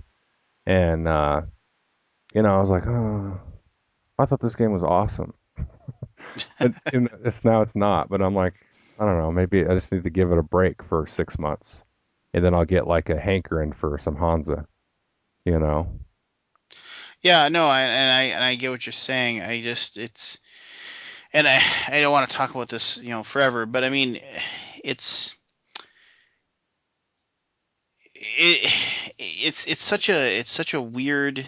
And 0.66 1.07
uh, 1.07 1.42
you 2.34 2.42
know, 2.42 2.57
I 2.57 2.61
was 2.61 2.70
like, 2.70 2.86
oh, 2.86 3.40
I 4.18 4.26
thought 4.26 4.40
this 4.40 4.57
game 4.57 4.72
was 4.72 4.82
awesome, 4.82 5.34
and, 6.59 6.74
and 6.92 7.09
it's 7.24 7.44
now 7.44 7.62
it's 7.62 7.76
not. 7.76 8.09
But 8.09 8.20
I'm 8.20 8.34
like, 8.34 8.54
I 8.98 9.04
don't 9.04 9.18
know. 9.18 9.30
Maybe 9.30 9.64
I 9.64 9.74
just 9.74 9.92
need 9.92 10.04
to 10.04 10.11
give 10.11 10.32
it 10.32 10.38
a 10.38 10.42
break 10.42 10.82
for 10.82 11.07
six 11.07 11.38
months, 11.38 11.84
and 12.37 12.45
then 12.45 12.53
I'll 12.53 12.66
get 12.66 12.87
like 12.87 13.09
a 13.09 13.18
hankering 13.18 13.72
for 13.72 13.99
some 13.99 14.14
Hansa. 14.14 14.66
You 15.47 15.59
know? 15.59 15.89
yeah. 17.22 17.49
No, 17.49 17.66
I, 17.66 17.80
and 17.80 18.12
I 18.12 18.22
and 18.34 18.45
I 18.45 18.55
get 18.57 18.70
what 18.70 18.84
you're 18.84 18.93
saying. 18.93 19.41
I 19.41 19.62
just 19.62 19.97
it's 19.97 20.39
and 21.32 21.49
I 21.49 21.59
I 21.89 22.01
don't 22.01 22.12
want 22.12 22.28
to 22.28 22.37
talk 22.37 22.55
about 22.55 22.68
this 22.68 22.99
you 22.99 23.09
know 23.09 23.22
forever, 23.22 23.64
but 23.64 23.84
I 23.84 23.89
mean 23.89 24.20
it's 24.84 25.34
it, 28.14 28.70
it's 29.18 29.66
it's 29.66 29.82
such 29.82 30.11
a 30.11 30.39
it's 30.39 30.53
such 30.53 30.74
a 30.74 30.82
weird 30.82 31.43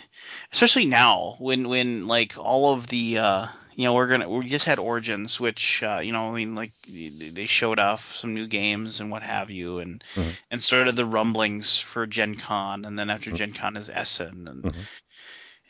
especially 0.52 0.86
now 0.86 1.36
when 1.38 1.68
when 1.68 2.06
like 2.06 2.38
all 2.38 2.72
of 2.72 2.86
the 2.86 3.18
uh 3.18 3.46
you 3.78 3.86
know 3.86 3.94
we're 3.94 4.08
gonna 4.08 4.28
we 4.28 4.48
just 4.48 4.66
had 4.66 4.78
origins 4.80 5.40
which 5.40 5.82
uh 5.84 6.00
you 6.02 6.12
know 6.12 6.30
i 6.30 6.34
mean 6.36 6.56
like 6.56 6.72
they 6.88 7.46
showed 7.46 7.80
off 7.80 8.14
some 8.16 8.34
new 8.34 8.46
games 8.48 9.00
and 9.00 9.10
what 9.10 9.22
have 9.22 9.50
you 9.50 9.80
and 9.80 10.04
hmm 10.14 10.32
and 10.50 10.62
started 10.62 10.96
the 10.96 11.06
rumblings 11.06 11.80
for 11.80 12.06
gen 12.06 12.36
con 12.36 12.84
and 12.84 12.98
then 12.98 13.10
after 13.10 13.30
hmm 13.30 13.38
gen 13.38 13.52
con 13.52 13.76
is 13.76 13.90
essen 13.90 14.48
and 14.48 14.66
hmm 14.72 14.84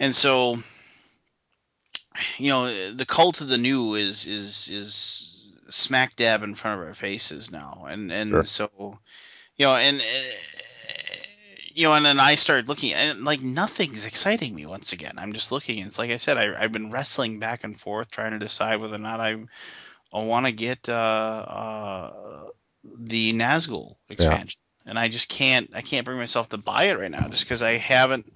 and 0.01 0.15
so 0.15 0.57
you 2.39 2.51
know 2.51 2.93
the 2.93 3.07
cult 3.07 3.41
of 3.41 3.49
the 3.49 3.59
new 3.59 3.95
is 3.95 4.27
is 4.27 4.69
is 4.73 5.35
smack 5.71 6.17
dab 6.17 6.43
in 6.43 6.55
front 6.55 6.81
of 6.81 6.87
our 6.87 6.95
faces 6.95 7.51
now 7.51 7.87
and 7.89 8.13
and 8.13 8.45
Sure. 8.45 8.47
so 8.47 8.93
you 9.57 9.67
know, 9.67 9.75
and 9.77 10.01
uh, 10.01 10.58
you 11.79 11.85
know, 11.85 11.95
and 11.95 12.05
then 12.05 12.19
I 12.19 12.35
started 12.35 12.69
looking, 12.69 12.93
and 12.93 13.25
like 13.25 13.41
nothing's 13.41 14.05
exciting 14.05 14.53
me 14.53 14.67
once 14.67 14.93
again. 14.93 15.15
I'm 15.17 15.33
just 15.33 15.53
looking, 15.53 15.79
and 15.79 15.87
it's 15.87 15.97
like 15.97 16.11
I 16.11 16.17
said, 16.17 16.37
I, 16.37 16.61
I've 16.61 16.73
been 16.73 16.91
wrestling 16.91 17.39
back 17.39 17.63
and 17.63 17.79
forth 17.79 18.11
trying 18.11 18.33
to 18.33 18.41
decide 18.41 18.81
whether 18.81 18.97
or 18.97 18.99
not 18.99 19.21
I, 19.21 19.37
I 20.13 20.25
want 20.25 20.47
to 20.47 20.51
get 20.51 20.89
uh, 20.89 20.93
uh, 20.93 22.47
the 22.83 23.33
Nazgul 23.33 23.95
Yeah. 24.09 24.09
expansion, 24.09 24.59
and 24.87 24.99
I 24.99 25.07
just 25.07 25.29
can't, 25.29 25.71
I 25.73 25.83
can't 25.83 26.05
bring 26.05 26.19
myself 26.19 26.49
to 26.49 26.59
buy 26.59 26.87
it 26.87 26.99
right 26.99 27.13
now, 27.13 27.29
just 27.29 27.45
because 27.45 27.63
I 27.63 27.77
haven't. 27.77 28.27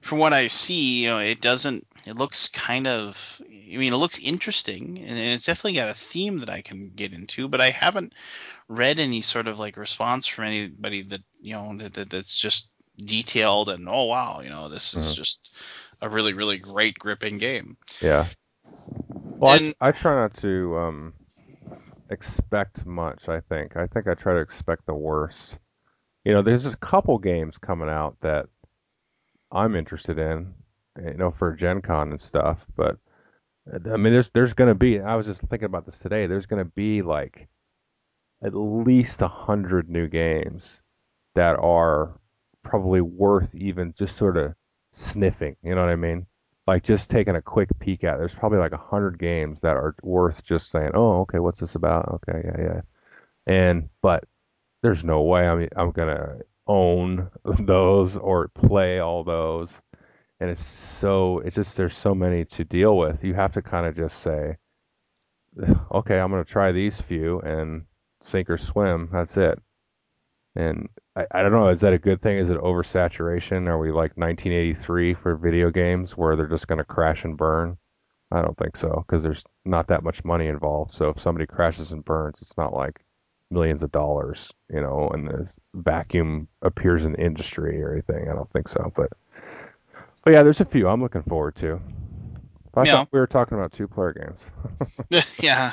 From 0.00 0.18
what 0.18 0.32
I 0.32 0.48
see, 0.48 1.02
you 1.02 1.06
know, 1.06 1.20
it 1.20 1.40
doesn't. 1.40 1.86
It 2.04 2.16
looks 2.16 2.48
kind 2.48 2.88
of. 2.88 3.40
I 3.46 3.76
mean, 3.76 3.92
it 3.92 3.96
looks 3.96 4.18
interesting, 4.18 4.98
and 4.98 5.18
it's 5.20 5.46
definitely 5.46 5.74
got 5.74 5.88
a 5.90 5.94
theme 5.94 6.40
that 6.40 6.50
I 6.50 6.62
can 6.62 6.90
get 6.96 7.12
into, 7.12 7.46
but 7.46 7.60
I 7.60 7.70
haven't 7.70 8.12
read 8.66 8.98
any 8.98 9.20
sort 9.20 9.46
of 9.46 9.60
like 9.60 9.76
response 9.76 10.26
from 10.26 10.46
anybody 10.46 11.02
that 11.02 11.20
you 11.40 11.54
know 11.54 11.76
that, 11.78 11.94
that 11.94 12.10
that's 12.10 12.38
just 12.38 12.70
detailed 12.98 13.68
and 13.68 13.88
oh 13.88 14.04
wow 14.04 14.40
you 14.42 14.48
know 14.50 14.68
this 14.68 14.94
is 14.94 15.12
hmm 15.12 15.14
just 15.14 15.54
a 16.02 16.08
really 16.08 16.32
really 16.32 16.58
great 16.58 16.98
gripping 16.98 17.38
game 17.38 17.76
Yeah. 18.00 18.30
Well, 19.38 19.52
and 19.54 19.74
I 19.80 19.88
I 19.88 19.92
try 19.92 20.14
not 20.14 20.34
to 20.38 20.76
um 20.76 21.14
expect 22.10 22.86
much, 22.86 23.28
I 23.28 23.40
think. 23.40 23.76
I 23.76 23.86
think 23.86 24.06
I 24.06 24.14
try 24.14 24.34
to 24.34 24.40
expect 24.40 24.86
the 24.86 24.94
worst. 24.94 25.58
You 26.24 26.32
know, 26.32 26.42
there's 26.42 26.66
a 26.66 26.76
couple 26.76 27.18
games 27.18 27.58
coming 27.58 27.88
out 27.88 28.16
that 28.20 28.48
I'm 29.52 29.74
interested 29.76 30.18
in, 30.18 30.54
you 30.96 31.14
know, 31.14 31.30
for 31.30 31.52
Gen 31.54 31.80
Con 31.82 32.10
and 32.10 32.20
stuff, 32.20 32.66
but 32.76 32.98
uh, 33.72 33.78
I 33.92 33.96
mean 33.96 34.12
there's 34.12 34.30
there's 34.30 34.54
gonna 34.54 34.74
be 34.74 35.00
I 35.00 35.14
was 35.16 35.26
just 35.26 35.40
thinking 35.42 35.66
about 35.66 35.86
this 35.86 35.98
today, 35.98 36.26
there's 36.26 36.46
gonna 36.46 36.64
be 36.64 37.02
like 37.02 37.48
at 38.42 38.54
least 38.54 39.20
a 39.22 39.28
hundred 39.28 39.88
new 39.88 40.08
games 40.08 40.80
that 41.34 41.56
are 41.58 42.20
probably 42.62 43.00
worth 43.00 43.54
even 43.54 43.94
just 43.98 44.16
sort 44.16 44.36
of 44.36 44.54
sniffing, 44.94 45.56
you 45.62 45.74
know 45.74 45.82
what 45.82 45.90
I 45.90 45.96
mean? 45.96 46.26
Like 46.66 46.84
just 46.84 47.10
taking 47.10 47.36
a 47.36 47.42
quick 47.42 47.68
peek 47.80 48.04
at. 48.04 48.18
There's 48.18 48.34
probably 48.34 48.58
like 48.58 48.72
a 48.72 48.76
hundred 48.76 49.18
games 49.18 49.58
that 49.62 49.76
are 49.76 49.94
worth 50.02 50.42
just 50.44 50.70
saying, 50.70 50.92
"Oh, 50.94 51.20
okay, 51.22 51.38
what's 51.40 51.60
this 51.60 51.74
about?" 51.74 52.08
Okay, 52.08 52.40
yeah, 52.44 52.62
yeah. 52.62 52.80
And 53.46 53.88
but 54.02 54.24
there's 54.82 55.04
no 55.04 55.22
way 55.22 55.46
I'm 55.48 55.68
I'm 55.76 55.90
gonna 55.92 56.38
own 56.66 57.30
those 57.60 58.16
or 58.16 58.48
play 58.48 59.00
all 59.00 59.24
those. 59.24 59.70
And 60.40 60.50
it's 60.50 60.64
so 60.64 61.40
it's 61.40 61.56
just 61.56 61.76
there's 61.76 61.96
so 61.96 62.14
many 62.14 62.44
to 62.46 62.64
deal 62.64 62.96
with. 62.98 63.24
You 63.24 63.34
have 63.34 63.52
to 63.54 63.62
kind 63.62 63.86
of 63.86 63.96
just 63.96 64.20
say, 64.22 64.56
okay, 65.92 66.18
I'm 66.18 66.30
gonna 66.30 66.44
try 66.44 66.72
these 66.72 67.00
few 67.00 67.40
and 67.40 67.86
sink 68.22 68.50
or 68.50 68.58
swim. 68.58 69.08
That's 69.12 69.36
it. 69.36 69.58
And 70.54 70.88
I, 71.16 71.26
I 71.30 71.42
don't 71.42 71.52
know, 71.52 71.68
is 71.68 71.80
that 71.80 71.94
a 71.94 71.98
good 71.98 72.20
thing? 72.20 72.38
Is 72.38 72.50
it 72.50 72.58
oversaturation? 72.58 73.68
Are 73.68 73.78
we 73.78 73.88
like 73.88 74.16
1983 74.16 75.14
for 75.14 75.36
video 75.36 75.70
games 75.70 76.16
where 76.16 76.36
they're 76.36 76.46
just 76.46 76.68
gonna 76.68 76.84
crash 76.84 77.24
and 77.24 77.36
burn? 77.36 77.78
I 78.30 78.40
don't 78.40 78.56
think 78.56 78.76
so 78.76 79.04
because 79.06 79.22
there's 79.22 79.44
not 79.64 79.88
that 79.88 80.02
much 80.02 80.24
money 80.24 80.46
involved. 80.46 80.94
So 80.94 81.10
if 81.10 81.22
somebody 81.22 81.46
crashes 81.46 81.92
and 81.92 82.04
burns, 82.04 82.38
it's 82.40 82.56
not 82.56 82.72
like 82.72 83.00
millions 83.50 83.82
of 83.82 83.92
dollars, 83.92 84.50
you 84.70 84.80
know, 84.80 85.10
and 85.12 85.28
the 85.28 85.48
vacuum 85.74 86.48
appears 86.62 87.04
in 87.04 87.12
the 87.12 87.20
industry 87.20 87.82
or 87.82 87.92
anything. 87.92 88.30
I 88.30 88.34
don't 88.34 88.50
think 88.52 88.68
so. 88.68 88.92
But 88.96 89.10
but 90.24 90.32
yeah, 90.32 90.42
there's 90.42 90.60
a 90.60 90.64
few 90.64 90.88
I'm 90.88 91.02
looking 91.02 91.22
forward 91.22 91.56
to. 91.56 91.80
I 92.68 92.70
thought 92.74 92.86
yeah 92.86 93.04
we 93.12 93.20
were 93.20 93.26
talking 93.26 93.58
about 93.58 93.72
two 93.72 93.86
player 93.86 94.14
games. 94.14 95.24
yeah 95.40 95.72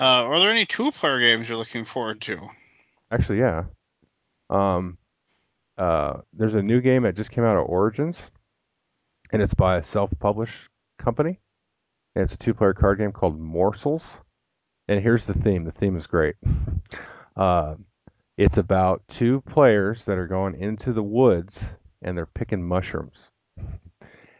uh, 0.00 0.24
are 0.24 0.40
there 0.40 0.50
any 0.50 0.66
two 0.66 0.90
player 0.90 1.20
games 1.20 1.48
you're 1.48 1.58
looking 1.58 1.84
forward 1.84 2.20
to 2.22 2.40
Actually, 3.14 3.38
yeah. 3.38 3.64
Um, 4.50 4.98
uh, 5.78 6.14
there's 6.32 6.54
a 6.54 6.62
new 6.62 6.80
game 6.80 7.04
that 7.04 7.14
just 7.14 7.30
came 7.30 7.44
out 7.44 7.56
of 7.56 7.68
Origins, 7.68 8.16
and 9.32 9.40
it's 9.40 9.54
by 9.54 9.76
a 9.76 9.84
self-published 9.84 10.68
company, 10.98 11.38
and 12.14 12.24
it's 12.24 12.34
a 12.34 12.38
two-player 12.38 12.74
card 12.74 12.98
game 12.98 13.12
called 13.12 13.38
Morsels. 13.38 14.02
And 14.88 15.00
here's 15.00 15.26
the 15.26 15.34
theme. 15.34 15.64
The 15.64 15.72
theme 15.72 15.96
is 15.96 16.06
great. 16.06 16.36
Uh, 17.36 17.74
it's 18.38 18.58
about 18.58 19.02
two 19.08 19.40
players 19.40 20.04
that 20.04 20.18
are 20.18 20.28
going 20.28 20.54
into 20.54 20.92
the 20.92 21.02
woods 21.02 21.58
and 22.02 22.16
they're 22.16 22.26
picking 22.26 22.62
mushrooms. 22.62 23.16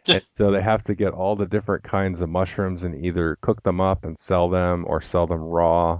And 0.07 0.23
so 0.37 0.51
they 0.51 0.61
have 0.61 0.83
to 0.83 0.95
get 0.95 1.13
all 1.13 1.35
the 1.35 1.47
different 1.47 1.83
kinds 1.83 2.21
of 2.21 2.29
mushrooms 2.29 2.83
and 2.83 3.03
either 3.03 3.37
cook 3.41 3.63
them 3.63 3.81
up 3.81 4.05
and 4.05 4.17
sell 4.19 4.49
them 4.49 4.85
or 4.87 5.01
sell 5.01 5.27
them 5.27 5.41
raw. 5.41 5.99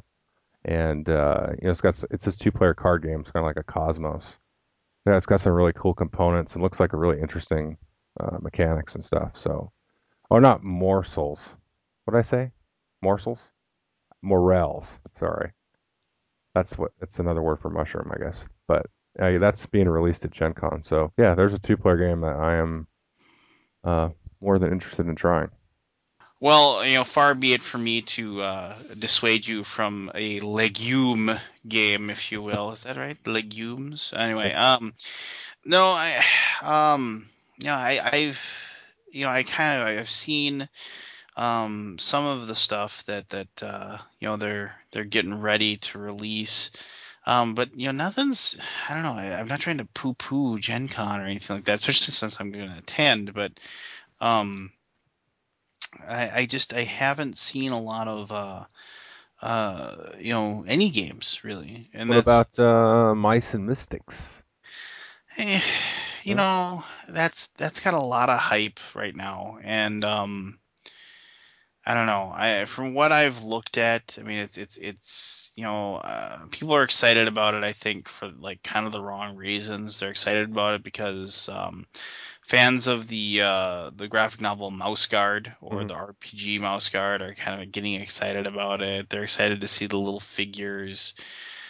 And 0.66 1.08
uh, 1.08 1.48
you 1.62 1.66
know, 1.66 1.72
it's 1.72 1.82
got 1.82 2.04
it's 2.10 2.26
this 2.26 2.36
two-player 2.36 2.74
card 2.74 3.04
game. 3.04 3.22
It's 3.22 3.32
kind 3.32 3.46
of 3.46 3.48
like 3.48 3.58
a 3.58 3.72
Kosmos. 3.72 4.24
Yeah, 5.06 5.16
it's 5.16 5.28
got 5.28 5.42
some 5.42 5.54
really 5.54 5.74
cool 5.74 5.94
components 5.94 6.54
and 6.54 6.64
looks 6.64 6.80
like 6.80 6.94
a 6.94 6.98
really 6.98 7.22
interesting 7.22 7.78
uh, 8.20 8.38
mechanics 8.42 8.96
and 8.96 9.06
stuff. 9.06 9.34
So, 9.38 9.72
oh, 10.32 10.40
not 10.40 10.64
morsels. 10.64 11.40
What 12.04 12.14
did 12.14 12.26
I 12.26 12.30
say? 12.30 12.52
Morsels? 13.04 13.38
Morels. 14.24 14.88
Sorry. 15.20 15.52
That's 16.56 16.78
what. 16.78 16.92
It's 17.02 17.20
another 17.20 17.44
word 17.44 17.60
for 17.60 17.70
mushroom, 17.70 18.12
I 18.12 18.24
guess. 18.24 18.44
But 18.68 18.88
uh, 19.20 19.38
that's 19.38 19.68
being 19.68 19.88
released 19.88 20.26
at 20.26 20.32
Gen 20.32 20.54
Con. 20.54 20.82
So 20.82 21.14
yeah, 21.18 21.36
there's 21.36 21.54
a 21.54 21.60
two-player 21.60 21.98
game 21.98 22.22
that 22.22 22.36
I 22.36 22.56
am 22.56 22.88
uh, 23.84 24.10
more 24.42 24.58
than 24.58 24.72
interested 24.72 25.06
in 25.06 25.16
trying. 25.16 25.50
Well 26.40 26.86
you 26.86 26.96
know 26.96 27.04
far 27.04 27.34
be 27.34 27.54
it 27.54 27.62
for 27.62 27.78
me 27.78 28.02
to 28.02 28.42
uh, 28.42 28.76
dissuade 28.98 29.46
you 29.48 29.64
from 29.64 30.12
a 30.16 30.40
legume 30.42 31.32
game 31.68 32.10
if 32.10 32.32
you 32.32 32.42
will 32.42 32.72
is 32.72 32.84
that 32.84 32.98
right 32.98 33.18
legumes 33.28 34.14
anyway 34.16 34.52
um 34.54 34.94
no 35.64 35.86
i 35.88 36.24
um 36.62 37.26
you 37.60 37.68
know 37.68 37.74
i 37.74 38.00
i've 38.12 38.42
you 39.12 39.26
know 39.26 39.32
i 39.32 39.44
kind 39.44 39.82
of 39.82 39.88
i've 39.88 40.10
seen 40.10 40.68
um, 41.38 41.98
some 42.00 42.26
of 42.26 42.48
the 42.48 42.56
stuff 42.56 43.04
that 43.06 43.30
that 43.30 43.64
uh, 43.64 43.98
you 44.20 44.28
know 44.28 44.38
they're 44.38 44.76
they're 44.92 45.04
getting 45.04 45.40
ready 45.40 45.78
to 45.78 46.00
release. 46.00 46.72
Um, 47.28 47.56
but 47.56 47.78
you 47.78 47.88
know, 47.88 48.04
nothing's. 48.04 48.60
I 48.88 48.94
don't 48.94 49.04
know. 49.04 49.14
I, 49.14 49.38
I'm 49.40 49.48
not 49.48 49.60
trying 49.60 49.80
to 49.80 49.86
poo-poo 49.86 50.60
Gen 50.60 50.88
Con 50.88 51.20
or 51.20 51.26
anything 51.26 51.58
like 51.58 51.66
that, 51.66 51.80
especially 51.80 52.12
since 52.12 52.40
I'm 52.40 52.52
going 52.52 52.70
to 52.70 52.78
attend. 52.78 53.34
But 53.34 53.52
um, 54.22 54.72
I, 56.08 56.32
I 56.42 56.46
just 56.46 56.74
I 56.74 56.82
haven't 56.84 57.38
seen 57.38 57.72
a 57.72 57.82
lot 57.82 58.08
of 58.08 58.32
uh, 58.32 58.66
uh, 59.42 60.14
you 60.20 60.34
know, 60.34 60.64
any 60.68 60.90
games 60.90 61.42
really, 61.44 61.90
and 61.94 62.10
What 62.10 62.18
about 62.18 62.58
uh, 62.60 63.14
Mice 63.16 63.54
and 63.54 63.66
Mystics? 63.66 64.44
eh, 65.38 65.62
you 66.24 66.36
know, 66.36 66.84
that's 67.10 67.48
that's 67.58 67.80
got 67.80 67.94
a 67.94 68.00
lot 68.00 68.30
of 68.30 68.40
hype 68.40 68.80
right 68.96 69.16
now, 69.16 69.58
and 69.64 70.04
um, 70.04 70.60
I 71.86 71.94
don't 71.94 72.08
know. 72.08 72.32
I 72.36 72.66
from 72.66 72.94
what 72.96 73.12
I've 73.12 73.44
looked 73.44 73.78
at, 73.78 74.18
I 74.20 74.24
mean, 74.24 74.40
it's 74.40 74.58
it's 74.58 74.78
it's 74.78 75.52
you 75.56 75.64
know, 75.64 75.96
uh, 75.98 76.46
people 76.52 76.74
are 76.74 76.84
excited 76.84 77.28
about 77.28 77.54
it. 77.54 77.64
I 77.64 77.74
think 77.74 78.08
for 78.10 78.28
like 78.28 78.64
kind 78.64 78.86
of 78.88 78.92
the 78.92 79.02
wrong 79.04 79.36
reasons. 79.36 80.00
They're 80.00 80.10
excited 80.10 80.50
about 80.52 80.76
it 80.76 80.84
because 80.84 81.48
um, 81.50 81.86
fans 82.46 82.88
of 82.88 83.08
the 83.08 83.42
uh, 83.42 83.92
the 83.96 84.08
graphic 84.08 84.42
novel 84.42 84.72
Mouse 84.72 85.06
Guard 85.08 85.56
or 85.62 85.84
hmm 85.84 85.88
the 85.88 85.96
RPG 85.96 86.60
Mouse 86.60 86.90
Guard 86.90 87.22
are 87.22 87.36
kind 87.36 87.62
of 87.62 87.72
getting 87.72 87.94
excited 88.02 88.48
about 88.48 88.82
it. 88.82 89.10
They're 89.10 89.24
excited 89.24 89.62
to 89.62 89.68
see 89.68 89.88
the 89.88 89.98
little 90.00 90.20
figures. 90.20 91.14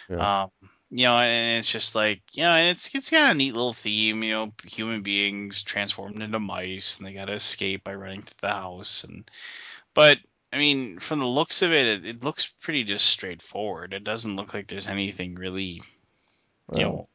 Yeah. 0.08 0.26
Um, 0.26 0.50
you 0.90 1.04
know, 1.04 1.18
and 1.18 1.58
it's 1.58 1.70
just 1.70 1.94
like 1.94 2.22
you 2.32 2.42
know, 2.44 2.56
it's 2.56 2.94
it's 2.94 3.10
got 3.10 3.32
a 3.32 3.34
neat 3.34 3.52
little 3.54 3.72
theme. 3.72 4.22
You 4.22 4.32
know, 4.32 4.52
human 4.66 5.02
beings 5.02 5.62
transformed 5.62 6.22
into 6.22 6.40
mice, 6.40 6.98
and 6.98 7.06
they 7.06 7.14
got 7.14 7.26
to 7.26 7.32
escape 7.34 7.84
by 7.84 7.94
running 7.94 8.22
through 8.22 8.36
the 8.42 8.54
house 8.54 9.04
and 9.04 9.30
but 9.94 10.18
I 10.52 10.58
mean, 10.58 11.00
from 11.00 11.18
the 11.20 11.26
looks 11.26 11.62
of 11.62 11.72
it, 11.72 11.86
it, 11.86 12.06
it 12.06 12.24
looks 12.24 12.46
pretty 12.48 12.84
just 12.84 13.06
straightforward. 13.06 13.92
It 13.94 14.04
doesn't 14.04 14.36
look 14.36 14.54
like 14.54 14.68
there's 14.68 14.88
anything 14.88 15.34
really, 15.34 15.80
you 16.72 16.84
Well, 16.84 16.84
know. 16.84 17.08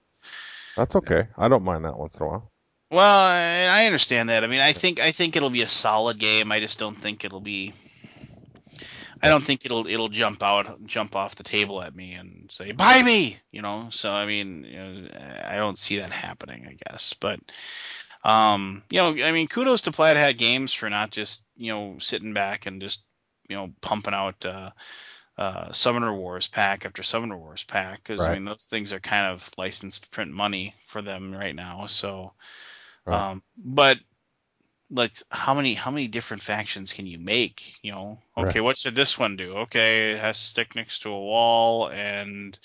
that's 0.76 0.96
okay. 0.96 1.30
I 1.38 1.48
don't 1.50 1.64
mind 1.64 1.86
that 1.86 1.98
once 1.98 2.16
in 2.16 2.24
a 2.24 2.28
while. 2.28 2.51
Well, 2.92 3.70
I, 3.70 3.86
understand 3.86 4.28
that. 4.30 4.44
I 4.44 4.48
mean, 4.48 4.60
I 4.60 4.74
think 4.74 5.00
I 5.00 5.14
think 5.14 5.38
it'll 5.38 5.50
be 5.50 5.62
a 5.62 5.68
solid 5.68 6.20
game. 6.20 6.52
I 6.52 6.60
just 6.60 6.78
don't 6.78 6.98
think 6.98 7.24
it'll 7.24 7.40
be. 7.40 7.74
I 9.24 9.30
don't 9.30 9.44
think 9.44 9.66
it'll 9.66 9.88
it'll 9.88 10.10
jump 10.10 10.44
out, 10.44 10.86
jump 10.86 11.16
off 11.16 11.36
the 11.36 11.44
table 11.44 11.82
at 11.82 11.96
me 11.96 12.14
and 12.14 12.52
say 12.52 12.74
buy 12.74 13.02
me, 13.02 13.38
you 13.50 13.62
know. 13.62 13.88
So 13.92 14.12
I 14.12 14.26
mean, 14.26 14.66
you 14.66 14.78
know, 14.78 15.08
I 15.46 15.56
don't 15.56 15.78
see 15.78 16.00
that 16.00 16.12
happening. 16.12 16.68
I 16.68 16.76
guess, 16.86 17.14
but 17.14 17.40
um, 18.26 18.84
you 18.90 19.00
know, 19.00 19.24
I 19.24 19.32
mean, 19.32 19.48
kudos 19.48 19.84
to 19.84 19.92
Plaid 19.92 20.18
Hat 20.18 20.38
Games 20.38 20.74
for 20.74 20.90
not 20.90 21.12
just 21.12 21.46
you 21.56 21.72
know 21.72 21.96
sitting 22.00 22.34
back 22.34 22.66
and 22.66 22.82
just 22.82 23.06
you 23.48 23.56
know 23.56 23.72
pumping 23.82 24.14
out. 24.14 24.46
Uh, 24.46 24.72
uh, 25.38 25.72
Summoner 25.72 26.14
Wars 26.14 26.48
pack 26.48 26.86
after 26.86 27.02
Summoner 27.02 27.38
Wars 27.38 27.64
pack 27.64 28.04
because 28.04 28.20
I 28.20 28.34
mean 28.34 28.46
those 28.46 28.66
things 28.66 28.94
are 28.94 29.00
kind 29.00 29.26
of 29.28 29.50
licensed 29.58 30.12
print 30.12 30.32
money 30.32 30.76
for 30.88 31.02
them 31.02 31.34
right 31.34 31.56
now. 31.56 31.88
So, 31.88 32.34
Right. 33.06 33.28
um, 33.32 33.44
but 33.58 34.00
like 34.90 35.14
how 35.32 35.54
many 35.54 35.74
how 35.74 35.92
many 35.92 36.08
different 36.08 36.44
factions 36.44 36.94
can 36.94 37.08
you 37.08 37.18
make? 37.20 37.78
You 37.82 37.94
know, 37.94 38.20
okay, 38.38 38.60
Right. 38.60 38.66
what 38.66 38.78
should 38.78 38.96
this 38.96 39.18
one 39.18 39.36
do? 39.38 39.58
Okay, 39.60 40.12
it 40.12 40.20
has 40.20 40.40
to 40.40 40.46
stick 40.46 40.76
next 40.76 41.00
to 41.04 41.10
a 41.10 41.20
wall 41.20 41.88
and 41.88 42.58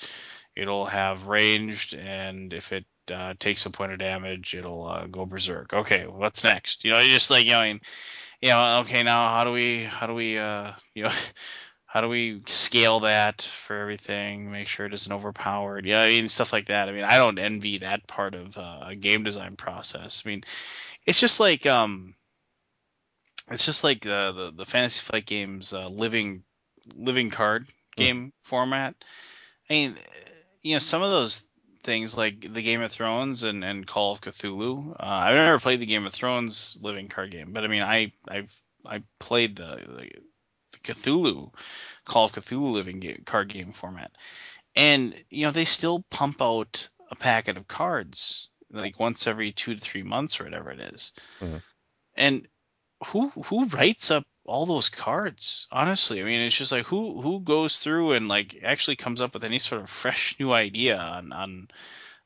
it'll 0.57 0.87
have 0.87 1.27
ranged, 1.29 1.95
and 1.95 2.53
if 2.53 2.73
it 2.73 2.87
uh, 3.13 3.35
takes 3.39 3.67
a 3.67 3.71
point 3.71 3.93
of 3.93 3.99
damage, 3.99 4.55
it'll 4.55 4.87
uh, 4.89 5.07
go 5.07 5.27
berserk. 5.27 5.73
Okay, 5.73 6.07
what's 6.07 6.45
next? 6.45 6.85
You 6.85 6.93
know, 6.93 7.01
you're 7.01 7.15
just 7.15 7.31
like 7.31 7.47
you 7.47 7.53
know, 7.53 7.63
you 7.63 7.81
know, 8.51 8.79
okay, 8.81 9.03
now 9.03 9.29
how 9.29 9.45
do 9.45 9.53
we 9.53 9.85
how 9.85 10.07
do 10.07 10.15
we 10.15 10.39
uh, 10.39 10.73
you 10.95 11.05
know 11.05 11.13
how 11.97 12.03
do 12.03 12.11
we 12.11 12.43
scale 12.47 13.01
that 13.01 13.41
for 13.41 13.75
everything 13.75 14.53
make 14.53 14.69
sure 14.69 14.85
it 14.85 14.93
isn't 14.93 15.15
overpowered? 15.15 15.87
Yeah 15.87 16.03
i 16.03 16.09
mean 16.09 16.29
stuff 16.29 16.53
like 16.53 16.67
that. 16.67 16.91
I 16.91 16.93
mean 16.93 17.05
i 17.05 17.17
don't 17.17 17.39
envy 17.39 17.79
that 17.79 18.07
part 18.07 18.35
of 18.35 18.59
uh, 18.59 18.81
a 18.89 18.95
game 18.95 19.25
design 19.25 19.57
process. 19.57 20.23
I 20.23 20.29
mean 20.29 20.45
it's 21.07 21.19
just 21.19 21.41
like 21.41 21.65
um 21.65 22.15
it's 23.51 23.65
just 23.65 23.83
like 23.83 24.05
uh, 24.05 24.33
the 24.33 24.53
the 24.55 24.67
fantasy 24.67 25.01
flight 25.01 25.25
games 25.25 25.73
uh, 25.73 25.89
living 25.89 26.45
living 26.95 27.31
card 27.31 27.65
hmm. 27.97 28.03
game 28.03 28.33
format. 28.43 28.95
I 29.71 29.73
mean 29.73 29.95
you 30.61 30.75
know 30.75 30.81
some 30.81 31.01
of 31.01 31.09
those 31.09 31.49
things 31.81 32.15
like 32.15 32.43
the 32.53 32.61
game 32.63 32.83
of 32.83 32.93
thrones 32.93 33.43
and, 33.43 33.65
and 33.65 33.87
call 33.87 34.13
of 34.13 34.21
cthulhu 34.21 34.91
uh, 34.91 34.97
i've 34.99 35.37
never 35.37 35.61
played 35.61 35.79
the 35.79 35.87
game 35.87 36.05
of 36.05 36.13
thrones 36.13 36.81
living 36.83 37.07
card 37.07 37.31
game 37.31 37.53
but 37.53 37.63
i 37.63 37.69
mean 37.69 37.83
i 37.85 38.11
i've 38.27 38.53
i 38.85 39.01
played 39.21 39.55
the, 39.55 39.63
the 39.87 40.11
cthulhu 40.87 41.53
Call 42.07 42.27
of 42.27 42.33
Cthulhu 42.33 42.73
living 42.73 43.01
game, 43.01 43.23
card 43.27 43.53
game 43.53 43.71
format. 43.71 44.13
And 44.77 45.15
you 45.31 45.47
know, 45.47 45.51
they 45.53 45.65
still 45.65 46.05
pump 46.11 46.41
out 46.41 46.89
a 47.11 47.17
packet 47.17 47.57
of 47.57 47.69
cards 47.69 48.49
like 48.71 48.99
once 49.01 49.27
every 49.27 49.53
2 49.53 49.75
to 49.75 49.81
3 49.81 50.03
months 50.03 50.41
or 50.41 50.45
whatever 50.45 50.71
it 50.71 50.81
is. 50.81 51.13
hmm 51.41 51.59
And 52.17 52.49
who 53.07 53.29
who 53.31 53.67
writes 53.67 54.11
up 54.11 54.25
all 54.45 54.67
those 54.67 54.89
cards? 54.89 55.67
Honestly, 55.71 56.21
I 56.21 56.25
mean, 56.25 56.41
it's 56.43 56.57
just 56.57 56.73
like 56.73 56.87
who 56.87 57.21
who 57.21 57.41
goes 57.41 57.79
through 57.79 58.13
and 58.13 58.29
like 58.29 58.61
actually 58.63 58.97
comes 58.97 59.21
up 59.21 59.35
with 59.35 59.45
any 59.45 59.59
sort 59.59 59.83
of 59.83 59.91
fresh 59.91 60.39
new 60.41 60.53
idea 60.53 60.99
on 60.99 61.33
on 61.33 61.69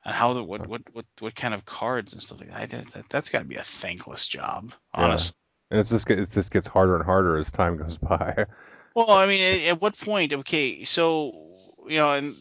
on 0.05 0.15
how 0.15 0.35
the 0.35 0.45
what 0.45 0.67
what 0.67 0.83
what 0.93 1.07
what 1.21 1.35
kind 1.35 1.55
of 1.55 1.65
cards 1.65 2.13
and 2.13 2.23
stuff 2.23 2.41
like 2.41 2.51
that. 2.51 2.71
that 2.93 3.09
that's 3.09 3.31
got 3.31 3.41
to 3.41 3.45
be 3.47 3.57
a 3.57 3.65
thankless 3.65 4.29
job, 4.29 4.73
honestly. 4.93 5.40
And 5.71 5.81
it's 5.81 5.91
just 5.91 6.09
it 6.11 6.31
just 6.31 6.51
gets 6.51 6.67
harder 6.67 6.97
and 6.97 7.05
harder 7.05 7.39
as 7.39 7.51
time 7.51 7.77
goes 7.77 7.97
by. 8.03 8.47
Well, 8.95 9.11
I 9.11 9.27
mean, 9.27 9.41
at, 9.41 9.69
at 9.73 9.81
what 9.81 9.99
point? 9.99 10.33
Okay, 10.33 10.85
so 10.85 11.33
you 11.87 11.99
know, 11.99 12.13
and 12.13 12.35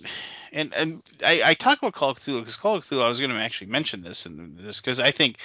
and 0.52 0.74
and 0.74 1.04
I, 1.24 1.42
I 1.46 1.54
talk 1.54 1.78
about 1.80 1.94
Call 1.94 2.10
of 2.10 2.18
Cthulhu 2.18 2.40
because 2.40 2.56
Call 2.56 2.76
of 2.76 2.84
Cthulhu. 2.84 3.04
I 3.04 3.10
was 3.10 3.20
going 3.20 3.32
to 3.32 3.38
actually 3.38 3.72
mention 3.72 4.02
this 4.02 4.26
and 4.26 4.58
this 4.58 4.82
because 4.82 5.00
I 5.00 5.12
think 5.12 5.38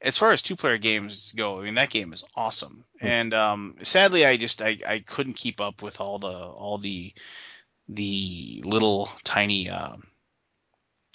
as 0.00 0.18
far 0.18 0.32
as 0.32 0.42
two 0.42 0.56
player 0.56 0.78
games 0.78 1.32
go, 1.36 1.60
I 1.60 1.64
mean 1.64 1.74
that 1.74 1.90
game 1.90 2.12
is 2.12 2.24
awesome. 2.36 2.84
Hmm. 3.00 3.06
And 3.06 3.34
um, 3.34 3.76
sadly, 3.82 4.26
I 4.26 4.36
just 4.36 4.62
I, 4.62 4.78
I 4.86 4.98
couldn't 5.00 5.34
keep 5.34 5.60
up 5.60 5.82
with 5.82 6.00
all 6.00 6.18
the 6.18 6.28
all 6.28 6.78
the 6.78 7.12
the 7.88 8.62
little 8.64 9.10
tiny 9.24 9.70
uh, 9.70 9.96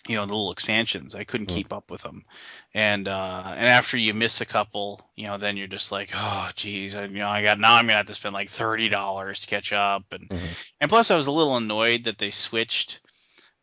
you 0.08 0.16
know 0.18 0.26
the 0.26 0.34
little 0.34 0.52
expansions. 0.52 1.16
I 1.16 1.24
couldn't 1.24 1.48
hmm 1.48 1.64
keep 1.64 1.74
up 1.74 1.90
with 1.92 2.02
them. 2.04 2.26
And 2.74 3.08
uh, 3.08 3.44
and 3.58 3.68
after 3.68 3.98
you 3.98 4.14
miss 4.14 4.42
a 4.42 4.46
couple, 4.46 5.00
you 5.16 5.28
know, 5.28 5.38
then 5.38 5.58
you're 5.58 5.68
just 5.68 5.92
like, 5.92 6.10
oh, 6.14 6.50
geez, 6.56 6.96
I, 6.96 7.06
you 7.06 7.20
know, 7.20 7.30
I 7.30 7.44
got 7.44 7.60
now 7.60 7.76
I'm 7.76 7.86
gonna 7.86 7.98
have 7.98 8.08
to 8.08 8.14
spend 8.14 8.34
like 8.34 8.50
thirty 8.50 8.90
dollars 8.90 9.42
to 9.42 9.48
catch 9.48 9.74
up. 9.74 10.04
And 10.12 10.30
hmm 10.30 10.54
and 10.82 10.90
plus, 10.90 11.12
I 11.12 11.18
was 11.18 11.28
a 11.28 11.32
little 11.32 11.58
annoyed 11.58 12.06
that 12.06 12.18
they 12.18 12.32
switched 12.32 13.02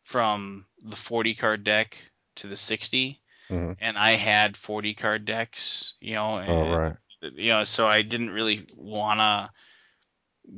from 0.03 0.65
the 0.83 0.95
40 0.95 1.35
card 1.35 1.63
deck 1.63 1.97
to 2.37 2.47
the 2.47 2.57
60 2.57 3.21
hmm 3.49 3.73
and 3.79 3.97
I 3.97 4.11
had 4.11 4.57
40 4.57 4.93
card 4.93 5.25
decks, 5.25 5.95
you 6.01 6.15
know, 6.15 6.37
Oh, 6.45 6.65
and 6.65 6.65
right. 6.65 6.97
you 7.21 7.51
know, 7.51 7.63
so 7.63 7.87
I 7.87 8.01
didn't 8.03 8.31
really 8.31 8.67
want 8.75 9.19
to 9.19 9.51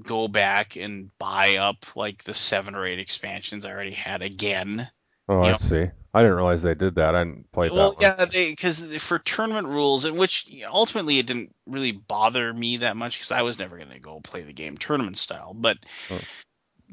go 0.01 0.27
back 0.27 0.76
and 0.76 1.11
buy 1.18 1.57
up 1.57 1.95
like 1.95 2.23
the 2.23 2.34
7 2.34 2.76
or 2.76 2.85
8 2.85 2.99
expansions 2.99 3.65
I 3.65 3.72
already 3.72 3.91
had 3.91 4.22
again. 4.22 4.89
Oh, 5.30 5.41
I 5.41 5.52
know, 5.52 5.58
see. 5.58 5.88
I 6.14 6.22
didn't 6.22 6.36
realize 6.36 6.62
they 6.62 6.76
did 6.76 6.95
that. 6.95 7.16
I 7.16 7.24
didn't 7.24 7.52
play 7.52 7.70
well, 7.70 7.91
that 7.91 7.98
one. 7.98 8.16
yeah, 8.20 8.26
they 8.26 8.52
because 8.52 8.98
for 8.98 9.20
tournament 9.20 9.68
rules, 9.68 10.06
in 10.06 10.16
which 10.16 10.45
ultimately 10.70 11.18
it 11.18 11.26
didn't 11.26 11.56
really 11.66 11.91
bother 11.91 12.54
me 12.54 12.78
that 12.78 12.95
much 12.95 13.18
because 13.18 13.32
I 13.32 13.41
was 13.41 13.58
never 13.58 13.78
going 13.78 13.90
to 13.90 14.00
go 14.00 14.20
play 14.20 14.41
the 14.41 14.54
game 14.54 14.78
tournament 14.78 15.18
style. 15.18 15.54
But 15.54 15.78
Oh, 16.12 16.20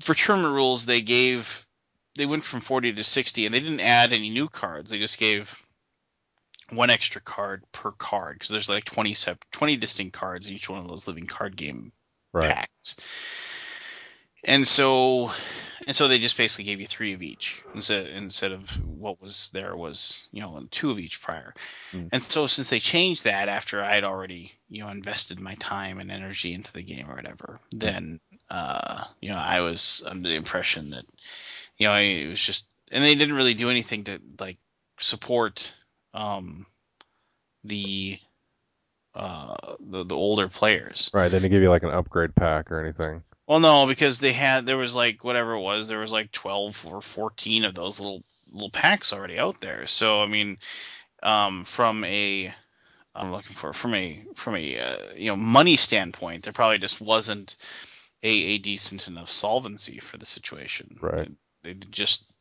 for 0.00 0.14
tournament 0.14 0.54
rules, 0.54 0.86
they 0.86 1.02
gave 1.02 1.66
they 2.16 2.26
went 2.26 2.44
from 2.44 2.60
40 2.60 2.94
to 2.94 3.04
60 3.04 3.46
and 3.46 3.54
they 3.54 3.60
didn't 3.60 3.80
add 3.80 4.12
any 4.12 4.30
new 4.30 4.48
cards. 4.48 4.90
They 4.90 4.98
just 4.98 5.18
gave 5.18 5.62
one 6.70 6.90
extra 6.90 7.20
card 7.20 7.64
per 7.72 7.90
card 7.92 8.36
because 8.36 8.50
there's 8.50 8.68
like 8.68 8.84
20 8.84 9.14
sep- 9.14 9.44
20 9.52 9.76
distinct 9.76 10.12
cards 10.16 10.48
in 10.48 10.54
each 10.54 10.68
one 10.68 10.78
of 10.78 10.88
those 10.88 11.06
living 11.06 11.26
card 11.26 11.56
game 11.56 11.92
right. 12.32 12.54
packs. 12.54 12.96
And 14.44 14.66
so 14.66 15.32
and 15.86 15.96
so 15.96 16.08
they 16.08 16.18
just 16.18 16.36
basically 16.36 16.64
gave 16.64 16.80
you 16.80 16.86
three 16.86 17.14
of 17.14 17.22
each 17.22 17.62
instead 17.74 18.06
instead 18.08 18.52
of 18.52 18.70
what 18.86 19.20
was 19.20 19.50
there 19.52 19.76
was 19.76 20.28
you 20.32 20.40
know 20.40 20.66
two 20.70 20.90
of 20.90 20.98
each 20.98 21.20
prior. 21.22 21.54
Mm. 21.92 22.08
And 22.12 22.22
so 22.22 22.46
since 22.46 22.70
they 22.70 22.80
changed 22.80 23.24
that 23.24 23.48
after 23.48 23.82
I 23.82 23.94
had 23.94 24.04
already 24.04 24.52
you 24.68 24.82
know 24.82 24.90
invested 24.90 25.40
my 25.40 25.54
time 25.56 26.00
and 26.00 26.10
energy 26.10 26.52
into 26.54 26.72
the 26.72 26.82
game 26.82 27.10
or 27.10 27.16
whatever, 27.16 27.60
Mm. 27.74 27.80
then 27.80 28.20
uh, 28.48 29.04
you 29.20 29.30
know 29.30 29.38
I 29.38 29.60
was 29.60 30.02
under 30.06 30.28
the 30.28 30.36
impression 30.36 30.90
that 30.90 31.04
you 31.78 31.86
know 31.86 31.94
it 31.94 32.28
was 32.28 32.42
just 32.42 32.68
and 32.92 33.04
they 33.04 33.14
didn't 33.14 33.36
really 33.36 33.54
do 33.54 33.70
anything 33.70 34.04
to 34.04 34.20
like 34.38 34.58
support 34.98 35.72
um, 36.12 36.66
the 37.64 38.18
uh, 39.14 39.56
the 39.80 40.04
the 40.04 40.16
older 40.16 40.48
players. 40.48 41.10
Right. 41.12 41.28
They 41.28 41.38
didn't 41.38 41.50
give 41.52 41.62
you 41.62 41.70
like 41.70 41.82
an 41.82 41.90
upgrade 41.90 42.34
pack 42.34 42.70
or 42.70 42.80
anything. 42.80 43.22
Well, 43.50 43.58
no, 43.58 43.88
because 43.88 44.20
they 44.20 44.32
had 44.32 44.64
there 44.64 44.76
was 44.76 44.94
like 44.94 45.24
whatever 45.24 45.54
it 45.54 45.60
was, 45.60 45.88
there 45.88 45.98
was 45.98 46.12
like 46.12 46.30
twelve 46.30 46.86
or 46.86 47.02
fourteen 47.02 47.64
of 47.64 47.74
those 47.74 47.98
little 47.98 48.22
little 48.52 48.70
packs 48.70 49.12
already 49.12 49.40
out 49.40 49.60
there. 49.60 49.88
So 49.88 50.22
I 50.22 50.26
mean, 50.26 50.58
um, 51.20 51.64
from 51.64 52.04
a 52.04 52.54
I'm 53.12 53.32
looking 53.32 53.56
for 53.56 53.72
from 53.72 53.94
a 53.94 54.22
from 54.36 54.54
a 54.54 54.78
uh, 54.78 54.98
you 55.16 55.26
know 55.26 55.36
money 55.36 55.76
standpoint, 55.76 56.44
there 56.44 56.52
probably 56.52 56.78
just 56.78 57.00
wasn't 57.00 57.56
a, 58.22 58.30
a 58.30 58.58
decent 58.58 59.08
enough 59.08 59.30
solvency 59.30 59.98
for 59.98 60.16
the 60.16 60.26
situation. 60.26 60.96
Right. 61.00 61.32
They, 61.64 61.72
they 61.72 61.86
just 61.90 62.32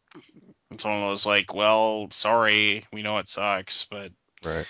it's 0.70 0.86
one 0.86 0.94
of 0.94 1.10
those 1.10 1.26
like, 1.26 1.56
well, 1.56 2.08
sorry, 2.12 2.86
we 2.94 3.02
know 3.02 3.18
it 3.18 3.28
sucks, 3.28 3.88
but 3.90 4.12
Right. 4.44 4.68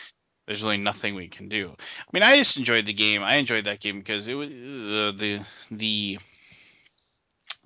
There's 0.50 0.64
really 0.64 0.78
nothing 0.78 1.14
we 1.14 1.28
can 1.28 1.48
do. 1.48 1.70
I 1.78 2.10
mean, 2.12 2.24
I 2.24 2.36
just 2.38 2.58
enjoyed 2.58 2.88
the 2.88 2.94
game. 2.94 3.22
I 3.22 3.36
enjoyed 3.36 3.66
that 3.66 3.82
game 3.82 4.00
because 4.00 4.28
it 4.28 4.34
was 4.34 4.50
uh, 4.50 5.14
the 5.16 5.46
the 5.70 6.18
the 6.18 6.18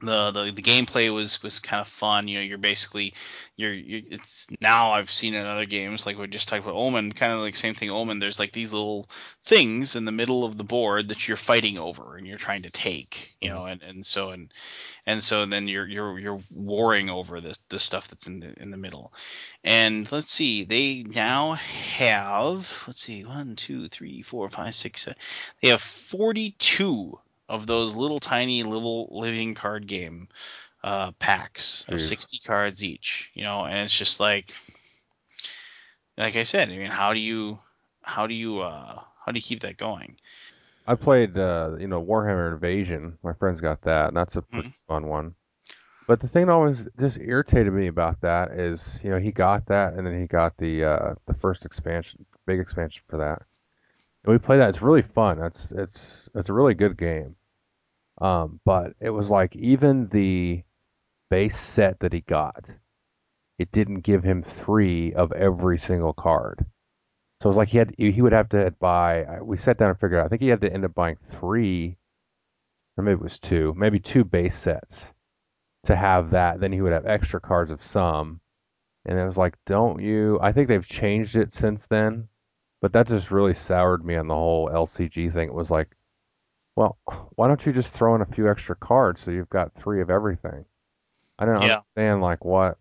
the, 0.03 0.31
the, 0.31 0.51
the 0.51 0.61
gameplay 0.61 1.13
was 1.13 1.41
was 1.43 1.59
kind 1.59 1.81
of 1.81 1.87
fun. 1.87 2.27
You 2.27 2.37
know, 2.39 2.43
you're 2.43 2.57
basically 2.57 3.13
you're, 3.55 3.73
you're 3.73 4.01
it's 4.09 4.47
now 4.61 4.91
I've 4.91 5.11
seen 5.11 5.33
in 5.33 5.45
other 5.45 5.65
games 5.65 6.05
like 6.05 6.17
we 6.17 6.27
just 6.27 6.47
talked 6.47 6.63
about 6.63 6.75
Omen, 6.75 7.11
kind 7.11 7.31
of 7.33 7.39
like 7.39 7.55
same 7.55 7.73
thing. 7.75 7.89
Omen, 7.89 8.19
there's 8.19 8.39
like 8.39 8.51
these 8.51 8.73
little 8.73 9.09
things 9.43 9.95
in 9.95 10.05
the 10.05 10.11
middle 10.11 10.43
of 10.45 10.57
the 10.57 10.63
board 10.63 11.09
that 11.09 11.27
you're 11.27 11.37
fighting 11.37 11.77
over 11.77 12.15
and 12.17 12.27
you're 12.27 12.37
trying 12.37 12.63
to 12.63 12.71
take. 12.71 13.35
You 13.41 13.49
Mhm. 13.49 13.53
know, 13.53 13.65
and, 13.65 13.81
and 13.83 14.05
so 14.05 14.29
and 14.31 14.51
and 15.05 15.23
so 15.23 15.45
then 15.45 15.67
you're 15.67 15.87
you're 15.87 16.19
you're 16.19 16.39
warring 16.55 17.09
over 17.09 17.41
the 17.41 17.57
the 17.69 17.79
stuff 17.79 18.07
that's 18.07 18.27
in 18.27 18.39
the 18.39 18.53
in 18.61 18.71
the 18.71 18.77
middle. 18.77 19.13
And 19.63 20.11
let's 20.11 20.31
see, 20.31 20.63
they 20.63 21.03
now 21.03 21.53
have 21.53 22.83
let's 22.87 23.01
see, 23.03 23.23
one, 23.25 23.55
two, 23.55 23.87
three, 23.89 24.21
four, 24.21 24.49
five, 24.49 24.75
six, 24.75 25.03
seven. 25.03 25.19
They 25.61 25.69
have 25.69 25.81
42 25.81 27.19
of 27.53 27.67
those 27.67 27.95
little 27.95 28.19
tiny 28.19 28.63
little 28.63 29.09
living 29.11 29.55
card 29.55 29.87
game 29.87 30.29
uh, 30.83 31.11
packs 31.13 31.85
of 31.89 32.01
Jeez. 32.01 32.13
60 32.13 32.39
cards 32.39 32.83
each. 32.83 33.31
You 33.35 33.43
know, 33.43 33.65
and 33.65 33.77
it's 33.79 33.97
just 33.97 34.19
like, 34.19 34.53
like 36.17 36.35
I 36.35 36.43
said, 36.43 36.69
I 36.69 36.77
mean, 36.77 36.89
how 36.91 37.13
do 37.13 37.19
you, 37.19 37.59
how 38.01 38.27
do 38.27 38.33
you, 38.33 38.59
uh, 38.61 39.01
how 39.25 39.31
do 39.31 39.37
you 39.39 39.43
keep 39.43 39.61
that 39.61 39.77
going? 39.77 40.17
I 40.87 40.95
played, 40.95 41.37
uh, 41.37 41.75
you 41.79 41.87
know, 41.87 42.03
Warhammer 42.03 42.53
Invasion. 42.53 43.17
My 43.23 43.33
friend's 43.33 43.61
got 43.61 43.81
that, 43.83 44.09
and 44.09 44.17
that's 44.17 44.35
a 44.35 44.41
pretty 44.41 44.69
Mhm. 44.69 44.73
fun 44.87 45.07
one. 45.07 45.35
But 46.07 46.19
the 46.21 46.27
thing 46.27 46.47
that 46.47 46.53
always 46.53 46.83
just 46.99 47.17
irritated 47.19 47.73
me 47.73 47.87
about 47.87 48.21
that 48.21 48.51
is, 48.51 48.99
you 49.03 49.09
know, 49.11 49.19
he 49.19 49.31
got 49.31 49.65
that, 49.67 49.93
and 49.93 50.05
then 50.07 50.19
he 50.19 50.27
got 50.27 50.57
the 50.57 50.83
uh, 50.85 51.15
the 51.25 51.33
first 51.35 51.65
expansion, 51.65 52.25
big 52.45 52.59
expansion 52.59 53.03
for 53.07 53.17
that. 53.17 53.43
And 54.23 54.33
we 54.33 54.39
play 54.39 54.57
that. 54.57 54.69
It's 54.69 54.81
really 54.81 55.01
fun. 55.03 55.39
It's 55.41 55.71
it's 55.71 56.29
it's 56.35 56.49
a 56.49 56.53
really 56.53 56.75
good 56.75 56.97
game. 56.97 57.35
Um, 58.19 58.59
but 58.65 58.93
it 58.99 59.09
was 59.09 59.29
like 59.29 59.55
even 59.55 60.07
the 60.09 60.63
base 61.29 61.59
set 61.59 61.99
that 61.99 62.13
he 62.13 62.21
got, 62.21 62.65
it 63.57 63.71
didn't 63.71 64.01
give 64.01 64.23
him 64.23 64.43
three 64.43 65.13
of 65.13 65.31
every 65.31 65.79
single 65.79 66.13
card. 66.13 66.65
So 67.41 67.47
it 67.47 67.51
was 67.51 67.57
like 67.57 67.69
he 67.69 67.77
had 67.77 67.93
he 67.97 68.21
would 68.21 68.31
have 68.31 68.49
to 68.49 68.71
buy. 68.79 69.41
We 69.41 69.57
sat 69.57 69.77
down 69.77 69.89
and 69.89 69.99
figured 69.99 70.19
out. 70.19 70.25
I 70.25 70.29
think 70.29 70.41
he 70.41 70.47
had 70.47 70.61
to 70.61 70.71
end 70.71 70.85
up 70.85 70.93
buying 70.93 71.17
three, 71.29 71.97
or 72.97 73.03
maybe 73.03 73.15
it 73.15 73.21
was 73.23 73.39
two, 73.39 73.73
maybe 73.75 73.99
two 73.99 74.23
base 74.23 74.57
sets 74.57 75.11
to 75.85 75.95
have 75.95 76.31
that. 76.31 76.59
Then 76.59 76.71
he 76.71 76.81
would 76.81 76.93
have 76.93 77.05
extra 77.05 77.41
cards 77.41 77.71
of 77.71 77.83
some, 77.83 78.39
and 79.05 79.19
it 79.19 79.25
was 79.27 79.37
like, 79.37 79.57
don't 79.65 80.01
you? 80.01 80.39
I 80.41 80.51
think 80.53 80.67
they've 80.67 80.85
changed 80.85 81.35
it 81.35 81.53
since 81.53 81.85
then, 81.87 82.29
but 82.81 82.93
that 82.93 83.07
just 83.07 83.31
really 83.31 83.55
soured 83.55 84.05
me 84.05 84.15
on 84.15 84.27
the 84.27 84.35
whole 84.35 84.69
LCG 84.69 85.33
thing. 85.33 85.49
It 85.49 85.53
was 85.53 85.69
like, 85.69 85.89
well, 86.75 86.97
why 87.35 87.47
don't 87.47 87.65
you 87.65 87.73
just 87.73 87.89
throw 87.89 88.15
in 88.15 88.21
a 88.21 88.25
few 88.25 88.49
extra 88.49 88.75
cards 88.75 89.21
so 89.21 89.31
you've 89.31 89.49
got 89.49 89.73
three 89.75 90.01
of 90.01 90.09
everything? 90.09 90.65
I 91.39 91.45
don't 91.45 91.55
Yeah. 91.59 91.81
understand 91.95 92.21
like 92.21 92.45
what. 92.45 92.77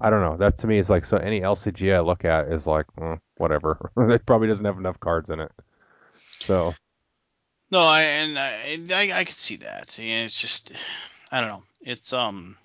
I 0.00 0.10
don't 0.10 0.22
know. 0.22 0.36
That 0.36 0.58
to 0.58 0.66
me 0.68 0.78
is 0.78 0.88
like 0.88 1.04
so. 1.06 1.16
Any 1.16 1.40
LCG 1.40 1.94
I 1.94 2.00
look 2.00 2.24
at 2.24 2.52
is 2.52 2.66
like 2.66 2.86
mm, 2.98 3.18
whatever. 3.36 3.90
it 3.96 4.24
probably 4.26 4.48
doesn't 4.48 4.64
have 4.64 4.78
enough 4.78 5.00
cards 5.00 5.28
in 5.30 5.40
it. 5.40 5.52
So 6.46 6.74
No, 7.70 7.80
I 7.80 8.02
and 8.02 8.38
I 8.38 8.78
I, 8.92 9.20
I 9.20 9.24
could 9.24 9.34
see 9.34 9.56
that. 9.56 9.98
Yeah, 9.98 10.24
it's 10.24 10.40
just 10.40 10.72
I 11.30 11.40
don't 11.40 11.50
know. 11.50 11.62
It's 11.80 12.12
um 12.12 12.56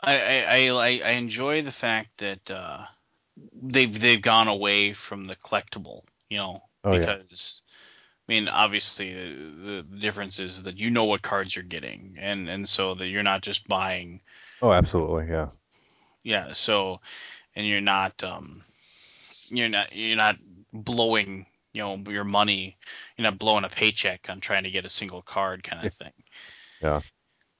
I 0.00 0.14
I 0.20 0.44
I, 0.44 0.68
I 0.68 1.00
I 1.04 1.10
enjoy 1.12 1.62
the 1.62 1.72
fact 1.72 2.18
that 2.18 2.50
uh, 2.50 2.84
they've 3.62 4.00
they've 4.00 4.22
gone 4.22 4.48
away 4.48 4.92
from 4.92 5.26
the 5.26 5.36
collectible. 5.36 6.02
You 6.30 6.38
know, 6.38 6.62
oh 6.84 6.96
yeah. 6.96 7.14
because 7.14 7.62
I 8.28 8.32
mean, 8.32 8.48
obviously 8.48 9.14
the, 9.14 9.86
the 9.88 9.98
difference 10.00 10.38
is 10.38 10.64
that 10.64 10.76
you 10.76 10.90
know 10.90 11.04
what 11.04 11.22
cards 11.22 11.56
you're 11.56 11.64
getting, 11.64 12.16
and 12.20 12.48
and 12.48 12.68
so 12.68 12.94
that 12.94 13.08
you're 13.08 13.22
not 13.22 13.42
just 13.42 13.66
buying. 13.68 14.20
Oh 14.60 14.72
absolutely. 14.72 15.28
Yeah. 15.28 15.48
Yeah. 16.22 16.52
So 16.52 17.00
and 17.56 17.66
you're 17.66 17.80
not 17.80 18.22
um 18.22 18.62
you're 19.48 19.68
not 19.70 19.96
you're 19.96 20.16
not 20.16 20.36
blowing 20.72 21.46
you 21.72 21.82
know 21.82 21.96
your 22.08 22.24
money. 22.24 22.76
You're 23.16 23.24
not 23.24 23.38
blowing 23.38 23.64
a 23.64 23.68
paycheck 23.68 24.26
on 24.28 24.40
trying 24.40 24.64
to 24.64 24.70
get 24.70 24.84
a 24.84 24.90
single 24.90 25.22
card 25.22 25.62
kind 25.62 25.86
of 25.86 25.94
thing. 25.94 26.12
Yeah. 26.82 27.00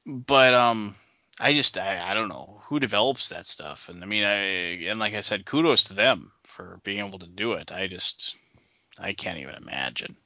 but 0.07 0.55
um 0.55 0.95
i 1.41 1.53
just 1.53 1.77
I, 1.77 2.11
I 2.11 2.15
don't 2.15 2.29
know 2.29 2.63
who 2.67 2.81
develops 2.81 3.31
that 3.31 3.47
stuff 3.47 3.89
and 3.89 4.03
i 4.03 4.07
mean 4.07 4.25
i 4.25 4.35
and 4.89 5.01
like 5.01 5.15
i 5.15 5.21
said 5.21 5.45
kudos 5.45 5.85
to 5.85 5.95
them 5.95 6.33
for 6.45 6.81
being 6.85 7.05
able 7.05 7.19
to 7.19 7.27
do 7.27 7.53
it 7.55 7.73
i 7.73 7.87
just 7.89 8.37
i 8.99 9.13
can't 9.13 9.39
even 9.39 9.55
imagine 9.55 10.17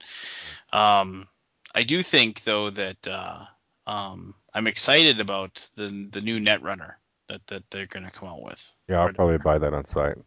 um 0.73 1.27
i 1.75 1.83
do 1.83 2.03
think 2.03 2.45
though 2.45 2.71
that 2.71 3.07
uh 3.09 3.45
um 3.87 4.35
i'm 4.55 4.67
excited 4.67 5.21
about 5.21 5.69
the 5.77 6.09
the 6.11 6.21
new 6.21 6.39
netrunner 6.41 6.95
that 7.29 7.47
that 7.47 7.63
they're 7.71 7.87
going 7.87 8.05
to 8.05 8.11
come 8.11 8.29
out 8.29 8.43
with 8.43 8.73
Yeah. 8.89 9.01
I'll 9.01 9.13
probably 9.13 9.39
buy 9.39 9.59
that 9.59 9.73
on 9.73 9.87
site. 9.89 10.19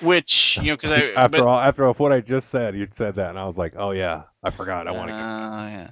Which 0.00 0.58
you 0.58 0.68
know 0.68 0.76
because 0.76 0.90
i 0.90 1.10
after 1.16 1.38
but 1.38 1.46
all, 1.46 1.58
after 1.58 1.86
all, 1.86 1.94
what 1.94 2.12
I 2.12 2.20
just 2.20 2.48
said, 2.50 2.76
you 2.76 2.86
said 2.92 3.16
that, 3.16 3.30
and 3.30 3.38
I 3.38 3.46
was 3.46 3.56
like, 3.56 3.74
oh 3.76 3.90
yeah, 3.90 4.22
I 4.42 4.50
forgot. 4.50 4.86
I 4.86 4.92
uh, 4.92 4.94
want 4.94 5.08
to 5.08 5.14
get 5.14 5.20
yeah 5.20 5.90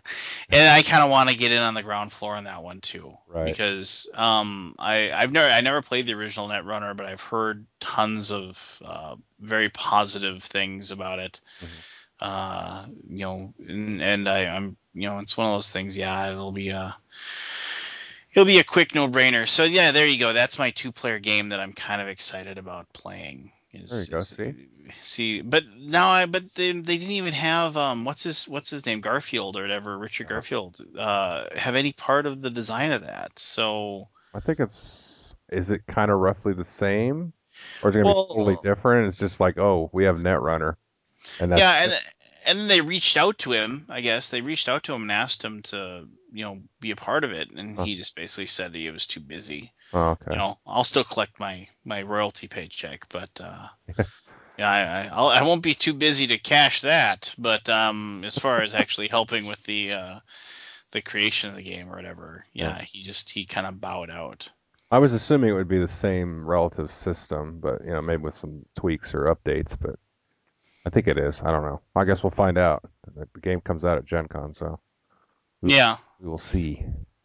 and 0.51 0.69
I 0.69 0.83
kind 0.83 1.03
of 1.03 1.11
want 1.11 1.29
to 1.29 1.37
get 1.37 1.53
in 1.53 1.61
on 1.61 1.75
the 1.75 1.83
ground 1.83 2.13
floor 2.13 2.35
on 2.35 2.45
that 2.45 2.63
one 2.63 2.81
too, 2.81 3.13
right. 3.29 3.45
because 3.45 4.11
um, 4.15 4.75
I 4.79 5.13
I've 5.13 5.33
never 5.33 5.53
I 5.53 5.61
never 5.61 5.83
played 5.83 6.07
the 6.07 6.15
original 6.15 6.49
Netrunner, 6.49 6.97
but 6.97 7.07
I've 7.07 7.21
heard 7.21 7.67
tons 7.81 8.31
of 8.31 8.83
uh, 8.85 9.17
very 9.41 9.69
positive 9.69 10.43
things 10.43 10.91
about 10.91 11.19
it. 11.19 11.41
Mhm. 11.61 11.67
Uh, 12.21 12.85
you 13.09 13.25
know, 13.25 13.55
and, 13.69 14.03
and 14.03 14.29
I, 14.29 14.47
I'm 14.47 14.77
you 14.95 15.09
know 15.09 15.19
it's 15.19 15.37
one 15.37 15.47
of 15.49 15.55
those 15.55 15.71
things. 15.71 15.97
Yeah, 15.97 16.31
it'll 16.31 16.53
be 16.53 16.71
a 16.71 16.97
it'll 18.39 18.47
be 18.47 18.61
a 18.61 18.65
quick 18.65 18.95
no 18.95 19.09
brainer. 19.09 19.49
So 19.49 19.65
yeah, 19.65 19.91
there 19.91 20.07
you 20.07 20.19
go. 20.19 20.33
That's 20.33 20.61
my 20.61 20.71
two 20.71 20.93
player 20.93 21.19
game 21.19 21.49
that 21.49 21.59
I'm 21.59 21.73
kind 21.73 22.01
of 22.01 22.07
excited 22.07 22.57
about 22.57 22.93
playing. 22.93 23.51
There 23.73 23.83
you 23.83 24.07
go. 24.07 24.19
is 24.19 24.29
See, 24.29 24.69
see, 25.03 25.41
but 25.41 25.65
now 25.77 26.11
I 26.11 26.27
but 26.27 26.55
they, 26.55 26.71
they 26.73 26.99
didn't 26.99 27.11
even 27.11 27.35
have 27.35 27.77
um 27.77 28.05
what's 28.05 28.23
his 28.23 28.47
what's 28.49 28.71
his 28.71 28.87
name 28.87 29.01
Garfield 29.01 29.57
or 29.57 29.63
whatever 29.63 29.99
Richard 29.99 30.25
yeah. 30.25 30.35
Garfield 30.37 30.81
uh 30.97 31.47
have 31.57 31.75
any 31.75 31.93
part 31.93 32.27
of 32.27 32.41
the 32.41 32.51
design 32.51 32.93
of 32.93 33.03
that. 33.03 33.37
So 33.39 34.09
I 34.35 34.41
think 34.41 34.61
it's. 34.61 34.81
Is 35.51 35.71
it 35.71 35.87
kind 35.87 36.11
of 36.11 36.19
roughly 36.19 36.53
the 36.53 36.65
same, 36.65 37.33
or 37.83 37.91
is 37.91 37.97
it 37.97 38.03
gonna 38.03 38.15
be 38.15 38.27
totally 38.29 38.57
different? 38.63 39.09
It's 39.09 39.19
just 39.19 39.41
like, 39.41 39.57
oh, 39.57 39.89
we 39.95 40.05
have 40.05 40.17
Netrunner, 40.17 40.77
and 41.41 41.51
that's 41.51 41.61
yeah 41.61 41.83
and 41.85 41.93
it. 41.93 42.03
and 42.45 42.59
then 42.59 42.69
they 42.69 42.83
reached 42.83 43.17
out 43.17 43.39
to 43.39 43.53
him. 43.53 43.87
I 43.89 44.03
guess 44.03 44.29
they 44.29 44.43
reached 44.43 44.69
out 44.69 44.85
to 44.85 44.93
him 44.93 45.03
and 45.03 45.13
asked 45.13 45.43
him 45.43 45.63
to 45.63 46.07
you 46.33 46.45
know 46.45 46.63
be 46.81 46.91
a 46.93 46.97
part 46.97 47.25
of 47.25 47.33
it, 47.33 47.51
and 47.53 47.79
Huh. 47.79 47.87
he 47.87 47.97
just 47.97 48.17
basically 48.17 48.47
said 48.47 48.75
he 48.75 48.91
was 48.91 49.07
too 49.07 49.21
busy. 49.21 49.73
Oh, 49.93 50.17
You 50.31 50.39
know, 50.39 50.59
I'll 50.67 50.85
still 50.85 51.05
collect 51.05 51.41
my 51.41 51.69
my 51.85 52.03
royalty 52.03 52.49
paycheck, 52.49 53.09
but 53.11 53.31
uh 53.41 53.69
Yeah, 54.59 54.69
I, 54.71 54.81
I, 54.81 55.09
I'll, 55.09 55.29
I 55.29 55.43
won't 55.43 55.63
be 55.63 55.75
too 55.75 55.95
busy 55.95 56.27
to 56.27 56.39
cash 56.39 56.83
that, 56.83 57.35
but 57.39 57.67
um, 57.71 58.25
as 58.25 58.37
far 58.39 58.61
as 58.61 58.75
actually 58.75 59.09
helping 59.09 59.47
with 59.47 59.63
the 59.65 59.93
uh, 59.93 60.21
the 60.93 61.03
creation 61.03 61.51
of 61.51 61.57
the 61.57 61.63
game 61.63 61.89
or 61.91 61.97
whatever, 61.97 62.47
Yeah. 62.61 62.75
yeah, 62.75 62.83
he 62.83 63.03
just 63.03 63.31
he 63.31 63.47
kind 63.47 63.67
of 63.67 63.81
bowed 63.81 64.11
out. 64.11 64.51
I 64.91 64.99
was 64.99 65.13
assuming 65.15 65.49
it 65.51 65.55
would 65.55 65.69
be 65.69 65.79
the 65.79 65.89
same 65.89 66.45
relative 66.47 66.95
system, 66.95 67.59
but 67.61 67.83
you 67.85 67.91
know, 67.91 68.03
maybe 68.03 68.23
with 68.23 68.37
some 68.39 68.65
tweaks 68.77 69.15
or 69.15 69.35
updates. 69.35 69.77
But 69.81 69.99
I 70.87 70.91
think 70.91 71.09
it 71.09 71.19
is. 71.19 71.41
I 71.43 71.53
don't 71.53 71.65
know. 71.65 71.83
I 71.97 72.05
guess 72.05 72.23
we'll 72.23 72.33
find 72.33 72.59
out. 72.59 72.85
The 73.17 73.29
game 73.41 73.61
comes 73.63 73.85
out 73.85 73.99
at 73.99 74.07
Gen 74.07 74.29
Con, 74.29 74.55
so 74.55 74.81
will, 75.63 75.77
Yeah, 75.77 75.99
we 76.21 76.29
will 76.29 76.39
see. 76.39 76.85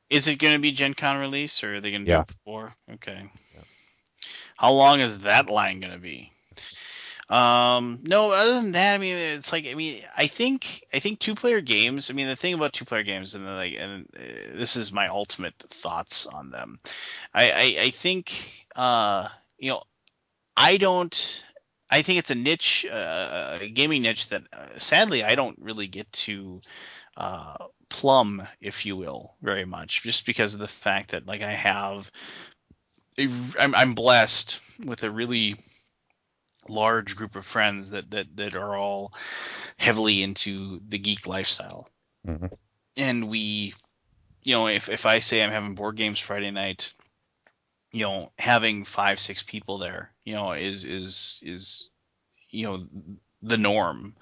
is 0.10 0.28
it 0.28 0.40
going 0.40 0.54
to 0.56 0.62
be 0.62 0.72
Gen 0.72 0.94
Con 0.94 1.20
release 1.20 1.64
or 1.64 1.76
are 1.76 1.82
they 1.82 1.92
going 1.92 2.06
to 2.06 2.12
do 2.12 2.12
Yeah. 2.12 2.22
it 2.22 2.28
before? 2.28 2.74
Okay, 2.94 3.24
Yeah. 3.56 3.62
how 4.58 4.74
long 4.74 5.00
is 5.00 5.20
that 5.20 5.50
line 5.50 5.80
going 5.80 5.94
to 5.94 6.00
be? 6.00 6.32
Um, 7.30 8.00
no, 8.04 8.32
other 8.32 8.56
than 8.56 8.74
that, 8.74 8.96
I 8.96 8.98
mean, 8.98 9.16
it's 9.16 9.52
like, 9.52 9.66
I 9.66 9.74
mean, 9.74 10.04
I 10.16 10.28
think, 10.28 10.84
I 10.94 11.00
think 11.00 11.20
two 11.20 11.36
player 11.36 11.62
games, 11.62 12.10
I 12.10 12.14
mean, 12.14 12.28
the 12.28 12.36
thing 12.36 12.54
about 12.54 12.74
two 12.74 12.86
player 12.86 13.04
games 13.04 13.34
and 13.34 13.46
like, 13.46 13.76
and 13.80 14.08
uh, 14.16 14.20
this 14.54 14.76
is 14.76 14.92
my 14.92 15.08
ultimate 15.08 15.56
thoughts 15.58 16.26
on 16.26 16.52
them. 16.52 16.80
I, 17.34 17.52
I, 17.52 17.76
I 17.86 17.90
think, 17.92 18.66
uh, 18.76 19.28
you 19.58 19.70
know, 19.70 19.82
I 20.56 20.78
don't. 20.78 21.44
I 21.90 22.02
think 22.02 22.20
it's 22.20 22.32
a 22.32 22.36
niche, 22.36 22.86
uh, 22.92 23.60
a 23.62 23.70
gaming 23.70 24.02
niche 24.02 24.30
that 24.30 24.44
uh, 24.52 24.78
sadly 24.78 25.24
I 25.24 25.36
don't 25.36 25.60
really 25.62 25.88
get 25.88 26.12
to 26.14 26.60
uh, 27.18 27.58
plumb, 27.94 28.46
if 28.60 28.86
you 28.86 28.98
will, 28.98 29.36
very 29.42 29.66
much, 29.66 30.02
just 30.02 30.26
because 30.26 30.54
of 30.54 30.60
the 30.60 30.68
fact 30.68 31.12
that 31.12 31.28
like 31.28 31.42
I 31.42 31.54
have, 31.54 32.12
a, 33.18 33.30
I'm, 33.60 33.76
I'm 33.76 33.94
blessed 33.94 34.60
with 34.84 35.04
a 35.04 35.12
really 35.12 35.56
large 36.68 37.16
group 37.16 37.36
of 37.36 37.46
friends 37.46 37.92
that 37.92 38.10
that 38.12 38.36
that 38.38 38.56
are 38.56 38.76
all 38.76 39.14
heavily 39.78 40.24
into 40.24 40.82
the 40.90 40.98
geek 40.98 41.28
lifestyle, 41.28 41.88
hmm 42.26 42.48
and 42.98 43.30
we, 43.30 43.74
you 44.44 44.54
know, 44.54 44.68
if 44.68 44.90
if 44.90 45.06
I 45.06 45.20
say 45.20 45.44
I'm 45.44 45.52
having 45.52 45.76
board 45.76 45.96
games 45.96 46.20
Friday 46.20 46.52
night, 46.52 46.92
you 47.94 48.02
know 48.02 48.32
having 48.40 48.84
five 48.84 49.20
six 49.20 49.44
people 49.44 49.78
there 49.78 50.12
you 50.26 50.34
know 50.34 50.52
is 50.52 50.84
is 50.84 51.42
is 51.46 51.90
you 52.50 52.66
know 52.66 52.80
the 53.42 53.58
norm 53.58 54.16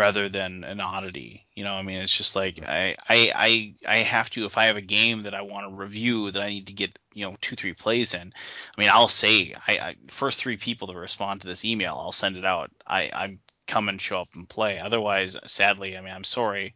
rather 0.00 0.28
than 0.28 0.64
an 0.64 0.80
oddity 0.80 1.46
you 1.54 1.62
know 1.62 1.74
i 1.74 1.82
mean 1.82 1.98
it's 1.98 2.16
just 2.16 2.34
like 2.34 2.60
i 2.66 2.96
i 3.08 3.32
i, 3.34 3.74
I 3.86 3.96
have 3.98 4.30
to 4.30 4.46
if 4.46 4.56
i 4.56 4.64
have 4.64 4.76
a 4.76 4.82
game 4.82 5.22
that 5.24 5.34
i 5.34 5.42
want 5.42 5.68
to 5.68 5.74
review 5.76 6.30
that 6.30 6.42
i 6.42 6.48
need 6.48 6.68
to 6.68 6.72
get 6.72 6.98
you 7.14 7.26
know 7.26 7.36
two 7.40 7.54
three 7.54 7.74
plays 7.74 8.14
in 8.14 8.32
i 8.76 8.80
mean 8.80 8.90
i'll 8.90 9.08
say 9.08 9.54
i, 9.68 9.72
I 9.72 9.96
first 10.08 10.40
three 10.40 10.56
people 10.56 10.88
to 10.88 10.94
respond 10.94 11.42
to 11.42 11.46
this 11.46 11.64
email 11.64 11.96
i'll 11.98 12.12
send 12.12 12.36
it 12.36 12.44
out. 12.44 12.70
I 12.86 13.10
i'm 13.14 13.40
come 13.66 13.88
and 13.88 14.00
show 14.00 14.20
up 14.20 14.28
and 14.34 14.48
play. 14.48 14.80
Otherwise 14.80 15.36
sadly 15.44 15.96
i 15.96 16.00
mean 16.00 16.12
i'm 16.12 16.24
sorry 16.24 16.74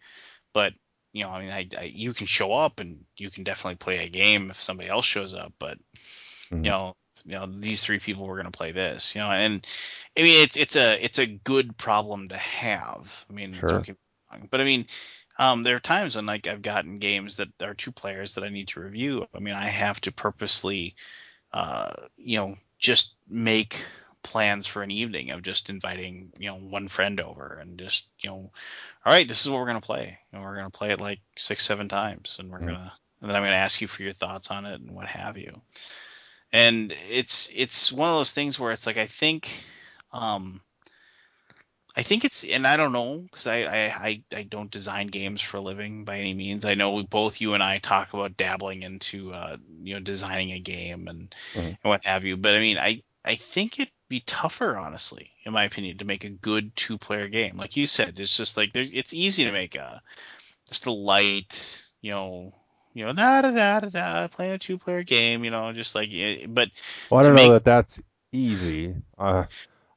but 0.52 0.72
you 1.12 1.24
know 1.24 1.30
i 1.30 1.40
mean 1.40 1.50
I, 1.50 1.68
I 1.78 1.84
you 1.84 2.12
can 2.14 2.26
show 2.26 2.52
up 2.52 2.78
and 2.78 3.04
you 3.16 3.30
can 3.30 3.42
definitely 3.42 3.76
play 3.76 4.04
a 4.04 4.10
game 4.10 4.50
if 4.50 4.60
somebody 4.62 4.88
else 4.88 5.06
shows 5.06 5.34
up 5.34 5.52
but 5.58 5.78
Mhm. 6.52 6.64
you 6.64 6.70
know 6.70 6.96
you 7.24 7.32
know 7.32 7.46
these 7.46 7.82
three 7.82 7.98
people 7.98 8.26
were 8.26 8.36
going 8.36 8.50
to 8.50 8.56
play 8.56 8.72
this 8.72 9.14
you 9.14 9.20
know 9.20 9.30
and 9.30 9.66
i 10.16 10.22
mean 10.22 10.42
it's 10.42 10.56
it's 10.56 10.76
a 10.76 11.02
it's 11.04 11.18
a 11.18 11.26
good 11.26 11.76
problem 11.76 12.28
to 12.28 12.36
have. 12.36 13.26
I 13.30 13.32
mean 13.32 13.52
Sure. 13.60 13.68
don't 13.68 13.84
get 13.84 13.92
me 13.92 13.98
wrong. 14.38 14.48
But 14.50 14.60
i 14.60 14.64
mean 14.64 14.86
um, 15.38 15.64
there 15.64 15.76
are 15.76 15.80
times 15.80 16.16
when 16.16 16.26
like 16.26 16.46
i've 16.46 16.62
gotten 16.62 16.98
games 16.98 17.36
that 17.36 17.48
are 17.62 17.74
two 17.74 17.92
players 17.92 18.34
that 18.34 18.44
i 18.44 18.48
need 18.50 18.68
to 18.68 18.80
review. 18.80 19.26
I 19.34 19.38
mean 19.40 19.54
i 19.54 19.68
have 19.68 20.00
to 20.02 20.12
purposely 20.12 20.94
uh, 21.52 21.92
you 22.16 22.38
know 22.38 22.56
just 22.78 23.16
make 23.28 23.84
plans 24.22 24.66
for 24.66 24.82
an 24.82 24.90
evening 24.90 25.30
of 25.30 25.42
just 25.42 25.68
inviting 25.70 26.32
you 26.38 26.48
know 26.48 26.56
one 26.56 26.88
friend 26.88 27.20
over 27.20 27.58
and 27.60 27.78
just 27.78 28.10
you 28.20 28.30
know 28.30 28.36
all 29.04 29.12
right 29.12 29.28
this 29.28 29.44
is 29.44 29.50
what 29.50 29.58
we're 29.58 29.66
going 29.66 29.80
to 29.80 29.86
play. 29.86 30.18
And 30.32 30.42
we're 30.42 30.54
going 30.56 30.70
to 30.70 30.78
play 30.78 30.90
it 30.92 31.00
like 31.00 31.20
six 31.36 31.64
seven 31.64 31.88
times 31.88 32.36
and 32.38 32.50
we're 32.50 32.60
Mhm. 32.60 32.66
going 32.66 32.76
to 32.76 32.92
and 33.20 33.30
then 33.30 33.36
i'm 33.36 33.42
going 33.42 33.52
to 33.52 33.56
ask 33.58 33.80
you 33.80 33.88
for 33.88 34.02
your 34.02 34.12
thoughts 34.12 34.50
on 34.50 34.66
it 34.66 34.80
and 34.80 34.92
what 34.94 35.06
have 35.06 35.38
you 35.38 35.60
and 36.54 36.94
it's 37.10 37.50
it's 37.52 37.92
one 37.92 38.08
of 38.08 38.14
those 38.14 38.30
things 38.30 38.58
where 38.60 38.72
it's 38.72 38.86
like 38.86 38.96
I 38.96 39.06
think 39.06 39.50
um 40.12 40.60
I 41.96 42.02
think 42.02 42.24
it's 42.24 42.44
and 42.44 42.66
I 42.66 42.76
don't 42.76 42.92
know 42.92 43.18
because 43.18 43.46
I, 43.48 43.64
I 43.64 43.84
I 44.08 44.22
I 44.32 44.42
don't 44.44 44.70
design 44.70 45.08
games 45.08 45.42
for 45.42 45.56
a 45.56 45.60
living 45.60 46.04
by 46.04 46.18
any 46.18 46.32
means. 46.32 46.64
I 46.64 46.74
know 46.74 46.92
we, 46.92 47.02
both 47.02 47.40
you 47.40 47.54
and 47.54 47.62
I 47.62 47.78
talk 47.78 48.14
about 48.14 48.36
dabbling 48.36 48.82
into 48.82 49.32
uh 49.32 49.56
you 49.82 49.94
know 49.94 50.00
designing 50.00 50.52
a 50.52 50.60
game 50.60 51.08
and 51.08 51.34
Mhm. 51.54 51.66
and 51.66 51.78
what 51.82 52.04
have 52.04 52.24
you. 52.24 52.36
But 52.36 52.54
I 52.54 52.60
mean 52.60 52.78
I 52.78 53.02
I 53.24 53.34
think 53.34 53.80
it'd 53.80 53.92
be 54.08 54.20
tougher 54.20 54.76
honestly 54.76 55.32
in 55.44 55.52
my 55.52 55.64
opinion 55.64 55.98
to 55.98 56.04
make 56.04 56.22
a 56.22 56.30
good 56.30 56.76
two 56.76 56.98
player 56.98 57.26
game. 57.26 57.56
Like 57.56 57.76
you 57.76 57.88
said, 57.88 58.20
it's 58.20 58.36
just 58.36 58.56
like 58.56 58.70
it's 58.74 59.12
easy 59.12 59.44
to 59.44 59.52
make 59.52 59.74
a 59.74 60.00
just 60.68 60.86
a 60.86 60.92
light 60.92 61.84
you 62.00 62.12
know 62.12 62.54
you 62.94 63.04
know 63.04 63.12
da 63.12 63.42
da 63.42 63.50
da 63.50 63.80
da 63.80 63.88
da 63.90 64.28
playing 64.28 64.52
a 64.52 64.58
two 64.58 64.78
player 64.78 65.02
game 65.04 65.44
you 65.44 65.50
know 65.50 65.72
just 65.72 65.94
like 65.94 66.10
eh, 66.12 66.46
but 66.48 66.70
Well, 67.10 67.20
I 67.20 67.22
don't 67.24 67.34
know 67.34 67.52
that 67.52 67.64
that's 67.64 67.98
easy. 68.32 68.94
Uh, 69.18 69.44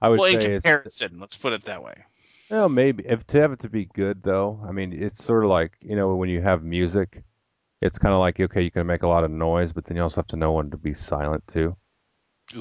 I 0.01 0.09
would 0.09 0.23
well 0.23 0.25
in 0.25 0.39
say 0.39 0.55
it's 0.55 0.65
comparison 0.65 1.19
let's 1.19 1.35
put 1.35 1.53
it 1.53 1.63
that 1.63 1.83
way 1.83 2.03
well, 2.49 2.69
maybe 2.69 3.05
if 3.07 3.25
to 3.27 3.39
have 3.41 3.51
it 3.53 3.59
to 3.61 3.69
be 3.69 3.85
good 3.85 4.23
though. 4.23 4.61
I 4.67 4.71
mean, 4.71 4.93
it's 4.93 5.23
sort 5.23 5.43
of 5.43 5.49
like 5.49 5.77
you 5.81 5.95
know 5.95 6.15
when 6.15 6.29
you 6.29 6.41
have 6.41 6.63
music, 6.63 7.23
it's 7.81 7.99
kind 7.99 8.13
of 8.13 8.19
like 8.19 8.39
okay, 8.39 8.61
you 8.63 8.71
can 8.71 8.87
make 8.87 9.03
a 9.03 9.07
lot 9.07 9.23
of 9.25 9.31
noise, 9.31 9.71
but 9.73 9.85
then 9.85 9.97
you 9.97 10.03
also 10.03 10.17
have 10.17 10.27
to 10.27 10.37
know 10.37 10.53
when 10.53 10.71
to 10.71 10.77
be 10.77 10.93
silent 10.95 11.43
too. 11.53 11.75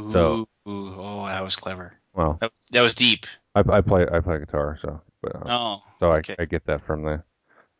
So, 0.06 0.40
ooh, 0.40 0.48
ooh 0.68 0.94
oh 0.98 1.26
that 1.26 1.42
was 1.42 1.56
clever 1.56 1.94
well, 2.14 2.40
that, 2.40 2.52
that 2.70 2.82
was 2.82 2.94
deep 2.94 3.26
I, 3.54 3.60
I 3.78 3.80
play 3.80 4.06
I 4.10 4.20
play 4.20 4.38
guitar, 4.38 4.78
so 4.80 5.00
but 5.22 5.34
uh, 5.36 5.50
oh 5.50 5.82
so 6.00 6.12
I 6.12 6.22
okay 6.22 6.36
I 6.38 6.44
get 6.44 6.64
that 6.66 6.84
from 6.86 7.02
the 7.04 7.22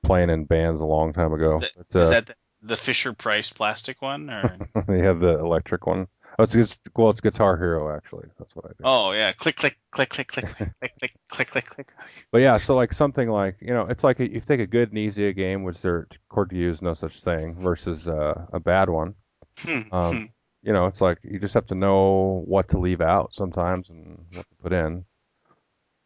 playing 0.05 0.31
in 0.31 0.45
bands 0.45 0.81
a 0.81 0.87
long 0.87 1.13
time 1.13 1.33
is 1.45 1.55
ago. 1.55 1.61
that 1.61 1.73
But 1.77 1.97
is 1.97 2.11
uh, 2.11 2.11
that 2.11 2.27
the, 2.27 2.35
the 2.67 2.77
Fisher 2.77 3.13
Price 3.13 3.51
plastic 3.51 4.03
one 4.03 4.31
or 4.31 4.57
they 4.89 4.99
have 5.01 5.21
the 5.21 5.39
electric 5.39 5.87
one. 5.87 6.09
Oh, 6.39 6.45
it's 6.45 6.53
just 6.53 6.79
well, 6.95 7.11
it's 7.11 7.21
Guitar 7.21 7.57
Hero 7.57 7.95
actually. 7.97 8.27
That's 8.39 8.55
what 8.55 8.67
I 8.67 8.69
do. 8.69 8.75
oh 8.85 9.13
yeah 9.13 9.33
click 9.33 9.57
click 9.57 9.79
click 9.91 10.11
click 10.11 10.29
click 10.29 10.47
click 10.57 10.73
click 10.99 11.15
click 11.31 11.49
click 11.49 11.67
click 11.67 11.89
But 12.33 12.43
yeah, 12.43 12.59
so 12.59 12.75
like 12.77 12.93
something 12.93 13.29
like 13.31 13.57
you 13.61 13.73
know, 13.73 13.87
it's 13.87 14.05
like 14.05 14.21
if 14.21 14.33
you 14.33 14.41
take 14.41 14.61
a 14.61 14.67
good 14.67 14.91
and 14.91 14.99
easy 14.99 15.33
game, 15.33 15.63
which 15.63 15.81
there 15.81 16.09
chord 16.29 16.51
to 16.51 16.57
use 16.57 16.83
no 16.83 16.95
such 16.95 17.21
thing, 17.21 17.55
versus 17.63 18.07
uh, 18.07 18.47
a 18.53 18.61
bad 18.61 18.91
one. 18.91 19.15
Hmm, 19.61 19.81
Um, 19.93 20.17
hmm. 20.17 20.25
you 20.63 20.73
know, 20.75 20.87
it's 20.87 21.01
like 21.01 21.19
you 21.23 21.39
just 21.39 21.55
have 21.55 21.67
to 21.69 21.75
know 21.75 22.43
what 22.47 22.69
to 22.71 22.79
leave 22.79 23.01
out 23.01 23.33
sometimes 23.33 23.89
and 23.89 24.27
what 24.35 24.47
to 24.49 24.55
put 24.63 24.73
in. 24.75 25.05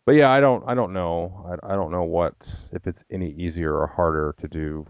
But 0.07 0.13
yeah, 0.13 0.31
I 0.31 0.41
don't 0.41 0.63
I 0.69 0.75
don't 0.75 0.93
know. 0.93 1.59
I, 1.63 1.73
I 1.73 1.75
don't 1.75 1.91
know 1.91 2.05
what 2.05 2.35
if 2.73 2.87
it's 2.87 3.03
any 3.11 3.31
easier 3.33 3.75
or 3.77 3.87
harder 3.89 4.35
to 4.41 4.49
do. 4.49 4.87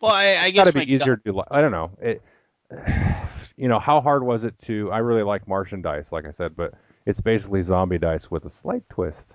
Well 0.00 0.12
I, 0.12 0.24
It's 0.26 0.42
I 0.42 0.50
got 0.52 0.66
to 0.66 0.72
guess 0.72 0.84
be 0.84 0.92
easier 0.92 1.16
gut 1.16 1.24
to 1.26 1.32
li- 1.32 1.44
I 1.50 1.60
don't 1.60 1.72
know. 1.72 1.90
It, 2.00 2.22
you 3.56 3.68
know, 3.68 3.78
how 3.78 4.00
hard 4.00 4.22
was 4.22 4.44
it 4.44 4.54
to? 4.66 4.90
I 4.90 4.98
really 4.98 5.22
like 5.22 5.48
Martian 5.48 5.82
dice, 5.82 6.06
like 6.12 6.24
I 6.26 6.32
said, 6.32 6.56
but 6.56 6.74
it's 7.06 7.20
basically 7.20 7.62
zombie 7.62 7.98
dice 7.98 8.30
with 8.30 8.44
a 8.44 8.50
slight 8.50 8.88
twist. 8.88 9.34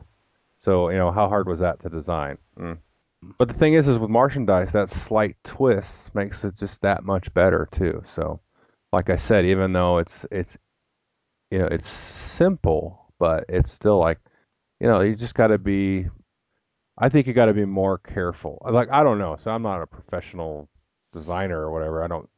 So 0.60 0.90
you 0.90 0.98
know, 0.98 1.12
how 1.12 1.28
hard 1.28 1.48
was 1.48 1.60
that 1.60 1.82
to 1.82 1.90
design? 1.90 2.38
Mm. 2.60 2.78
But 3.38 3.48
the 3.48 3.54
thing 3.56 3.74
is, 3.74 3.88
is 3.88 3.98
with 3.98 4.10
Martian 4.10 4.46
dice, 4.46 4.72
that 4.74 4.90
slight 4.90 5.36
twist 5.44 6.14
makes 6.14 6.44
it 6.44 6.56
just 6.58 6.82
that 6.82 7.04
much 7.04 7.34
better 7.34 7.68
too. 7.72 8.04
So, 8.14 8.40
like 8.94 9.10
I 9.10 9.18
said, 9.18 9.46
even 9.46 9.74
though 9.74 9.98
it's 9.98 10.26
it's 10.32 10.58
you 11.52 11.60
know 11.60 11.68
it's 11.68 11.88
simple, 11.88 13.14
but 13.20 13.46
it's 13.50 13.72
still 13.72 14.00
like 14.00 14.20
you 14.80 14.88
know 14.88 15.02
you 15.02 15.16
just 15.16 15.36
got 15.36 15.48
to 15.48 15.58
be. 15.58 16.08
I 16.98 17.10
think 17.10 17.28
you 17.28 17.34
got 17.34 17.46
to 17.46 17.54
be 17.54 17.66
more 17.66 17.98
careful. 17.98 18.62
Like 18.70 18.90
I 18.92 19.04
don't 19.04 19.20
know, 19.20 19.38
so 19.44 19.52
I'm 19.52 19.62
not 19.62 19.82
a 19.82 19.88
professional 19.88 20.70
designer 21.12 21.60
or 21.60 21.72
whatever. 21.72 22.04
I 22.04 22.08
don't. 22.08 22.30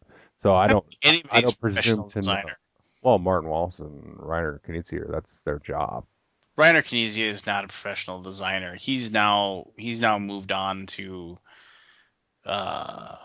So 0.41 0.55
I 0.55 0.67
don't. 0.67 0.85
I 1.31 1.41
don't 1.41 1.59
presume 1.59 1.73
professional 1.75 2.09
to 2.09 2.15
know. 2.15 2.21
designer 2.21 2.57
Well, 3.03 3.19
Martin 3.19 3.49
Wallace 3.49 3.79
and 3.79 4.17
Reiner 4.17 4.59
Knizia, 4.61 5.11
that's 5.11 5.41
their 5.43 5.59
job. 5.59 6.05
Reiner 6.57 6.81
Knizia 6.81 7.25
is 7.25 7.45
not 7.45 7.63
a 7.63 7.67
professional 7.67 8.21
designer 8.23 8.73
he's 8.73 9.11
now 9.11 9.67
he's 9.77 9.99
now 9.99 10.17
moved 10.17 10.51
on 10.51 10.87
to 10.87 11.37
uh 12.45 13.15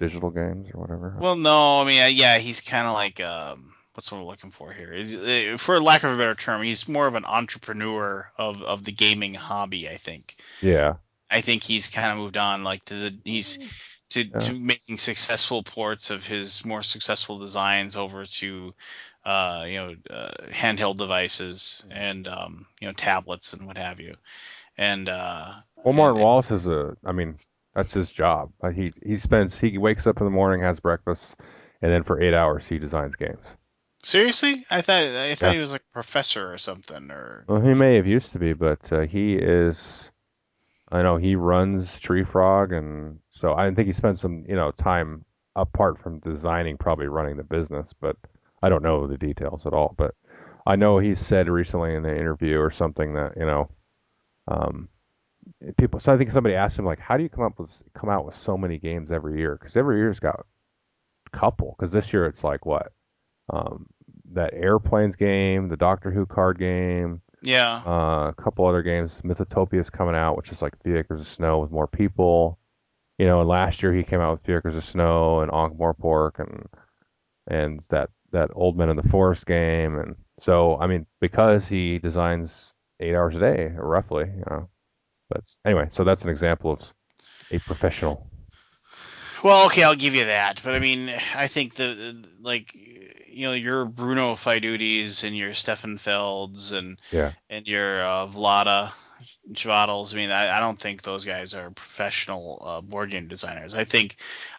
Digital 0.00 0.30
games 0.30 0.66
or 0.72 0.80
whatever. 0.80 1.14
Well, 1.20 1.36
no, 1.36 1.82
I 1.82 1.84
mean, 1.84 2.16
yeah, 2.16 2.38
he's 2.38 2.62
kind 2.62 2.86
of 2.86 2.94
like 2.94 3.20
um, 3.20 3.74
what's 4.00 4.10
what 4.12 4.20
we're 4.22 4.26
looking 4.26 4.50
for 4.50 4.72
here 4.72 4.92
is, 4.92 5.14
uh, 5.14 5.56
for 5.58 5.80
lack 5.80 6.04
of 6.04 6.12
a 6.12 6.16
better 6.16 6.34
term, 6.34 6.62
he's 6.62 6.88
more 6.88 7.06
of 7.06 7.14
an 7.14 7.24
entrepreneur 7.26 8.30
of 8.38 8.62
of 8.62 8.84
the 8.84 8.92
gaming 8.92 9.34
hobby. 9.34 9.88
I 9.88 9.98
think. 9.98 10.36
Yeah. 10.60 10.94
I 11.30 11.42
think 11.42 11.62
he's 11.62 11.88
kind 11.88 12.12
of 12.12 12.18
moved 12.18 12.36
on, 12.36 12.64
like 12.64 12.84
to 12.86 12.94
the 12.94 13.18
he's 13.24 13.58
to 14.10 14.24
Yeah. 14.24 14.38
to 14.40 14.58
making 14.58 14.98
successful 14.98 15.62
ports 15.62 16.10
of 16.10 16.26
his 16.26 16.64
more 16.64 16.82
successful 16.82 17.38
designs 17.38 17.96
over 17.96 18.26
to. 18.26 18.74
Uh, 19.22 19.66
you 19.68 19.74
know, 19.74 19.94
uh, 20.10 20.32
handheld 20.48 20.96
devices 20.96 21.84
and 21.90 22.26
um, 22.26 22.66
you 22.80 22.88
know 22.88 22.94
tablets 22.94 23.52
and 23.52 23.66
what 23.66 23.76
have 23.76 24.00
you, 24.00 24.16
and 24.78 25.10
uh, 25.10 25.52
Well, 25.84 25.92
and 25.92 25.96
Martin 25.96 26.20
Wallace 26.22 26.50
is 26.50 26.66
a, 26.66 26.96
I 27.04 27.12
mean, 27.12 27.36
that's 27.74 27.92
his 27.92 28.10
job. 28.10 28.52
He 28.74 28.92
he 29.04 29.18
spends 29.18 29.58
he 29.58 29.78
wakes 29.78 30.06
up 30.06 30.18
in 30.18 30.24
the 30.24 30.30
morning, 30.30 30.62
has 30.62 30.80
breakfast, 30.80 31.36
and 31.82 31.92
then 31.92 32.02
for 32.04 32.20
eight 32.20 32.34
hours 32.34 32.66
he 32.66 32.78
designs 32.78 33.16
games. 33.16 33.44
Seriously, 34.02 34.64
I 34.70 34.80
thought 34.80 35.02
I 35.04 35.34
thought 35.34 35.48
Yeah. 35.48 35.52
he 35.52 35.58
was 35.58 35.72
like 35.72 35.82
a 35.82 35.92
professor 35.92 36.52
or 36.52 36.58
something, 36.58 37.10
or 37.10 37.44
Well, 37.48 37.60
he 37.60 37.74
may 37.74 37.96
have 37.96 38.06
used 38.06 38.32
to 38.32 38.38
be, 38.38 38.52
but 38.54 38.92
uh, 38.92 39.00
he 39.00 39.34
is. 39.36 40.10
I 40.92 41.02
know 41.02 41.16
he 41.18 41.36
runs 41.36 41.86
Treefrog, 42.00 42.72
and 42.76 43.20
so 43.30 43.54
I 43.54 43.72
think 43.74 43.86
he 43.86 43.92
spends 43.92 44.20
some 44.20 44.44
you 44.48 44.56
know 44.56 44.70
time 44.72 45.24
apart 45.56 45.98
from 46.00 46.18
designing, 46.20 46.78
probably 46.78 47.08
running 47.08 47.36
the 47.36 47.44
business. 47.44 47.92
But 48.00 48.16
I 48.62 48.68
don't 48.68 48.82
know 48.82 49.06
the 49.06 49.18
details 49.18 49.66
at 49.66 49.74
all. 49.74 49.94
But 49.96 50.14
I 50.66 50.76
know 50.76 50.98
he 50.98 51.14
said 51.14 51.48
recently 51.48 51.94
in 51.94 52.04
an 52.04 52.16
interview 52.16 52.58
or 52.58 52.70
something 52.70 53.14
that 53.14 53.36
you 53.36 53.46
know. 53.46 53.70
Um, 54.48 54.88
people 55.76 56.00
so 56.00 56.12
I 56.12 56.18
think 56.18 56.32
somebody 56.32 56.54
asked 56.54 56.78
him 56.78 56.84
like 56.84 56.98
how 56.98 57.16
do 57.16 57.22
you 57.22 57.28
come 57.28 57.44
up 57.44 57.58
with 57.58 57.70
come 57.94 58.08
out 58.10 58.24
with 58.24 58.36
so 58.36 58.56
many 58.56 58.78
games 58.78 59.10
every 59.10 59.38
year 59.38 59.56
because 59.56 59.76
every 59.76 59.96
year's 59.98 60.18
got 60.20 60.44
a 61.32 61.36
couple 61.36 61.74
because 61.78 61.92
this 61.92 62.12
year 62.12 62.26
it's 62.26 62.44
like 62.44 62.66
what 62.66 62.92
um, 63.52 63.86
that 64.32 64.54
airplanes 64.54 65.16
game 65.16 65.68
the 65.68 65.76
Doctor 65.76 66.10
Who 66.10 66.26
card 66.26 66.58
game 66.58 67.20
yeah. 67.42 67.82
uh, 67.86 68.28
a 68.28 68.34
couple 68.36 68.66
other 68.66 68.82
games 68.82 69.20
Mythotopia 69.24 69.80
is 69.80 69.90
coming 69.90 70.14
out 70.14 70.36
which 70.36 70.50
is 70.50 70.62
like 70.62 70.80
Few 70.82 70.96
Acres 70.96 71.20
of 71.20 71.28
Snow 71.28 71.58
with 71.58 71.70
more 71.70 71.86
people 71.86 72.58
you 73.18 73.26
know 73.26 73.40
and 73.40 73.48
last 73.48 73.82
year 73.82 73.92
he 73.92 74.02
came 74.02 74.20
out 74.20 74.32
with 74.32 74.44
Few 74.44 74.56
Acres 74.56 74.76
of 74.76 74.84
Snow 74.84 75.40
and 75.40 75.50
Ankh 75.52 75.76
Morpork 75.76 76.38
and 76.38 76.66
and 77.46 77.80
that 77.90 78.10
that 78.32 78.50
Old 78.54 78.76
Men 78.76 78.90
in 78.90 78.96
the 78.96 79.08
Forest 79.08 79.46
game 79.46 79.98
and 79.98 80.16
so 80.42 80.78
I 80.78 80.86
mean 80.86 81.06
because 81.20 81.66
he 81.66 81.98
designs 81.98 82.74
eight 83.00 83.14
hours 83.14 83.34
a 83.34 83.40
day 83.40 83.72
roughly 83.76 84.24
you 84.24 84.44
know 84.50 84.68
but 85.28 85.42
anyway 85.64 85.88
so 85.92 86.04
that's 86.04 86.22
an 86.22 86.28
example 86.28 86.72
of 86.72 86.80
a 87.50 87.58
professional. 87.60 88.26
Well, 89.42 89.66
okay, 89.66 89.82
I'll 89.82 89.96
give 89.96 90.14
you 90.14 90.26
that, 90.26 90.60
but 90.62 90.74
I 90.74 90.78
mean, 90.78 91.10
I 91.34 91.46
think 91.46 91.74
the 91.74 92.24
like 92.40 92.76
you 93.30 93.46
know 93.46 93.52
your 93.52 93.84
Bruno 93.84 94.34
Faiduttis 94.34 95.24
and 95.24 95.36
your 95.36 95.54
Stefan 95.54 95.98
Felds 95.98 96.72
and 96.72 96.98
Yeah. 97.10 97.32
and 97.48 97.66
your 97.66 98.02
uh, 98.02 98.26
Vlaada 98.26 98.92
Chvátils. 99.52 100.12
I 100.12 100.16
mean, 100.16 100.30
I, 100.30 100.56
I 100.56 100.60
don't 100.60 100.78
think 100.78 101.02
those 101.02 101.24
guys 101.24 101.54
are 101.54 101.70
professional 101.70 102.62
uh, 102.64 102.80
board 102.80 103.10
game 103.10 103.28
designers. 103.28 103.74
I 103.74 103.84
think 103.84 104.16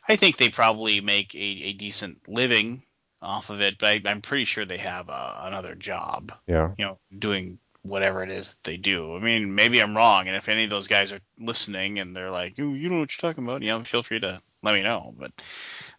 I 0.08 0.16
think 0.16 0.38
they 0.38 0.50
probably 0.50 1.02
make 1.02 1.34
a, 1.36 1.38
a 1.38 1.74
decent 1.74 2.28
living 2.28 2.84
off 3.22 3.50
of 3.50 3.62
it, 3.62 3.78
but 3.78 3.88
I, 3.88 4.02
I'm 4.06 4.22
pretty 4.22 4.46
sure 4.46 4.66
they 4.66 4.78
have 4.78 5.10
uh, 5.10 5.40
another 5.44 5.76
job. 5.76 6.32
Yeah. 6.48 6.72
You 6.78 6.86
know, 6.86 7.00
doing 7.18 7.60
whatever 7.84 8.24
it 8.24 8.32
is 8.32 8.54
that 8.54 8.64
they 8.64 8.78
do. 8.78 9.16
I 9.16 9.20
mean, 9.20 9.56
maybe 9.56 9.82
I'm 9.82 9.96
wrong, 9.98 10.28
and 10.28 10.36
if 10.36 10.50
any 10.50 10.66
of 10.66 10.70
those 10.70 10.88
guys 10.88 11.12
are 11.12 11.20
listening 11.40 12.00
and 12.00 12.16
they're 12.16 12.32
like, 12.32 12.58
"You, 12.58 12.74
you 12.74 12.90
know 12.90 13.00
what 13.00 13.16
you're 13.16 13.30
talking 13.32 13.44
about," 13.44 13.62
you 13.64 13.70
know, 13.70 13.80
feel 13.84 14.04
free 14.04 14.20
to 14.20 14.42
let 14.62 14.74
me 14.76 14.84
know. 14.84 15.14
But 15.18 15.32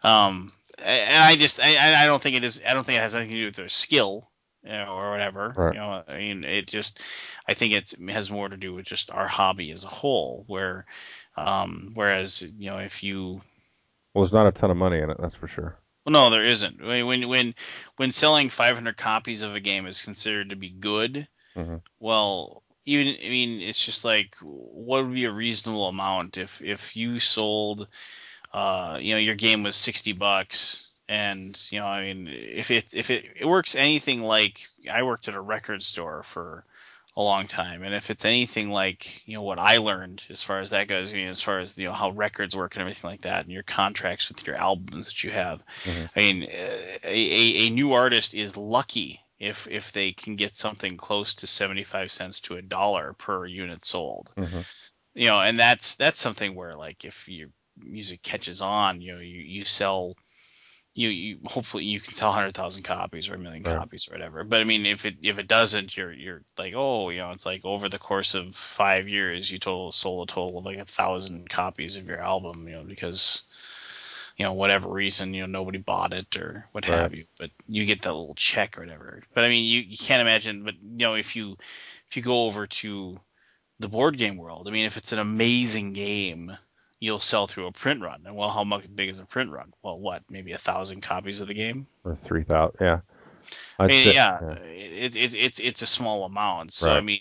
um, 0.02 0.52
and 0.84 1.16
I 1.24 1.36
just 1.36 1.60
I, 1.60 2.02
I 2.04 2.06
don't 2.06 2.22
think 2.22 2.36
it 2.36 2.44
is. 2.44 2.62
I 2.66 2.74
don't 2.74 2.84
think 2.84 2.98
it 2.98 3.02
has 3.02 3.14
anything 3.14 3.34
to 3.34 3.40
do 3.40 3.46
with 3.46 3.56
their 3.56 3.68
skill. 3.68 4.30
You 4.64 4.70
know, 4.72 4.94
or 4.94 5.10
whatever. 5.10 5.56
Right. 5.56 5.74
You 5.74 5.80
know, 5.80 6.04
I 6.06 6.18
mean, 6.18 6.44
it 6.44 6.68
just, 6.68 7.00
I 7.48 7.54
think 7.54 7.74
it 7.74 7.94
has 8.10 8.30
more 8.30 8.48
to 8.48 8.56
do 8.56 8.72
with 8.74 8.84
just 8.86 9.10
our 9.10 9.26
hobby 9.26 9.72
as 9.72 9.82
a 9.84 9.88
whole. 9.88 10.44
Where, 10.46 10.86
um, 11.36 11.90
whereas 11.94 12.42
you 12.42 12.70
know, 12.70 12.78
if 12.78 13.02
you 13.02 13.42
Well, 14.14 14.24
there's 14.24 14.32
not 14.32 14.46
a 14.46 14.52
ton 14.52 14.70
of 14.70 14.76
money 14.76 15.00
in 15.00 15.10
it, 15.10 15.18
that's 15.20 15.34
for 15.36 15.48
sure. 15.48 15.78
well, 16.04 16.12
no, 16.12 16.30
there 16.30 16.44
isn't. 16.44 16.80
I 16.82 16.84
mean, 16.84 17.06
when 17.06 17.28
when 17.28 17.54
when 17.96 18.12
selling 18.12 18.50
500 18.50 18.96
copies 18.96 19.42
of 19.42 19.54
a 19.54 19.60
game 19.60 19.86
is 19.86 20.02
considered 20.02 20.50
to 20.50 20.56
be 20.56 20.70
good, 20.70 21.28
hmm 21.54 21.76
well, 22.00 22.64
even 22.86 23.08
I 23.08 23.28
mean, 23.28 23.60
it's 23.60 23.84
just 23.84 24.04
like 24.04 24.36
what 24.42 25.04
would 25.04 25.14
be 25.14 25.24
a 25.26 25.32
reasonable 25.32 25.88
amount 25.88 26.38
if 26.38 26.62
if 26.62 26.96
you 26.96 27.20
sold, 27.20 27.88
uh, 28.52 28.98
you 29.00 29.14
know, 29.14 29.18
your 29.18 29.34
game 29.34 29.62
was 29.62 29.76
60 29.76 30.12
bucks, 30.12 30.88
and 31.08 31.60
you 31.70 31.80
know, 31.80 31.86
I 31.86 32.02
mean, 32.12 32.28
if 32.28 32.70
it 32.70 32.94
if 32.94 33.10
it, 33.10 33.24
it 33.40 33.46
works 33.46 33.74
anything 33.74 34.22
like 34.22 34.60
I 34.90 35.02
worked 35.02 35.28
at 35.28 35.34
a 35.34 35.40
record 35.40 35.82
store 35.82 36.22
for 36.22 36.64
a 37.16 37.22
long 37.22 37.46
time, 37.46 37.82
and 37.82 37.94
if 37.94 38.10
it's 38.10 38.24
anything 38.24 38.70
like 38.70 39.26
you 39.26 39.34
know 39.34 39.42
what 39.42 39.58
I 39.58 39.78
learned 39.78 40.24
as 40.30 40.42
far 40.42 40.60
as 40.60 40.70
that 40.70 40.88
goes, 40.88 41.12
I 41.12 41.16
mean, 41.16 41.28
as 41.28 41.42
far 41.42 41.58
as 41.58 41.76
you 41.78 41.86
know 41.86 41.92
how 41.92 42.10
records 42.10 42.56
work 42.56 42.74
and 42.74 42.80
everything 42.80 43.10
like 43.10 43.22
that, 43.22 43.44
and 43.44 43.52
your 43.52 43.62
contracts 43.62 44.28
with 44.28 44.46
your 44.46 44.56
albums 44.56 45.06
that 45.06 45.24
you 45.24 45.30
have, 45.30 45.62
hmm 45.84 46.04
I 46.16 46.20
mean, 46.20 46.42
uh, 46.44 46.98
a, 47.04 47.08
a, 47.08 47.66
a 47.66 47.70
new 47.70 47.92
artist 47.92 48.34
is 48.34 48.56
lucky 48.56 49.20
if 49.38 49.66
if 49.68 49.92
they 49.92 50.12
can 50.12 50.36
get 50.36 50.54
something 50.54 50.96
close 50.96 51.34
to 51.36 51.46
75 51.46 52.12
cents 52.12 52.40
to 52.42 52.54
a 52.56 52.62
dollar 52.62 53.14
per 53.14 53.44
unit 53.44 53.84
sold. 53.84 54.30
hmm 54.36 54.60
You 55.14 55.28
know, 55.28 55.40
and 55.40 55.58
that's 55.58 55.96
that's 55.96 56.20
something 56.20 56.54
where 56.54 56.74
like 56.76 57.04
if 57.04 57.28
your 57.28 57.48
music 57.76 58.22
catches 58.22 58.60
on, 58.62 59.00
you 59.00 59.14
know, 59.14 59.20
you, 59.20 59.40
you 59.40 59.64
sell 59.64 60.16
you, 60.94 61.08
you 61.08 61.38
hopefully 61.46 61.84
you 61.84 62.00
can 62.00 62.14
sell 62.14 62.30
100,000 62.30 62.82
copies 62.84 63.28
or 63.28 63.34
a 63.34 63.38
million 63.38 63.64
Right. 63.64 63.82
copies 63.82 64.08
or 64.08 64.12
whatever. 64.12 64.44
But 64.44 64.60
I 64.60 64.64
mean 64.64 64.86
if 64.86 65.04
it 65.04 65.16
if 65.22 65.38
it 65.38 65.48
doesn't, 65.48 65.96
you're 65.96 66.12
you're 66.12 66.42
like, 66.58 66.74
"Oh, 66.76 67.10
you 67.10 67.18
know, 67.18 67.30
it's 67.30 67.46
like 67.46 67.64
over 67.64 67.88
the 67.88 67.98
course 67.98 68.34
of 68.34 68.54
5 68.56 69.08
years 69.08 69.50
you 69.50 69.58
total 69.58 69.92
sold 69.92 70.28
a 70.28 70.32
total 70.32 70.58
of 70.58 70.64
like 70.64 70.76
a 70.76 70.80
1,000 70.80 71.48
copies 71.50 71.96
of 71.96 72.06
your 72.06 72.20
album, 72.20 72.66
you 72.68 72.74
know, 72.74 72.84
because 72.84 73.42
you 74.36 74.44
know, 74.44 74.52
whatever 74.52 74.88
reason, 74.90 75.34
you 75.34 75.42
know, 75.42 75.46
nobody 75.46 75.78
bought 75.78 76.12
it 76.12 76.36
or 76.36 76.66
what 76.72 76.84
Right. 76.86 77.10
have 77.10 77.14
you. 77.14 77.24
But 77.38 77.50
you 77.68 77.84
get 77.86 78.02
that 78.02 78.12
little 78.14 78.34
check 78.34 78.78
or 78.78 78.82
whatever. 78.82 79.20
But 79.34 79.44
I 79.44 79.48
mean, 79.48 79.64
you, 79.70 79.80
you 79.80 79.96
can't 79.98 80.20
imagine. 80.22 80.64
But 80.64 80.74
you 80.82 80.98
know, 80.98 81.14
if 81.14 81.36
you 81.36 81.56
if 82.10 82.16
you 82.16 82.22
go 82.22 82.44
over 82.46 82.66
to 82.66 83.18
the 83.80 83.88
board 83.88 84.18
game 84.18 84.36
world, 84.36 84.68
I 84.68 84.72
mean, 84.72 84.86
if 84.86 84.96
it's 84.96 85.12
an 85.12 85.18
amazing 85.18 85.92
game, 85.92 86.52
you'll 87.02 87.18
sell 87.18 87.48
through 87.48 87.66
a 87.66 87.72
print 87.72 88.00
run. 88.00 88.22
And 88.26 88.36
well, 88.36 88.48
how 88.48 88.62
much 88.62 88.84
big 88.94 89.08
is 89.08 89.18
a 89.18 89.24
print 89.24 89.50
run? 89.50 89.72
Well, 89.82 90.00
what? 90.00 90.22
Maybe 90.30 90.52
a 90.52 90.58
thousand 90.58 91.00
copies 91.00 91.40
of 91.40 91.48
the 91.48 91.54
game. 91.54 91.88
Or 92.04 92.16
3,000. 92.24 92.76
Yeah. 92.80 93.00
I 93.76 93.88
mean, 93.88 94.04
say, 94.06 94.14
yeah, 94.14 94.38
yeah. 94.40 94.54
it, 94.60 95.16
it, 95.16 95.34
it's 95.34 95.58
it's 95.58 95.82
a 95.82 95.86
small 95.86 96.24
amount. 96.24 96.72
So 96.72 96.92
I 96.92 97.00
mean. 97.00 97.18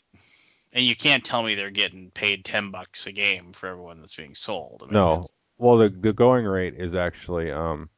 And 0.73 0.85
you 0.85 0.95
can't 0.95 1.25
tell 1.25 1.43
me 1.43 1.55
they're 1.55 1.69
getting 1.69 2.11
paid 2.11 2.45
ten 2.45 2.71
bucks 2.71 3.05
a 3.07 3.11
game 3.11 3.51
for 3.51 3.67
everyone 3.67 3.99
that's 3.99 4.15
being 4.15 4.35
sold. 4.35 4.83
I 4.83 4.85
mean, 4.85 4.93
No. 4.93 5.11
it's- 5.13 5.35
Well, 5.57 5.77
the 5.79 5.89
the 5.89 6.13
going 6.13 6.45
rate 6.45 6.75
is 6.77 6.93
actually, 6.95 7.51
um, 7.51 7.89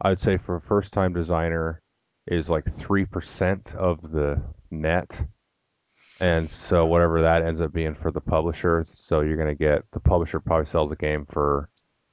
I'd 0.00 0.22
say 0.22 0.38
for 0.38 0.56
a 0.56 0.60
first 0.60 0.92
time 0.92 1.12
designer 1.12 1.82
is 2.26 2.48
like 2.48 2.64
3% 2.78 3.74
of 3.74 4.00
the 4.10 4.40
net. 4.70 5.10
And 6.20 6.50
so 6.50 6.86
whatever 6.86 7.20
that 7.22 7.42
ends 7.42 7.60
up 7.60 7.72
being 7.72 7.94
for 7.94 8.10
the 8.10 8.20
publisher, 8.20 8.86
so 8.92 9.20
you're 9.20 9.36
going 9.36 9.48
to 9.48 9.54
get 9.54 9.82
the 9.92 10.00
publisher 10.00 10.40
probably 10.40 10.66
sells 10.66 10.92
a 10.92 10.96
game 10.96 11.26
for 11.30 11.68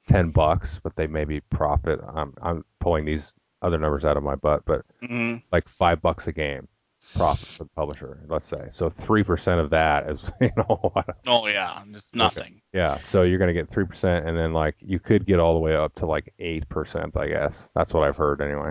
10 0.08 0.30
bucks, 0.30 0.80
but 0.82 0.94
they 0.96 1.06
maybe 1.06 1.40
profit. 1.40 2.00
I'm 2.14 2.34
I'm 2.42 2.64
pulling 2.80 3.04
these 3.04 3.32
other 3.62 3.78
numbers 3.78 4.04
out 4.04 4.16
of 4.16 4.22
my 4.22 4.34
butt, 4.34 4.64
but 4.66 4.84
Mhm. 5.02 5.42
like 5.52 5.68
5 5.68 6.02
bucks 6.02 6.26
a 6.26 6.32
game 6.32 6.68
profit 7.14 7.48
for 7.56 7.64
the 7.64 7.70
publisher, 7.76 8.20
let's 8.28 8.46
say. 8.46 8.70
So 8.72 8.90
3% 8.90 9.60
of 9.60 9.70
that 9.70 10.08
is, 10.10 10.20
you 10.40 10.50
know, 10.56 10.92
Oh 11.26 11.46
yeah, 11.46 11.82
it's 11.92 12.14
nothing. 12.14 12.60
yeah, 12.72 12.98
so 13.02 13.22
you're 13.22 13.38
going 13.38 13.54
to 13.54 13.60
get 13.60 13.70
3% 13.70 14.26
and 14.26 14.36
then 14.36 14.52
like 14.52 14.74
you 14.80 14.98
could 14.98 15.26
get 15.26 15.38
all 15.38 15.54
the 15.54 15.60
way 15.60 15.76
up 15.76 15.94
to 15.96 16.06
like 16.06 16.32
8%, 16.40 17.16
I 17.16 17.28
guess. 17.28 17.68
That's 17.74 17.92
what 17.94 18.02
I've 18.02 18.16
heard 18.16 18.40
anyway. 18.40 18.70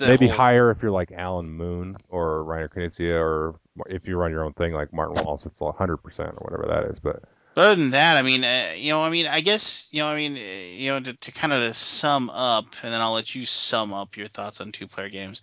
Maybe 0.00 0.28
whole- 0.28 0.36
higher 0.36 0.70
if 0.70 0.82
you're 0.82 0.90
like 0.90 1.12
Alan 1.12 1.50
Moon 1.50 1.96
or 2.10 2.44
Reiner 2.44 2.68
Knizia 2.68 3.20
or 3.20 3.58
if 3.88 4.06
you 4.06 4.16
run 4.16 4.30
your 4.30 4.44
own 4.44 4.52
thing 4.52 4.72
like 4.72 4.92
Martin 4.92 5.22
Wallace, 5.24 5.46
it's 5.46 5.60
100% 5.60 6.34
or 6.36 6.50
whatever 6.50 6.66
that 6.68 6.90
is. 6.90 6.98
But 6.98 7.22
But 7.54 7.64
other 7.64 7.74
than 7.76 7.90
that, 7.90 8.16
I 8.16 8.22
mean, 8.22 8.44
uh, 8.44 8.74
you 8.76 8.92
know, 8.92 9.02
I 9.02 9.10
mean, 9.10 9.26
I 9.26 9.40
guess, 9.40 9.88
you 9.90 10.00
know, 10.00 10.08
I 10.08 10.14
mean, 10.16 10.36
uh, 10.36 10.76
you 10.76 10.90
know, 10.90 11.00
to, 11.00 11.12
to 11.14 11.32
kind 11.32 11.52
of 11.52 11.74
sum 11.74 12.30
up, 12.30 12.66
and 12.82 12.92
then 12.92 13.00
I'll 13.00 13.14
let 13.14 13.34
you 13.34 13.46
sum 13.46 13.92
up 13.92 14.16
your 14.16 14.28
thoughts 14.28 14.60
on 14.60 14.70
two-player 14.72 15.08
games. 15.08 15.42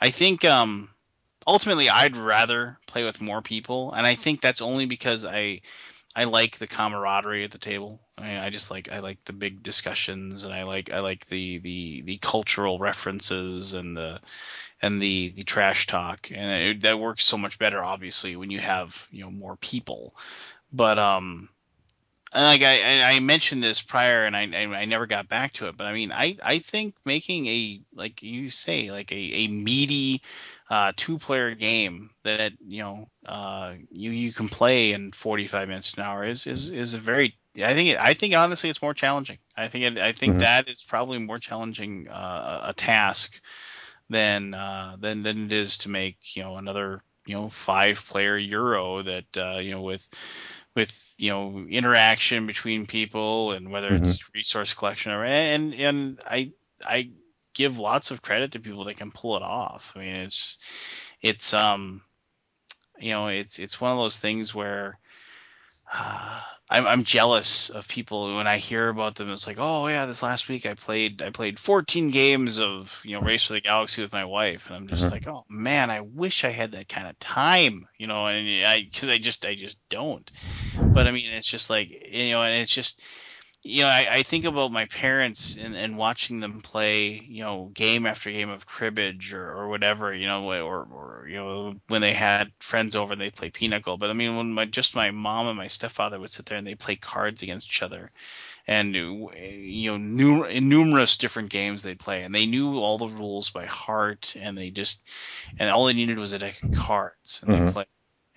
I 0.00 0.10
think, 0.10 0.44
um, 0.44 0.90
ultimately, 1.46 1.88
I'd 1.88 2.16
rather 2.16 2.78
play 2.86 3.02
with 3.04 3.20
more 3.20 3.42
people, 3.42 3.92
and 3.92 4.06
I 4.06 4.14
think 4.14 4.40
that's 4.40 4.60
only 4.62 4.86
because 4.86 5.24
I, 5.24 5.62
I 6.14 6.24
like 6.24 6.58
the 6.58 6.68
camaraderie 6.68 7.42
at 7.44 7.50
the 7.50 7.58
table. 7.58 8.00
I, 8.20 8.46
I 8.46 8.50
just 8.50 8.70
like, 8.70 8.90
I 8.90 9.00
like 9.00 9.22
the 9.24 9.32
big 9.32 9.62
discussions, 9.62 10.44
and 10.44 10.52
I 10.52 10.64
like, 10.64 10.92
I 10.92 11.00
like 11.00 11.26
the 11.26 11.58
the 11.58 12.02
the 12.02 12.18
cultural 12.18 12.78
references 12.78 13.74
and 13.74 13.96
the 13.96 14.20
and 14.82 15.00
the 15.00 15.30
the 15.30 15.44
trash 15.44 15.86
talk, 15.86 16.30
and 16.32 16.62
it, 16.62 16.80
that 16.82 17.00
works 17.00 17.24
so 17.24 17.38
much 17.38 17.58
better, 17.58 17.82
obviously, 17.82 18.36
when 18.36 18.50
you 18.50 18.58
have 18.58 19.06
you 19.10 19.24
know 19.24 19.30
more 19.30 19.56
people. 19.56 20.14
But 20.72 20.98
um, 20.98 21.48
like 22.34 22.62
I, 22.62 23.02
I 23.02 23.20
mentioned 23.20 23.62
this 23.62 23.80
prior, 23.80 24.24
and 24.24 24.36
I, 24.36 24.42
I 24.42 24.84
never 24.84 25.06
got 25.06 25.28
back 25.28 25.54
to 25.54 25.68
it. 25.68 25.76
But 25.76 25.86
I 25.86 25.92
mean, 25.92 26.12
I 26.12 26.36
I 26.42 26.58
think 26.58 26.94
making 27.04 27.46
a 27.46 27.80
like 27.94 28.22
you 28.22 28.50
say 28.50 28.90
like 28.90 29.10
a 29.12 29.14
a 29.14 29.48
meaty 29.48 30.22
uh, 30.70 30.92
two 30.96 31.18
player 31.18 31.54
game 31.54 32.10
that 32.24 32.52
you 32.66 32.82
know 32.82 33.08
uh, 33.26 33.74
you 33.90 34.10
you 34.10 34.32
can 34.32 34.48
play 34.48 34.92
in 34.92 35.12
45 35.12 35.68
minutes 35.68 35.94
an 35.94 36.02
hour 36.02 36.24
is 36.24 36.46
is 36.46 36.70
is 36.70 36.94
a 36.94 36.98
very 36.98 37.34
I 37.62 37.74
think 37.74 37.90
it, 37.90 37.98
I 37.98 38.14
think 38.14 38.34
honestly 38.34 38.70
it's 38.70 38.82
more 38.82 38.94
challenging. 38.94 39.38
I 39.56 39.68
think 39.68 39.84
it, 39.84 39.98
I 39.98 40.12
think 40.12 40.38
Mhm. 40.38 40.38
that 40.38 40.68
is 40.68 40.82
probably 40.82 41.18
more 41.18 41.38
challenging 41.38 42.08
uh, 42.08 42.62
a 42.68 42.74
task 42.74 43.40
than 44.10 44.54
uh, 44.54 44.96
than 45.00 45.22
than 45.22 45.46
it 45.46 45.52
is 45.52 45.78
to 45.78 45.88
make 45.90 46.18
you 46.36 46.42
know 46.42 46.56
another 46.56 47.02
you 47.26 47.34
know 47.34 47.48
five 47.48 48.04
player 48.06 48.36
Euro 48.36 49.02
that 49.02 49.36
uh, 49.36 49.58
you 49.58 49.72
know 49.72 49.82
with 49.82 50.08
with 50.74 51.14
you 51.18 51.30
know 51.30 51.66
interaction 51.68 52.46
between 52.46 52.86
people 52.86 53.52
and 53.52 53.70
whether 53.70 53.94
it's 53.94 54.20
resource 54.34 54.74
collection 54.74 55.12
or 55.12 55.24
and 55.24 55.74
and 55.74 56.20
I 56.26 56.52
I 56.86 57.10
give 57.54 57.78
lots 57.78 58.10
of 58.10 58.22
credit 58.22 58.52
to 58.52 58.60
people 58.60 58.84
that 58.84 58.96
can 58.96 59.10
pull 59.10 59.36
it 59.36 59.42
off. 59.42 59.92
I 59.96 60.00
mean 60.00 60.16
it's 60.16 60.58
it's 61.22 61.52
um 61.54 62.02
you 62.98 63.10
know 63.12 63.28
it's 63.28 63.58
it's 63.58 63.80
one 63.80 63.92
of 63.92 63.98
those 63.98 64.18
things 64.18 64.54
where 64.54 64.98
uh, 65.92 66.42
I'm 66.70 66.86
I'm 66.86 67.04
jealous 67.04 67.70
of 67.70 67.88
people 67.88 68.36
when 68.36 68.46
I 68.46 68.58
hear 68.58 68.88
about 68.88 69.14
them. 69.14 69.30
It's 69.30 69.46
like, 69.46 69.56
oh 69.58 69.86
yeah, 69.86 70.04
this 70.06 70.22
last 70.22 70.48
week 70.48 70.66
I 70.66 70.74
played 70.74 71.22
I 71.22 71.30
played 71.30 71.58
14 71.58 72.10
games 72.10 72.58
of 72.58 73.00
you 73.04 73.14
know 73.14 73.22
Race 73.22 73.44
for 73.44 73.54
the 73.54 73.60
Galaxy 73.60 74.02
with 74.02 74.12
my 74.12 74.24
wife, 74.24 74.66
and 74.68 74.76
I'm 74.76 74.86
just 74.88 75.04
Mhm. 75.04 75.10
like, 75.10 75.26
oh 75.26 75.44
man, 75.48 75.90
I 75.90 76.02
wish 76.02 76.44
I 76.44 76.50
had 76.50 76.72
that 76.72 76.88
kind 76.88 77.06
of 77.06 77.18
time, 77.18 77.88
you 77.98 78.06
know, 78.06 78.26
and 78.26 78.66
I 78.66 78.82
because 78.82 79.08
I 79.08 79.18
just 79.18 79.44
I 79.46 79.54
just 79.54 79.78
don't. 79.88 80.30
But 80.92 81.06
I 81.06 81.10
mean, 81.12 81.30
it's 81.30 81.50
just 81.50 81.70
like 81.70 81.88
you 81.90 82.30
know, 82.30 82.42
and 82.42 82.54
it's 82.54 82.74
just 82.74 83.00
you 83.62 83.82
know, 83.82 83.88
I, 83.88 84.06
I 84.10 84.22
think 84.22 84.44
about 84.44 84.72
my 84.72 84.86
parents 84.86 85.56
and, 85.56 85.76
and 85.76 85.96
watching 85.98 86.40
them 86.40 86.62
play, 86.62 87.10
you 87.28 87.42
know, 87.42 87.70
game 87.74 88.06
after 88.06 88.30
game 88.30 88.50
of 88.50 88.66
cribbage 88.66 89.32
or, 89.34 89.50
or 89.52 89.68
whatever, 89.68 90.14
you 90.14 90.26
know, 90.26 90.50
or, 90.50 90.84
or 90.84 91.26
you 91.28 91.36
know, 91.36 91.74
when 91.88 92.00
they 92.00 92.14
had 92.14 92.52
friends 92.60 92.94
over 92.96 93.12
and 93.12 93.20
they 93.20 93.30
play 93.30 93.50
pinochle. 93.50 93.98
But 93.98 94.10
I 94.10 94.14
mean, 94.14 94.36
when 94.36 94.54
my 94.54 94.64
just 94.64 94.94
my 94.96 95.10
mom 95.10 95.48
and 95.48 95.56
my 95.58 95.66
stepfather 95.66 96.18
would 96.20 96.30
sit 96.30 96.46
there 96.46 96.56
and 96.58 96.66
they 96.66 96.76
play 96.76 96.96
cards 96.96 97.42
against 97.42 97.68
each 97.68 97.82
other, 97.82 98.10
and 98.66 98.94
you 98.94 99.90
know, 99.92 99.98
nu- 99.98 100.60
numerous 100.60 101.16
different 101.18 101.50
games 101.50 101.82
they 101.82 101.94
play, 101.96 102.22
and 102.24 102.34
they 102.34 102.46
knew 102.46 102.78
all 102.78 102.98
the 102.98 103.08
rules 103.08 103.50
by 103.50 103.66
heart, 103.66 104.34
and 104.40 104.56
they 104.58 104.70
just, 104.70 105.08
and 105.58 105.70
all 105.70 105.86
they 105.86 105.94
needed 105.94 106.18
was 106.18 106.32
a 106.32 106.38
deck 106.38 106.62
of 106.62 106.70
cards, 106.72 107.42
and 107.42 107.52
Mhm. 107.52 107.54
they 107.54 107.62
play 107.62 107.86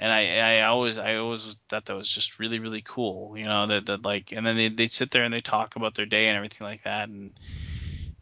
and 0.01 0.11
I, 0.11 0.37
I 0.37 0.63
always 0.63 0.97
I 0.97 1.15
always 1.15 1.55
thought 1.69 1.85
that 1.85 1.95
was 1.95 2.09
just 2.09 2.39
really 2.39 2.57
really 2.59 2.81
cool 2.81 3.37
you 3.37 3.45
know 3.45 3.67
that, 3.67 3.85
that 3.85 4.03
like 4.03 4.33
and 4.33 4.45
then 4.45 4.57
they 4.57 4.67
they 4.67 4.87
sit 4.87 5.11
there 5.11 5.23
and 5.23 5.33
they 5.33 5.41
talk 5.41 5.75
about 5.75 5.93
their 5.93 6.07
day 6.07 6.27
and 6.27 6.35
everything 6.35 6.65
like 6.65 6.83
that. 6.83 7.07
And 7.07 7.31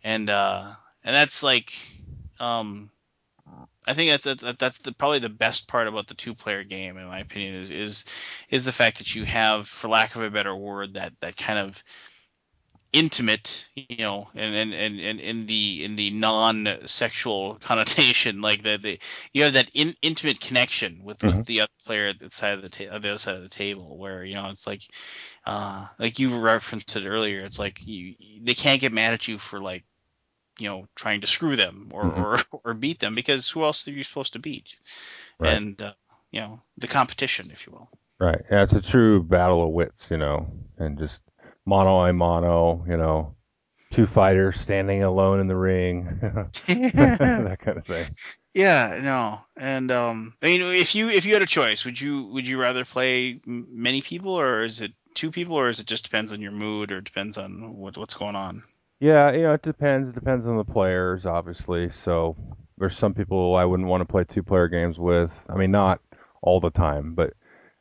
and 0.04 0.30
uh 0.30 0.74
and 1.04 1.16
that's 1.16 1.42
like 1.42 1.74
um 2.40 2.92
I 3.88 3.94
think 3.94 4.12
that's 4.12 4.42
that's, 4.42 4.60
that's 4.60 4.78
the, 4.80 4.92
probably 4.92 5.20
the 5.20 5.30
best 5.30 5.68
part 5.68 5.88
about 5.88 6.08
the 6.08 6.14
two 6.14 6.36
player 6.36 6.64
game 6.64 6.98
in 6.98 7.08
my 7.08 7.20
opinion 7.20 7.56
is 7.56 7.70
is 7.70 8.06
is 8.50 8.66
the 8.66 8.74
fact 8.74 8.98
that 8.98 9.16
you 9.16 9.24
have 9.24 9.68
for 9.68 9.88
lack 9.88 10.16
of 10.16 10.22
a 10.22 10.30
better 10.30 10.56
word 10.56 10.94
that 10.96 11.14
that 11.22 11.38
kind 11.38 11.60
of 11.60 11.82
intimate, 12.94 13.68
you 13.76 13.98
know, 13.98 14.30
and 14.36 14.56
and 14.56 14.74
and, 14.74 15.00
and 15.00 15.20
in 15.20 15.46
the 15.46 15.84
in 15.86 15.96
the 15.96 16.10
non-sexual 16.12 17.56
connotation, 17.62 18.42
like 18.42 18.64
the, 18.64 18.78
the 18.78 19.00
you 19.34 19.44
have 19.44 19.54
that 19.54 19.70
in, 19.74 19.96
intimate 20.02 20.40
connection 20.40 21.04
with 21.04 21.24
with 21.24 21.38
Mhm. 21.38 21.46
the 21.46 21.62
other 21.62 21.72
player 21.86 22.08
at 22.08 22.20
the 22.20 22.30
side 22.32 22.54
of 22.54 22.62
the 22.64 22.70
ta- 22.70 22.86
the 22.86 22.96
other 22.96 23.18
side 23.18 23.36
of 23.36 23.44
the 23.44 23.50
table, 23.50 23.98
where 23.98 24.24
you 24.24 24.36
know 24.36 24.50
it's 24.50 24.68
like, 24.68 24.82
uh, 25.46 25.88
like 26.00 26.20
you 26.20 26.38
referenced 26.40 26.96
it 26.96 27.08
earlier, 27.08 27.42
it's 27.46 27.60
like 27.60 27.80
you 27.86 28.16
they 28.44 28.56
can't 28.56 28.82
get 28.82 28.94
mad 28.94 29.14
at 29.14 29.28
you 29.28 29.38
for 29.38 29.60
like 29.60 29.86
you 30.60 30.70
know 30.70 30.86
trying 30.96 31.22
to 31.22 31.28
screw 31.28 31.56
them 31.56 31.90
or 31.94 32.06
Mhm. 32.06 32.26
or, 32.26 32.40
or 32.66 32.74
beat 32.74 33.00
them 33.00 33.16
because 33.16 33.50
who 33.50 33.64
else 33.64 33.88
are 33.88 33.92
you 33.92 34.04
supposed 34.04 34.34
to 34.34 34.40
beat? 34.40 34.76
Right. 35.40 35.62
And 35.62 35.82
uh, 35.82 35.94
you 36.32 36.42
know 36.42 36.62
the 36.78 36.88
competition, 36.88 37.52
if 37.52 37.68
you 37.68 37.74
will. 37.74 37.90
Right. 38.20 38.42
Yeah, 38.52 38.64
it's 38.64 38.74
a 38.74 38.82
true 38.82 39.24
battle 39.24 39.64
of 39.64 39.72
wits, 39.72 40.10
you 40.12 40.18
know, 40.18 40.48
and 40.78 40.98
just 40.98 41.22
mono 41.70 42.04
a 42.04 42.12
mono, 42.12 42.84
you 42.90 42.98
know, 42.98 43.36
two 43.92 44.08
fighters 44.08 44.60
standing 44.60 45.04
alone 45.04 45.40
in 45.40 45.48
the 45.48 45.56
ring, 45.56 46.06
that 46.22 47.58
kind 47.64 47.78
of 47.78 47.86
thing. 47.86 48.08
Yeah, 48.54 49.00
no, 49.02 49.42
and 49.56 49.92
um, 49.92 50.34
I 50.42 50.48
mean, 50.48 50.62
if 50.62 50.96
you 50.96 51.10
if 51.10 51.26
you 51.26 51.34
had 51.34 51.44
a 51.44 51.48
choice, 51.48 51.86
would 51.86 52.02
you 52.02 52.24
would 52.34 52.48
you 52.48 52.60
rather 52.60 52.84
play 52.84 53.40
m- 53.48 53.68
many 53.70 54.02
people, 54.02 54.34
or 54.34 54.64
is 54.64 54.82
it 54.82 54.92
two 55.14 55.30
people, 55.30 55.56
or 55.56 55.70
is 55.70 55.80
it 55.80 55.86
just 55.86 56.04
depends 56.04 56.34
on 56.34 56.42
your 56.42 56.52
mood, 56.52 56.92
or 56.92 57.02
depends 57.02 57.38
on 57.38 57.76
what 57.78 57.96
what's 57.98 58.16
going 58.16 58.36
on? 58.36 58.64
Yeah, 59.00 59.32
you 59.32 59.44
know, 59.44 59.54
it 59.54 59.62
depends. 59.62 60.10
It 60.10 60.16
depends 60.16 60.46
on 60.48 60.58
the 60.58 60.66
players, 60.66 61.26
obviously. 61.26 61.92
So 62.04 62.36
there's 62.80 62.98
some 62.98 63.14
people 63.14 63.56
I 63.56 63.66
wouldn't 63.66 63.88
want 63.88 64.02
to 64.02 64.12
play 64.12 64.24
two 64.24 64.44
player 64.44 64.68
games 64.68 64.98
with. 64.98 65.32
I 65.48 65.56
mean, 65.56 65.72
not 65.72 66.02
all 66.42 66.60
the 66.60 66.72
time, 66.72 67.14
but 67.14 67.34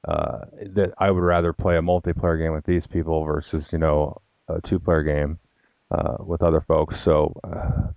uh, 0.07 0.45
that 0.75 0.93
I 0.99 1.11
would 1.11 1.23
rather 1.23 1.53
play 1.53 1.77
a 1.77 1.81
multiplayer 1.83 2.39
game 2.39 2.53
with 2.53 2.65
these 2.65 2.87
people 2.87 3.25
versus, 3.25 3.65
you 3.73 3.79
know, 3.79 4.21
a 4.49 4.61
two 4.61 4.79
player 4.79 5.03
game 5.03 5.39
uh, 5.91 6.17
with 6.21 6.43
other 6.43 6.61
folks. 6.61 7.01
So 7.03 7.39
uh, 7.45 7.89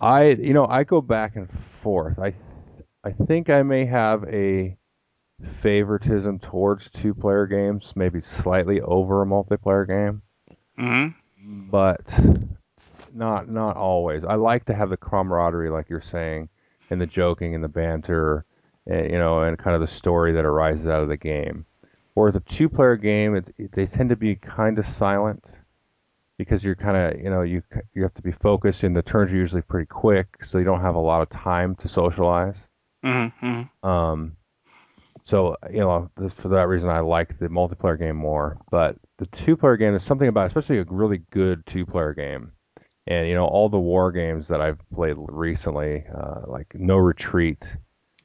I, 0.00 0.30
you 0.30 0.52
know, 0.52 0.66
I 0.66 0.84
go 0.84 1.00
back 1.00 1.36
and 1.36 1.48
forth. 1.82 2.18
I 2.18 2.34
I 3.04 3.12
think 3.12 3.48
I 3.50 3.62
may 3.62 3.84
have 3.86 4.24
a 4.24 4.76
favoritism 5.62 6.38
towards 6.38 6.88
two 6.90 7.14
player 7.14 7.46
games, 7.46 7.92
maybe 7.94 8.20
slightly 8.20 8.80
over 8.80 9.22
a 9.22 9.26
multiplayer 9.26 9.86
game, 9.86 10.22
hmm 10.76 11.14
but 11.70 12.00
not 13.12 13.48
not 13.48 13.76
always. 13.76 14.24
I 14.24 14.34
like 14.34 14.64
to 14.66 14.74
have 14.74 14.90
the 14.90 14.96
camaraderie, 14.96 15.70
like 15.70 15.88
you're 15.88 16.00
saying, 16.02 16.48
and 16.90 17.00
the 17.00 17.06
joking 17.06 17.54
and 17.54 17.62
the 17.62 17.68
banter, 17.68 18.44
you 18.86 19.18
know, 19.18 19.42
and 19.42 19.58
kind 19.58 19.74
of 19.74 19.80
the 19.80 19.94
story 19.94 20.32
that 20.32 20.44
arises 20.44 20.86
out 20.86 21.02
of 21.02 21.08
the 21.08 21.16
game. 21.16 21.66
Or 22.14 22.30
the 22.30 22.40
two-player 22.40 22.96
game, 22.96 23.36
it, 23.36 23.54
it, 23.58 23.72
they 23.72 23.86
tend 23.86 24.10
to 24.10 24.16
be 24.16 24.36
kind 24.36 24.78
of 24.78 24.86
silent 24.88 25.44
because 26.38 26.62
you're 26.64 26.74
kind 26.74 26.96
of, 26.96 27.20
you 27.22 27.30
know, 27.30 27.42
you 27.42 27.62
you 27.94 28.02
have 28.02 28.14
to 28.14 28.22
be 28.22 28.32
focused, 28.32 28.82
and 28.82 28.96
the 28.96 29.02
turns 29.02 29.32
are 29.32 29.36
usually 29.36 29.62
pretty 29.62 29.86
quick, 29.86 30.44
so 30.44 30.58
you 30.58 30.64
don't 30.64 30.80
have 30.82 30.94
a 30.94 31.00
lot 31.00 31.22
of 31.22 31.30
time 31.30 31.74
to 31.76 31.88
socialize. 31.88 32.56
hmm 33.02 33.28
hmm 33.40 33.62
Um, 33.82 34.36
so 35.24 35.56
you 35.70 35.80
know, 35.80 36.10
for 36.36 36.48
that 36.48 36.68
reason, 36.68 36.88
I 36.88 37.00
like 37.00 37.38
the 37.38 37.48
multiplayer 37.48 37.98
game 37.98 38.16
more. 38.16 38.58
But 38.70 38.96
the 39.18 39.26
two-player 39.26 39.76
game, 39.76 39.92
there's 39.92 40.04
something 40.04 40.28
about, 40.28 40.46
especially 40.48 40.78
a 40.78 40.84
really 40.84 41.22
good 41.30 41.64
two-player 41.66 42.14
game 42.14 42.52
and 43.06 43.28
you 43.28 43.34
know 43.34 43.46
all 43.46 43.68
the 43.68 43.78
war 43.78 44.12
games 44.12 44.48
that 44.48 44.60
I've 44.60 44.78
played 44.94 45.16
recently, 45.18 46.04
uh, 46.14 46.42
like 46.46 46.68
No 46.74 46.96
Retreat 46.96 47.64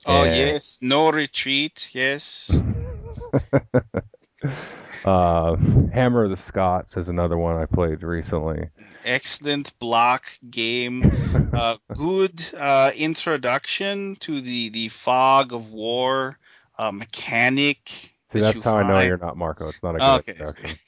Oh 0.07 0.23
and 0.23 0.23
yes, 0.23 0.79
no 0.81 1.11
retreat. 1.11 1.91
Yes, 1.93 2.61
uh, 5.03 5.55
Hammer 5.93 6.25
of 6.25 6.31
the 6.31 6.38
Scots 6.38 6.97
is 6.97 7.09
another 7.09 7.38
one 7.38 7.57
I 7.57 7.65
played 7.65 8.03
recently. 8.03 8.69
excellent 9.03 9.77
block 9.79 10.27
game. 10.49 11.07
Uh, 11.51 11.77
good 11.93 12.43
uh, 12.55 12.91
introduction 12.95 14.15
to 14.17 14.41
the 14.41 14.69
the 14.69 14.89
fog 14.89 15.53
of 15.53 15.71
war 15.71 16.38
uh, 16.77 16.91
mechanic 16.91 18.13
See, 18.31 18.39
that 18.39 18.57
that's 18.57 18.63
how 18.63 18.75
I 18.75 18.84
know 18.84 18.99
you're 18.99 19.17
not 19.17 19.38
Marco. 19.38 19.69
It's 19.69 19.84
not 19.84 19.95
a 19.95 20.01
good 20.01 20.15
Okay, 20.17 20.35
introduction. 20.38 20.79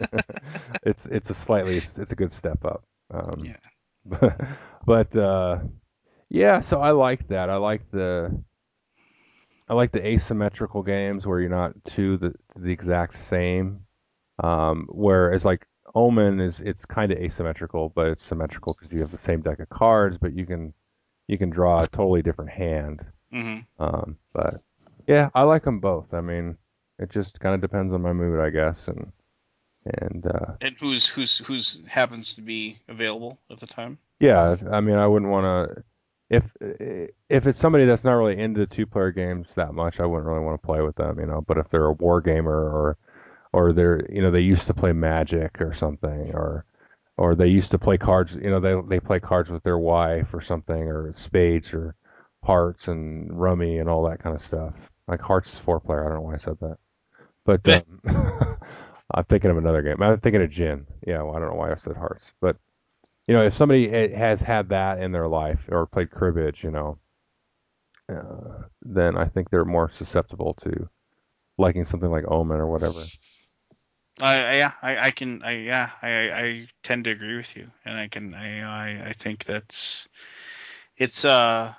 it's 0.84 1.06
it's 1.06 1.30
a 1.30 1.34
slightly 1.34 1.78
it's 1.78 2.12
a 2.12 2.16
good 2.16 2.32
step 2.32 2.64
up. 2.64 2.84
Um, 3.10 3.54
yeah. 3.54 3.70
but 4.04 4.40
but 4.86 5.16
uh, 5.16 5.58
yeah, 6.32 6.60
so 6.62 6.80
I 6.80 6.92
like 6.92 7.28
that. 7.28 7.50
I 7.50 7.56
like 7.56 7.90
the 7.92 8.42
I 9.68 9.74
like 9.74 9.92
the 9.92 10.06
asymmetrical 10.06 10.82
games 10.82 11.26
where 11.26 11.40
you're 11.40 11.50
not 11.50 11.72
two 11.84 12.16
the 12.18 12.34
the 12.56 12.70
exact 12.70 13.18
same. 13.18 13.86
Um, 14.42 14.86
whereas 14.90 15.44
like 15.44 15.66
Omen 15.94 16.40
is 16.40 16.60
it's 16.60 16.84
kind 16.86 17.12
of 17.12 17.18
asymmetrical, 17.18 17.90
but 17.90 18.08
it's 18.08 18.24
symmetrical 18.24 18.74
because 18.74 18.92
you 18.92 19.00
have 19.02 19.12
the 19.12 19.18
same 19.18 19.42
deck 19.42 19.60
of 19.60 19.70
cards, 19.70 20.18
but 20.18 20.34
you 20.34 20.46
can 20.46 20.74
you 21.28 21.38
can 21.38 21.50
draw 21.50 21.82
a 21.84 21.88
totally 21.88 22.22
different 22.22 22.52
hand. 22.52 23.04
hmm 23.32 23.66
Um, 23.80 24.18
but 24.34 24.62
yeah, 25.08 25.30
I 25.34 25.42
like 25.44 25.64
them 25.64 25.80
both. 25.80 26.14
I 26.14 26.22
mean, 26.22 26.58
it 27.00 27.10
just 27.10 27.40
kind 27.40 27.56
of 27.56 27.62
depends 27.62 27.94
on 27.94 28.02
my 28.02 28.14
mood, 28.14 28.40
I 28.40 28.50
guess, 28.50 28.88
and 28.88 29.12
and 29.86 30.26
uh, 30.26 30.54
And 30.62 30.78
who's 30.78 31.06
who's 31.08 31.38
who's 31.40 31.84
happens 31.88 32.32
to 32.36 32.40
be 32.40 32.78
available 32.88 33.38
at 33.50 33.60
the 33.60 33.66
time? 33.66 33.98
yeah, 34.20 34.56
I 34.70 34.80
mean, 34.80 34.96
I 34.96 35.06
wouldn't 35.06 35.30
want 35.30 35.44
to. 35.76 35.84
If 36.32 36.44
if 37.30 37.46
it's 37.46 37.60
somebody 37.60 37.86
that's 37.86 38.04
not 38.04 38.14
really 38.14 38.40
into 38.40 38.66
two 38.66 38.86
player 38.86 39.12
games 39.12 39.48
that 39.56 39.74
much, 39.74 40.00
I 40.00 40.06
wouldn't 40.06 40.26
really 40.28 40.44
want 40.44 40.60
to 40.62 40.66
play 40.66 40.82
with 40.82 40.96
them, 40.96 41.20
you 41.20 41.26
know. 41.26 41.42
But 41.46 41.58
if 41.58 41.70
they're 41.70 41.86
a 41.86 41.94
war 41.94 42.22
gamer 42.22 42.52
or 42.52 42.98
or 43.52 43.72
they're 43.74 44.06
you 44.12 44.22
know 44.22 44.32
they 44.32 44.40
used 44.40 44.66
to 44.68 44.74
play 44.74 44.92
Magic 44.92 45.60
or 45.62 45.74
something 45.74 46.32
or 46.34 46.66
or 47.18 47.36
they 47.36 47.48
used 47.48 47.72
to 47.72 47.78
play 47.78 47.98
cards. 47.98 48.34
You 48.34 48.50
know, 48.50 48.60
they 48.60 48.74
they 48.88 49.00
play 49.00 49.20
cards 49.20 49.50
with 49.50 49.64
their 49.64 49.78
wife 49.78 50.34
or 50.34 50.42
something, 50.42 50.82
or 50.82 51.12
spades 51.14 51.72
or 51.74 51.96
hearts 52.44 52.88
and 52.88 53.38
rummy 53.40 53.78
and 53.78 53.88
all 53.90 54.04
that 54.08 54.22
kind 54.22 54.36
of 54.36 54.44
stuff. 54.44 54.74
Like 55.08 55.20
hearts 55.22 55.52
is 55.54 55.60
four 55.60 55.80
player. 55.80 56.04
I 56.04 56.08
don't 56.10 56.16
know 56.16 56.22
why 56.22 56.36
I 56.36 56.38
said 56.38 56.58
that, 56.62 56.78
but 57.46 57.68
um, 57.68 58.58
I'm 59.14 59.24
thinking 59.26 59.50
of 59.52 59.58
another 59.58 59.82
game. 59.82 60.02
I'm 60.02 60.20
thinking 60.20 60.42
of 60.42 60.50
gin. 60.50 60.86
Yeah, 61.06 61.22
well, 61.22 61.36
I 61.36 61.40
don't 61.40 61.50
know 61.50 61.56
why 61.56 61.72
I 61.72 61.76
said 61.84 61.96
hearts, 61.96 62.32
but 62.40 62.56
you 63.26 63.34
know, 63.34 63.44
if 63.44 63.56
somebody 63.56 63.88
has 64.14 64.40
had 64.40 64.70
that 64.70 65.00
in 65.00 65.12
their 65.12 65.28
life 65.28 65.60
or 65.68 65.86
played 65.86 66.10
cribbage, 66.10 66.62
you 66.62 66.70
know, 66.70 66.98
uh, 68.08 68.64
then 68.82 69.16
I 69.16 69.26
think 69.26 69.50
they're 69.50 69.64
more 69.64 69.90
susceptible 69.96 70.54
to 70.62 70.88
liking 71.58 71.86
something 71.86 72.10
like 72.10 72.24
Omen 72.26 72.58
or 72.58 72.66
whatever. 72.66 72.98
I, 74.20 74.56
yeah, 74.56 74.72
I, 74.82 75.06
I 75.06 75.10
can 75.10 75.42
I 75.42 75.52
yeah, 75.52 75.90
I 76.02 76.10
I 76.30 76.68
tend 76.82 77.04
to 77.04 77.10
agree 77.10 77.36
with 77.36 77.56
you, 77.56 77.70
and 77.84 77.96
I 77.96 78.08
can 78.08 78.34
I 78.34 78.60
I, 78.62 79.08
I 79.08 79.12
think 79.12 79.44
that's 79.44 80.08
it's 80.96 81.24
uh 81.24 81.72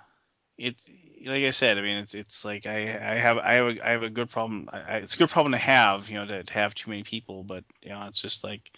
it's 0.57 0.90
like 1.26 1.44
I 1.44 1.52
said, 1.52 1.78
I 1.78 1.82
mean 1.82 1.98
it's 1.98 2.15
it's 2.15 2.44
like 2.44 2.65
I 2.65 2.80
I 2.82 3.15
have 3.15 3.38
I 3.38 3.53
have 3.53 3.78
a, 3.78 3.88
I 3.88 3.91
have 3.91 4.03
a 4.03 4.10
good 4.10 4.30
problem. 4.30 4.68
I, 4.74 4.98
it's 4.98 5.15
a 5.15 5.18
good 5.18 5.30
problem 5.30 5.52
to 5.52 5.57
have, 5.57 6.10
you 6.10 6.15
know, 6.15 6.41
to 6.41 6.53
have 6.53 6.74
too 6.74 6.90
many 6.90 7.03
people, 7.03 7.44
but 7.44 7.64
you 7.82 7.90
know, 7.90 8.03
it's 8.07 8.20
just 8.20 8.44
like 8.44 8.72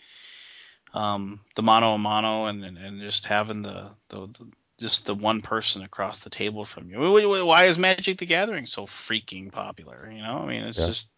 um 0.96 1.42
the 1.56 1.64
mono 1.64 1.94
a 1.96 2.00
mono 2.00 2.48
and, 2.48 2.66
and 2.66 2.78
and 2.80 3.02
just 3.02 3.28
having 3.28 3.64
the 3.64 3.92
the, 4.10 4.28
the 4.28 4.52
just 4.80 5.08
the 5.08 5.16
one 5.16 5.42
person 5.42 5.84
across 5.84 6.20
the 6.20 6.32
table 6.32 6.66
from 6.66 6.90
you. 6.90 7.00
Why 7.46 7.66
is 7.66 7.80
Magic 7.80 8.12
the 8.14 8.20
Gathering 8.20 8.62
so 8.62 8.80
freaking 8.80 9.46
popular? 9.48 10.06
You 10.12 10.18
know, 10.18 10.40
I 10.40 10.48
mean, 10.48 10.64
it's 10.64 10.84
Yeah. 10.84 10.86
just 10.86 11.14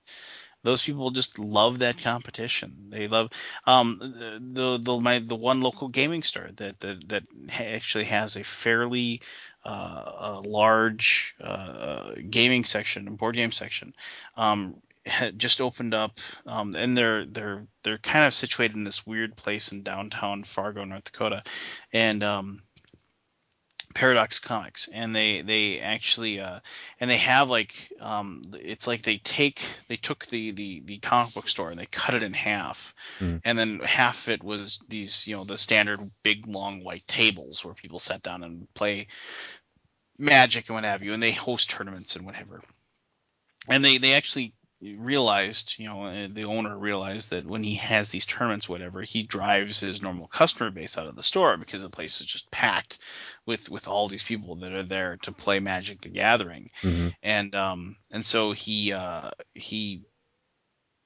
those 0.64 0.84
people 0.84 1.12
just 1.12 1.40
love 1.40 1.80
that 1.80 1.98
competition. 2.02 2.88
They 2.90 3.08
love 3.08 3.32
um, 3.66 3.98
the, 4.00 4.40
the 4.42 4.78
the 4.78 5.00
my 5.00 5.20
the 5.20 5.36
one 5.36 5.62
local 5.62 5.90
gaming 5.90 6.24
store 6.24 6.50
that 6.58 6.80
that, 6.82 7.10
that 7.10 7.24
actually 7.60 8.06
has 8.06 8.36
a 8.38 8.44
fairly 8.44 9.22
uh, 9.66 10.40
a 10.40 10.42
large 10.46 11.36
uh, 11.42 12.14
gaming 12.30 12.64
section, 12.66 13.08
a 13.08 13.12
board 13.12 13.36
game 13.36 13.52
section. 13.52 13.94
Um, 14.38 14.82
just 15.38 15.62
opened 15.62 15.94
up, 15.94 16.20
um, 16.46 16.76
and 16.76 16.98
they're 16.98 17.26
they're 17.26 17.68
they're 17.84 17.98
kind 17.98 18.26
of 18.26 18.34
situated 18.34 18.76
in 18.76 18.84
this 18.84 19.06
weird 19.06 19.36
place 19.36 19.72
in 19.72 19.84
downtown 19.84 20.44
Fargo, 20.44 20.84
North 20.84 21.06
Dakota, 21.06 21.44
and 21.94 22.24
um, 22.24 22.62
Paradox 23.94 24.40
Comics, 24.40 24.88
and 24.94 25.16
they 25.16 25.42
they 25.42 25.80
actually 25.80 26.40
uh, 26.40 26.60
and 27.00 27.10
they 27.10 27.18
have 27.18 27.50
like 27.50 27.92
um, 28.00 28.44
it's 28.54 28.86
like 28.86 29.02
they 29.02 29.18
take 29.18 29.64
they 29.88 29.96
took 29.96 30.26
the, 30.28 30.52
the 30.52 30.82
the 30.86 30.98
comic 31.00 31.34
book 31.34 31.50
store 31.50 31.72
and 31.72 31.80
they 31.80 31.86
cut 31.88 32.14
it 32.14 32.24
in 32.24 32.34
half, 32.34 32.94
Mm. 33.20 33.42
and 33.44 33.58
then 33.58 33.80
half 33.80 34.28
of 34.28 34.34
it 34.34 34.44
was 34.44 34.80
these 34.88 35.26
you 35.28 35.36
know 35.36 35.44
the 35.46 35.58
standard 35.58 36.00
big 36.22 36.46
long 36.48 36.84
white 36.84 37.08
tables 37.08 37.66
where 37.66 37.74
people 37.74 37.98
sat 38.00 38.22
down 38.22 38.44
and 38.44 38.72
play 38.76 39.08
Magic 40.20 40.68
and 40.68 40.76
what 40.76 40.84
have 40.84 41.04
you, 41.04 41.14
and 41.14 41.22
they 41.24 41.32
host 41.32 41.70
tournaments 41.70 42.16
and 42.16 42.26
whatever, 42.26 42.62
and 43.68 43.84
they 43.86 43.98
they 43.98 44.14
actually 44.14 44.54
realized 44.98 45.74
you 45.80 45.86
know 45.86 46.28
the 46.28 46.44
owner 46.44 46.78
realized 46.78 47.32
that 47.32 47.46
when 47.46 47.64
he 47.64 47.74
has 47.76 48.12
these 48.12 48.28
tournaments 48.28 48.70
whatever 48.70 49.02
he 49.02 49.24
drives 49.24 49.80
his 49.80 50.04
normal 50.04 50.28
customer 50.28 50.70
base 50.70 50.98
out 50.98 51.08
of 51.08 51.16
the 51.16 51.24
store 51.24 51.58
because 51.58 51.82
the 51.82 51.90
place 51.90 52.22
is 52.22 52.28
just 52.28 52.50
packed 52.52 53.00
with 53.48 53.72
with 53.72 53.88
all 53.88 54.08
these 54.08 54.24
people 54.24 54.56
that 54.56 54.74
are 54.74 54.84
there 54.84 55.18
to 55.18 55.32
play 55.32 55.60
magic 55.60 56.02
the 56.02 56.10
gathering. 56.10 56.70
Hmm 56.82 57.08
and 57.24 57.56
um 57.56 57.98
and 58.12 58.26
so 58.26 58.52
he 58.52 58.94
uh 58.94 59.32
he 59.56 60.04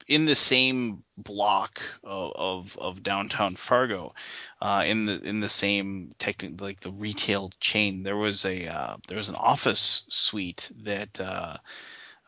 in 0.08 0.24
the 0.24 0.34
same 0.34 1.02
block 1.16 1.80
of 2.04 2.32
of, 2.34 2.78
of 2.78 3.02
downtown 3.02 3.56
Fargo, 3.56 4.14
uh, 4.60 4.82
in 4.86 5.06
the 5.06 5.20
in 5.20 5.40
the 5.40 5.48
same 5.48 6.12
technic 6.18 6.60
like 6.60 6.80
the 6.80 6.90
retail 6.90 7.50
chain, 7.60 8.02
there 8.02 8.16
was 8.16 8.44
a 8.44 8.66
uh, 8.66 8.96
there 9.08 9.16
was 9.16 9.28
an 9.28 9.36
office 9.36 10.04
suite 10.08 10.70
that 10.82 11.20
uh, 11.20 11.56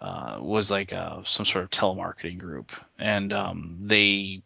uh, 0.00 0.38
was 0.40 0.70
like 0.70 0.92
a, 0.92 1.22
some 1.24 1.46
sort 1.46 1.64
of 1.64 1.70
telemarketing 1.70 2.38
group, 2.38 2.72
and 2.98 3.32
um, 3.32 3.78
they 3.82 4.42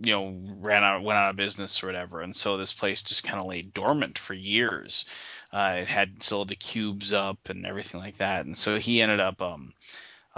you 0.00 0.12
know 0.12 0.32
ran 0.58 0.84
out 0.84 1.02
went 1.02 1.18
out 1.18 1.30
of 1.30 1.36
business 1.36 1.82
or 1.82 1.86
whatever, 1.86 2.20
and 2.20 2.34
so 2.34 2.56
this 2.56 2.72
place 2.72 3.02
just 3.02 3.24
kind 3.24 3.40
of 3.40 3.46
lay 3.46 3.62
dormant 3.62 4.18
for 4.18 4.34
years. 4.34 5.04
Uh, 5.52 5.78
it 5.80 5.88
had 5.88 6.22
still 6.22 6.44
the 6.44 6.54
cubes 6.54 7.12
up 7.12 7.48
and 7.48 7.66
everything 7.66 8.00
like 8.00 8.18
that, 8.18 8.46
and 8.46 8.56
so 8.56 8.78
he 8.78 9.02
ended 9.02 9.20
up 9.20 9.40
um, 9.42 9.72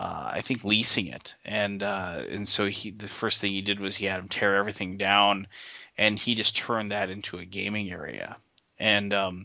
uh, 0.00 0.30
I 0.32 0.40
think 0.40 0.64
leasing 0.64 1.08
it, 1.08 1.34
and 1.44 1.82
uh, 1.82 2.22
and 2.30 2.48
so 2.48 2.66
he 2.66 2.90
the 2.90 3.06
first 3.08 3.40
thing 3.40 3.52
he 3.52 3.60
did 3.60 3.80
was 3.80 3.96
he 3.96 4.06
had 4.06 4.20
him 4.20 4.28
tear 4.28 4.56
everything 4.56 4.96
down, 4.96 5.46
and 5.98 6.18
he 6.18 6.34
just 6.34 6.56
turned 6.56 6.92
that 6.92 7.10
into 7.10 7.36
a 7.36 7.44
gaming 7.44 7.90
area, 7.90 8.38
and 8.78 9.12
um, 9.12 9.44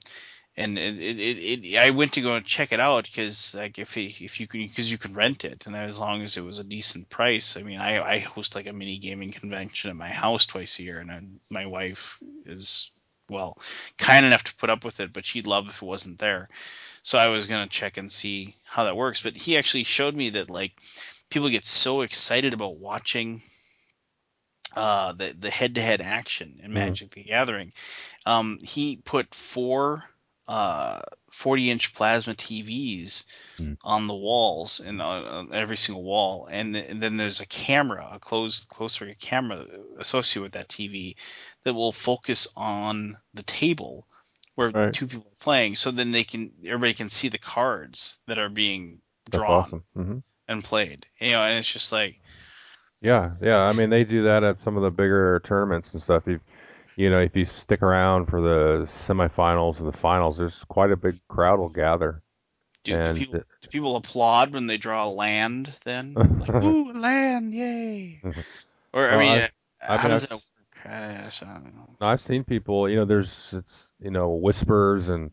and 0.58 0.78
it, 0.78 1.00
it, 1.00 1.66
it, 1.66 1.78
I 1.78 1.90
went 1.90 2.14
to 2.14 2.22
go 2.22 2.36
and 2.36 2.46
check 2.46 2.72
it 2.72 2.80
out 2.80 3.04
because 3.04 3.54
like 3.56 3.78
if 3.78 3.94
he, 3.94 4.06
if 4.24 4.40
you 4.40 4.48
can 4.48 4.62
because 4.62 4.90
you 4.90 4.98
can 4.98 5.14
rent 5.14 5.44
it, 5.44 5.68
and 5.68 5.76
as 5.76 6.00
long 6.00 6.22
as 6.22 6.38
it 6.38 6.46
was 6.46 6.60
a 6.60 6.64
decent 6.64 7.10
price, 7.10 7.58
I 7.58 7.64
mean 7.64 7.80
I 7.80 8.02
I 8.02 8.20
host 8.20 8.56
like 8.56 8.68
a 8.68 8.74
mini 8.74 8.98
gaming 8.98 9.32
convention 9.32 9.90
at 9.90 9.96
my 9.98 10.10
house 10.10 10.46
twice 10.46 10.80
a 10.80 10.84
year, 10.84 11.00
and 11.00 11.12
I, 11.12 11.22
my 11.52 11.66
wife 11.66 12.20
is 12.46 12.92
well 13.30 13.58
kind 13.98 14.26
enough 14.26 14.44
to 14.46 14.56
put 14.56 14.70
up 14.70 14.86
with 14.86 15.00
it, 15.00 15.12
but 15.12 15.26
she'd 15.26 15.48
love 15.48 15.68
if 15.68 15.82
it 15.82 15.86
wasn't 15.86 16.20
there. 16.20 16.48
So 17.04 17.18
I 17.18 17.28
was 17.28 17.48
gonna 17.48 17.68
check 17.68 17.98
and 17.98 18.10
see 18.10 18.56
how 18.64 18.86
that 18.86 18.96
works. 18.96 19.22
But 19.22 19.36
he 19.36 19.58
actually 19.58 19.84
showed 19.84 20.16
me 20.16 20.30
that 20.32 20.50
like 20.50 20.72
people 21.30 21.50
get 21.50 21.66
so 21.66 22.02
excited 22.02 22.54
about 22.54 22.78
watching 22.78 23.42
uh, 24.74 25.12
the 25.12 25.36
the 25.38 25.50
head 25.50 25.76
to 25.76 25.82
head 25.82 26.00
action 26.00 26.62
in 26.64 26.72
Magic 26.72 27.12
the 27.12 27.24
Gathering. 27.24 27.74
Um, 28.26 28.60
he 28.64 28.96
put 28.96 29.36
four 29.36 30.10
uh, 30.48 31.02
40 31.32 31.70
inch 31.72 31.94
plasma 31.94 32.34
TVs 32.36 33.26
Hmm. 33.58 33.74
on 33.84 34.08
the 34.08 34.16
walls 34.16 34.80
and 34.80 35.02
on, 35.02 35.24
on 35.26 35.54
every 35.54 35.78
single 35.78 36.04
wall, 36.04 36.48
and, 36.52 36.74
th- 36.74 36.90
and 36.90 37.02
then 37.02 37.18
there's 37.18 37.40
a 37.40 37.46
camera, 37.46 38.10
a 38.14 38.20
closed 38.20 38.68
close 38.70 38.94
circuit 38.94 39.20
camera 39.20 39.66
associated 40.00 40.44
with 40.44 40.54
that 40.54 40.70
TV 40.70 41.16
that 41.64 41.74
will 41.74 41.92
focus 41.92 42.48
on 42.56 43.16
the 43.34 43.44
table 43.44 44.08
where 44.56 44.74
Right. 44.74 44.90
two 44.92 45.08
people 45.08 45.28
are 45.32 45.44
playing, 45.44 45.76
so 45.76 45.92
then 45.92 46.12
they 46.12 46.24
can 46.24 46.52
everybody 46.66 46.94
can 46.94 47.10
see 47.10 47.30
the 47.30 47.38
cards 47.38 48.18
that 48.28 48.40
are 48.40 48.50
being 48.50 49.02
drawn 49.30 49.66
awesome. 49.66 49.84
hmm 49.94 50.18
and 50.48 50.64
played. 50.64 51.08
You 51.20 51.32
know, 51.32 51.42
and 51.44 51.60
it's 51.60 51.72
just 51.72 51.92
like 51.92 52.20
Yeah, 53.02 53.32
yeah. 53.42 53.60
I 53.60 53.74
mean, 53.74 53.90
they 53.90 54.04
do 54.04 54.24
that 54.24 54.44
at 54.44 54.60
some 54.60 54.78
of 54.78 54.84
the 54.84 54.90
bigger 54.92 55.42
tournaments 55.46 55.94
and 55.94 56.02
stuff. 56.02 56.28
If 56.28 56.42
you 56.96 57.10
know, 57.10 57.20
if 57.20 57.36
you 57.36 57.46
stick 57.46 57.82
around 57.82 58.28
for 58.28 58.42
the 58.42 58.86
semifinals 58.88 59.80
and 59.80 59.88
the 59.88 59.98
finals, 59.98 60.38
there's 60.38 60.56
quite 60.70 60.92
a 60.92 60.98
big 60.98 61.16
crowd 61.28 61.60
will 61.60 61.70
gather. 61.70 62.22
do, 62.84 62.98
do 62.98 63.12
people 63.12 63.40
do 63.62 63.68
people 63.70 63.96
applaud 63.96 64.54
when 64.54 64.68
they 64.68 64.78
draw 64.78 65.08
land 65.08 65.74
then? 65.86 66.16
Like, 66.40 66.62
ooh, 66.62 66.92
land, 66.94 67.54
yay. 67.54 68.22
Or 68.94 69.10
I 69.10 69.18
mean, 69.18 69.38
I've- 69.38 69.48
uh, 69.82 69.88
I 69.88 69.98
how 69.98 70.04
mean, 70.04 70.12
does 70.12 70.24
I've 70.24 70.28
that 70.28 70.36
work? 70.36 70.44
Uh, 70.86 70.90
I 70.90 71.30
don't 71.42 71.76
know. 71.76 71.96
I've 72.02 72.22
seen 72.22 72.44
people. 72.44 72.90
You 72.90 72.98
know, 72.98 73.06
there's 73.06 73.32
it's 73.54 73.74
you 74.00 74.12
know 74.12 74.30
whispers 74.30 75.08
and 75.10 75.32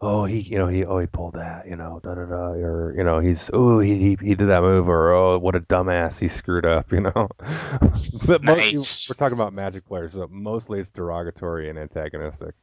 oh 0.00 0.24
he 0.24 0.40
you 0.40 0.58
know 0.58 0.68
he 0.68 0.84
oh 0.84 0.98
he 0.98 1.06
pulled 1.06 1.34
that 1.34 1.66
you 1.68 1.76
know 1.76 2.00
da 2.02 2.14
da 2.14 2.24
da 2.26 2.36
or 2.52 2.94
you 2.96 3.04
know 3.04 3.20
he's 3.20 3.48
oh 3.52 3.78
he 3.80 3.94
he, 3.98 4.18
he 4.20 4.34
did 4.34 4.48
that 4.48 4.60
move 4.62 4.88
or 4.88 5.12
oh 5.12 5.38
what 5.38 5.54
a 5.54 5.60
dumbass 5.60 6.18
he 6.18 6.28
screwed 6.28 6.66
up 6.66 6.90
you 6.92 7.00
know. 7.00 7.28
but 8.26 8.42
mostly 8.42 8.70
Nice. 8.72 9.08
we're 9.08 9.14
talking 9.14 9.38
about 9.38 9.52
Magic 9.52 9.84
players, 9.86 10.12
so 10.12 10.26
mostly 10.30 10.80
it's 10.80 10.90
derogatory 10.90 11.70
and 11.70 11.78
antagonistic. 11.78 12.54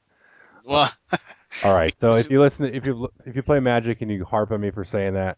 Well, 0.63 0.91
All 1.65 1.73
right. 1.73 1.93
So 1.99 2.11
So- 2.11 2.17
if 2.17 2.29
you 2.29 2.39
listen, 2.39 2.65
if 2.65 2.85
you 2.85 3.09
if 3.25 3.35
you 3.35 3.41
play 3.43 3.59
Magic 3.59 4.01
and 4.01 4.11
you 4.11 4.23
harp 4.25 4.51
on 4.51 4.61
me 4.61 4.69
for 4.71 4.85
saying 4.85 5.13
that, 5.15 5.37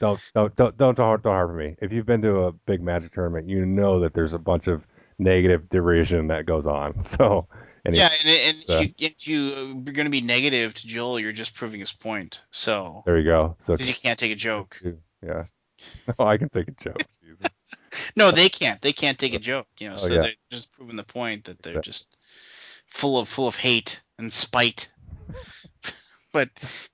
don't 0.00 0.20
don't 0.34 0.54
don't 0.56 0.76
don't 0.76 0.96
don't 0.96 1.04
harp 1.04 1.26
on 1.26 1.56
me. 1.56 1.76
If 1.82 1.90
you've 1.92 2.06
been 2.06 2.22
to 2.22 2.44
a 2.44 2.52
big 2.52 2.80
Magic 2.80 3.12
tournament, 3.12 3.48
you 3.48 3.66
know 3.66 4.00
that 4.00 4.14
there's 4.14 4.32
a 4.32 4.38
bunch 4.38 4.68
of 4.68 4.84
negative 5.18 5.68
derision 5.70 6.28
that 6.28 6.46
goes 6.46 6.66
on. 6.66 7.02
So 7.04 7.48
anyway, 7.88 8.02
yeah, 8.02 8.10
and, 8.20 8.56
and 8.56 8.56
uh, 8.70 8.72
if 8.72 8.80
you 8.80 8.94
if 8.98 9.28
you 9.28 9.38
you're 9.84 9.94
going 9.94 10.06
to 10.06 10.10
be 10.10 10.20
negative 10.20 10.74
to 10.74 10.86
Joel, 10.86 11.18
you're 11.20 11.32
just 11.32 11.54
proving 11.54 11.80
his 11.80 11.92
point. 11.92 12.40
So 12.50 13.02
there 13.06 13.18
you 13.18 13.24
go. 13.24 13.56
So 13.66 13.74
because 13.74 13.88
you 13.88 13.94
can't 13.94 14.18
take 14.18 14.32
a 14.32 14.36
joke. 14.36 14.80
yeah, 15.26 15.44
oh, 16.18 16.26
I 16.32 16.38
can 16.38 16.48
take 16.48 16.68
a 16.68 16.84
joke. 16.84 17.02
No, 18.16 18.30
they 18.30 18.48
can't. 18.48 18.80
They 18.80 18.92
can't 18.92 19.18
take 19.18 19.34
a 19.34 19.38
joke. 19.38 19.66
You 19.78 19.88
know, 19.88 19.94
Oh, 19.94 19.98
so 19.98 20.14
yeah. 20.14 20.20
they're 20.20 20.32
just 20.50 20.72
proving 20.72 20.96
the 20.96 21.04
point 21.04 21.44
that 21.44 21.60
they're 21.62 21.72
Exactly. 21.72 21.90
just 21.90 22.16
full 22.86 23.18
of 23.18 23.28
full 23.28 23.48
of 23.48 23.56
hate 23.56 24.00
and 24.18 24.32
spite. 24.32 24.92
but 26.32 26.48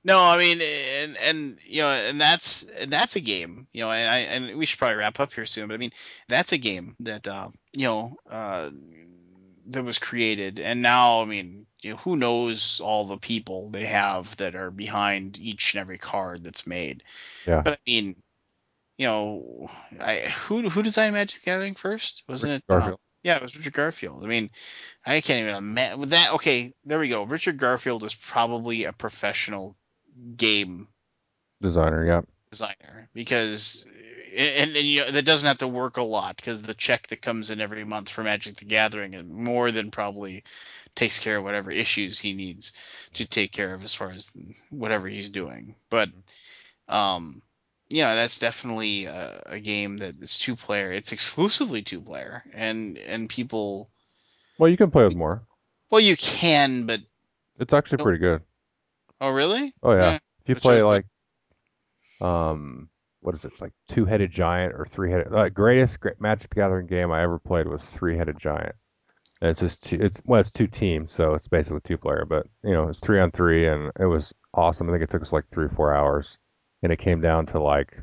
no, 0.05 0.21
I 0.21 0.39
mean, 0.39 0.61
and 0.61 1.17
and 1.19 1.59
you 1.65 1.83
know, 1.83 1.91
and 1.91 2.21
that's 2.21 2.65
and 2.65 2.91
that's 2.91 3.17
a 3.17 3.21
game. 3.21 3.67
You 3.73 3.83
know, 3.85 3.91
and 3.93 4.11
I 4.11 4.19
and 4.19 4.57
we 4.59 4.67
should 4.67 4.79
probably 4.79 4.97
wrap 4.97 5.21
up 5.21 5.33
here 5.33 5.47
soon. 5.47 5.69
But 5.69 5.75
I 5.75 5.79
mean, 5.79 5.93
that's 6.29 6.53
a 6.53 6.59
game 6.59 6.97
that 7.01 7.27
uh, 7.29 7.49
you 7.77 7.85
know 7.85 8.17
uh, 8.31 8.71
that 9.69 9.85
was 9.85 9.99
created, 9.99 10.59
and 10.61 10.83
now 10.83 11.23
I 11.23 11.25
mean, 11.25 11.67
you 11.83 11.91
know, 11.91 11.97
who 11.97 12.17
knows 12.17 12.81
all 12.81 13.07
the 13.07 13.19
people 13.19 13.71
they 13.71 13.85
have 13.87 14.37
that 14.37 14.55
are 14.55 14.71
behind 14.71 15.39
each 15.39 15.75
and 15.75 15.81
every 15.81 15.99
card 15.99 16.45
that's 16.45 16.67
made. 16.67 17.03
Yeah. 17.47 17.63
But 17.63 17.75
I 17.75 17.79
mean, 17.87 18.17
you 18.99 19.07
know, 19.07 19.71
I 20.01 20.21
who 20.47 20.69
who 20.69 20.83
designed 20.83 21.15
Magic 21.15 21.41
the 21.41 21.47
Gathering 21.47 21.75
first? 21.75 22.25
Wasn't 22.29 22.53
Richard 22.53 22.63
it? 22.69 22.73
uh, 22.73 22.79
Garfield. 22.79 23.01
yeah, 23.23 23.37
it 23.37 23.43
was 23.43 23.57
Richard 23.57 23.73
Garfield. 23.73 24.25
I 24.25 24.29
mean, 24.29 24.51
I 25.05 25.21
can't 25.21 25.41
even 25.41 25.55
imagine 25.55 26.01
with 26.01 26.11
that. 26.11 26.33
Okay, 26.35 26.73
there 26.85 26.99
we 26.99 27.09
go. 27.09 27.23
Richard 27.25 27.59
Garfield 27.59 28.05
is 28.05 28.15
probably 28.15 28.85
a 28.85 28.93
professional 28.93 29.77
game 30.37 30.89
Designer. 31.61 32.05
Yeah. 32.07 32.21
designer 32.51 33.09
because, 33.15 33.87
and, 34.37 34.77
and 34.77 34.87
you 34.87 35.01
know 35.01 35.11
that 35.11 35.25
doesn't 35.25 35.47
have 35.47 35.59
to 35.59 35.69
work 35.69 35.97
a 35.97 36.03
lot 36.03 36.37
because 36.37 36.63
the 36.63 36.75
check 36.75 37.09
that 37.09 37.23
comes 37.23 37.51
in 37.51 37.61
every 37.61 37.85
month 37.85 38.09
for 38.11 38.23
Magic 38.23 38.57
the 38.57 38.65
Gathering 38.65 39.33
more 39.33 39.71
than 39.71 39.91
probably 39.91 40.45
takes 40.95 41.19
care 41.19 41.39
of 41.39 41.45
whatever 41.45 41.71
issues 41.71 42.19
he 42.19 42.33
needs 42.33 42.73
to 43.15 43.27
take 43.27 43.53
care 43.53 43.75
of 43.75 43.83
as 43.83 43.95
far 43.95 44.11
as 44.11 44.33
whatever 44.71 45.09
he's 45.09 45.31
doing. 45.31 45.75
But, 45.91 46.11
um, 46.89 47.43
yeah, 47.89 48.15
that's 48.15 48.39
definitely 48.39 49.07
a, 49.07 49.43
a 49.47 49.59
game 49.59 49.99
that 49.99 50.17
is 50.21 50.39
two 50.39 50.57
player. 50.57 50.93
It's 50.93 51.13
exclusively 51.13 51.83
two 51.83 52.01
player, 52.01 52.43
and 52.53 52.99
and 52.99 53.29
people. 53.29 53.91
Well, 54.59 54.71
you 54.71 54.77
can 54.77 54.91
play 54.91 55.05
with 55.05 55.17
more. 55.17 55.43
Well, 55.91 56.01
you 56.01 56.17
can, 56.17 56.87
but 56.87 57.01
It's 57.59 57.73
actually 57.73 57.99
Nope. 57.99 58.07
pretty 58.07 58.19
good. 58.19 58.43
oh 59.21 59.31
really? 59.31 59.75
Oh 59.83 59.93
yeah. 59.93 60.15
If 60.15 60.49
you 60.49 60.55
Which 60.55 60.63
play 60.63 60.83
like, 60.83 61.07
um, 62.21 62.89
what 63.25 63.35
is 63.35 63.45
it? 63.45 63.59
Like 63.59 63.73
two-headed 63.89 64.31
giant 64.31 64.75
or 64.75 64.87
three-headed. 64.87 65.33
Like 65.33 65.55
greatest 65.55 65.99
great 65.99 66.21
Magic 66.21 66.51
the 66.51 66.57
Gathering 66.57 66.87
game 66.87 67.11
I 67.11 67.23
ever 67.23 67.39
played 67.39 67.67
was 67.67 67.81
three-headed 67.97 68.39
giant. 68.39 68.75
And 69.41 69.51
it's 69.51 69.61
just 69.61 69.83
two, 69.83 69.97
it's 69.99 70.21
well, 70.27 70.43
it's 70.43 70.51
two 70.51 70.67
teams, 70.67 71.13
so 71.15 71.33
it's 71.33 71.49
basically 71.49 71.81
two-player. 71.85 72.27
But 72.29 72.47
you 72.63 72.73
know, 72.73 72.89
it's 72.89 73.01
three 73.01 73.19
on 73.19 73.31
three, 73.31 73.67
and 73.67 73.91
it 73.99 74.05
was 74.05 74.33
awesome. 74.53 74.89
I 74.89 74.93
think 74.93 75.05
it 75.05 75.11
took 75.11 75.23
us 75.23 75.33
like 75.33 75.45
three, 75.51 75.65
or 75.65 75.71
four 75.71 75.95
hours, 75.95 76.37
and 76.83 76.93
it 76.93 76.99
came 76.99 77.23
down 77.23 77.47
to 77.47 77.61
like 77.61 77.97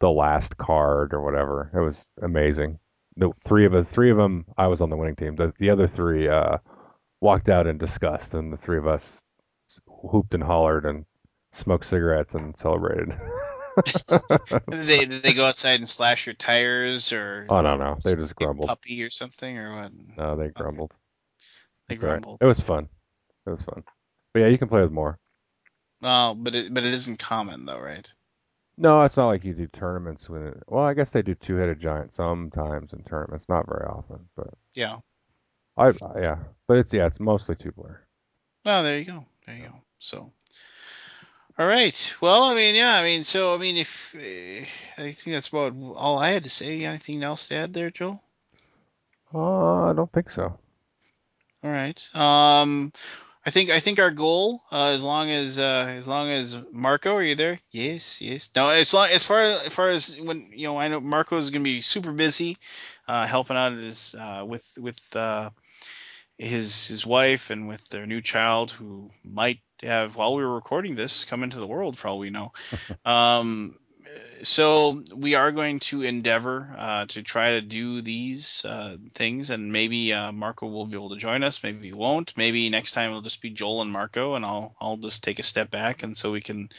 the 0.00 0.08
last 0.08 0.56
card 0.56 1.12
or 1.12 1.20
whatever. 1.20 1.70
It 1.74 1.80
was 1.80 1.96
amazing. 2.22 2.78
The 3.16 3.32
three 3.44 3.66
of 3.66 3.74
us, 3.74 3.88
three 3.88 4.10
of 4.12 4.16
them, 4.16 4.46
I 4.56 4.68
was 4.68 4.80
on 4.80 4.88
the 4.88 4.96
winning 4.96 5.16
team. 5.16 5.34
The 5.34 5.52
the 5.58 5.70
other 5.70 5.88
three 5.88 6.28
uh, 6.28 6.58
walked 7.20 7.48
out 7.48 7.66
in 7.66 7.76
disgust, 7.76 8.34
and 8.34 8.52
the 8.52 8.56
three 8.56 8.78
of 8.78 8.86
us 8.86 9.20
hooped 10.10 10.34
and 10.34 10.44
hollered 10.44 10.86
and 10.86 11.06
smoked 11.52 11.86
cigarettes 11.86 12.34
and 12.34 12.56
celebrated. 12.56 13.18
Did 13.84 14.82
they 14.82 15.04
did 15.06 15.22
they 15.22 15.34
go 15.34 15.46
outside 15.46 15.80
and 15.80 15.88
slash 15.88 16.26
your 16.26 16.34
tires 16.34 17.12
or 17.12 17.46
oh 17.48 17.60
no, 17.60 17.76
no, 17.76 17.96
they 18.04 18.14
just 18.14 18.34
grumbled. 18.34 18.68
puppy 18.68 19.02
or 19.02 19.10
something 19.10 19.58
or 19.58 19.76
what? 19.76 19.92
No, 20.16 20.36
they 20.36 20.48
grumbled. 20.48 20.92
They 21.88 21.94
It's 21.94 22.02
all 22.04 22.10
right. 22.10 22.20
grumbled. 22.22 22.38
It 22.40 22.46
was 22.46 22.60
fun. 22.60 22.88
It 23.46 23.50
was 23.50 23.62
fun. 23.62 23.82
But 24.32 24.40
yeah, 24.40 24.48
you 24.48 24.58
can 24.58 24.68
play 24.68 24.82
with 24.82 24.92
more. 24.92 25.18
Oh, 26.02 26.34
but 26.34 26.54
it 26.54 26.72
but 26.74 26.84
it 26.84 26.94
isn't 26.94 27.18
common 27.18 27.66
though, 27.66 27.80
right? 27.80 28.12
No, 28.76 29.02
it's 29.02 29.16
not 29.16 29.26
like 29.26 29.44
you 29.44 29.54
do 29.54 29.66
tournaments 29.66 30.28
with 30.28 30.42
it. 30.42 30.62
Well, 30.68 30.84
I 30.84 30.94
guess 30.94 31.10
they 31.10 31.22
do 31.22 31.34
two-headed 31.34 31.80
giant 31.80 32.14
sometimes 32.14 32.92
in 32.92 33.02
tournaments, 33.02 33.46
not 33.48 33.66
very 33.66 33.84
often, 33.86 34.28
but 34.36 34.54
Yeah. 34.74 34.98
I 35.76 35.92
yeah, 36.20 36.38
but 36.66 36.78
it's 36.78 36.92
yeah, 36.92 37.06
it's 37.06 37.20
mostly 37.20 37.56
two-player. 37.56 38.06
Oh, 38.64 38.82
there 38.82 38.98
you 38.98 39.04
go. 39.04 39.24
There 39.46 39.56
you 39.56 39.64
go. 39.64 39.74
So. 39.98 40.32
All 41.58 41.66
right. 41.66 42.14
Well, 42.20 42.44
I 42.44 42.54
mean, 42.54 42.76
yeah. 42.76 42.94
I 42.94 43.02
mean, 43.02 43.24
so 43.24 43.54
I 43.54 43.58
mean, 43.58 43.76
if 43.76 44.14
uh, 44.14 45.02
I 45.02 45.10
think 45.10 45.34
that's 45.34 45.48
about 45.48 45.74
all 45.96 46.18
I 46.18 46.30
had 46.30 46.44
to 46.44 46.50
say. 46.50 46.84
Anything 46.84 47.24
else 47.24 47.48
to 47.48 47.56
add 47.56 47.74
there, 47.74 47.90
Joel? 47.90 48.20
Uh, 49.34 49.90
I 49.90 49.92
don't 49.92 50.12
think 50.12 50.30
so. 50.30 50.56
All 51.64 51.70
right. 51.70 52.08
Um, 52.14 52.92
I 53.44 53.50
think 53.50 53.70
I 53.70 53.80
think 53.80 53.98
our 53.98 54.12
goal, 54.12 54.62
uh, 54.70 54.90
as 54.90 55.02
long 55.02 55.30
as 55.30 55.58
uh, 55.58 55.94
as 55.98 56.06
long 56.06 56.30
as 56.30 56.56
Marco, 56.70 57.16
are 57.16 57.22
you 57.22 57.34
there? 57.34 57.58
Yes, 57.72 58.20
yes. 58.20 58.52
No, 58.54 58.70
as 58.70 58.94
long 58.94 59.08
as 59.10 59.24
far 59.24 59.40
as 59.40 59.72
far 59.72 59.90
as 59.90 60.16
when 60.20 60.50
you 60.52 60.68
know, 60.68 60.78
I 60.78 60.86
know 60.86 61.00
Marco 61.00 61.38
is 61.38 61.50
going 61.50 61.62
to 61.62 61.70
be 61.70 61.80
super 61.80 62.12
busy, 62.12 62.56
uh, 63.08 63.26
helping 63.26 63.56
out 63.56 63.72
his 63.72 64.14
uh, 64.14 64.44
with 64.46 64.64
with 64.78 65.16
uh, 65.16 65.50
his 66.38 66.86
his 66.86 67.04
wife 67.04 67.50
and 67.50 67.66
with 67.66 67.88
their 67.88 68.06
new 68.06 68.20
child 68.20 68.70
who 68.70 69.08
might 69.24 69.58
have 69.82 70.16
while 70.16 70.34
we 70.34 70.42
were 70.42 70.54
recording 70.54 70.94
this 70.94 71.24
come 71.24 71.42
into 71.42 71.58
the 71.58 71.66
world 71.66 71.96
for 71.96 72.08
all 72.08 72.18
we 72.18 72.30
know. 72.30 72.52
Um, 73.04 73.76
so 74.42 75.02
we 75.14 75.34
are 75.34 75.52
going 75.52 75.80
to 75.80 76.02
endeavor 76.02 76.74
uh, 76.76 77.06
to 77.06 77.22
try 77.22 77.50
to 77.52 77.60
do 77.60 78.00
these 78.00 78.64
uh, 78.64 78.96
things, 79.14 79.50
and 79.50 79.72
maybe 79.72 80.12
uh, 80.12 80.32
Marco 80.32 80.66
will 80.66 80.86
be 80.86 80.94
able 80.94 81.10
to 81.10 81.16
join 81.16 81.42
us. 81.42 81.62
Maybe 81.62 81.88
he 81.88 81.92
won't. 81.92 82.36
Maybe 82.36 82.68
next 82.70 82.92
time 82.92 83.10
it'll 83.10 83.22
just 83.22 83.42
be 83.42 83.50
Joel 83.50 83.82
and 83.82 83.90
Marco, 83.90 84.34
and 84.34 84.44
I'll 84.44 84.74
I'll 84.80 84.96
just 84.96 85.24
take 85.24 85.38
a 85.38 85.44
step 85.44 85.70
back, 85.70 86.02
and 86.02 86.16
so 86.16 86.32
we 86.32 86.40
can 86.40 86.70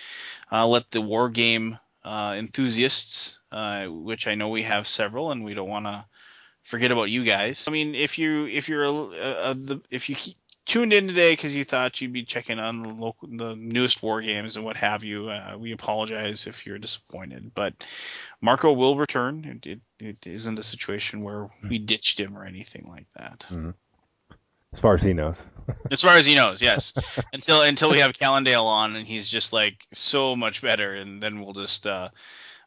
uh, 0.51 0.67
let 0.67 0.89
the 0.91 1.01
war 1.01 1.29
game 1.29 1.77
uh, 2.03 2.35
enthusiasts, 2.37 3.39
uh, 3.51 3.87
which 3.87 4.27
I 4.27 4.35
know 4.35 4.49
we 4.49 4.63
have 4.63 4.87
several, 4.87 5.31
and 5.31 5.43
we 5.43 5.53
don't 5.53 5.69
want 5.69 5.85
to 5.85 6.05
forget 6.63 6.91
about 6.91 7.09
you 7.09 7.23
guys. 7.23 7.65
I 7.67 7.71
mean, 7.71 7.95
if 7.95 8.17
you 8.17 8.47
if 8.47 8.69
you're 8.69 8.83
a, 8.83 8.91
a, 8.91 9.51
a, 9.51 9.53
the, 9.53 9.81
if 9.89 10.09
you 10.09 10.15
tuned 10.69 10.93
in 10.93 11.07
today 11.07 11.33
because 11.33 11.55
you 11.55 11.63
thought 11.63 11.99
you'd 11.99 12.13
be 12.13 12.23
checking 12.23 12.59
on 12.59 12.83
the 12.83 12.89
local, 12.89 13.27
the 13.27 13.55
newest 13.55 14.03
war 14.03 14.21
games 14.21 14.55
and 14.55 14.63
what 14.63 14.77
have 14.77 15.03
you. 15.03 15.27
Uh, 15.29 15.55
we 15.57 15.71
apologize 15.71 16.45
if 16.45 16.65
you're 16.65 16.77
disappointed, 16.77 17.51
but 17.55 17.73
Marco 18.39 18.71
will 18.71 18.95
return. 18.95 19.61
It, 19.63 19.65
it, 19.67 19.79
it 19.99 20.27
isn't 20.27 20.59
a 20.59 20.63
situation 20.63 21.23
where 21.23 21.49
we 21.67 21.79
ditched 21.79 22.19
him 22.19 22.37
or 22.37 22.45
anything 22.45 22.85
like 22.87 23.07
that. 23.17 23.45
Mm-hmm. 23.49 23.71
As 24.71 24.79
far 24.79 24.93
as 24.93 25.01
he 25.01 25.13
knows. 25.13 25.35
as 25.91 26.03
far 26.03 26.13
as 26.13 26.27
he 26.27 26.35
knows, 26.35 26.61
yes. 26.61 26.93
until 27.33 27.63
until 27.63 27.89
we 27.89 27.97
have 27.97 28.13
Callendale 28.13 28.65
on 28.65 28.95
and 28.95 29.07
he's 29.07 29.27
just 29.27 29.51
like 29.51 29.87
so 29.91 30.35
much 30.35 30.61
better, 30.61 30.93
and 30.93 31.21
then 31.21 31.41
we'll 31.41 31.53
just. 31.53 31.87
Uh, 31.87 32.09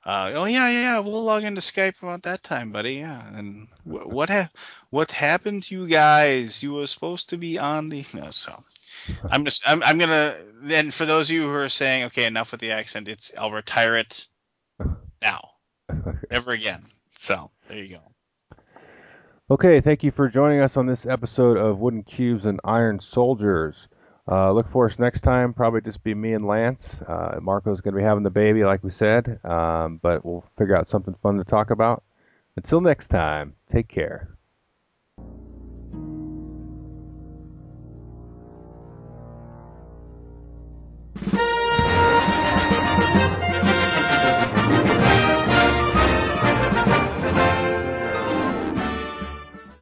uh, 0.04 0.32
oh 0.34 0.44
yeah, 0.46 0.68
yeah, 0.68 0.98
we'll 0.98 1.22
log 1.22 1.44
into 1.44 1.60
Skype 1.60 2.02
about 2.02 2.22
that 2.24 2.42
time, 2.42 2.72
buddy. 2.72 2.94
Yeah, 2.94 3.36
and 3.36 3.68
w- 3.86 4.08
what 4.08 4.30
ha- 4.30 4.50
what 4.90 5.12
happened 5.12 5.62
to 5.64 5.74
you 5.74 5.86
guys? 5.86 6.62
You 6.62 6.74
were 6.74 6.88
supposed 6.88 7.30
to 7.30 7.38
be 7.38 7.58
on 7.58 7.88
the 7.88 8.04
no. 8.12 8.30
So 8.30 8.52
I'm 9.30 9.44
just 9.44 9.68
I'm 9.68 9.82
I'm 9.82 9.98
gonna 9.98 10.36
then 10.62 10.90
for 10.90 11.06
those 11.06 11.30
of 11.30 11.36
you 11.36 11.42
who 11.42 11.54
are 11.54 11.68
saying 11.68 12.04
okay, 12.04 12.24
enough 12.24 12.50
with 12.50 12.60
the 12.60 12.72
accent. 12.72 13.06
It's 13.06 13.32
I'll 13.38 13.52
retire 13.52 13.96
it 13.96 14.26
now, 15.22 15.50
never 16.30 16.50
again. 16.50 16.84
So 17.20 17.50
there 17.68 17.78
you 17.78 17.96
go. 17.96 18.12
Okay, 19.52 19.80
thank 19.80 20.02
you 20.02 20.10
for 20.10 20.28
joining 20.28 20.60
us 20.60 20.76
on 20.76 20.86
this 20.86 21.06
episode 21.06 21.58
of 21.58 21.78
Wooden 21.78 22.02
Cubes 22.04 22.44
and 22.44 22.58
Iron 22.64 23.00
Soldiers. 23.12 23.74
Uh, 24.30 24.52
look 24.52 24.70
for 24.70 24.88
us 24.88 24.98
next 24.98 25.22
time. 25.22 25.52
Probably 25.52 25.80
just 25.80 26.02
be 26.04 26.14
me 26.14 26.32
and 26.32 26.46
Lance. 26.46 26.96
Uh, 27.06 27.38
Marco's 27.40 27.80
going 27.80 27.94
to 27.94 27.98
be 27.98 28.04
having 28.04 28.22
the 28.22 28.30
baby, 28.30 28.64
like 28.64 28.84
we 28.84 28.90
said, 28.90 29.40
um, 29.44 29.98
but 30.02 30.24
we'll 30.24 30.44
figure 30.56 30.76
out 30.76 30.88
something 30.88 31.14
fun 31.22 31.38
to 31.38 31.44
talk 31.44 31.70
about. 31.70 32.04
Until 32.56 32.80
next 32.80 33.08
time, 33.08 33.54
take 33.70 33.88
care. 33.88 34.28